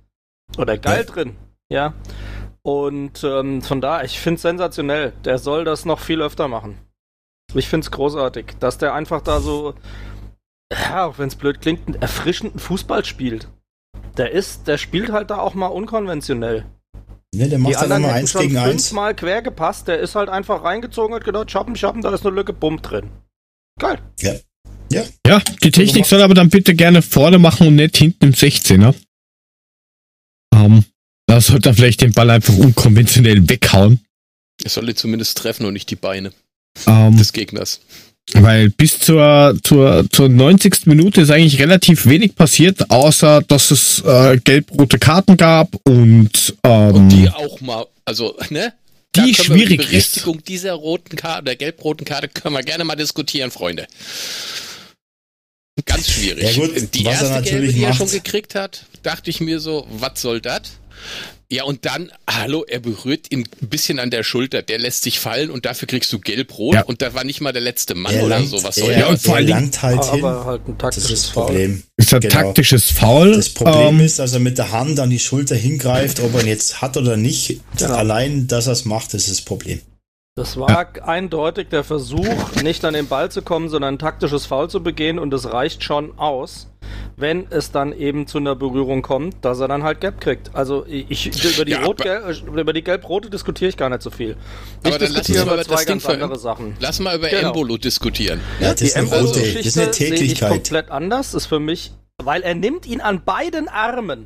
Oder 0.58 0.80
geil 0.80 1.06
ja. 1.06 1.14
drin. 1.14 1.36
Ja. 1.72 1.94
Und 2.64 3.24
ähm, 3.24 3.62
von 3.62 3.82
da, 3.82 4.02
ich 4.02 4.20
finde 4.20 4.38
es 4.38 4.42
sensationell. 4.42 5.14
Der 5.26 5.38
soll 5.38 5.64
das 5.64 5.86
noch 5.86 6.00
viel 6.00 6.24
öfter 6.24 6.48
machen. 6.48 6.80
Ich 7.54 7.70
finde 7.70 7.86
es 7.86 7.92
großartig, 7.92 8.56
dass 8.60 8.80
der 8.80 8.96
einfach 8.96 9.22
da 9.22 9.40
so, 9.40 9.76
ja, 10.74 11.06
auch 11.06 11.20
wenn 11.20 11.28
es 11.28 11.36
blöd 11.36 11.62
klingt, 11.62 11.86
einen 11.86 12.02
erfrischenden 12.02 12.58
Fußball 12.58 13.06
spielt. 13.06 13.48
Der 14.18 14.32
ist, 14.32 14.68
der 14.68 14.80
spielt 14.80 15.12
halt 15.12 15.30
da 15.30 15.38
auch 15.38 15.54
mal 15.54 15.68
unkonventionell. 15.68 16.66
Ne, 17.36 17.48
der 17.48 17.60
macht 17.60 17.76
Die 17.76 17.88
dann 17.88 18.04
immer 18.04 18.14
eins 18.14 18.34
gegen 18.34 18.58
eins. 18.58 18.88
fünfmal 18.88 19.16
quer 19.16 19.42
gepasst, 19.42 19.88
der 19.88 20.00
ist 20.00 20.16
halt 20.16 20.30
einfach 20.30 20.64
reingezogen, 20.64 21.14
hat 21.16 21.24
gedacht, 21.24 21.52
schappen, 21.52 21.76
schappen, 21.76 22.02
da 22.02 22.14
ist 22.14 22.26
eine 22.26 22.36
Lücke, 22.36 22.54
bumm 22.54 22.82
drin. 22.82 23.10
Geil. 23.80 24.00
Ja. 24.20 24.34
Ja. 24.92 25.04
Ja, 25.28 25.40
die 25.64 25.70
Technik 25.70 26.08
soll 26.08 26.22
aber 26.24 26.34
dann 26.34 26.50
bitte 26.50 26.74
gerne 26.74 27.04
vorne 27.04 27.38
machen 27.38 27.68
und 27.68 27.76
nicht 27.76 27.96
hinten 27.98 28.26
im 28.26 28.34
16er. 28.34 28.96
Ähm, 30.56 30.84
da 31.28 31.40
sollte 31.42 31.70
er 31.70 31.76
vielleicht 31.76 32.02
den 32.02 32.12
Ball 32.14 32.32
einfach 32.32 32.58
unkonventionell 32.58 33.48
weghauen. 33.48 34.04
Er 34.64 34.70
soll 34.72 34.90
ihn 34.90 34.96
zumindest 34.96 35.38
treffen 35.38 35.66
und 35.68 35.74
nicht 35.74 35.92
die 35.92 35.96
Beine 35.96 36.34
ähm, 36.88 37.16
des 37.18 37.32
Gegners. 37.34 37.82
Weil 38.34 38.70
bis 38.70 39.00
zur, 39.00 39.58
zur, 39.64 40.06
zur 40.12 40.30
90. 40.30 40.86
Minute 40.86 41.22
ist 41.22 41.32
eigentlich 41.32 41.60
relativ 41.60 42.06
wenig 42.06 42.36
passiert, 42.36 42.90
außer 42.92 43.42
dass 43.48 43.72
es 43.72 44.04
äh, 44.06 44.38
gelb-rote 44.38 45.00
Karten 45.00 45.36
gab 45.36 45.76
und, 45.84 46.56
ähm, 46.64 46.96
und 46.96 47.10
die 47.10 47.30
auch 47.30 47.60
mal, 47.62 47.86
also, 48.06 48.38
ne? 48.50 48.74
Die 49.16 49.34
schwierig 49.34 49.80
die 49.80 49.86
Berechtigung 49.88 50.38
ist. 50.38 50.48
dieser 50.48 50.74
roten 50.74 51.16
Karte, 51.16 51.46
der 51.46 51.56
gelb-roten 51.56 52.06
Karte 52.06 52.28
können 52.28 52.54
wir 52.54 52.62
gerne 52.62 52.84
mal 52.84 52.96
diskutieren, 52.96 53.50
Freunde. 53.50 53.88
Ganz 55.86 56.10
schwierig. 56.10 56.56
Ja 56.56 56.66
gut, 56.66 56.94
die 56.94 57.04
erste 57.04 57.42
gelbe, 57.42 57.74
die 57.74 57.84
er 57.84 57.94
schon 57.94 58.12
gekriegt 58.12 58.54
hat, 58.54 58.86
dachte 59.02 59.30
ich 59.30 59.40
mir 59.40 59.60
so, 59.60 59.88
was 59.90 60.22
soll 60.22 60.42
das? 60.42 60.62
Ja, 61.52 61.64
und 61.64 61.84
dann, 61.86 62.12
hallo, 62.30 62.64
er 62.68 62.80
berührt 62.80 63.32
ihn 63.32 63.48
ein 63.60 63.70
bisschen 63.70 63.98
an 63.98 64.12
der 64.12 64.22
Schulter, 64.22 64.62
der 64.62 64.78
lässt 64.78 65.02
sich 65.02 65.20
fallen 65.20 65.50
und 65.50 65.66
dafür 65.66 65.88
kriegst 65.88 66.14
du 66.14 66.20
gelb-rot 66.20 66.76
ja. 66.76 66.82
und 66.84 67.02
da 67.02 67.16
war 67.16 67.24
nicht 67.24 67.42
mal 67.42 67.52
der 67.52 67.64
letzte 67.64 67.96
Mann 67.96 68.14
er 68.14 68.26
oder 68.26 68.38
langt, 68.38 68.50
so. 68.50 68.64
Was 68.64 68.76
soll 68.76 68.92
er, 68.92 69.00
ja, 69.00 69.08
und 69.08 69.20
vor 69.20 69.36
allem 69.36 69.48
langt 69.48 69.82
halt 69.82 70.04
aber 70.04 70.46
halt 70.46 70.68
ein 70.68 70.78
taktisches 70.78 71.10
das 71.10 71.20
ist 71.20 71.26
das 71.26 71.34
Problem. 71.34 71.84
Ist 71.98 72.14
ein 72.14 72.20
genau. 72.20 72.34
taktisches 72.36 72.92
Foul. 72.92 73.36
Das 73.36 73.50
Problem 73.50 74.00
ähm, 74.00 74.06
ist, 74.06 74.20
dass 74.20 74.34
er 74.34 74.40
mit 74.40 74.60
der 74.60 74.72
Hand 74.72 75.00
an 75.00 75.10
die 75.10 75.18
Schulter 75.18 75.56
hingreift, 75.56 76.20
ob 76.20 76.36
er 76.36 76.42
ihn 76.42 76.48
jetzt 76.48 76.84
hat 76.84 76.98
oder 76.98 77.18
nicht. 77.18 77.60
Genau. 77.78 77.96
Allein, 77.96 78.46
dass 78.46 78.68
er 78.68 78.74
es 78.74 78.86
macht, 78.86 79.16
ist 79.16 79.28
das 79.28 79.42
Problem. 79.42 79.82
Das 80.40 80.58
war 80.58 80.70
ja. 80.70 81.04
eindeutig 81.04 81.68
der 81.68 81.84
Versuch, 81.84 82.62
nicht 82.64 82.86
an 82.86 82.94
den 82.94 83.08
Ball 83.08 83.30
zu 83.30 83.42
kommen, 83.42 83.68
sondern 83.68 83.96
ein 83.96 84.00
taktisches 84.00 84.46
Foul 84.46 84.70
zu 84.70 84.82
begehen 84.82 85.20
und 85.20 85.34
es 85.34 85.52
reicht 85.52 85.84
schon 85.84 86.18
aus 86.18 86.68
wenn 87.18 87.48
es 87.50 87.72
dann 87.72 87.92
eben 87.92 88.26
zu 88.26 88.38
einer 88.38 88.56
Berührung 88.56 89.02
kommt, 89.02 89.44
dass 89.44 89.60
er 89.60 89.68
dann 89.68 89.84
halt 89.84 90.00
gelb 90.00 90.22
kriegt. 90.22 90.56
Also 90.56 90.86
ich 90.88 91.28
über 91.56 91.66
die, 91.66 91.74
ja, 91.74 91.84
Rot 91.84 92.02
über 92.46 92.72
die 92.74 92.82
gelb-rote 92.82 93.30
diskutiere 93.30 93.70
ich 93.70 93.78
gar 93.78 93.90
nicht 93.90 94.02
so 94.02 94.10
viel. 94.10 94.38
Ich 94.84 94.88
aber 94.88 94.98
dann 94.98 95.12
lass 95.12 95.30
uns 95.30 95.46
mal 95.46 95.54
über 95.56 95.66
zwei 95.66 95.84
ganz 95.84 96.06
andere 96.06 96.40
Sachen. 96.40 96.78
Lass 96.80 97.00
mal 97.00 97.18
über 97.18 97.28
genau. 97.28 97.50
Embolo 97.50 97.78
diskutieren. 97.78 98.40
Ja, 98.62 98.70
das 98.70 98.80
die 98.80 98.92
Embolo-Geschichte 98.94 99.94
sehe 99.94 100.14
ich 100.14 100.40
komplett 100.40 100.90
anders. 100.90 101.34
Ist 101.34 101.48
für 101.48 101.60
mich, 101.60 101.92
weil 102.24 102.42
er 102.42 102.56
nimmt 102.56 102.86
ihn 102.86 103.02
an 103.02 103.24
beiden 103.24 103.68
Armen. 103.68 104.26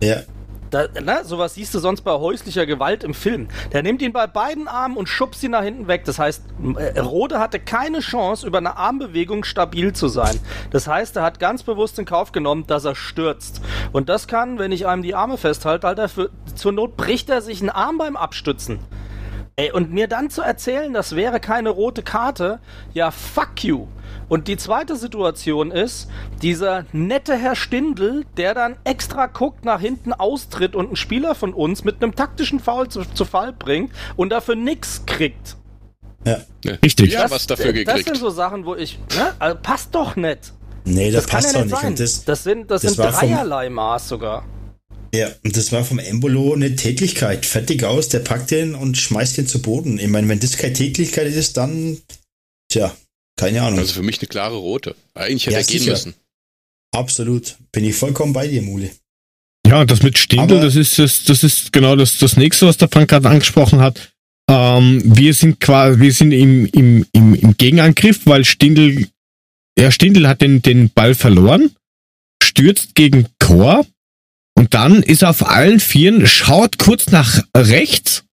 Ja. 0.00 0.22
Da, 0.70 0.86
ne, 1.00 1.20
sowas 1.24 1.54
siehst 1.54 1.74
du 1.74 1.78
sonst 1.78 2.02
bei 2.02 2.12
häuslicher 2.12 2.66
Gewalt 2.66 3.04
im 3.04 3.14
Film. 3.14 3.48
Der 3.72 3.82
nimmt 3.82 4.02
ihn 4.02 4.12
bei 4.12 4.26
beiden 4.26 4.68
Armen 4.68 4.96
und 4.96 5.08
schubst 5.08 5.42
ihn 5.42 5.52
nach 5.52 5.62
hinten 5.62 5.88
weg. 5.88 6.04
Das 6.04 6.18
heißt, 6.18 6.44
äh, 6.76 7.00
Rode 7.00 7.38
hatte 7.38 7.58
keine 7.58 8.00
Chance, 8.00 8.46
über 8.46 8.58
eine 8.58 8.76
Armbewegung 8.76 9.44
stabil 9.44 9.92
zu 9.92 10.08
sein. 10.08 10.38
Das 10.70 10.86
heißt, 10.86 11.16
er 11.16 11.22
hat 11.22 11.40
ganz 11.40 11.62
bewusst 11.62 11.98
in 11.98 12.04
Kauf 12.04 12.32
genommen, 12.32 12.66
dass 12.66 12.84
er 12.84 12.94
stürzt. 12.94 13.60
Und 13.92 14.08
das 14.08 14.26
kann, 14.26 14.58
wenn 14.58 14.72
ich 14.72 14.86
einem 14.86 15.02
die 15.02 15.14
Arme 15.14 15.38
festhalte, 15.38 15.86
Alter, 15.86 16.08
für, 16.08 16.30
zur 16.54 16.72
Not 16.72 16.96
bricht 16.96 17.30
er 17.30 17.40
sich 17.40 17.60
einen 17.60 17.70
Arm 17.70 17.98
beim 17.98 18.16
Abstützen. 18.16 18.80
Ey, 19.56 19.72
und 19.72 19.92
mir 19.92 20.06
dann 20.06 20.30
zu 20.30 20.40
erzählen, 20.40 20.92
das 20.92 21.16
wäre 21.16 21.40
keine 21.40 21.70
rote 21.70 22.02
Karte, 22.02 22.60
ja, 22.92 23.10
fuck 23.10 23.64
you. 23.64 23.88
Und 24.28 24.48
die 24.48 24.56
zweite 24.56 24.96
Situation 24.96 25.70
ist, 25.70 26.08
dieser 26.42 26.84
nette 26.92 27.36
Herr 27.36 27.56
Stindl, 27.56 28.24
der 28.36 28.54
dann 28.54 28.76
extra 28.84 29.26
guckt, 29.26 29.64
nach 29.64 29.80
hinten 29.80 30.12
austritt 30.12 30.74
und 30.74 30.86
einen 30.86 30.96
Spieler 30.96 31.34
von 31.34 31.54
uns 31.54 31.84
mit 31.84 32.02
einem 32.02 32.14
taktischen 32.14 32.60
Foul 32.60 32.88
zu, 32.88 33.04
zu 33.04 33.24
Fall 33.24 33.52
bringt 33.52 33.92
und 34.16 34.30
dafür 34.30 34.54
nichts 34.54 35.04
kriegt. 35.06 35.56
Ja, 36.26 36.40
richtig. 36.82 37.12
Ja, 37.12 37.22
das, 37.22 37.30
was 37.30 37.46
dafür 37.46 37.72
gekriegt. 37.72 37.88
Das 37.88 38.04
sind 38.04 38.16
so 38.16 38.30
Sachen, 38.30 38.66
wo 38.66 38.74
ich, 38.74 38.98
ne, 39.16 39.34
also 39.38 39.58
passt 39.62 39.94
doch 39.94 40.16
nicht. 40.16 40.52
Nee, 40.84 41.10
das, 41.10 41.24
das 41.24 41.32
passt 41.32 41.54
doch 41.54 41.64
nicht. 41.64 41.76
Sein. 41.76 41.96
Das, 41.96 42.24
das, 42.24 42.44
sind, 42.44 42.70
das, 42.70 42.82
das 42.82 42.94
sind 42.94 43.04
dreierlei 43.04 43.70
Maß 43.70 44.08
sogar. 44.08 44.44
Ja, 45.14 45.28
und 45.42 45.56
das 45.56 45.72
war 45.72 45.84
vom 45.84 45.98
Embolo 45.98 46.52
eine 46.52 46.76
Tätigkeit. 46.76 47.46
Fertig 47.46 47.84
aus, 47.84 48.08
der 48.08 48.18
packt 48.18 48.50
den 48.50 48.74
und 48.74 48.98
schmeißt 48.98 49.38
den 49.38 49.46
zu 49.46 49.62
Boden. 49.62 49.98
Ich 49.98 50.08
meine, 50.08 50.28
wenn 50.28 50.40
das 50.40 50.58
keine 50.58 50.74
Tätigkeit 50.74 51.28
ist, 51.28 51.56
dann, 51.56 51.98
tja, 52.70 52.94
keine 53.38 53.62
Ahnung. 53.62 53.78
Also 53.78 53.94
für 53.94 54.02
mich 54.02 54.20
eine 54.20 54.28
klare 54.28 54.56
rote. 54.56 54.94
Eigentlich 55.14 55.46
hätte 55.46 55.54
ja, 55.54 55.60
er 55.60 55.64
gehen 55.64 55.78
sicher. 55.78 55.92
müssen. 55.92 56.14
Absolut. 56.94 57.56
Bin 57.72 57.84
ich 57.84 57.94
vollkommen 57.94 58.32
bei 58.32 58.46
dir, 58.48 58.60
Mule. 58.62 58.90
Ja, 59.66 59.84
das 59.84 60.02
mit 60.02 60.18
Stindl, 60.18 60.60
das 60.60 60.76
ist 60.76 60.98
das, 60.98 61.24
das 61.24 61.44
ist 61.44 61.72
genau 61.72 61.94
das, 61.94 62.18
das 62.18 62.36
nächste, 62.36 62.66
was 62.66 62.78
der 62.78 62.88
Frank 62.88 63.10
gerade 63.10 63.28
angesprochen 63.28 63.80
hat. 63.80 64.12
Ähm, 64.50 65.02
wir 65.04 65.34
sind 65.34 65.60
quasi, 65.60 66.00
wir 66.00 66.12
sind 66.12 66.32
im, 66.32 66.66
im, 66.66 67.06
im, 67.12 67.34
im 67.34 67.56
Gegenangriff, 67.56 68.20
weil 68.24 68.44
Stindl, 68.44 69.08
ja, 69.78 69.90
Stindl 69.90 70.26
hat 70.26 70.40
den, 70.40 70.62
den 70.62 70.88
Ball 70.90 71.14
verloren, 71.14 71.76
stürzt 72.42 72.94
gegen 72.94 73.26
Chor 73.38 73.86
und 74.54 74.72
dann 74.72 75.02
ist 75.02 75.22
er 75.22 75.30
auf 75.30 75.46
allen 75.46 75.80
Vieren, 75.80 76.26
schaut 76.26 76.78
kurz 76.78 77.08
nach 77.08 77.44
rechts, 77.54 78.24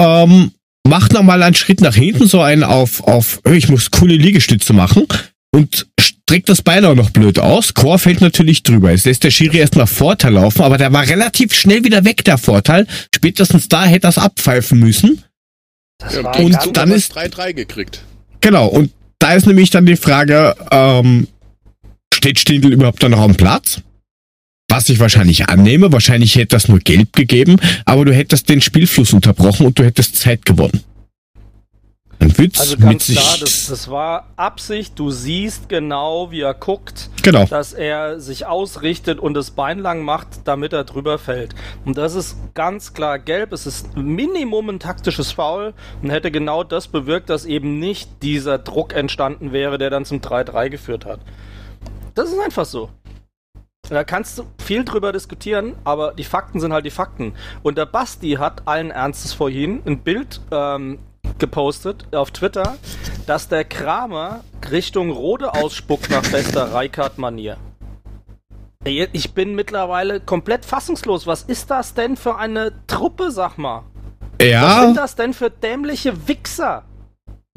ähm, 0.00 0.52
macht 0.86 1.12
nochmal 1.12 1.42
einen 1.42 1.54
Schritt 1.54 1.80
nach 1.80 1.94
hinten, 1.94 2.26
so 2.26 2.40
einen 2.40 2.64
auf, 2.64 3.02
auf, 3.04 3.40
ich 3.50 3.68
muss 3.68 3.90
coole 3.90 4.14
Liegestütze 4.14 4.72
machen 4.72 5.06
und 5.50 5.86
streckt 6.00 6.48
das 6.48 6.62
Bein 6.62 6.84
auch 6.84 6.94
noch 6.94 7.10
blöd 7.10 7.38
aus. 7.38 7.74
Chor 7.74 7.98
fällt 7.98 8.20
natürlich 8.20 8.62
drüber. 8.62 8.92
Es 8.92 9.04
lässt 9.04 9.24
der 9.24 9.30
Schiri 9.30 9.58
erstmal 9.58 9.86
Vorteil 9.86 10.34
laufen, 10.34 10.62
aber 10.62 10.78
der 10.78 10.92
war 10.92 11.06
relativ 11.06 11.54
schnell 11.54 11.84
wieder 11.84 12.04
weg, 12.04 12.24
der 12.24 12.38
Vorteil. 12.38 12.86
Spätestens 13.14 13.68
da 13.68 13.84
hätte 13.84 14.06
er 14.06 14.10
es 14.10 14.18
abpfeifen 14.18 14.78
müssen. 14.78 15.24
Ja, 16.12 16.30
und 16.32 16.76
dann 16.76 16.90
ist 16.90 17.16
3-3 17.16 17.54
gekriegt. 17.54 18.02
Genau, 18.40 18.66
und 18.68 18.92
da 19.18 19.32
ist 19.32 19.46
nämlich 19.46 19.70
dann 19.70 19.86
die 19.86 19.96
Frage, 19.96 20.54
ähm, 20.70 21.26
steht 22.14 22.38
Stindl 22.38 22.72
überhaupt 22.72 23.02
dann 23.02 23.10
noch 23.12 23.20
am 23.20 23.34
Platz? 23.34 23.80
Was 24.70 24.88
ich 24.90 25.00
wahrscheinlich 25.00 25.48
annehme, 25.48 25.92
wahrscheinlich 25.92 26.36
hätte 26.36 26.48
das 26.48 26.68
nur 26.68 26.78
gelb 26.78 27.14
gegeben, 27.14 27.56
aber 27.86 28.04
du 28.04 28.12
hättest 28.12 28.50
den 28.50 28.60
Spielfluss 28.60 29.14
unterbrochen 29.14 29.66
und 29.66 29.78
du 29.78 29.84
hättest 29.84 30.16
Zeit 30.16 30.44
gewonnen. 30.44 30.84
Ein 32.20 32.36
Witz 32.36 32.58
also 32.60 32.76
ganz 32.76 33.06
klar, 33.06 33.36
das, 33.40 33.68
das, 33.68 33.88
war 33.88 34.26
Absicht. 34.36 34.98
Du 34.98 35.10
siehst 35.10 35.68
genau, 35.68 36.32
wie 36.32 36.40
er 36.40 36.52
guckt, 36.52 37.10
genau. 37.22 37.44
dass 37.44 37.72
er 37.72 38.18
sich 38.18 38.44
ausrichtet 38.44 39.20
und 39.20 39.34
das 39.34 39.52
Bein 39.52 39.78
lang 39.78 40.02
macht, 40.02 40.28
damit 40.44 40.72
er 40.72 40.82
drüber 40.84 41.18
fällt. 41.18 41.54
Und 41.84 41.96
das 41.96 42.14
ist 42.14 42.36
ganz 42.54 42.92
klar 42.92 43.20
gelb. 43.20 43.52
Es 43.52 43.66
ist 43.66 43.96
Minimum 43.96 44.68
ein 44.68 44.80
taktisches 44.80 45.30
Foul 45.30 45.74
und 46.02 46.10
hätte 46.10 46.32
genau 46.32 46.64
das 46.64 46.88
bewirkt, 46.88 47.30
dass 47.30 47.44
eben 47.44 47.78
nicht 47.78 48.10
dieser 48.22 48.58
Druck 48.58 48.94
entstanden 48.94 49.52
wäre, 49.52 49.78
der 49.78 49.90
dann 49.90 50.04
zum 50.04 50.18
3-3 50.18 50.70
geführt 50.70 51.06
hat. 51.06 51.20
Das 52.16 52.30
ist 52.30 52.40
einfach 52.40 52.66
so. 52.66 52.90
Da 53.90 54.04
kannst 54.04 54.38
du 54.38 54.44
viel 54.62 54.84
drüber 54.84 55.12
diskutieren, 55.12 55.74
aber 55.84 56.12
die 56.12 56.24
Fakten 56.24 56.60
sind 56.60 56.72
halt 56.72 56.84
die 56.84 56.90
Fakten. 56.90 57.32
Und 57.62 57.78
der 57.78 57.86
Basti 57.86 58.32
hat 58.32 58.62
allen 58.66 58.90
Ernstes 58.90 59.32
vorhin 59.32 59.82
ein 59.86 60.00
Bild 60.00 60.40
ähm, 60.50 60.98
gepostet 61.38 62.06
auf 62.14 62.30
Twitter, 62.30 62.76
dass 63.26 63.48
der 63.48 63.64
Kramer 63.64 64.40
Richtung 64.70 65.10
Rode 65.10 65.54
ausspuckt 65.54 66.10
nach 66.10 66.22
bester 66.22 66.72
Reikart-Manier. 66.72 67.56
Ich 68.84 69.32
bin 69.32 69.54
mittlerweile 69.54 70.20
komplett 70.20 70.64
fassungslos. 70.64 71.26
Was 71.26 71.42
ist 71.42 71.70
das 71.70 71.94
denn 71.94 72.16
für 72.16 72.36
eine 72.36 72.72
Truppe, 72.86 73.30
sag 73.30 73.58
mal? 73.58 73.82
Ja. 74.40 74.62
Was 74.62 74.84
sind 74.84 74.96
das 74.96 75.14
denn 75.16 75.34
für 75.34 75.50
dämliche 75.50 76.28
Wichser? 76.28 76.84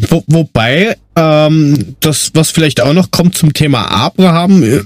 Wo, 0.09 0.23
wobei, 0.27 0.97
ähm, 1.15 1.95
das, 1.99 2.32
was 2.34 2.49
vielleicht 2.49 2.82
auch 2.82 2.93
noch 2.93 3.11
kommt 3.11 3.36
zum 3.38 3.53
Thema 3.53 3.86
Abraham, 3.91 4.63
äh, 4.63 4.82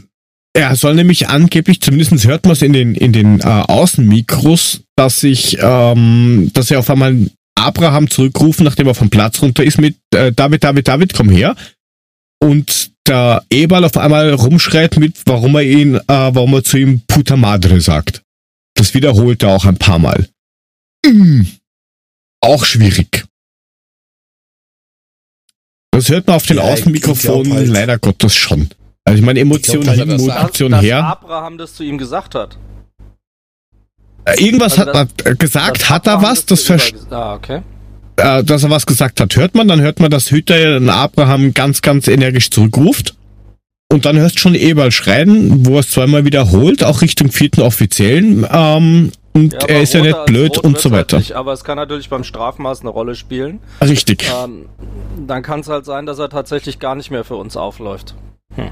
er 0.56 0.76
soll 0.78 0.96
nämlich 0.96 1.28
angeblich, 1.28 1.82
zumindest 1.82 2.26
hört 2.26 2.46
man 2.46 2.54
es 2.54 2.62
in 2.62 2.72
den, 2.72 2.96
in 2.96 3.12
den 3.12 3.42
äh, 3.42 3.44
Außenmikros, 3.44 4.84
dass 4.96 5.20
sich, 5.20 5.58
ähm, 5.60 6.50
dass 6.54 6.72
er 6.72 6.80
auf 6.80 6.90
einmal 6.90 7.30
Abraham 7.56 8.10
zurückrufen, 8.10 8.64
nachdem 8.64 8.88
er 8.88 8.96
vom 8.96 9.10
Platz 9.10 9.42
runter 9.42 9.66
ist 9.66 9.80
mit 9.80 9.98
äh, 10.14 10.32
David, 10.32 10.64
David, 10.64 10.88
David, 10.88 11.14
komm 11.14 11.30
her. 11.30 11.56
Und 12.40 12.92
der 13.06 13.44
Eberl 13.50 13.84
auf 13.84 13.98
einmal 13.98 14.34
rumschreit 14.34 14.98
mit, 14.98 15.18
warum 15.26 15.56
er 15.56 15.64
ihn, 15.64 15.96
äh, 15.96 16.02
warum 16.08 16.54
er 16.54 16.64
zu 16.64 16.78
ihm 16.78 17.02
Puta 17.06 17.36
Madre 17.36 17.82
sagt. 17.82 18.22
Das 18.76 18.94
wiederholt 18.94 19.44
er 19.44 19.50
auch 19.50 19.66
ein 19.66 19.78
paar 19.78 20.00
Mal. 20.00 20.30
Mhm. 21.06 21.48
Auch 22.40 22.64
schwierig. 22.64 23.26
Das 25.92 26.08
hört 26.08 26.28
man 26.28 26.38
auf 26.38 26.46
den 26.46 26.58
ja, 26.58 26.64
Außenmikrofonen 26.64 27.54
halt, 27.54 27.68
leider 27.68 28.00
Gottes 28.00 28.36
schon. 28.36 28.70
Also 29.06 29.20
ich 29.20 29.26
meine, 29.26 29.40
Emotionen 29.40 29.88
hin, 29.88 30.10
Emotionen 30.10 30.80
her. 30.80 31.02
Dass 31.02 31.12
Abraham 31.12 31.58
das 31.58 31.76
zu 31.76 31.84
ihm 31.84 31.98
gesagt 31.98 32.34
hat. 32.34 32.58
Äh, 34.26 34.44
irgendwas 34.44 34.80
also 34.80 34.94
hat 34.94 35.10
er 35.24 35.36
gesagt, 35.36 35.90
hat 35.90 36.08
er 36.08 36.22
was, 36.24 36.46
das 36.46 36.64
versteht. 36.64 37.12
Ah, 37.12 37.36
okay. 37.36 37.62
Äh, 38.18 38.44
dass 38.44 38.64
er 38.64 38.72
was 38.72 38.88
gesagt 38.88 39.22
hat, 39.22 39.36
hört 39.36 39.54
man, 39.54 39.68
dann 39.68 39.80
hört 39.82 40.00
man, 40.00 40.10
dass 40.10 40.32
Hüter 40.32 40.80
den 40.80 40.90
Abraham 40.90 41.54
ganz, 41.54 41.82
ganz 41.82 42.08
energisch 42.08 42.50
zurückruft. 42.50 43.16
Und 43.92 44.06
dann 44.06 44.18
hörst 44.18 44.36
du 44.36 44.40
schon 44.40 44.56
Eberl 44.56 44.92
schreien, 44.92 45.68
wo 45.68 45.76
er 45.76 45.82
es 45.82 45.92
zweimal 45.92 46.26
wiederholt, 46.26 46.84
auch 46.84 47.02
Richtung 47.02 47.32
vierten 47.32 47.62
Offiziellen. 47.62 48.48
Ähm, 48.52 49.12
und 49.34 49.54
ja, 49.54 49.60
er 49.68 49.82
ist 49.84 49.94
ja 49.94 50.02
nicht 50.02 50.26
blöd 50.26 50.58
und 50.58 50.80
so 50.80 50.90
weiter. 50.90 51.18
Halt 51.18 51.28
nicht, 51.28 51.34
aber 51.34 51.54
es 51.54 51.64
kann 51.64 51.76
natürlich 51.76 52.10
beim 52.10 52.24
Strafmaß 52.24 52.82
eine 52.82 52.90
Rolle 52.90 53.14
spielen. 53.14 53.60
Richtig. 53.82 54.32
Ähm, 54.44 54.66
dann 55.28 55.44
kann 55.44 55.60
es 55.60 55.68
halt 55.68 55.86
sein, 55.86 56.08
dass 56.08 56.18
er 56.18 56.30
tatsächlich 56.30 56.80
gar 56.80 56.96
nicht 56.96 57.12
mehr 57.12 57.24
für 57.24 57.36
uns 57.36 57.56
aufläuft. 57.56 58.16
Hm. 58.56 58.72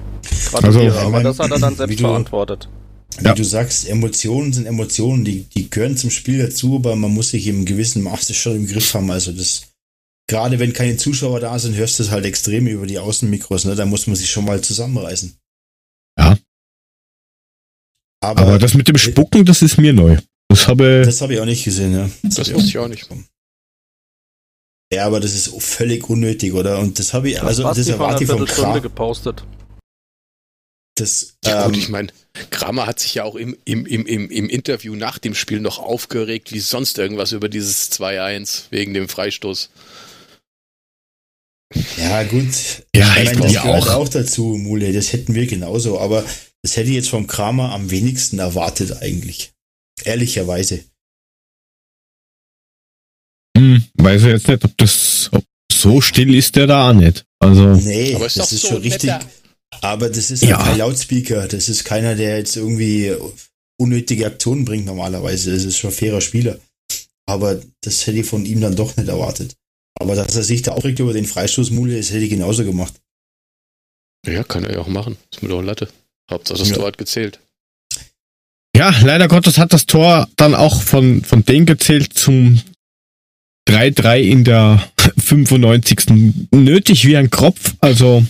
Also, 0.53 0.79
aber 0.79 1.23
das 1.23 1.39
hat 1.39 1.51
er 1.51 1.59
dann 1.59 1.75
selbst 1.75 1.99
verantwortet. 1.99 2.69
Wie 3.19 3.25
ja. 3.25 3.34
du 3.34 3.43
sagst, 3.43 3.88
Emotionen 3.88 4.53
sind 4.53 4.65
Emotionen, 4.65 5.23
die, 5.23 5.43
die 5.43 5.69
gehören 5.69 5.97
zum 5.97 6.09
Spiel 6.09 6.39
dazu, 6.39 6.75
aber 6.75 6.95
man 6.95 7.13
muss 7.13 7.29
sich 7.29 7.47
im 7.47 7.65
gewissen 7.65 8.01
Maße 8.01 8.34
schon 8.34 8.55
im 8.55 8.67
Griff 8.67 8.93
haben. 8.93 9.11
Also 9.11 9.31
das, 9.31 9.73
gerade 10.27 10.59
wenn 10.59 10.73
keine 10.73 10.97
Zuschauer 10.97 11.39
da 11.39 11.57
sind, 11.59 11.75
hörst 11.75 11.99
du 11.99 12.03
es 12.03 12.11
halt 12.11 12.25
extrem 12.25 12.67
über 12.67 12.88
die 12.88 12.97
Außenmikros, 12.97 13.65
ne? 13.65 13.75
Da 13.75 13.86
muss 13.86 14.07
man 14.07 14.15
sich 14.15 14.31
schon 14.31 14.45
mal 14.45 14.61
zusammenreißen. 14.61 15.38
Ja. 16.17 16.38
Aber, 18.23 18.41
aber 18.41 18.59
das 18.59 18.73
mit 18.73 18.88
dem 18.88 18.97
Spucken, 18.97 19.45
das 19.45 19.61
ist 19.61 19.77
mir 19.77 19.93
neu. 19.93 20.17
Das 20.49 20.67
habe 20.67 21.03
Das 21.05 21.21
habe 21.21 21.34
ich 21.34 21.39
auch 21.39 21.45
nicht 21.45 21.63
gesehen, 21.63 21.93
ja. 21.93 22.09
Das, 22.23 22.36
das 22.36 22.53
wusste 22.53 22.69
ich 22.69 22.77
auch 22.77 22.88
nicht. 22.88 23.07
Ja, 24.91 25.05
aber 25.07 25.19
das 25.19 25.34
ist 25.34 25.53
völlig 25.61 26.09
unnötig, 26.09 26.53
oder? 26.53 26.79
Und 26.79 26.99
das 26.99 27.13
habe 27.13 27.29
ich, 27.29 27.41
also 27.41 27.63
das 27.63 27.88
erwarte 27.88 28.23
ich 28.23 28.29
vom 28.29 28.45
Kram. 28.45 28.81
gepostet. 28.81 29.43
Das, 30.95 31.37
ja, 31.43 31.65
gut, 31.65 31.75
ähm, 31.75 31.79
ich 31.79 31.89
meine, 31.89 32.09
Kramer 32.51 32.85
hat 32.85 32.99
sich 32.99 33.15
ja 33.15 33.23
auch 33.23 33.35
im, 33.35 33.57
im, 33.65 33.85
im, 33.85 34.05
im, 34.05 34.29
im 34.29 34.49
Interview 34.49 34.95
nach 34.95 35.17
dem 35.17 35.33
Spiel 35.33 35.59
noch 35.59 35.79
aufgeregt, 35.79 36.51
wie 36.51 36.59
sonst 36.59 36.97
irgendwas 36.97 37.31
über 37.31 37.49
dieses 37.49 37.91
2-1 37.91 38.65
wegen 38.69 38.93
dem 38.93 39.09
Freistoß. 39.09 39.69
Ja, 41.97 42.23
gut. 42.23 42.53
Ja, 42.95 43.17
ich, 43.17 43.33
meine, 43.33 43.41
das 43.41 43.57
auch. 43.57 43.89
auch 43.89 44.09
dazu, 44.09 44.43
Mule. 44.57 44.93
Das 44.93 45.13
hätten 45.13 45.33
wir 45.33 45.47
genauso. 45.47 45.99
Aber 45.99 46.23
das 46.61 46.77
hätte 46.77 46.89
ich 46.89 46.95
jetzt 46.95 47.09
vom 47.09 47.25
Kramer 47.25 47.71
am 47.71 47.89
wenigsten 47.89 48.37
erwartet, 48.37 49.01
eigentlich. 49.01 49.53
Ehrlicherweise. 50.03 50.83
Hm, 53.57 53.83
weiß 53.95 54.21
ich 54.21 54.27
jetzt 54.27 54.47
nicht, 54.47 54.63
ob 54.63 54.77
das 54.77 55.29
ob 55.31 55.43
so 55.71 56.01
still 56.01 56.35
ist, 56.35 56.55
der 56.55 56.67
da 56.67 56.89
auch 56.89 56.93
nicht. 56.93 57.25
Also. 57.39 57.73
Nee, 57.73 58.13
aber 58.13 58.27
ist 58.27 58.37
das 58.37 58.51
ist 58.51 58.61
so 58.61 58.67
schon 58.69 58.81
richtig. 58.81 59.09
Netter 59.09 59.27
aber 59.82 60.09
das 60.09 60.32
ist 60.32 60.41
halt 60.43 60.51
ja. 60.51 60.63
kein 60.63 60.78
Lautspeaker. 60.78 61.47
Das 61.47 61.69
ist 61.69 61.84
keiner, 61.84 62.15
der 62.15 62.38
jetzt 62.38 62.55
irgendwie 62.55 63.15
unnötige 63.78 64.26
Aktionen 64.26 64.65
bringt 64.65 64.86
normalerweise. 64.86 65.51
Das 65.51 65.63
ist 65.63 65.78
schon 65.78 65.89
ein 65.89 65.95
fairer 65.95 66.21
Spieler. 66.21 66.59
Aber 67.26 67.61
das 67.82 68.05
hätte 68.05 68.19
ich 68.19 68.26
von 68.26 68.45
ihm 68.45 68.61
dann 68.61 68.76
doch 68.76 68.95
nicht 68.97 69.09
erwartet. 69.09 69.55
Aber 69.99 70.15
dass 70.15 70.36
er 70.36 70.43
sich 70.43 70.61
da 70.61 70.71
aufregt 70.71 70.99
über 70.99 71.13
den 71.13 71.26
Freistoßmule, 71.26 71.95
das 71.97 72.09
hätte 72.09 72.26
ich 72.26 72.30
genauso 72.30 72.65
gemacht. 72.65 72.93
Ja, 74.26 74.43
kann 74.43 74.63
er 74.63 74.74
ja 74.74 74.80
auch 74.80 74.88
machen. 74.88 75.17
Ist 75.32 75.43
mir 75.43 75.49
doch 75.49 75.61
Latte. 75.61 75.89
Hauptsache 76.30 76.59
das 76.59 76.69
ja. 76.69 76.76
Tor 76.76 76.88
hat 76.88 76.97
gezählt. 76.97 77.39
Ja, 78.76 78.93
leider 79.03 79.28
Gottes 79.28 79.57
hat 79.57 79.71
das 79.71 79.86
Tor 79.86 80.28
dann 80.36 80.55
auch 80.55 80.82
von, 80.82 81.24
von 81.24 81.45
denen 81.45 81.65
gezählt 81.65 82.13
zum 82.13 82.61
3-3 83.69 84.19
in 84.19 84.43
der 84.43 84.84
95. 85.17 86.49
Nötig 86.51 87.05
wie 87.05 87.17
ein 87.17 87.30
Kropf. 87.30 87.76
Also 87.82 88.26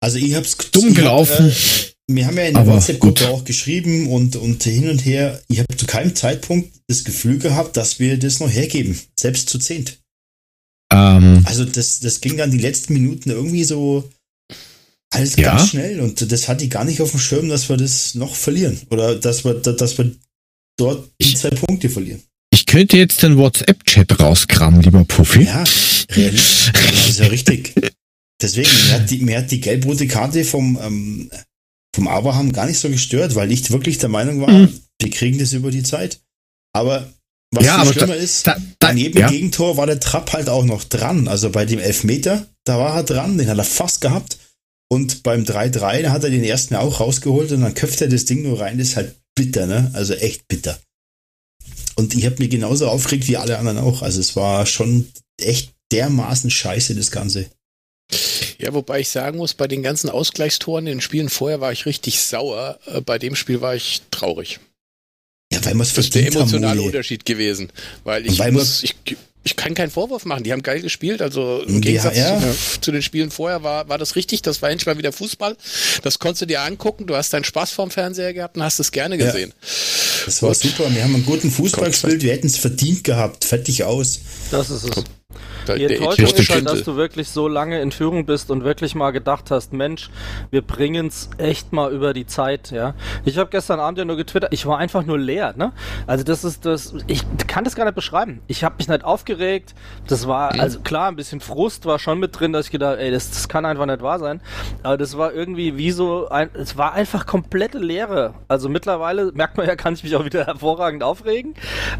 also 0.00 0.18
ich 0.18 0.34
hab's 0.34 0.56
dumm 0.72 0.94
gelaufen. 0.94 1.46
Hab, 1.46 1.52
äh, 1.52 2.14
wir 2.14 2.26
haben 2.26 2.36
ja 2.36 2.44
in 2.44 2.54
der 2.54 2.66
WhatsApp-Gruppe 2.66 3.28
auch 3.28 3.44
geschrieben 3.44 4.08
und, 4.08 4.34
und 4.36 4.62
hin 4.64 4.88
und 4.88 5.04
her. 5.04 5.40
Ich 5.48 5.60
habe 5.60 5.76
zu 5.76 5.86
keinem 5.86 6.16
Zeitpunkt 6.16 6.72
das 6.88 7.04
Gefühl 7.04 7.38
gehabt, 7.38 7.76
dass 7.76 8.00
wir 8.00 8.18
das 8.18 8.40
noch 8.40 8.50
hergeben, 8.50 8.98
selbst 9.18 9.48
zu 9.48 9.58
zehnt. 9.58 9.98
Ähm, 10.92 11.42
also 11.44 11.64
das, 11.64 12.00
das 12.00 12.20
ging 12.20 12.36
dann 12.36 12.50
die 12.50 12.58
letzten 12.58 12.94
Minuten 12.94 13.30
irgendwie 13.30 13.64
so 13.64 14.10
alles 15.12 15.36
ja? 15.36 15.56
ganz 15.56 15.70
schnell 15.70 16.00
und 16.00 16.30
das 16.32 16.48
hatte 16.48 16.64
ich 16.64 16.70
gar 16.70 16.84
nicht 16.84 17.00
auf 17.00 17.10
dem 17.10 17.20
Schirm, 17.20 17.48
dass 17.48 17.68
wir 17.68 17.76
das 17.76 18.14
noch 18.14 18.34
verlieren 18.34 18.80
oder 18.90 19.16
dass 19.16 19.44
wir, 19.44 19.54
dass 19.54 19.98
wir 19.98 20.12
dort 20.76 21.08
die 21.20 21.34
zwei 21.34 21.50
Punkte 21.50 21.90
verlieren. 21.90 22.22
Ich 22.52 22.66
könnte 22.66 22.96
jetzt 22.96 23.22
den 23.22 23.36
WhatsApp-Chat 23.36 24.18
rauskramen, 24.18 24.82
lieber 24.82 25.04
Puffy. 25.04 25.44
Ja, 25.44 25.64
realistisch. 26.10 26.72
das 26.72 27.08
ist 27.08 27.20
ja 27.20 27.26
richtig. 27.26 27.74
Deswegen, 28.42 28.70
mir 28.86 28.94
hat 28.94 29.10
die, 29.10 29.18
mir 29.18 29.38
hat 29.38 29.50
die 29.50 29.60
gelb-rote 29.60 30.06
Karte 30.06 30.44
vom, 30.44 30.78
ähm, 30.82 31.30
vom 31.94 32.08
Abraham 32.08 32.52
gar 32.52 32.66
nicht 32.66 32.78
so 32.78 32.88
gestört, 32.88 33.34
weil 33.34 33.52
ich 33.52 33.70
wirklich 33.70 33.98
der 33.98 34.08
Meinung 34.08 34.40
war, 34.40 34.50
mhm. 34.50 34.80
wir 35.00 35.10
kriegen 35.10 35.38
das 35.38 35.52
über 35.52 35.70
die 35.70 35.82
Zeit. 35.82 36.20
Aber 36.72 37.12
was 37.52 37.64
ja, 37.64 37.82
viel 37.84 37.92
schlimmer 37.92 38.14
da, 38.14 38.20
ist, 38.20 38.46
da, 38.46 38.54
da, 38.54 38.62
daneben 38.78 39.18
ja. 39.18 39.28
Gegentor 39.28 39.76
war 39.76 39.86
der 39.86 40.00
Trapp 40.00 40.32
halt 40.32 40.48
auch 40.48 40.64
noch 40.64 40.84
dran. 40.84 41.28
Also 41.28 41.50
bei 41.50 41.64
dem 41.64 41.80
Elfmeter, 41.80 42.46
da 42.64 42.78
war 42.78 42.94
er 42.94 43.02
dran, 43.02 43.38
den 43.38 43.48
hat 43.48 43.58
er 43.58 43.64
fast 43.64 44.00
gehabt. 44.00 44.38
Und 44.92 45.22
beim 45.22 45.44
3-3, 45.44 46.02
da 46.02 46.10
hat 46.10 46.24
er 46.24 46.30
den 46.30 46.44
ersten 46.44 46.74
auch 46.74 47.00
rausgeholt 47.00 47.52
und 47.52 47.60
dann 47.60 47.74
köpft 47.74 48.00
er 48.00 48.08
das 48.08 48.24
Ding 48.24 48.42
nur 48.42 48.60
rein. 48.60 48.78
Das 48.78 48.88
ist 48.88 48.96
halt 48.96 49.16
bitter, 49.36 49.66
ne? 49.66 49.90
Also 49.94 50.14
echt 50.14 50.48
bitter. 50.48 50.80
Und 51.96 52.14
ich 52.14 52.24
habe 52.24 52.36
mich 52.38 52.50
genauso 52.50 52.88
aufgeregt 52.88 53.28
wie 53.28 53.36
alle 53.36 53.58
anderen 53.58 53.78
auch. 53.78 54.02
Also 54.02 54.20
es 54.20 54.34
war 54.34 54.66
schon 54.66 55.08
echt 55.40 55.74
dermaßen 55.92 56.50
scheiße, 56.50 56.94
das 56.94 57.10
Ganze. 57.10 57.50
Ja, 58.58 58.74
wobei 58.74 59.00
ich 59.00 59.08
sagen 59.08 59.38
muss, 59.38 59.54
bei 59.54 59.66
den 59.68 59.82
ganzen 59.82 60.10
Ausgleichstoren 60.10 60.86
in 60.86 60.96
den 60.96 61.00
Spielen 61.00 61.28
vorher 61.28 61.60
war 61.60 61.72
ich 61.72 61.86
richtig 61.86 62.20
sauer. 62.20 62.78
Äh, 62.86 63.00
bei 63.00 63.18
dem 63.18 63.36
Spiel 63.36 63.60
war 63.60 63.74
ich 63.74 64.02
traurig. 64.10 64.60
Ja, 65.52 65.64
weil 65.64 65.74
man 65.74 65.86
es 65.86 65.94
Das 65.94 66.06
ist 66.06 66.14
der 66.14 66.26
emotionale 66.26 66.78
haben, 66.78 66.86
Unterschied 66.86 67.24
gewesen. 67.24 67.70
Weil 68.04 68.26
ich, 68.26 68.38
weil 68.38 68.52
muss, 68.52 68.84
ich, 68.84 68.94
ich 69.42 69.56
kann 69.56 69.74
keinen 69.74 69.90
Vorwurf 69.90 70.24
machen. 70.24 70.44
Die 70.44 70.52
haben 70.52 70.62
geil 70.62 70.80
gespielt. 70.80 71.22
Also 71.22 71.62
im 71.66 71.80
Gegensatz 71.80 72.16
ja, 72.16 72.38
ja. 72.38 72.40
Zu, 72.40 72.80
zu, 72.80 72.92
den 72.92 73.02
Spielen 73.02 73.30
vorher 73.30 73.62
war, 73.62 73.88
war 73.88 73.98
das 73.98 74.14
richtig. 74.14 74.42
Das 74.42 74.62
war 74.62 74.70
endlich 74.70 74.86
mal 74.86 74.98
wieder 74.98 75.12
Fußball. 75.12 75.56
Das 76.02 76.18
konntest 76.18 76.42
du 76.42 76.46
dir 76.46 76.60
angucken. 76.62 77.06
Du 77.06 77.16
hast 77.16 77.32
deinen 77.32 77.44
Spaß 77.44 77.72
vorm 77.72 77.90
Fernseher 77.90 78.32
gehabt 78.34 78.56
und 78.56 78.62
hast 78.62 78.78
es 78.78 78.92
gerne 78.92 79.18
gesehen. 79.18 79.50
Ja. 79.50 79.68
Das 80.26 80.42
war 80.42 80.50
Gut. 80.50 80.58
super. 80.58 80.94
Wir 80.94 81.02
haben 81.02 81.14
einen 81.14 81.26
guten 81.26 81.50
Fußball 81.50 81.90
gespielt. 81.90 82.22
Wir 82.22 82.32
hätten 82.32 82.46
es 82.46 82.58
verdient 82.58 83.02
gehabt. 83.02 83.44
Fertig 83.44 83.82
aus. 83.84 84.20
Das 84.50 84.70
ist 84.70 84.84
es. 84.84 85.04
Die 85.66 85.84
Enttäuschung 85.84 86.26
ist 86.26 86.50
halt, 86.50 86.68
dass 86.68 86.82
du 86.82 86.96
wirklich 86.96 87.28
so 87.28 87.48
lange 87.48 87.80
in 87.80 87.92
Führung 87.92 88.26
bist 88.26 88.50
und 88.50 88.64
wirklich 88.64 88.94
mal 88.94 89.10
gedacht 89.10 89.50
hast, 89.50 89.72
Mensch, 89.72 90.10
wir 90.50 90.62
bringen 90.62 91.06
es 91.06 91.30
echt 91.38 91.72
mal 91.72 91.92
über 91.92 92.12
die 92.12 92.26
Zeit, 92.26 92.70
ja. 92.70 92.94
Ich 93.24 93.38
habe 93.38 93.50
gestern 93.50 93.80
Abend 93.80 93.98
ja 93.98 94.04
nur 94.04 94.16
getwittert, 94.16 94.52
ich 94.52 94.66
war 94.66 94.78
einfach 94.78 95.04
nur 95.04 95.18
leer, 95.18 95.54
ne? 95.56 95.72
Also 96.06 96.24
das 96.24 96.44
ist 96.44 96.64
das, 96.64 96.94
ich 97.06 97.24
kann 97.46 97.64
das 97.64 97.74
gar 97.74 97.84
nicht 97.84 97.94
beschreiben. 97.94 98.40
Ich 98.46 98.64
habe 98.64 98.76
mich 98.78 98.88
nicht 98.88 99.04
aufgeregt, 99.04 99.74
das 100.06 100.26
war, 100.26 100.54
mhm. 100.54 100.60
also 100.60 100.80
klar, 100.80 101.08
ein 101.08 101.16
bisschen 101.16 101.40
Frust 101.40 101.86
war 101.86 101.98
schon 101.98 102.18
mit 102.18 102.38
drin, 102.38 102.52
dass 102.52 102.66
ich 102.66 102.72
gedacht, 102.72 102.98
ey, 102.98 103.10
das, 103.10 103.30
das 103.30 103.48
kann 103.48 103.64
einfach 103.64 103.86
nicht 103.86 104.02
wahr 104.02 104.18
sein. 104.18 104.40
Aber 104.82 104.96
das 104.96 105.16
war 105.16 105.32
irgendwie 105.32 105.76
wie 105.76 105.90
so, 105.90 106.28
ein, 106.28 106.50
es 106.54 106.76
war 106.76 106.92
einfach 106.92 107.26
komplette 107.26 107.78
Leere. 107.78 108.34
Also 108.48 108.68
mittlerweile, 108.68 109.32
merkt 109.32 109.56
man 109.56 109.66
ja, 109.66 109.76
kann 109.76 109.94
ich 109.94 110.04
mich 110.04 110.16
auch 110.16 110.24
wieder 110.24 110.46
hervorragend 110.46 111.02
aufregen. 111.02 111.54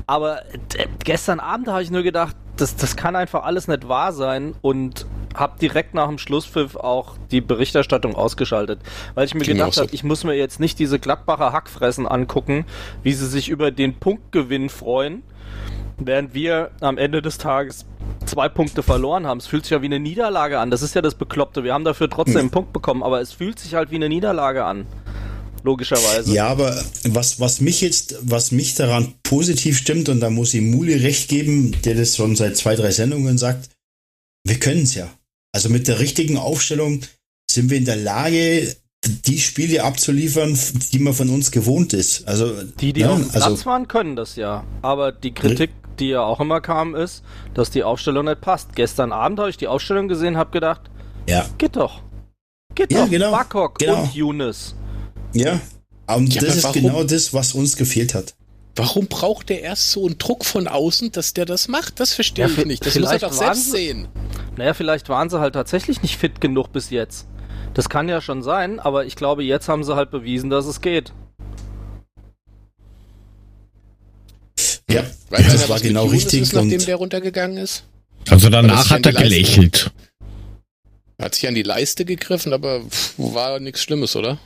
Aber 0.06 0.42
äh, 0.76 0.86
gestern 1.04 1.40
Abend 1.40 1.68
habe 1.68 1.82
ich 1.82 1.90
nur 1.90 2.02
gedacht, 2.02 2.36
das, 2.56 2.76
das 2.76 2.96
kann 2.96 3.16
einfach 3.16 3.44
alles 3.50 3.66
nicht 3.66 3.88
wahr 3.88 4.12
sein 4.12 4.54
und 4.62 5.06
habe 5.34 5.58
direkt 5.60 5.92
nach 5.92 6.06
dem 6.06 6.18
Schlusspfiff 6.18 6.76
auch 6.76 7.16
die 7.32 7.40
Berichterstattung 7.40 8.14
ausgeschaltet, 8.14 8.78
weil 9.14 9.26
ich 9.26 9.34
mir 9.34 9.40
Ging 9.40 9.56
gedacht 9.56 9.74
so. 9.74 9.82
habe, 9.82 9.92
ich 9.92 10.04
muss 10.04 10.22
mir 10.22 10.34
jetzt 10.34 10.60
nicht 10.60 10.78
diese 10.78 11.00
Gladbacher 11.00 11.52
Hackfressen 11.52 12.06
angucken, 12.06 12.64
wie 13.02 13.12
sie 13.12 13.26
sich 13.26 13.48
über 13.48 13.72
den 13.72 13.94
Punktgewinn 13.94 14.68
freuen, 14.68 15.24
während 15.98 16.32
wir 16.32 16.70
am 16.80 16.96
Ende 16.96 17.22
des 17.22 17.38
Tages 17.38 17.86
zwei 18.24 18.48
Punkte 18.48 18.84
verloren 18.84 19.26
haben. 19.26 19.38
Es 19.38 19.48
fühlt 19.48 19.64
sich 19.64 19.72
ja 19.72 19.82
wie 19.82 19.86
eine 19.86 19.98
Niederlage 19.98 20.60
an. 20.60 20.70
Das 20.70 20.82
ist 20.82 20.94
ja 20.94 21.02
das 21.02 21.16
Bekloppte. 21.16 21.64
Wir 21.64 21.74
haben 21.74 21.84
dafür 21.84 22.08
trotzdem 22.08 22.34
hm. 22.34 22.40
einen 22.42 22.50
Punkt 22.50 22.72
bekommen, 22.72 23.02
aber 23.02 23.20
es 23.20 23.32
fühlt 23.32 23.58
sich 23.58 23.74
halt 23.74 23.90
wie 23.90 23.96
eine 23.96 24.08
Niederlage 24.08 24.64
an 24.64 24.86
logischerweise. 25.62 26.32
Ja, 26.32 26.48
aber 26.48 26.82
was, 27.04 27.40
was 27.40 27.60
mich 27.60 27.80
jetzt, 27.80 28.16
was 28.22 28.52
mich 28.52 28.74
daran 28.74 29.14
positiv 29.22 29.78
stimmt, 29.78 30.08
und 30.08 30.20
da 30.20 30.30
muss 30.30 30.54
ich 30.54 30.60
Muli 30.60 30.94
recht 30.94 31.28
geben, 31.28 31.76
der 31.84 31.94
das 31.94 32.16
schon 32.16 32.36
seit 32.36 32.56
zwei, 32.56 32.76
drei 32.76 32.90
Sendungen 32.90 33.38
sagt, 33.38 33.70
wir 34.44 34.58
können 34.58 34.82
es 34.82 34.94
ja. 34.94 35.10
Also 35.52 35.68
mit 35.68 35.88
der 35.88 35.98
richtigen 35.98 36.36
Aufstellung 36.36 37.02
sind 37.50 37.70
wir 37.70 37.78
in 37.78 37.84
der 37.84 37.96
Lage, 37.96 38.74
die 39.04 39.38
Spiele 39.38 39.82
abzuliefern, 39.82 40.58
die 40.92 40.98
man 40.98 41.14
von 41.14 41.30
uns 41.30 41.50
gewohnt 41.50 41.92
ist. 41.92 42.26
Also 42.28 42.62
die, 42.62 42.92
die 42.92 43.00
ja, 43.00 43.08
ne, 43.08 43.12
auf 43.14 43.18
dem 43.20 43.30
also, 43.34 43.48
Platz 43.48 43.66
waren, 43.66 43.88
können 43.88 44.16
das 44.16 44.36
ja. 44.36 44.64
Aber 44.82 45.10
die 45.10 45.32
Kritik, 45.32 45.70
die 45.98 46.08
ja 46.08 46.22
auch 46.22 46.40
immer 46.40 46.60
kam, 46.60 46.94
ist, 46.94 47.22
dass 47.54 47.70
die 47.70 47.82
Aufstellung 47.82 48.26
nicht 48.26 48.40
passt. 48.40 48.74
Gestern 48.74 49.12
Abend 49.12 49.38
habe 49.38 49.50
ich 49.50 49.56
die 49.56 49.68
Aufstellung 49.68 50.08
gesehen, 50.08 50.36
habe 50.36 50.50
gedacht, 50.50 50.82
ja, 51.28 51.46
geht 51.58 51.76
doch, 51.76 52.02
geht 52.74 52.92
ja, 52.92 53.04
doch. 53.04 53.10
Genau, 53.10 53.30
Bakok 53.30 53.78
genau. 53.78 54.02
und 54.02 54.14
Younes. 54.14 54.74
Ja, 55.32 55.60
und 56.06 56.34
ja, 56.34 56.42
das 56.42 56.56
ist 56.56 56.64
warum, 56.64 56.82
genau 56.82 57.04
das, 57.04 57.32
was 57.32 57.54
uns 57.54 57.76
gefehlt 57.76 58.14
hat. 58.14 58.34
Warum 58.76 59.06
braucht 59.06 59.48
der 59.48 59.62
erst 59.62 59.90
so 59.90 60.06
einen 60.06 60.18
Druck 60.18 60.44
von 60.44 60.66
außen, 60.66 61.12
dass 61.12 61.34
der 61.34 61.44
das 61.44 61.68
macht? 61.68 62.00
Das 62.00 62.14
verstehe 62.14 62.46
ja, 62.46 62.50
ich 62.50 62.64
nicht. 62.64 62.86
Das 62.86 62.98
muss 62.98 63.10
er 63.10 63.18
doch 63.18 63.32
selbst 63.32 63.70
sehen. 63.70 64.08
Naja, 64.56 64.74
vielleicht 64.74 65.08
waren 65.08 65.28
sie 65.28 65.40
halt 65.40 65.54
tatsächlich 65.54 66.02
nicht 66.02 66.16
fit 66.16 66.40
genug 66.40 66.72
bis 66.72 66.90
jetzt. 66.90 67.26
Das 67.74 67.88
kann 67.88 68.08
ja 68.08 68.20
schon 68.20 68.42
sein, 68.42 68.80
aber 68.80 69.04
ich 69.06 69.16
glaube, 69.16 69.44
jetzt 69.44 69.68
haben 69.68 69.84
sie 69.84 69.94
halt 69.94 70.10
bewiesen, 70.10 70.50
dass 70.50 70.66
es 70.66 70.80
geht. 70.80 71.12
Ja, 74.90 75.04
Weiß 75.30 75.46
ja 75.46 75.52
das 75.52 75.68
war 75.68 75.78
genau 75.78 76.06
richtig. 76.06 76.42
Ist, 76.42 76.52
nachdem 76.52 76.84
der 76.84 76.96
runtergegangen 76.96 77.56
ist? 77.56 77.84
Also 78.28 78.48
danach 78.48 78.90
hat 78.90 79.06
er 79.06 79.12
gelächelt. 79.12 79.90
Hat 81.20 81.34
sich 81.34 81.46
an 81.46 81.54
die 81.54 81.62
Leiste 81.62 82.04
gegriffen, 82.04 82.52
aber 82.52 82.82
war 83.16 83.60
nichts 83.60 83.82
Schlimmes, 83.82 84.16
oder? 84.16 84.38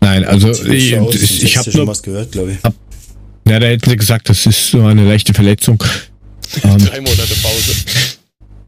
Nein, 0.00 0.24
also 0.24 0.50
ich, 0.50 0.92
ich, 0.92 1.42
ich 1.42 1.56
habe 1.56 1.70
nur 1.76 1.86
was 1.86 2.02
gehört, 2.02 2.32
glaube 2.32 2.52
ich. 2.52 2.62
Hab, 2.62 2.74
ja, 3.48 3.60
da 3.60 3.66
hätten 3.66 3.88
sie 3.90 3.96
gesagt, 3.96 4.28
das 4.28 4.46
ist 4.46 4.70
so 4.70 4.84
eine 4.84 5.06
leichte 5.06 5.34
Verletzung. 5.34 5.82
Drei 6.62 7.00
Monate 7.00 7.34
Pause. 7.42 7.74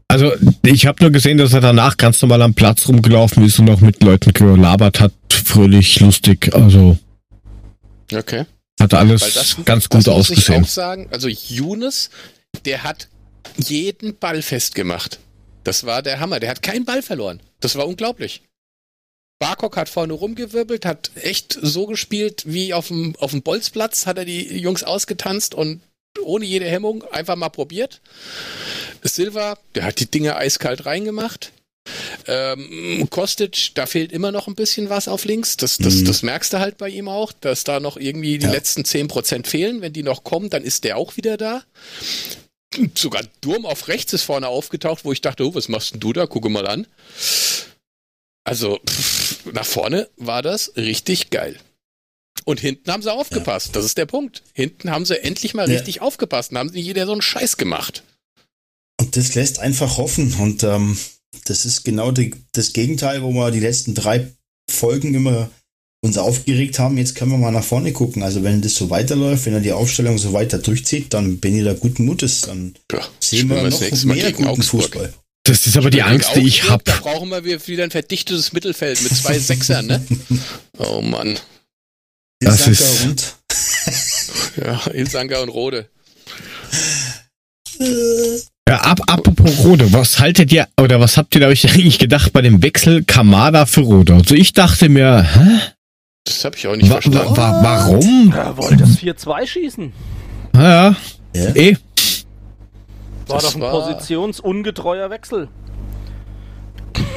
Also 0.07 0.31
ich 0.65 0.85
habe 0.87 1.03
nur 1.03 1.11
gesehen, 1.11 1.37
dass 1.37 1.53
er 1.53 1.61
danach 1.61 1.95
ganz 1.97 2.21
normal 2.21 2.41
am 2.41 2.55
Platz 2.55 2.87
rumgelaufen 2.87 3.45
ist 3.45 3.59
und 3.59 3.65
noch 3.65 3.79
mit 3.79 4.01
Leuten 4.03 4.33
gelabert 4.33 4.99
hat, 4.99 5.13
fröhlich, 5.31 5.99
lustig. 5.99 6.53
Also 6.53 6.97
okay. 8.11 8.45
hat 8.79 8.93
alles 8.95 9.33
das, 9.33 9.57
ganz 9.65 9.87
gut 9.87 10.07
das 10.07 10.07
ausgesehen. 10.07 10.61
Muss 10.61 10.71
ich 10.71 10.71
auch 10.71 10.83
sagen, 10.83 11.07
also 11.11 11.27
Younes, 11.27 12.09
der 12.65 12.83
hat 12.83 13.07
jeden 13.57 14.17
Ball 14.17 14.41
festgemacht. 14.41 15.19
Das 15.63 15.85
war 15.85 16.01
der 16.01 16.19
Hammer. 16.19 16.39
Der 16.39 16.49
hat 16.49 16.63
keinen 16.63 16.85
Ball 16.85 17.03
verloren. 17.03 17.39
Das 17.59 17.75
war 17.75 17.87
unglaublich. 17.87 18.41
Barkok 19.39 19.77
hat 19.77 19.87
vorne 19.87 20.13
rumgewirbelt, 20.13 20.85
hat 20.85 21.11
echt 21.15 21.57
so 21.61 21.85
gespielt 21.85 22.43
wie 22.45 22.73
auf 22.73 22.89
dem, 22.89 23.15
auf 23.19 23.31
dem 23.31 23.41
Bolzplatz, 23.41 24.05
hat 24.05 24.17
er 24.17 24.25
die 24.25 24.57
Jungs 24.57 24.83
ausgetanzt 24.83 25.55
und 25.55 25.81
ohne 26.21 26.45
jede 26.45 26.65
Hemmung 26.65 27.03
einfach 27.05 27.37
mal 27.37 27.49
probiert. 27.49 28.01
Silva, 29.01 29.57
der 29.75 29.85
hat 29.85 29.99
die 29.99 30.11
Dinge 30.11 30.35
eiskalt 30.35 30.85
reingemacht. 30.85 31.53
Ähm, 32.27 33.07
Kostic, 33.09 33.71
da 33.73 33.85
fehlt 33.85 34.11
immer 34.11 34.31
noch 34.31 34.47
ein 34.47 34.55
bisschen 34.55 34.89
was 34.89 35.07
auf 35.07 35.25
links. 35.25 35.57
Das, 35.57 35.77
das, 35.77 35.95
mhm. 35.95 36.05
das 36.05 36.21
merkst 36.21 36.53
du 36.53 36.59
halt 36.59 36.77
bei 36.77 36.89
ihm 36.89 37.07
auch, 37.07 37.31
dass 37.31 37.63
da 37.63 37.79
noch 37.79 37.97
irgendwie 37.97 38.37
die 38.37 38.45
ja. 38.45 38.51
letzten 38.51 38.81
10% 38.81 39.47
fehlen. 39.47 39.81
Wenn 39.81 39.93
die 39.93 40.03
noch 40.03 40.23
kommen, 40.23 40.49
dann 40.49 40.63
ist 40.63 40.83
der 40.83 40.97
auch 40.97 41.17
wieder 41.17 41.37
da. 41.37 41.63
Sogar 42.93 43.23
Durm 43.41 43.65
auf 43.65 43.87
rechts 43.87 44.13
ist 44.13 44.23
vorne 44.23 44.47
aufgetaucht, 44.47 45.05
wo 45.05 45.11
ich 45.11 45.21
dachte, 45.21 45.47
oh, 45.47 45.55
was 45.55 45.69
machst 45.69 45.93
denn 45.93 45.99
du 45.99 46.13
da? 46.13 46.27
Gucke 46.27 46.49
mal 46.49 46.67
an. 46.67 46.85
Also 48.43 48.79
pff, 48.87 49.18
nach 49.51 49.65
vorne 49.65 50.09
war 50.17 50.41
das 50.41 50.73
richtig 50.75 51.29
geil. 51.29 51.57
Und 52.45 52.59
hinten 52.59 52.91
haben 52.91 53.03
sie 53.03 53.13
aufgepasst. 53.13 53.67
Ja. 53.67 53.73
Das 53.73 53.85
ist 53.85 53.97
der 53.97 54.05
Punkt. 54.05 54.43
Hinten 54.53 54.89
haben 54.89 55.05
sie 55.05 55.21
endlich 55.21 55.53
mal 55.53 55.69
ja. 55.69 55.75
richtig 55.75 56.01
aufgepasst 56.01 56.51
und 56.51 56.57
haben 56.57 56.69
nicht 56.69 56.85
jeder 56.85 57.05
so 57.05 57.11
einen 57.11 57.21
Scheiß 57.21 57.57
gemacht. 57.57 58.03
Und 58.99 59.15
das 59.15 59.35
lässt 59.35 59.59
einfach 59.59 59.97
hoffen. 59.97 60.33
Und 60.39 60.63
ähm, 60.63 60.97
das 61.45 61.65
ist 61.65 61.83
genau 61.83 62.11
die, 62.11 62.33
das 62.53 62.73
Gegenteil, 62.73 63.21
wo 63.23 63.31
wir 63.31 63.51
die 63.51 63.59
letzten 63.59 63.93
drei 63.93 64.31
Folgen 64.69 65.13
immer 65.13 65.49
uns 66.01 66.17
aufgeregt 66.17 66.79
haben. 66.79 66.97
Jetzt 66.97 67.15
können 67.15 67.31
wir 67.31 67.37
mal 67.37 67.51
nach 67.51 67.63
vorne 67.63 67.91
gucken. 67.91 68.23
Also 68.23 68.43
wenn 68.43 68.61
das 68.61 68.75
so 68.75 68.89
weiterläuft, 68.89 69.45
wenn 69.45 69.53
er 69.53 69.59
die 69.59 69.73
Aufstellung 69.73 70.17
so 70.17 70.33
weiter 70.33 70.59
durchzieht, 70.59 71.13
dann 71.13 71.39
bin 71.39 71.57
ich 71.57 71.65
da 71.65 71.73
guten 71.73 72.05
Mutes. 72.05 72.41
Dann 72.41 72.73
ja, 72.91 73.05
sehen 73.19 73.49
wir 73.49 73.61
noch 73.61 74.03
mehr 74.05 74.31
guten 74.31 74.47
Augsburg. 74.47 74.83
Fußball. 74.83 75.13
Das 75.43 75.65
ist 75.65 75.77
aber 75.77 75.89
die 75.89 76.03
Angst, 76.03 76.35
die 76.35 76.45
ich 76.45 76.69
habe. 76.69 76.83
Da 76.85 76.97
brauchen 76.97 77.29
wir 77.29 77.43
wieder 77.67 77.83
ein 77.83 77.91
verdichtetes 77.91 78.53
Mittelfeld 78.53 79.01
mit 79.01 79.15
zwei 79.15 79.37
Sechsern, 79.39 79.87
ne? 79.87 80.05
Oh 80.77 81.01
Mann. 81.01 81.39
Das 82.39 82.67
ist 82.67 83.05
und 83.05 83.35
ja, 84.65 84.87
Ilsanker 84.93 85.41
und 85.41 85.49
Rode. 85.49 85.89
Ja, 88.69 88.75
ab, 88.81 88.99
apropos 89.07 89.57
Rode, 89.63 89.91
was 89.93 90.19
haltet 90.19 90.51
ihr, 90.51 90.67
oder 90.79 90.99
was 90.99 91.17
habt 91.17 91.33
ihr 91.33 91.41
da 91.41 91.47
euch 91.47 91.67
eigentlich 91.67 91.97
gedacht 91.97 92.31
bei 92.33 92.41
dem 92.41 92.61
Wechsel 92.61 93.03
Kamada 93.03 93.65
für 93.65 93.81
Rode? 93.81 94.13
Also 94.13 94.35
ich 94.35 94.53
dachte 94.53 94.89
mir, 94.89 95.23
hä? 95.23 95.59
Das 96.25 96.45
habe 96.45 96.55
ich 96.55 96.67
auch 96.67 96.75
nicht 96.75 96.89
wa 96.89 97.01
verstanden. 97.01 97.35
Wa 97.35 97.63
warum? 97.63 98.31
Er 98.35 98.55
wollte 98.57 98.77
das 98.77 98.99
4-2 98.99 99.47
schießen. 99.47 99.93
Ja, 100.55 100.95
ja. 101.33 101.55
eh. 101.55 101.77
War 103.29 103.41
das 103.41 103.51
doch 103.51 103.55
ein 103.55 103.61
war... 103.61 103.71
positionsungetreuer 103.71 105.09
Wechsel. 105.09 105.49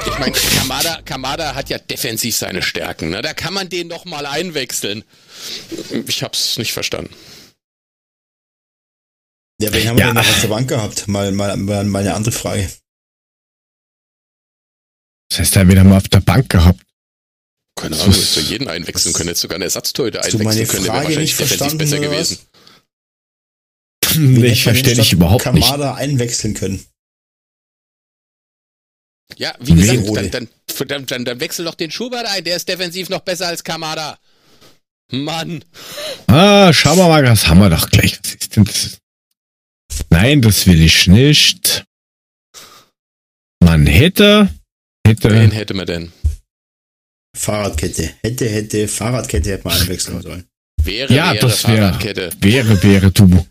Ich 0.06 0.18
meine, 0.18 0.32
Kamada, 0.32 1.02
Kamada 1.02 1.54
hat 1.54 1.70
ja 1.70 1.78
defensiv 1.78 2.36
seine 2.36 2.62
Stärken. 2.62 3.10
Ne? 3.10 3.22
Da 3.22 3.34
kann 3.34 3.54
man 3.54 3.68
den 3.68 3.88
noch 3.88 4.04
mal 4.04 4.26
einwechseln. 4.26 5.04
Ich 6.06 6.22
hab's 6.22 6.58
nicht 6.58 6.72
verstanden. 6.72 7.14
Ja, 9.60 9.72
wen 9.72 9.88
haben 9.88 9.96
wir 9.96 10.06
denn 10.06 10.14
noch 10.14 10.28
auf 10.28 10.40
der 10.40 10.48
Bank 10.48 10.68
gehabt? 10.68 11.08
Mal, 11.08 11.32
mal, 11.32 11.56
mal 11.56 12.00
eine 12.00 12.14
andere 12.14 12.32
Frage. 12.32 12.68
Das 15.30 15.38
heißt, 15.38 15.56
da 15.56 15.66
wieder 15.66 15.84
mal 15.84 15.96
auf 15.96 16.08
der 16.08 16.20
Bank 16.20 16.50
gehabt. 16.50 16.80
Keine 17.80 17.96
Ahnung, 17.96 18.12
hättest 18.12 18.36
du 18.36 18.40
jeden 18.40 18.68
einwechseln 18.68 19.14
können, 19.14 19.28
hättest 19.28 19.42
sogar 19.42 19.54
einen 19.56 19.62
Ersatztorhüter 19.62 20.22
einwechseln 20.22 20.68
können, 20.68 20.84
der 20.84 20.92
wäre 20.92 21.04
wahrscheinlich 21.04 21.36
defensiv 21.36 21.78
besser 21.78 22.00
gewesen. 22.00 22.38
Nee, 24.18 24.46
ich 24.48 24.62
verstehe 24.62 24.94
dich 24.94 25.12
überhaupt 25.12 25.44
Kamada 25.44 25.58
nicht. 25.58 25.70
Kamada 25.70 25.94
einwechseln 25.94 26.54
können. 26.54 26.84
Ja, 29.36 29.54
wie 29.60 29.74
gesagt, 29.74 30.06
dann, 30.14 30.30
dann, 30.30 30.48
dann, 30.88 31.06
dann, 31.06 31.24
dann 31.24 31.40
wechsel 31.40 31.64
doch 31.64 31.74
den 31.74 31.90
Schubert 31.90 32.26
ein, 32.26 32.44
der 32.44 32.56
ist 32.56 32.68
defensiv 32.68 33.08
noch 33.08 33.20
besser 33.20 33.46
als 33.46 33.64
Kamada. 33.64 34.18
Mann. 35.10 35.64
Ah, 36.26 36.72
schauen 36.72 36.98
wir 36.98 37.08
mal, 37.08 37.22
das 37.22 37.46
haben 37.48 37.60
wir 37.60 37.70
doch 37.70 37.90
gleich. 37.90 38.18
Was 38.22 38.34
ist 38.34 38.56
denn 38.56 38.64
das? 38.64 38.98
Nein, 40.10 40.42
das 40.42 40.66
will 40.66 40.80
ich 40.80 41.06
nicht. 41.06 41.84
Man 43.60 43.86
hätte, 43.86 44.48
hätte. 45.06 45.30
Wen 45.30 45.50
hätte 45.50 45.74
man 45.74 45.86
denn? 45.86 46.12
Fahrradkette. 47.36 48.10
Hätte, 48.22 48.48
hätte, 48.48 48.88
Fahrradkette 48.88 49.50
hätte 49.50 49.64
man 49.68 49.80
einwechseln 49.80 50.22
sollen. 50.22 50.46
Wäre, 50.82 51.12
ja, 51.14 51.32
wäre, 51.32 51.46
das 51.46 51.66
wäre, 51.68 52.32
wäre, 52.40 52.82
wäre, 52.82 53.10
du. 53.10 53.46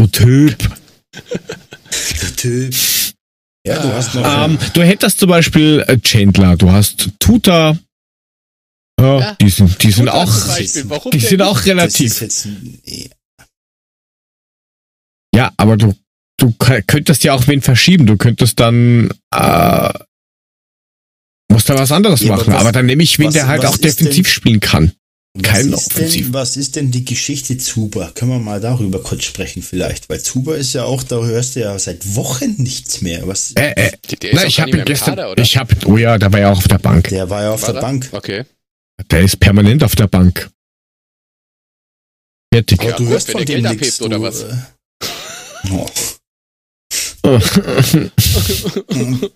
Du 0.00 0.06
Typ. 0.06 0.56
Typ. 2.36 2.74
Ja, 3.66 3.82
du 3.82 3.92
hast 3.92 4.14
noch. 4.14 4.46
Ähm, 4.46 4.58
du 4.72 4.82
hättest 4.82 5.18
zum 5.18 5.28
Beispiel 5.28 5.84
äh, 5.86 5.98
Chandler, 6.02 6.56
du 6.56 6.70
hast 6.70 7.10
Tuta. 7.18 7.78
Ja, 8.98 9.20
ja. 9.20 9.34
die 9.34 9.50
sind, 9.50 9.82
die 9.82 9.90
sind 9.90 10.08
auch, 10.08 10.32
die 11.12 11.20
sind 11.20 11.42
auch 11.42 11.66
relativ. 11.66 12.22
Jetzt, 12.22 12.48
ja, 15.34 15.52
aber 15.58 15.76
du, 15.76 15.94
du 16.38 16.52
könntest 16.52 17.22
ja 17.22 17.34
auch 17.34 17.46
wen 17.46 17.60
verschieben. 17.60 18.06
Du 18.06 18.16
könntest 18.16 18.58
dann, 18.58 19.10
äh, 19.34 19.92
musst 21.52 21.68
da 21.68 21.78
was 21.78 21.92
anderes 21.92 22.20
ja, 22.22 22.36
machen. 22.36 22.44
Aber, 22.44 22.54
was, 22.54 22.60
aber, 22.62 22.72
dann 22.72 22.86
nehme 22.86 23.02
ich 23.02 23.18
wen, 23.18 23.26
was, 23.26 23.34
der 23.34 23.48
halt 23.48 23.66
auch 23.66 23.76
defensiv 23.76 24.24
denn, 24.26 24.32
spielen 24.32 24.60
kann. 24.60 24.92
Kein 25.42 25.70
was 25.70 25.86
Offensiv. 25.86 26.26
Denn, 26.26 26.34
was 26.34 26.56
ist 26.56 26.74
denn 26.74 26.90
die 26.90 27.04
Geschichte 27.04 27.56
Zuber? 27.56 28.10
Können 28.14 28.32
wir 28.32 28.40
mal 28.40 28.60
darüber 28.60 29.00
kurz 29.00 29.24
sprechen 29.24 29.62
vielleicht? 29.62 30.08
Weil 30.08 30.20
Zuber 30.20 30.56
ist 30.56 30.72
ja 30.72 30.84
auch, 30.84 31.04
da 31.04 31.22
hörst 31.22 31.54
du 31.54 31.60
ja 31.60 31.78
seit 31.78 32.16
Wochen 32.16 32.56
nichts 32.58 33.00
mehr. 33.00 33.26
Was? 33.28 33.52
Äh, 33.52 33.70
äh, 33.76 33.92
na, 34.32 34.44
ich 34.44 34.58
habe 34.58 34.82
gestern, 34.82 35.14
Kader, 35.14 35.38
ich 35.40 35.56
habe, 35.56 35.72
oh 35.86 35.96
ja, 35.96 36.18
da 36.18 36.32
war 36.32 36.40
ja 36.40 36.50
auch 36.50 36.58
auf 36.58 36.66
der 36.66 36.78
Bank. 36.78 37.08
Der 37.10 37.30
war 37.30 37.44
ja 37.44 37.52
auf 37.52 37.62
war 37.62 37.72
der 37.72 37.80
da? 37.80 37.86
Bank. 37.86 38.08
Okay. 38.10 38.44
Der 39.08 39.20
ist 39.20 39.38
permanent 39.38 39.84
auf 39.84 39.94
der 39.94 40.08
Bank. 40.08 40.50
Fertig. 42.52 42.82
Ja, 42.82 42.90
du 42.90 43.04
gut, 43.04 43.12
hörst 43.12 43.28
wenn 43.28 43.36
von 43.36 43.44
dem 43.44 43.62
Geld 43.62 43.66
abhebt, 43.66 44.02
oder 44.02 44.20
was? 44.20 44.42
Äh, 44.42 44.56
oh. 45.70 45.86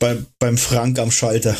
Bei, 0.00 0.18
beim 0.40 0.58
Frank 0.58 0.98
am 0.98 1.12
Schalter. 1.12 1.56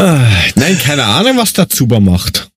Nein, 0.00 0.78
keine 0.78 1.04
Ahnung, 1.04 1.38
was 1.38 1.52
der 1.52 1.68
Zuber 1.68 2.00
macht. 2.00 2.50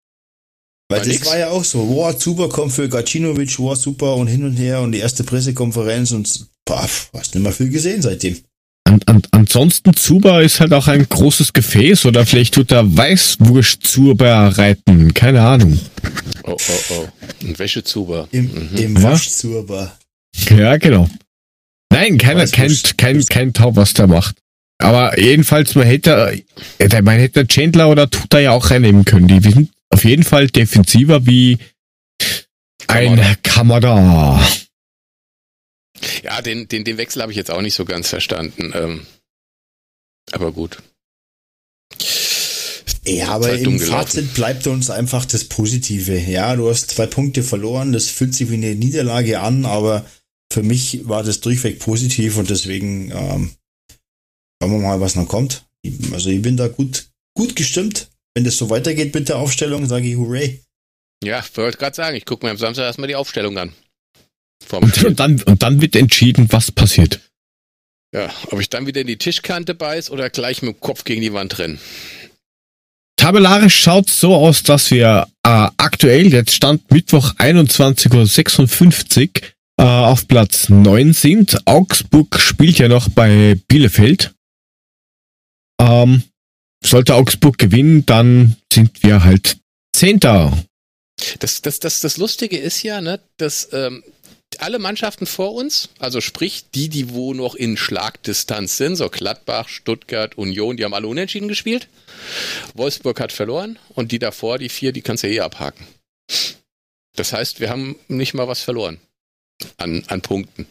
Weil 0.89 0.99
war 0.99 1.05
das 1.05 1.13
nix. 1.13 1.27
war 1.27 1.37
ja 1.37 1.49
auch 1.49 1.63
so, 1.63 1.87
wow, 1.87 2.17
Zuber 2.17 2.49
kommt 2.49 2.73
für 2.73 2.89
Gacinovic, 2.89 3.59
wow, 3.59 3.77
super 3.77 4.15
und 4.15 4.27
hin 4.27 4.43
und 4.43 4.57
her 4.57 4.81
und 4.81 4.91
die 4.91 4.99
erste 4.99 5.23
Pressekonferenz 5.23 6.11
und 6.11 6.47
paf, 6.65 7.09
hast 7.13 7.35
nicht 7.35 7.43
mehr 7.43 7.51
viel 7.51 7.69
gesehen 7.69 8.01
seitdem. 8.01 8.37
An, 8.85 8.99
an, 9.05 9.21
ansonsten 9.31 9.93
Zuber 9.93 10.41
ist 10.41 10.59
halt 10.59 10.73
auch 10.73 10.87
ein 10.87 11.07
großes 11.07 11.53
Gefäß 11.53 12.07
oder 12.07 12.25
vielleicht 12.25 12.55
tut 12.55 12.71
er 12.71 12.97
Weißwurst 12.97 13.85
Zuber 13.85 14.57
reiten, 14.57 15.13
keine 15.13 15.41
Ahnung. 15.41 15.79
Oh, 16.43 16.57
oh, 16.57 16.93
oh. 16.95 17.07
Ein 17.43 17.59
Wäschezuber. 17.59 18.27
Im, 18.31 18.45
mhm. 18.45 18.77
im 18.77 19.03
Waschzuber. 19.03 19.95
Ja, 20.49 20.77
genau. 20.77 21.07
Nein, 21.91 22.17
keiner, 22.17 22.47
kein, 22.47 22.75
kein, 22.97 23.23
kein 23.25 23.53
Tau, 23.53 23.75
was 23.75 23.93
der 23.93 24.07
macht. 24.07 24.37
Aber 24.79 25.19
jedenfalls, 25.19 25.75
man 25.75 25.85
hätte, 25.85 26.41
äh, 26.79 27.01
man 27.01 27.19
hätte 27.19 27.45
Chandler 27.45 27.89
oder 27.89 28.09
Tuta 28.09 28.39
ja 28.39 28.51
auch 28.51 28.71
reinnehmen 28.71 29.05
können. 29.05 29.27
Die 29.27 29.49
sind 29.49 29.71
auf 29.89 30.05
jeden 30.05 30.23
Fall 30.23 30.47
defensiver 30.47 31.25
wie 31.25 31.57
ein 32.87 33.37
Kamada. 33.43 34.41
Ja, 36.23 36.41
den, 36.41 36.67
den, 36.69 36.85
den 36.85 36.97
Wechsel 36.97 37.21
habe 37.21 37.31
ich 37.31 37.37
jetzt 37.37 37.51
auch 37.51 37.61
nicht 37.61 37.73
so 37.73 37.83
ganz 37.83 38.07
verstanden. 38.07 38.71
Ähm, 38.73 39.05
aber 40.31 40.51
gut. 40.53 40.81
Ja, 43.05 43.29
aber 43.29 43.47
halt 43.47 43.61
im 43.61 43.79
Fazit 43.79 44.33
bleibt 44.33 44.67
uns 44.67 44.89
einfach 44.89 45.25
das 45.25 45.43
Positive. 45.43 46.17
Ja, 46.17 46.55
du 46.55 46.69
hast 46.69 46.91
zwei 46.91 47.07
Punkte 47.07 47.43
verloren, 47.43 47.91
das 47.91 48.07
fühlt 48.07 48.33
sich 48.33 48.49
wie 48.49 48.55
eine 48.55 48.75
Niederlage 48.75 49.39
an, 49.39 49.65
aber 49.65 50.05
für 50.51 50.63
mich 50.63 51.07
war 51.07 51.23
das 51.23 51.41
durchweg 51.41 51.79
positiv 51.79 52.37
und 52.37 52.49
deswegen 52.49 53.11
ähm, 53.11 53.51
Schauen 54.61 54.71
wir 54.71 54.79
mal, 54.79 54.99
was 54.99 55.15
noch 55.15 55.27
kommt. 55.27 55.65
Also 56.11 56.29
ich 56.29 56.41
bin 56.41 56.57
da 56.57 56.67
gut, 56.67 57.07
gut 57.35 57.55
gestimmt. 57.55 58.09
Wenn 58.35 58.43
das 58.43 58.57
so 58.57 58.69
weitergeht 58.69 59.13
mit 59.15 59.29
der 59.29 59.37
Aufstellung, 59.37 59.85
sage 59.87 60.07
ich 60.07 60.17
Hooray. 60.17 60.61
Ja, 61.23 61.39
ich 61.39 61.57
wollte 61.57 61.77
gerade 61.77 61.95
sagen, 61.95 62.15
ich 62.15 62.25
gucke 62.25 62.45
mir 62.45 62.51
am 62.51 62.57
Samstag 62.57 62.83
erstmal 62.83 63.07
die 63.07 63.15
Aufstellung 63.15 63.57
an. 63.57 63.73
Und, 64.71 65.03
und, 65.03 65.19
dann, 65.19 65.41
und 65.43 65.63
dann 65.63 65.81
wird 65.81 65.95
entschieden, 65.95 66.47
was 66.51 66.71
passiert. 66.71 67.21
Ja, 68.13 68.29
ob 68.47 68.59
ich 68.59 68.69
dann 68.69 68.87
wieder 68.87 69.01
in 69.01 69.07
die 69.07 69.17
Tischkante 69.17 69.75
beiß 69.75 70.09
oder 70.09 70.29
gleich 70.29 70.61
mit 70.61 70.75
dem 70.75 70.79
Kopf 70.79 71.03
gegen 71.03 71.21
die 71.21 71.33
Wand 71.33 71.59
renne. 71.59 71.77
Tabellarisch 73.17 73.75
schaut 73.81 74.09
so 74.09 74.33
aus, 74.35 74.63
dass 74.63 74.91
wir 74.91 75.27
äh, 75.43 75.67
aktuell, 75.77 76.31
jetzt 76.31 76.53
stand 76.53 76.89
Mittwoch 76.89 77.33
21.56 77.35 79.29
Uhr, 79.29 79.49
äh, 79.77 79.83
auf 79.83 80.27
Platz 80.27 80.69
9 80.69 81.13
sind. 81.13 81.57
Augsburg 81.65 82.39
spielt 82.39 82.79
ja 82.79 82.87
noch 82.87 83.09
bei 83.09 83.59
Bielefeld. 83.67 84.33
Ähm, 85.79 86.23
sollte 86.83 87.15
Augsburg 87.15 87.57
gewinnen, 87.57 88.05
dann 88.05 88.57
sind 88.71 89.03
wir 89.03 89.23
halt 89.23 89.57
Zehnter. 89.93 90.65
Das, 91.39 91.61
das, 91.61 91.79
das, 91.79 91.99
das 91.99 92.17
Lustige 92.17 92.57
ist 92.57 92.83
ja, 92.83 93.01
ne, 93.01 93.19
dass 93.37 93.69
ähm, 93.73 94.03
alle 94.57 94.79
Mannschaften 94.79 95.25
vor 95.25 95.53
uns, 95.53 95.89
also 95.99 96.21
sprich 96.21 96.65
die, 96.73 96.89
die 96.89 97.11
wo 97.11 97.33
noch 97.33 97.55
in 97.55 97.77
Schlagdistanz 97.77 98.77
sind, 98.77 98.95
so 98.95 99.09
Gladbach, 99.09 99.69
Stuttgart, 99.69 100.37
Union, 100.37 100.77
die 100.77 100.85
haben 100.85 100.93
alle 100.93 101.07
unentschieden 101.07 101.47
gespielt. 101.47 101.87
Wolfsburg 102.73 103.19
hat 103.19 103.31
verloren 103.31 103.77
und 103.89 104.11
die 104.11 104.19
davor, 104.19 104.57
die 104.57 104.69
vier, 104.69 104.91
die 104.91 105.01
kannst 105.01 105.23
du 105.23 105.27
eh 105.27 105.41
abhaken. 105.41 105.85
Das 107.15 107.33
heißt, 107.33 107.59
wir 107.59 107.69
haben 107.69 107.97
nicht 108.07 108.33
mal 108.33 108.47
was 108.47 108.61
verloren 108.61 108.99
an, 109.77 110.03
an 110.07 110.21
Punkten. 110.21 110.67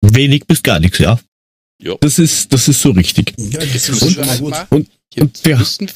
Wenig 0.00 0.46
bis 0.46 0.62
gar 0.62 0.80
nichts, 0.80 0.98
ja. 0.98 1.18
Jo. 1.80 1.96
Das 2.00 2.18
ist, 2.18 2.52
das 2.52 2.68
ist 2.68 2.80
so 2.80 2.90
richtig. 2.90 3.34
Ja, 3.36 3.60
das 3.60 3.88
ist 3.88 4.02
und, 4.02 4.26
halt 4.26 4.40
gut. 4.40 4.54
und, 4.70 4.88
und 5.16 5.44
wir 5.44 5.56
müssen, 5.56 5.90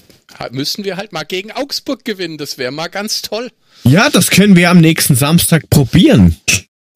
müssen 0.53 0.85
wir 0.85 0.97
halt 0.97 1.13
mal 1.13 1.25
gegen 1.25 1.51
Augsburg 1.51 2.05
gewinnen. 2.05 2.39
Das 2.39 2.57
wäre 2.57 2.71
mal 2.71 2.89
ganz 2.89 3.23
toll. 3.23 3.51
Ja, 3.85 4.09
das 4.11 4.31
können 4.31 4.55
wir 4.55 4.71
am 4.71 4.81
nächsten 4.81 5.17
Samstag 5.17 5.69
probieren, 5.71 6.37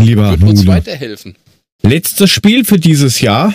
lieber 0.00 0.30
Wird 0.30 0.42
uns 0.44 0.66
weiterhelfen. 0.66 1.36
Letztes 1.82 2.30
Spiel 2.30 2.64
für 2.64 2.78
dieses 2.78 3.20
Jahr. 3.20 3.54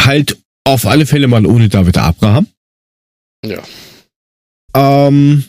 Halt 0.00 0.36
auf 0.64 0.86
alle 0.86 1.06
Fälle 1.06 1.26
mal 1.26 1.46
ohne 1.46 1.68
David 1.68 1.96
Abraham. 1.96 2.46
Ja. 3.44 3.62
Ähm, 4.74 5.44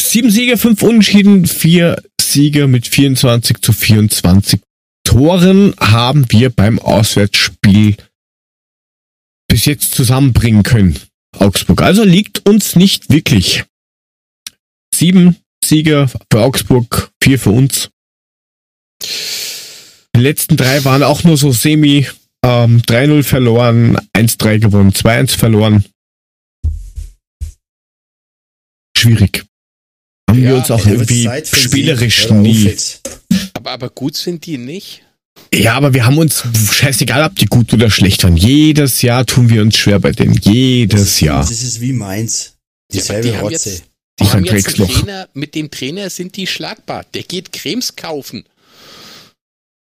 sieben 0.00 0.30
Siege, 0.30 0.58
fünf 0.58 0.82
Unentschieden, 0.82 1.46
vier 1.46 2.02
Siege 2.20 2.66
mit 2.66 2.86
24 2.86 3.62
zu 3.62 3.72
24 3.72 4.60
Toren 5.04 5.74
haben 5.78 6.26
wir 6.30 6.50
beim 6.50 6.78
Auswärtsspiel 6.78 7.96
bis 9.56 9.64
jetzt 9.64 9.94
zusammenbringen 9.94 10.64
können. 10.64 10.98
Augsburg. 11.38 11.80
Also 11.80 12.04
liegt 12.04 12.46
uns 12.46 12.76
nicht 12.76 13.08
wirklich. 13.08 13.64
Sieben 14.94 15.38
Siege 15.64 16.10
für 16.30 16.42
Augsburg, 16.42 17.10
vier 17.22 17.38
für 17.38 17.52
uns. 17.52 17.88
Die 20.14 20.20
letzten 20.20 20.58
drei 20.58 20.84
waren 20.84 21.02
auch 21.02 21.24
nur 21.24 21.38
so 21.38 21.52
semi. 21.52 22.06
Ähm, 22.44 22.82
3-0 22.82 23.22
verloren, 23.22 23.96
1-3 24.14 24.58
gewonnen, 24.58 24.92
2-1 24.92 25.38
verloren. 25.38 25.86
Schwierig. 28.94 29.46
Haben 30.28 30.42
ja, 30.42 30.50
wir 30.50 30.56
uns 30.56 30.70
auch 30.70 30.84
irgendwie 30.84 31.30
spielerisch 31.44 32.28
nie. 32.28 32.76
Aber, 33.54 33.70
aber 33.70 33.88
gut 33.88 34.16
sind 34.16 34.44
die 34.44 34.58
nicht. 34.58 35.05
Ja, 35.54 35.74
aber 35.74 35.94
wir 35.94 36.04
haben 36.04 36.18
uns, 36.18 36.42
scheißegal, 36.72 37.24
ob 37.24 37.36
die 37.36 37.46
gut 37.46 37.72
oder 37.72 37.90
schlecht 37.90 38.24
waren. 38.24 38.36
Jedes 38.36 39.02
Jahr 39.02 39.24
tun 39.24 39.48
wir 39.48 39.62
uns 39.62 39.76
schwer 39.76 39.98
bei 40.00 40.12
denen. 40.12 40.34
Jedes 40.34 41.00
das 41.00 41.20
Jahr. 41.20 41.40
Das 41.40 41.62
ist 41.62 41.80
wie 41.80 41.92
Mainz. 41.92 42.54
Dieselbe 42.92 43.28
ja, 43.28 43.34
die 43.34 43.38
Rotze. 43.40 43.70
Jetzt, 43.70 43.84
die 44.20 44.24
haben 44.26 44.44
jetzt 44.44 44.76
Trainer, 44.76 45.28
mit 45.34 45.54
dem 45.54 45.70
Trainer 45.70 46.10
sind 46.10 46.36
die 46.36 46.46
schlagbar. 46.46 47.04
Der 47.14 47.22
geht 47.22 47.52
Cremes 47.52 47.96
kaufen. 47.96 48.44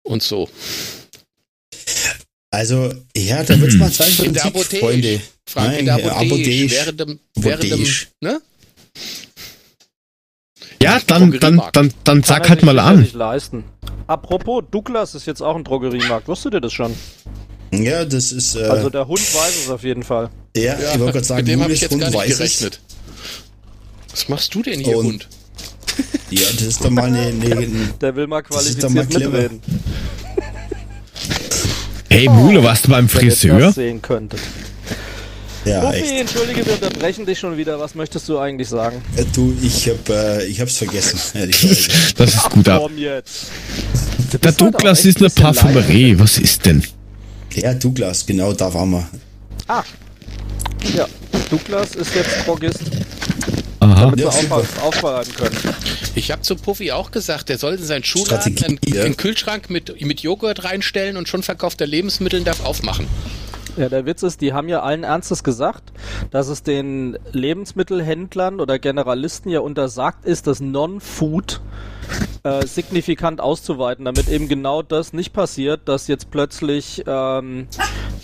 Und 0.04 0.24
so. 0.24 0.50
Also, 2.52 2.94
ja, 3.16 3.44
da 3.44 3.60
wird 3.60 3.72
es 3.72 3.78
mal 3.78 3.92
Zeit 3.92 4.12
für 4.12 4.78
Freunde. 4.78 5.22
Frank, 5.48 5.68
Nein, 5.68 5.80
in 5.80 5.86
der. 5.86 6.16
Apotheke. 6.16 6.72
Während 6.72 7.00
dem, 7.00 7.20
während 7.36 7.64
dem, 7.64 7.88
ne? 8.22 8.42
Ja, 10.86 11.00
dann, 11.06 11.32
dann, 11.40 11.62
dann, 11.74 11.94
dann 12.04 12.24
sag 12.24 12.50
halt 12.50 12.64
mal 12.64 12.80
an. 12.80 13.02
Nicht 13.02 13.16
leisten. 13.16 13.64
Apropos, 14.08 14.64
Douglas 14.70 15.16
ist 15.16 15.26
jetzt 15.26 15.42
auch 15.42 15.56
ein 15.56 15.64
Drogeriemarkt. 15.64 16.28
Wusstet 16.28 16.54
ihr 16.54 16.62
das 16.62 16.74
schon? 16.74 16.94
Ja, 17.72 18.06
das 18.06 18.32
ist. 18.32 18.56
Äh, 18.56 18.66
also 18.66 18.90
der 18.90 19.08
Hund 19.08 19.20
weiß 19.20 19.64
es 19.66 19.70
auf 19.70 19.84
jeden 19.84 20.04
Fall. 20.04 20.30
Ja, 20.56 20.80
ja 20.80 20.94
ich 20.94 21.00
wollte 21.00 21.14
gerade 21.14 21.26
sagen, 21.26 21.42
mit 21.42 21.48
dem 21.48 21.62
habe 21.64 21.74
ich 21.74 21.82
jetzt 21.82 21.92
Hund 21.92 22.02
gar 22.02 22.12
nicht 22.12 22.38
gerechnet. 22.38 22.80
Es. 22.88 24.12
Was 24.12 24.30
machst 24.30 24.54
du 24.56 24.62
denn 24.62 24.80
hier, 24.80 24.98
Und, 24.98 25.06
Hund? 25.06 25.28
Ja, 26.30 26.48
das 26.52 26.62
ist 26.62 26.84
doch 26.84 26.90
mal 26.90 27.06
eine. 27.06 27.20
eine 27.20 27.68
der 28.02 28.16
will 28.16 28.28
mal 28.28 28.42
qualifiziert 28.42 28.92
mitreden. 28.92 29.62
Hey 32.10 32.30
Mule, 32.30 32.64
warst 32.64 32.86
du 32.86 32.92
beim 32.92 33.10
Friseur? 33.10 33.54
Wenn 33.54 33.60
ihr 33.60 33.66
das 33.66 33.76
sehen 33.76 34.02
könntet. 34.02 34.40
Ja, 35.66 35.82
Buffy, 35.82 35.98
echt. 35.98 36.12
entschuldige, 36.12 36.66
wir 36.66 36.74
unterbrechen 36.74 37.26
dich 37.26 37.40
schon 37.40 37.58
wieder. 37.58 37.80
Was 37.80 37.96
möchtest 37.96 38.30
du 38.30 38.38
eigentlich 38.38 38.70
sagen? 38.70 39.02
Äh, 39.16 39.26
du, 39.34 39.56
ich 39.62 39.90
hab, 39.90 40.08
äh, 40.10 40.46
ich 40.46 40.62
hab's 40.62 40.78
vergessen. 40.78 41.20
das 42.18 42.36
ist 42.36 42.50
gut 42.52 42.70
ab. 42.70 42.90
Der 44.44 44.52
Douglas 44.52 45.06
ist 45.06 45.18
eine 45.18 45.30
Parfümerie. 45.30 46.20
Was 46.20 46.38
ist 46.38 46.66
denn? 46.66 46.84
Ja, 47.54 47.74
Douglas, 47.74 48.26
genau, 48.26 48.54
da 48.54 48.72
waren 48.74 48.92
wir. 48.92 49.08
Ah. 49.68 49.84
Ja, 50.96 51.08
Douglas 51.50 51.96
ist 51.96 52.14
jetzt 52.14 52.46
Drogist. 52.46 52.82
Aha. 53.80 54.02
Damit 54.02 54.20
wir 54.20 54.28
auf, 54.28 54.84
aufbereiten 54.84 55.34
können. 55.36 55.58
Ich 56.16 56.32
habe 56.32 56.42
zu 56.42 56.56
Puffy 56.56 56.92
auch 56.92 57.12
gesagt, 57.12 57.50
der 57.50 57.58
soll 57.58 57.76
in 57.76 57.84
seinen 57.84 58.04
Schuhladen 58.04 58.58
einen, 58.64 58.80
ja. 58.86 59.04
einen, 59.04 59.18
Kühlschrank 59.18 59.70
mit, 59.70 60.02
mit 60.02 60.22
Joghurt 60.22 60.64
reinstellen 60.64 61.18
und 61.18 61.28
schon 61.28 61.44
verkauft 61.44 61.82
er 61.82 61.88
Lebensmittel 61.88 62.44
darf 62.44 62.64
aufmachen. 62.64 63.08
Ja, 63.78 63.90
der 63.90 64.06
Witz 64.06 64.24
ist, 64.24 64.42
die 64.42 64.54
haben 64.54 64.70
ja 64.70 64.82
allen 64.82 65.04
Ernstes 65.04 65.44
gesagt, 65.44 65.92
dass 66.32 66.48
es 66.48 66.64
den 66.64 67.18
Lebensmittelhändlern 67.32 68.60
oder 68.60 68.80
Generalisten 68.80 69.52
ja 69.52 69.60
untersagt 69.60 70.26
ist, 70.26 70.48
das 70.48 70.62
Non-Food 70.62 71.62
äh, 72.44 72.66
signifikant 72.66 73.42
auszuweiten, 73.42 74.06
damit 74.06 74.30
eben 74.30 74.48
genau 74.48 74.82
das 74.82 75.14
nicht 75.14 75.34
passiert, 75.34 75.82
dass 75.90 76.08
jetzt 76.08 76.32
plötzlich 76.32 77.04
ähm, 77.08 77.68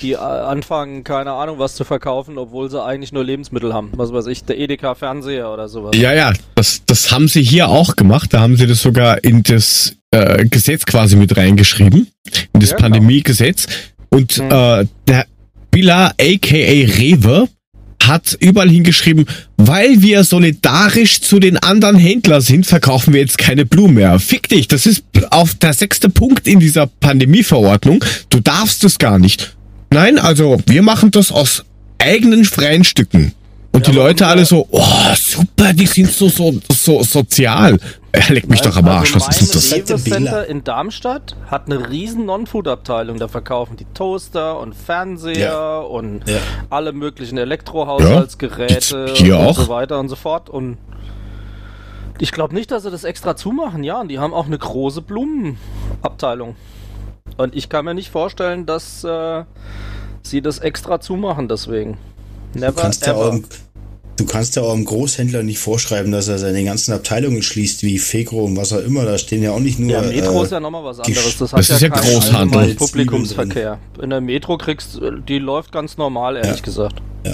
die 0.02 0.14
äh, 0.14 0.18
anfangen, 0.18 1.04
keine 1.04 1.34
Ahnung, 1.34 1.60
was 1.60 1.76
zu 1.76 1.84
verkaufen, 1.84 2.38
obwohl 2.38 2.70
sie 2.70 2.82
eigentlich 2.82 3.12
nur 3.12 3.24
Lebensmittel 3.24 3.74
haben. 3.74 3.92
Was 3.96 4.14
weiß 4.14 4.28
ich, 4.28 4.44
der 4.46 4.58
Edeka 4.58 4.96
Fernseher 4.96 5.52
oder 5.52 5.68
sowas. 5.68 5.92
Ja, 5.96 6.14
ja, 6.14 6.34
das, 6.56 6.84
das 6.86 7.12
haben 7.12 7.28
sie 7.28 7.42
hier 7.42 7.70
auch 7.70 7.96
gemacht. 7.96 8.34
Da 8.34 8.40
haben 8.40 8.56
sie 8.56 8.68
das 8.68 8.82
sogar 8.82 9.24
in 9.24 9.44
das 9.44 9.96
äh, 10.12 10.46
Gesetz 10.46 10.86
quasi 10.86 11.16
mit 11.16 11.36
reingeschrieben, 11.36 12.08
in 12.54 12.60
das 12.60 12.72
ja, 12.72 12.78
genau. 12.78 12.90
Pandemiegesetz. 12.90 13.68
Und 14.10 14.34
hm. 14.34 14.52
äh, 14.52 14.86
der 15.08 15.26
Billa, 15.72 16.14
aka 16.20 16.56
Rewe, 16.56 17.48
hat 18.04 18.36
überall 18.40 18.70
hingeschrieben, 18.70 19.26
weil 19.58 20.02
wir 20.02 20.24
solidarisch 20.24 21.22
zu 21.22 21.40
den 21.40 21.58
anderen 21.58 21.98
Händlern 21.98 22.42
sind, 22.42 22.66
verkaufen 22.66 23.14
wir 23.14 23.22
jetzt 23.22 23.38
keine 23.38 23.66
Blumen 23.66 23.96
mehr. 23.96 24.20
Fick 24.20 24.50
dich, 24.50 24.68
das 24.68 24.86
ist 24.86 25.04
auf 25.30 25.54
der 25.56 25.74
sechste 25.74 26.10
Punkt 26.10 26.48
in 26.48 26.60
dieser 26.60 26.88
Pandemieverordnung. 26.88 28.04
Du 28.30 28.40
darfst 28.40 28.84
es 28.84 28.98
gar 28.98 29.20
nicht. 29.20 29.56
Nein, 29.92 30.20
also 30.20 30.62
wir 30.66 30.82
machen 30.82 31.12
das 31.12 31.32
aus 31.32 31.64
eigenen 32.00 32.46
freien 32.46 32.84
Stücken. 32.84 33.34
Und 33.74 33.88
ja, 33.88 33.92
die 33.92 33.98
Leute 33.98 34.28
alle 34.28 34.44
so, 34.44 34.68
oh, 34.70 35.14
super, 35.16 35.74
die 35.74 35.86
sind 35.86 36.12
so, 36.12 36.28
so, 36.28 36.54
so 36.72 37.04
sozial. 37.04 37.78
Er 38.12 38.34
leckt 38.34 38.50
mich 38.50 38.60
doch 38.60 38.76
am 38.76 38.88
Arsch. 38.90 39.14
Also 39.14 39.28
was 39.28 39.42
ist 39.42 39.56
das? 39.56 39.86
Das 39.86 40.04
Center 40.04 40.46
in 40.46 40.66
Darmstadt 40.66 41.38
hat 41.50 41.68
eine 41.68 41.90
riesen 41.90 42.26
Non-Food-Abteilung. 42.26 43.18
Da 43.18 43.30
verkaufen 43.30 43.78
die 43.78 43.86
Toaster 43.94 44.60
und 44.60 44.76
Fernseher 44.76 45.40
ja. 45.40 45.80
und 45.80 46.28
ja. 46.28 46.40
alle 46.70 46.92
möglichen 46.92 47.38
Elektrohaushaltsgeräte 47.38 49.14
ja, 49.16 49.38
und 49.38 49.48
auch. 49.48 49.56
so 49.56 49.70
weiter 49.70 50.00
und 50.00 50.10
so 50.10 50.18
fort. 50.18 50.50
Und 50.50 50.78
ich 52.20 52.34
glaube 52.34 52.54
nicht, 52.54 52.72
dass 52.72 52.84
sie 52.84 52.92
das 52.92 53.06
extra 53.06 53.38
zumachen. 53.38 53.86
Ja, 53.86 54.02
und 54.02 54.10
die 54.10 54.20
haben 54.20 54.34
auch 54.34 54.48
eine 54.48 54.58
große 54.58 55.02
Blumenabteilung. 55.02 56.58
Und 57.38 57.56
ich 57.56 57.70
kann 57.70 57.86
mir 57.86 57.94
nicht 57.94 58.10
vorstellen, 58.10 58.66
dass 58.66 59.06
äh, 59.06 59.46
sie 60.22 60.42
das 60.42 60.60
extra 60.60 61.00
zumachen 61.00 61.48
deswegen. 61.48 61.98
Never 62.54 62.72
du 62.72 62.82
kannst, 62.82 63.08
ever. 63.08 63.12
Ja 63.12 63.30
auch, 63.30 63.40
du 64.18 64.26
kannst 64.26 64.56
ja 64.56 64.62
auch 64.62 64.74
einem 64.74 64.86
Großhändler 64.86 65.44
nicht 65.44 65.60
vorschreiben, 65.60 66.12
dass 66.12 66.28
er 66.28 66.38
seine 66.38 66.64
ganzen 66.64 66.94
Abteilungen 66.94 67.42
schließt, 67.42 67.84
wie 67.84 67.98
Fegro 67.98 68.46
und 68.46 68.58
was 68.58 68.74
auch 68.74 68.80
immer. 68.80 69.06
Da 69.06 69.18
stehen 69.18 69.44
ja 69.44 69.52
auch 69.52 69.60
nicht 69.60 69.80
nur. 69.80 69.92
Ja, 69.92 70.02
Metro 70.02 70.42
äh, 70.42 70.44
ist 70.44 70.52
ja 70.52 70.60
nochmal 70.60 70.84
was 70.84 71.00
anderes. 71.00 71.38
Das, 71.38 71.52
das 71.52 71.70
ist 71.70 71.82
ja, 71.82 71.88
ja 71.88 71.96
Großhandel. 71.96 72.76
Publikumsverkehr. 72.76 73.80
In 74.02 74.10
der 74.10 74.22
Metro 74.22 74.58
kriegst 74.58 75.00
die 75.28 75.40
läuft 75.40 75.72
ganz 75.72 75.98
normal, 75.98 76.36
ehrlich 76.36 76.58
ja. 76.58 76.64
gesagt. 76.64 77.02
Ja. 77.26 77.34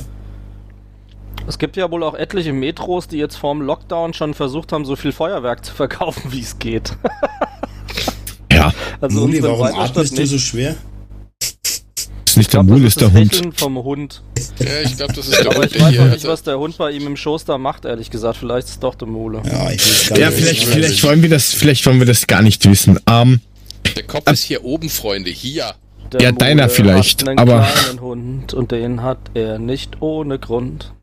Es 1.48 1.58
gibt 1.58 1.78
ja 1.78 1.90
wohl 1.90 2.04
auch 2.04 2.14
etliche 2.14 2.52
Metros, 2.52 3.08
die 3.08 3.18
jetzt 3.18 3.38
vorm 3.38 3.62
Lockdown 3.62 4.14
schon 4.14 4.34
versucht 4.34 4.74
haben, 4.74 4.84
so 4.84 4.96
viel 4.96 5.14
Feuerwerk 5.14 5.64
zu 5.64 5.74
verkaufen, 5.76 6.32
wie 6.32 6.42
es 6.42 6.60
geht. 6.60 6.94
ja. 8.52 8.74
Also 9.00 9.22
Muli, 9.22 9.42
warum 9.42 9.68
atmest 9.68 10.18
du 10.18 10.26
so 10.26 10.38
schwer? 10.38 10.76
Nicht 12.38 12.54
der 12.54 12.64
Mul, 12.64 12.86
ist 12.86 13.02
der 13.02 13.12
Hund. 13.12 13.54
vom 13.56 13.78
Hund. 13.84 14.22
Ja, 14.60 14.82
ich 14.84 14.96
glaube, 14.98 15.14
das 15.14 15.28
ist 15.28 15.44
der 15.44 15.52
Aber 15.52 15.66
ich 15.66 15.80
weiß 15.80 15.96
noch 15.96 16.10
nicht, 16.10 16.26
was 16.26 16.44
der 16.44 16.58
Hund 16.58 16.78
bei 16.78 16.92
ihm 16.92 17.08
im 17.08 17.18
Schoß 17.18 17.46
da 17.46 17.58
macht, 17.58 17.86
ehrlich 17.86 18.10
gesagt. 18.10 18.38
Vielleicht 18.38 18.68
ist 18.68 18.74
es 18.76 18.80
doch 18.80 18.96
der 18.96 19.08
Mule. 19.08 19.42
Ja, 19.46 19.72
ich 19.72 20.10
ja 20.10 20.32
vielleicht, 20.32 20.66
vielleicht 20.66 21.04
wollen 21.04 21.22
wir 21.22 21.30
das, 21.30 21.54
vielleicht 21.54 21.86
wollen 21.86 22.00
wir 22.00 22.06
das 22.06 22.28
gar 22.28 22.42
nicht 22.42 22.68
wissen. 22.70 23.00
Ähm, 23.10 23.42
der 23.96 24.04
Kopf 24.04 24.28
äh, 24.28 24.34
ist 24.34 24.44
hier 24.44 24.64
oben, 24.64 24.90
Freunde, 24.90 25.30
hier. 25.30 25.74
Der 26.12 26.22
ja, 26.22 26.32
Mule 26.32 26.40
deiner 26.40 26.70
vielleicht, 26.70 27.22
hat 27.22 27.30
einen 27.30 27.40
aber. 27.40 27.68
kleinen 27.68 28.02
Hund 28.02 28.54
und 28.54 28.72
den 28.72 29.04
hat 29.04 29.20
er 29.34 29.60
nicht 29.60 30.02
ohne 30.02 30.40
Grund. 30.40 30.94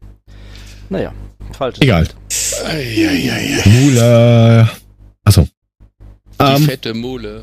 Naja, 0.89 1.13
falsch. 1.53 1.79
Egal. 1.81 2.09
Mule. 3.65 4.69
Achso. 5.25 5.49
Die 6.41 6.45
ähm, 6.45 6.65
fette 6.65 6.95
Mule. 6.95 7.43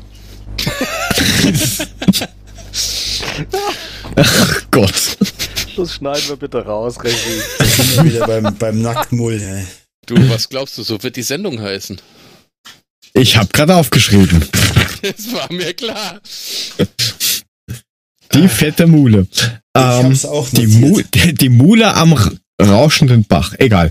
Ach 4.16 4.62
Gott. 4.70 5.16
Das 5.76 5.94
schneiden 5.94 6.28
wir 6.28 6.36
bitte 6.36 6.64
raus, 6.64 7.02
Regie. 7.02 7.16
sind 7.60 7.96
wir 7.96 8.04
wieder 8.04 8.26
beim, 8.26 8.54
beim 8.56 8.82
Nacktmull. 8.82 9.40
Ey. 9.40 9.64
Du, 10.06 10.16
was 10.28 10.48
glaubst 10.48 10.76
du, 10.78 10.82
so 10.82 11.02
wird 11.02 11.16
die 11.16 11.22
Sendung 11.22 11.60
heißen? 11.60 12.00
Ich 13.14 13.36
hab 13.36 13.52
gerade 13.52 13.76
aufgeschrieben. 13.76 14.44
Das 15.02 15.32
war 15.32 15.52
mir 15.52 15.74
klar. 15.74 16.20
Die 18.34 18.48
fette 18.48 18.86
Mule. 18.86 19.26
Ähm, 19.76 20.18
die, 20.52 20.66
Mu 20.68 21.00
die 21.12 21.48
Mule 21.48 21.92
am 21.94 22.38
rauschenden 22.60 23.24
Bach. 23.24 23.52
Egal. 23.58 23.90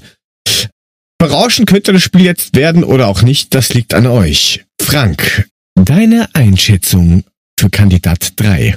Berauschen 1.18 1.65
könnte 1.65 1.93
das 1.93 2.01
Spiel 2.01 2.23
jetzt 2.23 2.55
werden 2.55 2.84
oder 2.84 3.07
auch 3.07 3.22
nicht, 3.22 3.53
das 3.53 3.73
liegt 3.73 3.93
an 3.93 4.07
euch. 4.07 4.63
Frank, 4.81 5.49
deine 5.76 6.30
Einschätzung 6.34 7.23
für 7.59 7.69
Kandidat 7.69 8.34
3. 8.38 8.76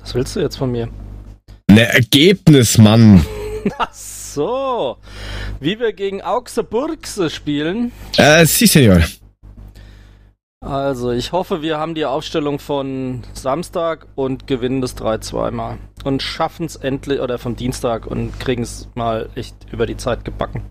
Was 0.00 0.14
willst 0.14 0.36
du 0.36 0.40
jetzt 0.40 0.56
von 0.56 0.70
mir? 0.70 0.88
Ne 1.68 1.92
Ergebnis, 1.92 2.78
Mann. 2.78 3.24
Ach 3.78 3.92
so. 3.92 4.96
Wie 5.60 5.80
wir 5.80 5.92
gegen 5.92 6.22
Augsburgse 6.22 7.30
spielen. 7.30 7.92
Äh, 8.16 8.46
si, 8.46 8.66
Senor. 8.66 9.02
Also, 10.60 11.12
ich 11.12 11.32
hoffe, 11.32 11.62
wir 11.62 11.78
haben 11.78 11.94
die 11.94 12.06
Aufstellung 12.06 12.58
von 12.58 13.22
Samstag 13.34 14.06
und 14.14 14.46
gewinnen 14.46 14.80
das 14.80 14.96
3-2 14.96 15.50
mal. 15.50 15.78
Und 16.04 16.22
schaffen 16.22 16.66
es 16.66 16.76
endlich, 16.76 17.20
oder 17.20 17.38
von 17.38 17.56
Dienstag 17.56 18.06
und 18.06 18.38
kriegen 18.40 18.62
es 18.62 18.88
mal 18.94 19.28
echt 19.34 19.54
über 19.70 19.86
die 19.86 19.96
Zeit 19.96 20.24
gebacken. 20.24 20.62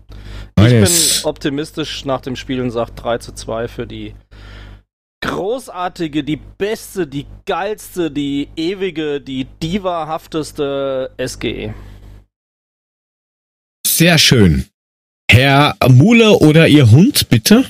Ich 0.58 0.70
bin 0.70 0.88
optimistisch 1.24 2.04
nach 2.04 2.20
dem 2.20 2.36
Spiel 2.36 2.60
und 2.60 2.70
sage 2.70 2.92
3 2.96 3.18
2 3.18 3.68
für 3.68 3.86
die 3.86 4.14
großartige, 5.20 6.24
die 6.24 6.36
beste, 6.36 7.06
die 7.06 7.26
geilste, 7.44 8.10
die 8.10 8.48
ewige, 8.56 9.20
die 9.20 9.44
divahafteste 9.62 11.10
SGE. 11.24 11.74
Sehr 13.86 14.18
schön. 14.18 14.66
Herr 15.30 15.76
Mule 15.88 16.38
oder 16.38 16.68
Ihr 16.68 16.90
Hund, 16.90 17.28
bitte? 17.28 17.64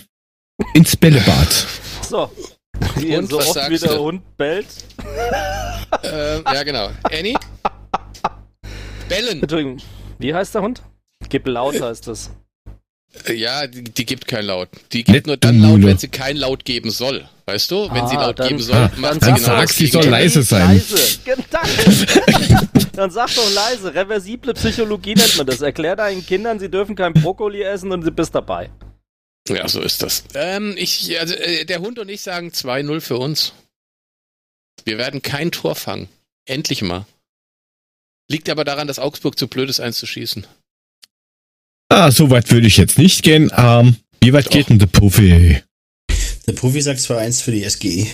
Ins 0.75 0.97
Bällebad. 0.97 1.67
So. 2.03 2.31
Wie 2.97 3.17
und 3.17 3.31
so 3.31 3.39
oft 3.39 3.71
wie 3.71 3.79
der 3.79 3.99
Hund 3.99 4.37
bellt. 4.37 4.67
ähm, 6.03 6.43
ja, 6.45 6.63
genau. 6.63 6.91
Annie? 7.05 7.35
Bellen. 9.09 9.41
Entschuldigung. 9.41 9.79
Wie 10.19 10.35
heißt 10.35 10.55
der 10.55 10.63
Hund? 10.63 10.83
Gib 11.29 11.47
laut 11.47 11.81
heißt 11.81 12.07
das. 12.09 12.31
Ja, 13.33 13.67
die, 13.67 13.85
die, 13.85 14.07
gibt 14.07 14.27
kein 14.27 14.45
Laut. 14.45 14.69
Die 14.93 15.05
gibt 15.05 15.15
Nicht 15.15 15.27
nur 15.27 15.37
dann 15.37 15.61
Laut, 15.61 15.83
wenn 15.83 15.99
sie 15.99 16.09
kein 16.09 16.37
Laut 16.37 16.65
geben 16.65 16.91
soll. 16.91 17.29
Weißt 17.47 17.71
du? 17.71 17.89
Wenn 17.91 18.03
ah, 18.03 18.09
sie 18.09 18.17
Laut 18.17 18.39
dann, 18.39 18.49
geben 18.49 18.61
soll, 18.61 18.91
macht 18.97 19.03
dann, 19.03 19.19
dann 19.21 19.35
genau 19.37 19.47
sag, 19.47 19.71
sie 19.71 19.87
soll 19.87 20.07
leise 20.07 20.43
sein. 20.43 20.75
Leise. 20.75 21.19
dann 22.93 23.11
sag 23.11 23.35
doch 23.35 23.55
leise. 23.55 23.95
Reversible 23.95 24.55
Psychologie 24.55 25.15
nennt 25.15 25.37
man 25.37 25.47
das. 25.47 25.61
Erklär 25.61 25.97
deinen 25.97 26.27
Kindern, 26.27 26.59
sie 26.59 26.69
dürfen 26.69 26.97
kein 26.97 27.13
Brokkoli 27.13 27.63
essen 27.63 27.93
und 27.93 28.01
du 28.03 28.11
bist 28.11 28.35
dabei. 28.35 28.71
Ja, 29.49 29.69
so 29.69 29.81
ist 29.81 30.03
das. 30.03 30.25
Ähm, 30.35 30.75
ich, 30.77 31.19
also, 31.21 31.35
äh, 31.35 31.65
der 31.65 31.81
Hund 31.81 31.99
und 31.99 32.09
ich 32.09 32.21
sagen 32.21 32.49
2-0 32.49 33.01
für 33.01 33.17
uns. 33.17 33.53
Wir 34.85 34.99
werden 34.99 35.23
kein 35.23 35.53
Tor 35.53 35.77
fangen. 35.77 36.09
Endlich 36.47 36.83
mal. 36.83 37.07
Liegt 38.29 38.49
aber 38.49 38.65
daran, 38.65 38.89
dass 38.89 38.99
Augsburg 38.99 39.39
zu 39.39 39.47
blöd 39.47 39.71
ist, 39.71 39.81
eins 39.81 39.99
zu 39.99 40.07
schießen. 40.07 40.47
Ah, 41.89 42.11
so 42.11 42.31
weit 42.31 42.51
würde 42.51 42.67
ich 42.67 42.77
jetzt 42.77 42.99
nicht 42.99 43.23
gehen. 43.23 43.51
Ähm, 43.57 43.97
wie 44.21 44.33
weit 44.33 44.47
Doch. 44.47 44.51
geht 44.51 44.69
denn 44.69 44.79
der 44.79 44.87
Profi? 44.87 45.63
Der 46.47 46.53
Profi 46.53 46.81
sagt 46.81 47.01
zwar 47.01 47.19
1 47.19 47.41
für 47.43 47.53
die 47.53 47.69
SGE. 47.69 48.07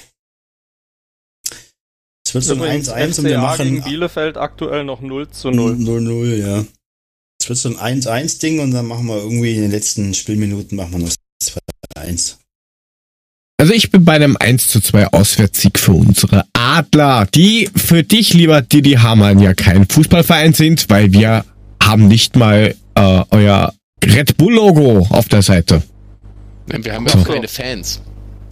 Es 2.26 2.34
wird 2.34 2.44
so 2.44 2.54
ein 2.54 2.82
1-1 2.82 3.18
und 3.18 3.24
wir 3.24 3.38
machen. 3.38 3.64
gegen 3.64 3.82
Bielefeld 3.82 4.36
aktuell 4.36 4.84
noch 4.84 5.00
0 5.00 5.28
zu 5.30 5.50
0. 5.50 5.74
0-0, 5.74 6.36
ja. 6.36 6.64
Es 7.40 7.48
wird 7.48 7.58
so 7.58 7.76
ein 7.76 8.00
1-1-Ding 8.00 8.60
und 8.60 8.70
dann 8.70 8.86
machen 8.86 9.06
wir 9.06 9.16
irgendwie 9.16 9.54
in 9.54 9.62
den 9.62 9.70
letzten 9.70 10.14
Spielminuten 10.14 10.76
machen 10.76 10.92
wir 10.92 10.98
noch 11.00 11.12
2-1. 11.98 12.36
Also 13.58 13.74
ich 13.74 13.90
bin 13.90 14.04
bei 14.04 14.14
einem 14.14 14.36
1 14.36 14.68
zu 14.68 14.80
2 14.80 15.08
Auswärtssieg 15.08 15.78
für 15.78 15.92
unsere 15.92 16.46
Adler, 16.52 17.26
die 17.34 17.70
für 17.76 18.02
dich, 18.02 18.34
lieber 18.34 18.62
Didi 18.62 18.92
Hamann, 18.92 19.38
ja 19.38 19.54
kein 19.54 19.88
Fußballverein 19.88 20.52
sind, 20.52 20.88
weil 20.88 21.12
wir 21.12 21.44
haben 21.82 22.08
nicht 22.08 22.36
mal 22.36 22.74
äh, 22.94 23.24
euer 23.30 23.72
Red 24.04 24.36
Bull-Logo 24.36 25.06
auf 25.10 25.28
der 25.28 25.42
Seite. 25.42 25.82
Wir 26.66 26.94
haben 26.94 27.06
ja 27.06 27.14
auch 27.14 27.26
keine 27.26 27.48
Fans. 27.48 28.00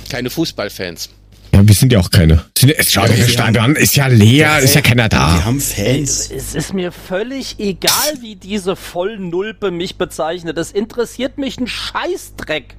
Keine 0.08 0.30
Fußballfans. 0.30 1.10
Ja, 1.52 1.66
wir 1.66 1.74
sind 1.74 1.92
ja 1.92 1.98
auch 1.98 2.10
keine. 2.10 2.44
Schau 2.86 3.06
dir 3.06 3.16
das 3.16 3.30
Stadion 3.30 3.74
ist 3.74 3.96
ja 3.96 4.06
leer, 4.06 4.60
ist 4.60 4.74
ja 4.74 4.82
keiner 4.82 5.08
da. 5.08 5.34
Wir 5.34 5.44
haben 5.44 5.60
Fans. 5.60 6.30
Es 6.30 6.54
ist 6.54 6.72
mir 6.74 6.92
völlig 6.92 7.58
egal, 7.58 7.90
wie 8.20 8.36
diese 8.36 8.76
Vollnulpe 8.76 9.70
mich 9.70 9.96
bezeichnet. 9.96 10.56
Das 10.56 10.70
interessiert 10.70 11.38
mich 11.38 11.58
ein 11.58 11.66
Scheißdreck. 11.66 12.76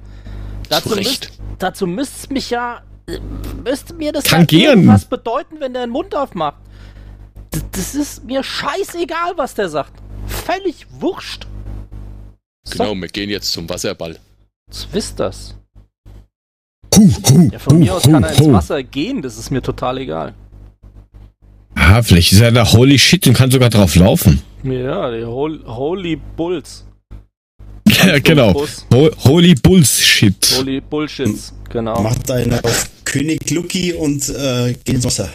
Dazu, 0.68 0.96
müsst, 0.96 1.28
dazu 1.58 1.86
müsste 1.86 2.32
mich 2.32 2.48
ja, 2.48 2.82
müsste 3.62 3.92
mir 3.94 4.12
das 4.12 4.24
Tangieren. 4.24 4.86
was 4.86 5.04
bedeuten, 5.04 5.56
wenn 5.58 5.74
der 5.74 5.86
den 5.86 5.90
Mund 5.90 6.14
aufmacht. 6.14 6.56
Das, 7.50 7.62
das 7.72 7.94
ist 7.94 8.24
mir 8.24 8.42
scheißegal, 8.42 9.32
was 9.36 9.54
der 9.54 9.68
sagt. 9.68 9.92
Völlig 10.26 10.86
wurscht. 10.98 11.46
So. 12.64 12.78
Genau, 12.78 12.94
wir 12.94 13.08
gehen 13.08 13.30
jetzt 13.30 13.52
zum 13.52 13.68
Wasserball. 13.68 14.18
Was 14.68 14.88
wisst 14.92 15.18
das? 15.20 15.54
Hu, 16.94 17.10
hu, 17.28 17.48
ja, 17.50 17.58
von 17.58 17.76
hu, 17.76 17.78
mir 17.80 17.94
aus 17.94 18.02
kann 18.02 18.22
er 18.22 18.30
ins 18.30 18.52
Wasser 18.52 18.82
gehen, 18.82 19.22
das 19.22 19.38
ist 19.38 19.50
mir 19.50 19.62
total 19.62 19.98
egal. 19.98 20.34
Ah, 21.74 22.02
vielleicht 22.02 22.32
ist 22.32 22.40
er 22.40 22.52
da 22.52 22.70
Holy 22.70 22.98
Shit 22.98 23.26
und 23.26 23.34
kann 23.34 23.50
sogar 23.50 23.70
drauf 23.70 23.96
laufen. 23.96 24.42
Ja, 24.62 25.10
die 25.10 25.24
Hol 25.24 25.64
Holy 25.66 26.16
Bulls. 26.36 26.84
ja, 27.88 28.18
genau. 28.18 28.66
Ho 28.92 29.10
Holy 29.24 29.54
Bullshit. 29.54 30.54
Holy 30.58 30.80
Bullshits, 30.80 31.52
genau. 31.68 32.00
Macht 32.00 32.30
einen 32.30 32.60
auf 32.64 32.88
König 33.04 33.50
Lucky 33.50 33.92
und 33.92 34.28
äh, 34.28 34.74
geht 34.84 34.96
ins 34.96 35.04
Wasser. 35.04 35.30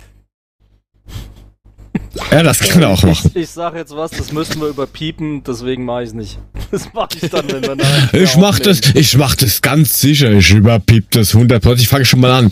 Ja, 2.32 2.44
das 2.44 2.60
kann 2.60 2.82
er 2.82 2.90
auch 2.90 3.04
machen. 3.04 3.32
Ich, 3.34 3.44
ich 3.44 3.50
sag 3.50 3.76
jetzt 3.76 3.96
was, 3.96 4.12
das 4.12 4.32
müssen 4.32 4.60
wir 4.62 4.68
überpiepen, 4.68 5.44
deswegen 5.44 5.86
mache 5.86 6.04
ich 6.04 6.10
es 6.10 6.16
nicht. 6.16 6.40
Das 6.70 6.92
mache 6.94 7.10
ich 7.22 7.30
dann, 7.30 7.50
wenn 7.50 7.62
wir 7.64 7.76
nachher 7.78 8.14
Ich 8.22 8.36
mach 8.36 8.60
das, 8.60 8.82
ich 8.94 9.16
mach 9.16 9.36
das 9.36 9.62
ganz 9.62 10.02
sicher. 10.02 10.32
Ich 10.34 10.52
überpiep 10.52 11.10
das 11.12 11.34
100%. 11.34 11.76
Ich 11.76 11.88
fange 11.88 12.04
schon 12.04 12.20
mal 12.20 12.32
an. 12.32 12.50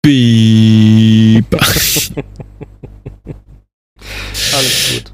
Piep. 0.00 1.46
Alles 4.54 4.92
gut. 4.92 5.12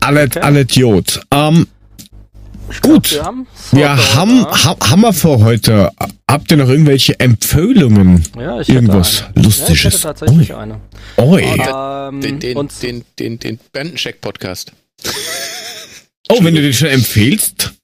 Alle, 0.00 0.24
okay. 0.24 0.40
alle 0.40 0.60
Idiot. 0.62 1.20
Ähm, 1.30 1.68
Gut, 2.82 3.10
glaub, 3.10 3.12
wir, 3.12 3.24
haben, 3.24 3.46
wir 3.70 4.14
haben, 4.14 4.46
ha, 4.46 4.76
haben 4.90 5.00
wir 5.02 5.12
für 5.12 5.38
heute. 5.38 5.92
Habt 6.28 6.50
ihr 6.50 6.56
noch 6.56 6.68
irgendwelche 6.68 7.18
Empfehlungen? 7.20 8.24
Ja, 8.36 8.60
ich 8.60 8.68
Irgendwas 8.68 9.24
eine. 9.34 9.44
Lustiges? 9.44 9.68
Ja, 9.68 9.74
ich 9.74 9.84
hätte 9.94 10.02
tatsächlich 10.02 10.52
Oi. 10.52 10.60
eine. 10.60 10.80
Oi. 11.16 11.42
Ähm, 11.42 12.20
den, 12.20 12.40
den, 12.40 12.68
den, 12.82 13.04
den, 13.18 13.38
den 13.38 13.60
Bandencheck-Podcast. 13.72 14.72
Oh, 16.28 16.42
wenn 16.42 16.54
du 16.54 16.60
den 16.60 16.72
schon 16.72 16.88
empfehlst? 16.88 17.74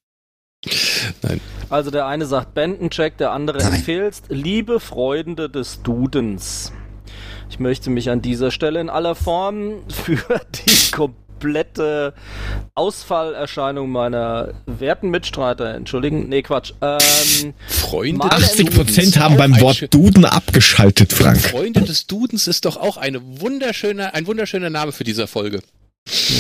Nein. 1.23 1.41
Also 1.71 1.91
der 1.91 2.07
eine 2.07 2.27
sagt 2.27 2.55
Bandencheck, 2.55 3.17
der 3.19 3.31
andere 3.31 3.59
Nein. 3.59 3.75
empfehlst 3.75 4.27
Liebe 4.29 4.81
Freunde 4.81 5.49
des 5.49 5.83
Dudens. 5.83 6.73
Ich 7.51 7.61
möchte 7.61 7.91
mich 7.91 8.11
an 8.11 8.21
dieser 8.21 8.51
Stelle 8.51 8.81
in 8.81 8.91
aller 8.91 9.15
Form 9.15 9.83
für 9.89 10.41
die 10.67 10.91
komplette 10.91 11.23
Ausfallerscheinung 12.75 13.91
meiner 13.91 14.55
werten 14.67 15.11
Mitstreiter 15.11 15.75
entschuldigen. 15.75 16.29
Nee, 16.29 16.43
Quatsch. 16.43 16.73
Ähm, 16.81 17.55
Freunde 17.67 18.25
80 18.25 18.71
Prozent 18.71 19.19
haben 19.19 19.37
beim 19.37 19.61
Wort 19.61 19.93
Duden 19.93 20.25
abgeschaltet, 20.25 21.13
Frank. 21.13 21.41
Freunde 21.41 21.83
des 21.83 22.07
Dudens 22.07 22.47
ist 22.47 22.65
doch 22.65 22.77
auch 22.77 22.97
eine 22.97 23.21
wunderschöne, 23.41 24.15
ein 24.15 24.27
wunderschöner 24.27 24.71
Name 24.71 24.93
für 24.93 25.05
diese 25.05 25.27
Folge. 25.27 25.61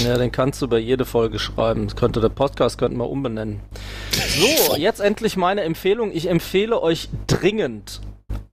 Ja, 0.04 0.18
den 0.18 0.32
kannst 0.32 0.60
du 0.60 0.68
bei 0.68 0.78
jede 0.78 1.04
Folge 1.04 1.38
schreiben. 1.38 1.86
Das 1.86 1.96
könnte 1.96 2.20
der 2.20 2.30
Podcast 2.30 2.78
könnten 2.78 2.98
wir 2.98 3.08
umbenennen. 3.08 3.60
So, 4.10 4.76
jetzt 4.76 5.00
endlich 5.00 5.36
meine 5.36 5.62
Empfehlung. 5.62 6.10
Ich 6.12 6.28
empfehle 6.28 6.82
euch 6.82 7.08
dringend, 7.28 8.00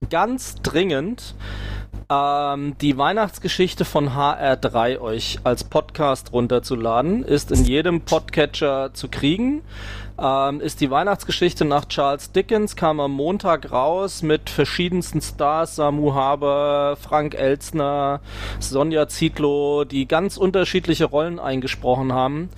ganz 0.10 0.56
dringend, 0.56 1.35
ähm, 2.11 2.76
die 2.81 2.97
Weihnachtsgeschichte 2.97 3.85
von 3.85 4.10
HR3 4.15 4.99
euch 4.99 5.39
als 5.43 5.64
Podcast 5.64 6.34
runterzuladen. 6.34 7.23
Ist 7.23 7.51
in 7.51 7.65
jedem 7.65 8.01
Podcatcher 8.01 8.93
zu 8.93 9.10
kriegen. 9.10 9.61
Ähm, 10.22 10.60
ist 10.60 10.81
die 10.81 10.91
Weihnachtsgeschichte 10.91 11.65
nach 11.65 11.85
Charles 11.85 12.31
Dickens, 12.31 12.76
kam 12.76 12.99
am 12.99 13.11
Montag 13.11 13.72
raus 13.72 14.22
mit 14.22 14.49
verschiedensten 14.49 15.22
Stars, 15.22 15.76
Samu 15.77 16.14
Haber, 16.14 16.97
Frank 16.99 17.35
Elzner, 17.35 18.19
Sonja 18.60 19.07
Zietlow, 19.07 19.85
die 19.85 20.07
ganz 20.07 20.35
unterschiedliche 20.35 21.06
Rollen 21.06 21.39
eingesprochen 21.39 22.11
haben. 22.11 22.49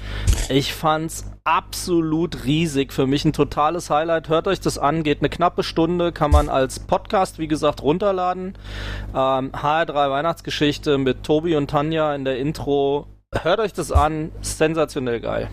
Ich 0.49 0.73
fand's 0.73 1.30
absolut 1.43 2.45
riesig. 2.45 2.93
Für 2.93 3.07
mich 3.07 3.25
ein 3.25 3.33
totales 3.33 3.89
Highlight. 3.89 4.29
Hört 4.29 4.47
euch 4.47 4.59
das 4.59 4.77
an, 4.77 5.03
geht 5.03 5.19
eine 5.19 5.29
knappe 5.29 5.63
Stunde, 5.63 6.11
kann 6.11 6.31
man 6.31 6.49
als 6.49 6.79
Podcast, 6.79 7.39
wie 7.39 7.47
gesagt, 7.47 7.81
runterladen. 7.81 8.57
Ähm, 9.09 9.51
HR3 9.51 10.11
Weihnachtsgeschichte 10.11 10.97
mit 10.97 11.23
Tobi 11.23 11.55
und 11.55 11.69
Tanja 11.69 12.13
in 12.15 12.25
der 12.25 12.37
Intro. 12.37 13.07
Hört 13.33 13.59
euch 13.59 13.73
das 13.73 13.91
an, 13.91 14.31
sensationell 14.41 15.19
geil. 15.19 15.49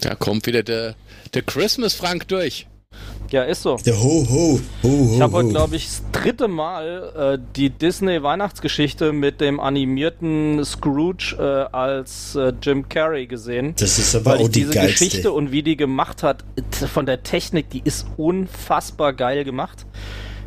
Da 0.00 0.14
kommt 0.14 0.46
wieder 0.46 0.62
der, 0.62 0.94
der 1.34 1.42
Christmas-Frank 1.42 2.28
durch. 2.28 2.66
Ja, 3.30 3.42
ist 3.42 3.62
so. 3.62 3.76
Der 3.84 3.98
Ho 3.98 4.26
Ho. 4.28 4.58
ho, 4.82 4.88
ho 4.88 5.12
ich 5.14 5.20
habe 5.20 5.32
heute, 5.34 5.48
glaube 5.50 5.76
ich, 5.76 5.86
das 5.86 6.02
dritte 6.12 6.48
Mal 6.48 7.36
äh, 7.36 7.44
die 7.56 7.68
Disney-Weihnachtsgeschichte 7.70 9.12
mit 9.12 9.40
dem 9.40 9.60
animierten 9.60 10.64
Scrooge 10.64 11.36
äh, 11.38 11.74
als 11.74 12.34
äh, 12.36 12.52
Jim 12.62 12.88
Carrey 12.88 13.26
gesehen. 13.26 13.74
Das 13.78 13.98
ist 13.98 14.14
aber 14.14 14.32
weil 14.32 14.38
auch 14.38 14.48
die 14.48 14.60
diese 14.60 14.72
geilste. 14.72 15.04
Geschichte 15.04 15.32
und 15.32 15.52
wie 15.52 15.62
die 15.62 15.76
gemacht 15.76 16.22
hat, 16.22 16.44
von 16.92 17.04
der 17.04 17.22
Technik, 17.22 17.68
die 17.70 17.82
ist 17.84 18.06
unfassbar 18.16 19.12
geil 19.12 19.44
gemacht. 19.44 19.84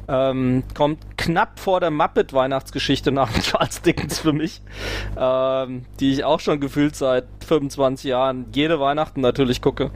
Ähm, 0.07 0.63
kommt 0.73 0.99
knapp 1.17 1.59
vor 1.59 1.79
der 1.79 1.91
Muppet-Weihnachtsgeschichte 1.91 3.11
nach 3.11 3.31
Charles 3.41 3.81
Dickens 3.81 4.19
für 4.19 4.33
mich, 4.33 4.61
ähm, 5.17 5.85
die 5.99 6.13
ich 6.13 6.23
auch 6.23 6.39
schon 6.39 6.59
gefühlt 6.59 6.95
seit 6.95 7.25
25 7.47 8.09
Jahren 8.09 8.47
jede 8.53 8.79
Weihnachten 8.79 9.21
natürlich 9.21 9.61
gucke. 9.61 9.91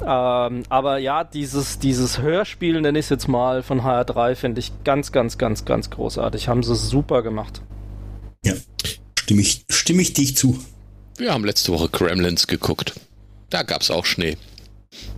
Ähm, 0.00 0.62
aber 0.68 0.98
ja, 0.98 1.24
dieses, 1.24 1.78
dieses 1.78 2.20
Hörspiel, 2.20 2.80
nenne 2.80 2.98
ich 2.98 3.06
es 3.06 3.10
jetzt 3.10 3.28
mal, 3.28 3.62
von 3.62 3.82
HR3, 3.82 4.34
finde 4.34 4.60
ich 4.60 4.72
ganz, 4.84 5.12
ganz, 5.12 5.38
ganz, 5.38 5.64
ganz 5.64 5.90
großartig. 5.90 6.48
Haben 6.48 6.62
sie 6.62 6.74
super 6.74 7.22
gemacht. 7.22 7.62
Ja, 8.44 8.54
stimme 9.18 9.42
ich, 9.42 9.64
stimme 9.68 10.02
ich 10.02 10.12
dich 10.14 10.36
zu. 10.36 10.58
Wir 11.18 11.32
haben 11.32 11.44
letzte 11.44 11.72
Woche 11.72 11.88
Kremlins 11.88 12.46
geguckt. 12.46 12.94
Da 13.50 13.62
gab 13.62 13.82
es 13.82 13.90
auch 13.90 14.06
Schnee. 14.06 14.36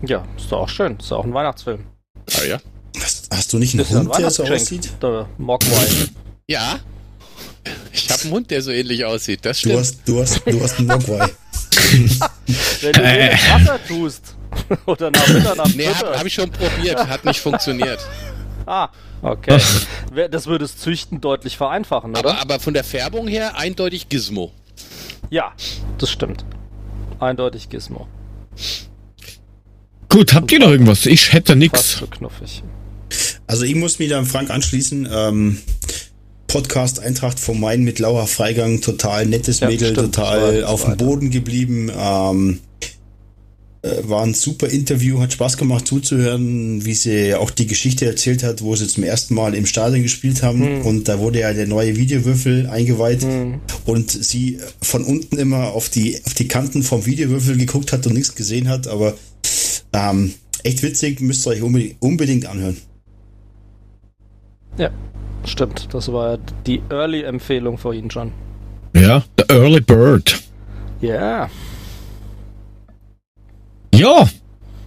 Ja, 0.06 0.24
ist 0.36 0.50
doch 0.50 0.60
auch 0.60 0.68
schön. 0.68 0.96
Ist 0.98 1.12
auch 1.12 1.24
ein 1.24 1.32
Weihnachtsfilm. 1.32 1.84
Ah 2.32 2.44
ja. 2.44 2.60
Hast, 3.00 3.28
hast 3.32 3.52
du 3.52 3.58
nicht 3.58 3.74
einen 3.74 3.88
Hund, 3.88 4.18
der 4.18 4.30
so 4.30 4.44
aussieht? 4.44 4.90
Der 5.02 5.28
Mogwai. 5.38 5.86
Ja. 6.46 6.78
Ich 7.92 8.10
habe 8.10 8.22
einen 8.22 8.32
Hund, 8.32 8.50
der 8.50 8.62
so 8.62 8.70
ähnlich 8.70 9.04
aussieht. 9.04 9.40
Das 9.42 9.60
stimmt. 9.60 9.74
Du 9.74 9.78
hast, 9.78 9.98
du 10.04 10.20
hast, 10.20 10.42
du 10.46 10.62
hast 10.62 10.78
einen 10.78 10.88
Mogwai. 10.88 11.30
Wenn 12.80 12.92
du 12.92 13.02
äh. 13.02 13.32
Wasser 13.32 13.80
tust. 13.86 14.36
Oder 14.86 15.10
nach 15.10 15.26
Mitternacht. 15.28 15.76
Nee, 15.76 15.88
habe 15.88 16.18
hab 16.18 16.26
ich 16.26 16.34
schon 16.34 16.50
probiert. 16.50 17.06
Hat 17.06 17.24
nicht 17.24 17.40
funktioniert. 17.40 18.00
Ah, 18.66 18.88
okay. 19.20 19.60
Das 20.30 20.46
würde 20.46 20.64
das 20.64 20.78
Züchten 20.78 21.20
deutlich 21.20 21.58
vereinfachen, 21.58 22.12
oder? 22.12 22.30
Aber, 22.30 22.40
aber 22.40 22.60
von 22.60 22.72
der 22.72 22.82
Färbung 22.82 23.28
her 23.28 23.58
eindeutig 23.58 24.08
Gizmo. 24.08 24.52
Ja, 25.28 25.52
das 25.98 26.10
stimmt. 26.10 26.46
Eindeutig 27.20 27.68
Gizmo. 27.68 28.08
Gut, 30.08 30.32
habt 30.32 30.50
ihr 30.50 30.60
noch 30.60 30.70
irgendwas? 30.70 31.04
Ich 31.04 31.34
hätte 31.34 31.56
nichts. 31.56 31.98
So 31.98 32.06
knuffig. 32.06 32.62
Also 33.46 33.64
ich 33.64 33.74
muss 33.74 33.98
mich 33.98 34.08
da 34.08 34.24
Frank 34.24 34.48
anschließen. 34.48 35.08
Ähm, 35.12 35.58
Podcast 36.46 37.00
Eintracht 37.00 37.40
vom 37.40 37.58
Main 37.58 37.82
mit 37.82 37.98
Laura 37.98 38.26
Freigang, 38.26 38.80
total 38.80 39.26
nettes 39.26 39.58
ja, 39.58 39.66
Mädel, 39.66 39.90
stimmt, 39.92 40.14
total 40.14 40.62
auf 40.62 40.84
dem 40.84 40.96
Boden 40.96 41.30
geblieben. 41.30 41.90
Ähm, 41.92 42.60
äh, 42.60 42.73
war 44.02 44.22
ein 44.22 44.34
super 44.34 44.68
Interview, 44.68 45.20
hat 45.20 45.34
Spaß 45.34 45.58
gemacht 45.58 45.86
zuzuhören, 45.86 46.84
wie 46.84 46.94
sie 46.94 47.34
auch 47.34 47.50
die 47.50 47.66
Geschichte 47.66 48.06
erzählt 48.06 48.42
hat, 48.42 48.62
wo 48.62 48.74
sie 48.76 48.86
zum 48.86 49.04
ersten 49.04 49.34
Mal 49.34 49.54
im 49.54 49.66
Stadion 49.66 50.02
gespielt 50.02 50.42
haben 50.42 50.62
hm. 50.62 50.82
und 50.86 51.08
da 51.08 51.18
wurde 51.18 51.40
ja 51.40 51.52
der 51.52 51.66
neue 51.66 51.96
Videowürfel 51.96 52.68
eingeweiht 52.68 53.22
hm. 53.22 53.60
und 53.84 54.10
sie 54.10 54.58
von 54.80 55.04
unten 55.04 55.36
immer 55.36 55.72
auf 55.72 55.90
die, 55.90 56.18
auf 56.24 56.32
die 56.34 56.48
Kanten 56.48 56.82
vom 56.82 57.04
Videowürfel 57.04 57.58
geguckt 57.58 57.92
hat 57.92 58.06
und 58.06 58.14
nichts 58.14 58.34
gesehen 58.34 58.68
hat, 58.68 58.86
aber 58.86 59.14
ähm, 59.92 60.32
echt 60.62 60.82
witzig, 60.82 61.20
müsst 61.20 61.46
ihr 61.46 61.50
euch 61.50 61.62
unbedingt, 61.62 61.96
unbedingt 62.00 62.46
anhören. 62.46 62.78
Ja, 64.78 64.90
stimmt. 65.44 65.88
Das 65.92 66.10
war 66.10 66.38
die 66.66 66.80
Early-Empfehlung 66.90 67.78
vorhin 67.78 68.10
schon. 68.10 68.32
Ja, 68.94 69.24
the 69.38 69.44
Early 69.54 69.80
Bird. 69.80 70.42
Ja. 71.00 71.50
Ja, 73.96 74.28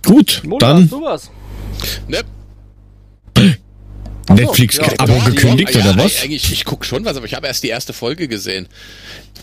gut. 0.06 0.42
Mona, 0.44 0.60
dann. 0.60 0.84
Hast 0.84 0.92
du 0.92 1.02
was? 1.02 1.32
Ne. 2.08 2.22
Netflix-Abo 4.30 5.14
ja, 5.14 5.30
gekündigt 5.30 5.74
ja, 5.74 5.82
oder 5.82 6.04
was? 6.04 6.22
Eigentlich, 6.22 6.52
ich 6.52 6.66
gucke 6.66 6.86
schon 6.86 7.06
was, 7.06 7.16
aber 7.16 7.26
ich 7.26 7.34
habe 7.34 7.48
erst 7.48 7.64
die 7.64 7.70
erste 7.70 7.94
Folge 7.94 8.28
gesehen. 8.28 8.68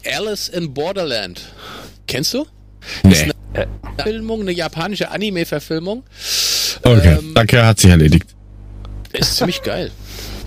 Alice 0.04 0.48
in 0.48 0.74
Borderland. 0.74 1.40
Kennst 2.06 2.34
du? 2.34 2.46
Nee. 3.02 3.30
Äh, 3.54 3.66
Verfilmung, 3.96 4.42
eine 4.42 4.52
japanische 4.52 5.10
Anime-Verfilmung. 5.10 6.02
Okay, 6.82 7.16
ähm, 7.18 7.32
danke, 7.34 7.64
hat 7.64 7.80
sich 7.80 7.90
erledigt. 7.90 8.34
Ist 9.12 9.36
ziemlich 9.36 9.62
geil. 9.62 9.90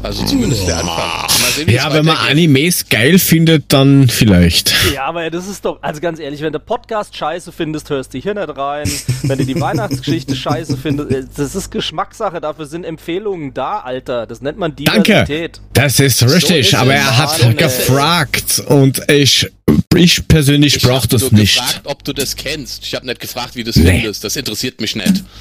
Also 0.04 0.26
zumindest 0.26 0.68
der 0.68 0.78
Anfang. 0.78 1.28
Sehen, 1.56 1.70
ja, 1.70 1.92
wenn 1.92 2.06
man 2.06 2.18
Animes 2.18 2.88
geil 2.88 3.18
findet, 3.18 3.74
dann 3.74 4.10
vielleicht. 4.10 4.74
Ja, 4.94 5.06
aber 5.06 5.30
das 5.32 5.48
ist 5.48 5.66
doch, 5.66 5.82
also 5.82 6.00
ganz 6.00 6.20
ehrlich, 6.20 6.42
wenn 6.42 6.54
du 6.54 6.60
Podcast 6.60 7.16
scheiße 7.16 7.52
findest, 7.52 7.90
hörst 7.90 8.14
du 8.14 8.20
hier 8.20 8.36
nicht 8.36 8.56
rein. 8.58 8.90
wenn 9.24 9.40
du 9.40 9.46
die 9.46 9.56
Weihnachtsgeschichte 9.60 10.36
scheiße 10.36 10.78
findest, 10.78 11.12
äh, 11.12 11.26
das 11.36 11.56
ist 11.56 11.72
Geschmackssache, 11.72 12.40
dafür 12.40 12.68
sind 12.68 12.84
Empfehlungen 12.84 13.54
da, 13.54 13.80
Alter. 13.80 14.28
Das 14.28 14.42
nennt 14.42 14.60
man 14.60 14.76
Diversität. 14.76 15.28
Danke, 15.28 15.52
das 15.74 16.00
ist 16.00 16.22
richtig, 16.24 16.48
so 16.48 16.56
ist 16.56 16.76
aber 16.76 16.94
er 16.94 17.18
hat 17.18 17.42
Mann, 17.42 17.58
gefragt 17.58 18.62
und 18.68 19.02
ich, 19.10 19.52
ich 19.96 20.28
persönlich 20.28 20.80
brauche 20.82 21.08
das 21.08 21.32
nicht. 21.32 21.56
Ich 21.56 21.58
habe 21.58 21.68
gefragt, 21.68 21.88
ob 21.88 22.04
du 22.04 22.14
das 22.14 22.36
kennst. 22.36 22.86
Ich 22.86 22.94
habe 22.94 23.06
nicht 23.06 23.20
gefragt, 23.20 23.56
wie 23.56 23.64
du 23.64 23.72
es 23.72 23.76
nee. 23.78 23.92
findest. 23.92 24.24
Das 24.24 24.36
interessiert 24.36 24.80
mich 24.80 24.96
nicht. 24.96 25.24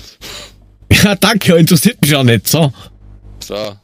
Ja, 1.02 1.16
danke, 1.16 1.56
interessiert 1.56 2.00
mich 2.00 2.14
auch 2.14 2.22
nicht, 2.22 2.48
so. 2.48 2.72
So. 3.40 3.76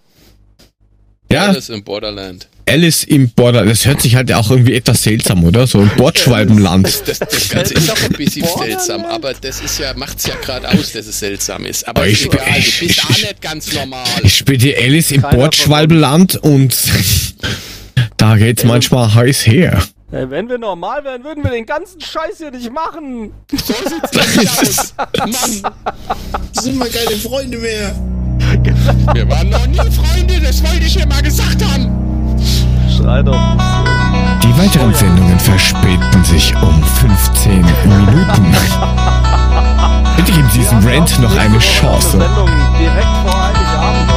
Ja. 1.33 1.47
Alice 1.47 1.69
im 1.71 1.83
Borderland. 1.83 2.49
Alice 2.69 3.05
im 3.05 3.31
Borderland. 3.31 3.71
Das 3.71 3.87
hört 3.87 4.01
sich 4.01 4.15
halt 4.15 4.33
auch 4.33 4.51
irgendwie 4.51 4.75
etwas 4.75 5.03
seltsam, 5.03 5.45
oder? 5.45 5.67
So 5.67 5.81
ein 5.81 5.91
Bordschwalbenland. 5.97 6.87
Das, 6.87 7.05
das, 7.05 7.19
das 7.19 7.49
Ganze 7.49 7.75
ist 7.75 7.91
auch 7.91 8.03
ein 8.03 8.17
bisschen 8.17 8.47
seltsam, 8.47 9.05
aber 9.05 9.35
das 9.35 9.61
ist 9.61 9.79
ja, 9.79 9.95
macht's 9.95 10.27
ja 10.27 10.35
gerade 10.37 10.69
aus, 10.69 10.93
dass 10.93 11.07
es 11.07 11.19
seltsam 11.19 11.67
ist. 11.67 11.87
Aber 11.89 12.07
ich, 12.07 12.27
egal, 12.27 12.47
ich, 12.57 12.79
du 12.79 12.87
bist 12.87 12.99
ich, 12.99 13.05
auch 13.05 13.09
nicht 13.09 13.43
ganz 13.43 13.73
normal. 13.73 14.07
Ich 14.23 14.37
spiele 14.37 14.59
die 14.59 14.77
Alice 14.77 15.11
im 15.11 15.23
Bordschwalbenland 15.23 16.37
und 16.37 16.77
da 18.17 18.37
geht's 18.37 18.65
manchmal 18.65 19.15
heiß 19.15 19.47
her. 19.47 19.83
Wenn 20.13 20.47
wir 20.47 20.59
normal 20.59 21.03
wären, 21.05 21.25
würden 21.25 21.43
wir 21.43 21.51
den 21.51 21.65
ganzen 21.65 21.99
Scheiß 21.99 22.37
hier 22.37 22.51
nicht 22.51 22.71
machen. 22.71 23.33
So 23.51 23.73
sieht's 23.73 24.11
das 24.13 24.59
aus. 24.59 24.95
Mann. 25.19 25.73
Sind 26.53 26.79
wir 26.79 26.89
keine 26.89 27.17
Freunde 27.17 27.57
mehr. 27.57 27.95
Wir 29.15 29.29
waren 29.29 29.49
noch 29.49 29.67
nie 29.67 29.79
Freunde, 29.91 30.41
das 30.41 30.63
wollte 30.63 30.85
ich 30.85 30.95
ja 30.95 31.07
mal 31.07 31.23
gesagt 31.23 31.65
haben. 31.65 31.91
Schrei 32.97 33.23
doch. 33.23 33.39
Die 34.43 34.59
weiteren 34.59 34.93
Sendungen 34.95 35.39
verspäten 35.39 36.25
sich 36.25 36.55
um 36.57 36.83
15 36.83 37.65
Minuten. 37.85 38.57
Bitte 40.17 40.33
geben 40.33 40.49
Sie 40.51 40.59
diesem 40.59 40.79
Rant 40.87 41.19
noch 41.21 41.37
eine 41.37 41.59
Chance. 41.59 42.19
Sendung 42.19 42.51
direkt 42.79 43.07
vor 43.25 43.47
Heiligabend, 43.47 44.11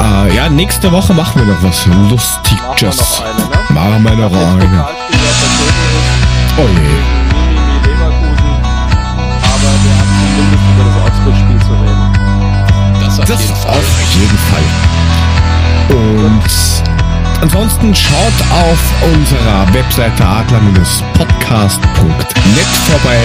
oder? 0.00 0.26
Äh, 0.26 0.36
ja, 0.36 0.48
nächste 0.48 0.90
Woche 0.90 1.12
machen 1.14 1.40
wir 1.46 1.52
noch 1.52 1.62
was 1.62 1.86
Lustiges. 1.86 3.22
Machen 3.68 4.04
wir 4.04 4.16
noch 4.16 4.32
eine, 4.32 4.58
ne? 4.58 4.60
Machen 4.60 4.60
wir 4.60 4.68
noch 4.68 4.86
eine. 4.86 4.86
Oh 6.58 6.68
je. 6.68 7.21
Das 13.26 13.38
auf 13.38 13.40
jeden 13.40 13.56
Fall. 13.56 13.78
Auf 13.78 14.14
jeden 14.14 14.38
Fall. 14.38 14.62
Und 15.90 16.42
ansonsten 17.42 17.94
schaut 17.94 18.32
auf 18.50 18.78
unserer 19.14 19.72
Webseite 19.74 20.24
adler-podcast.net 20.24 22.66
vorbei. 22.90 23.18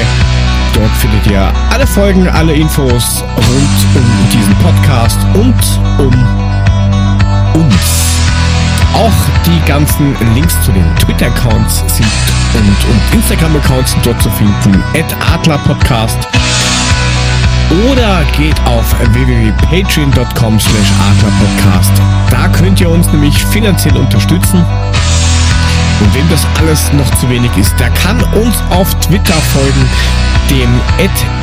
Dort 0.73 0.91
findet 0.97 1.25
ihr 1.27 1.49
alle 1.71 1.87
Folgen, 1.87 2.27
alle 2.27 2.51
Infos 2.53 3.23
rund 3.35 3.85
um 3.95 4.05
diesen 4.31 4.53
Podcast 4.57 5.17
und 5.33 5.79
um 5.97 6.13
uns. 7.53 8.05
Auch 8.93 9.13
die 9.45 9.61
ganzen 9.67 10.15
Links 10.33 10.55
zu 10.63 10.71
den 10.71 10.95
Twitter-Accounts 10.97 11.83
sind 11.87 12.07
und, 12.53 12.85
und 12.89 13.01
Instagram-Accounts 13.13 13.91
sind 13.91 14.05
dort 14.05 14.21
zu 14.21 14.29
finden. 14.31 14.81
At 14.93 15.15
Adlerpodcast. 15.33 16.27
Oder 17.69 18.23
geht 18.37 18.59
auf 18.65 18.95
www.patreon.com 19.13 20.59
slash 20.59 20.91
adlerpodcast. 21.11 21.91
Da 22.29 22.47
könnt 22.47 22.79
ihr 22.79 22.89
uns 22.89 23.07
nämlich 23.11 23.43
finanziell 23.45 23.97
unterstützen. 23.97 24.63
Und 25.99 26.15
wem 26.15 26.29
das 26.29 26.45
alles 26.59 26.93
noch 26.93 27.09
zu 27.19 27.29
wenig 27.29 27.51
ist, 27.57 27.77
der 27.79 27.89
kann 27.89 28.23
uns 28.33 28.55
auf 28.69 28.93
Twitter 28.99 29.33
folgen, 29.53 29.89
dem 30.49 30.79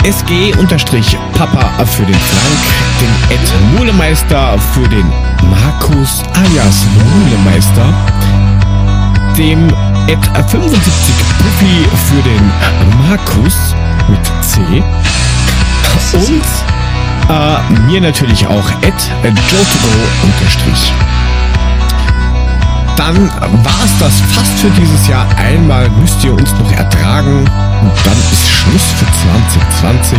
sg-papa 0.05 1.85
für 1.85 2.05
den 2.05 2.15
Frank, 2.15 2.59
dem 3.01 3.77
Mulemeister 3.77 4.59
für 4.73 4.89
den 4.89 5.07
Markus 5.51 6.23
alias 6.35 6.87
Mulemeister, 7.21 7.93
dem 9.37 9.69
75 10.07 11.15
Puffy 11.39 11.87
für 12.09 12.23
den 12.23 12.51
Markus 13.09 13.75
mit 14.09 14.25
C 14.43 14.83
und 16.13 16.43
äh, 17.29 17.81
mir 17.87 18.01
natürlich 18.01 18.47
auch 18.47 18.71
at 18.83 19.11
unterstrich. 20.23 20.93
Dann 22.97 23.29
war 23.65 23.85
es 23.85 23.99
das 23.99 24.21
fast 24.35 24.59
für 24.61 24.71
dieses 24.71 25.09
Jahr. 25.09 25.27
Einmal 25.37 25.91
müsst 25.91 26.23
ihr 26.25 26.33
uns 26.33 26.53
noch 26.53 26.73
ertragen. 26.73 27.41
Und 27.41 27.93
dann 28.05 28.17
ist 28.33 28.49
Schluss 28.49 28.83
für 28.99 29.07
2020. 29.91 30.19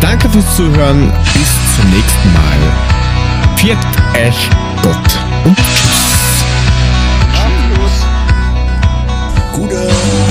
Danke 0.00 0.28
fürs 0.30 0.56
Zuhören. 0.56 1.12
Bis 1.34 1.50
zum 1.76 1.90
nächsten 1.90 2.32
Mal. 2.32 3.56
Viert 3.56 3.78
euch 4.14 4.48
Gott 4.82 5.18
und 5.44 5.56
tschüss. 5.56 6.44
Tschüss. 7.32 8.06
Gute. 9.52 10.21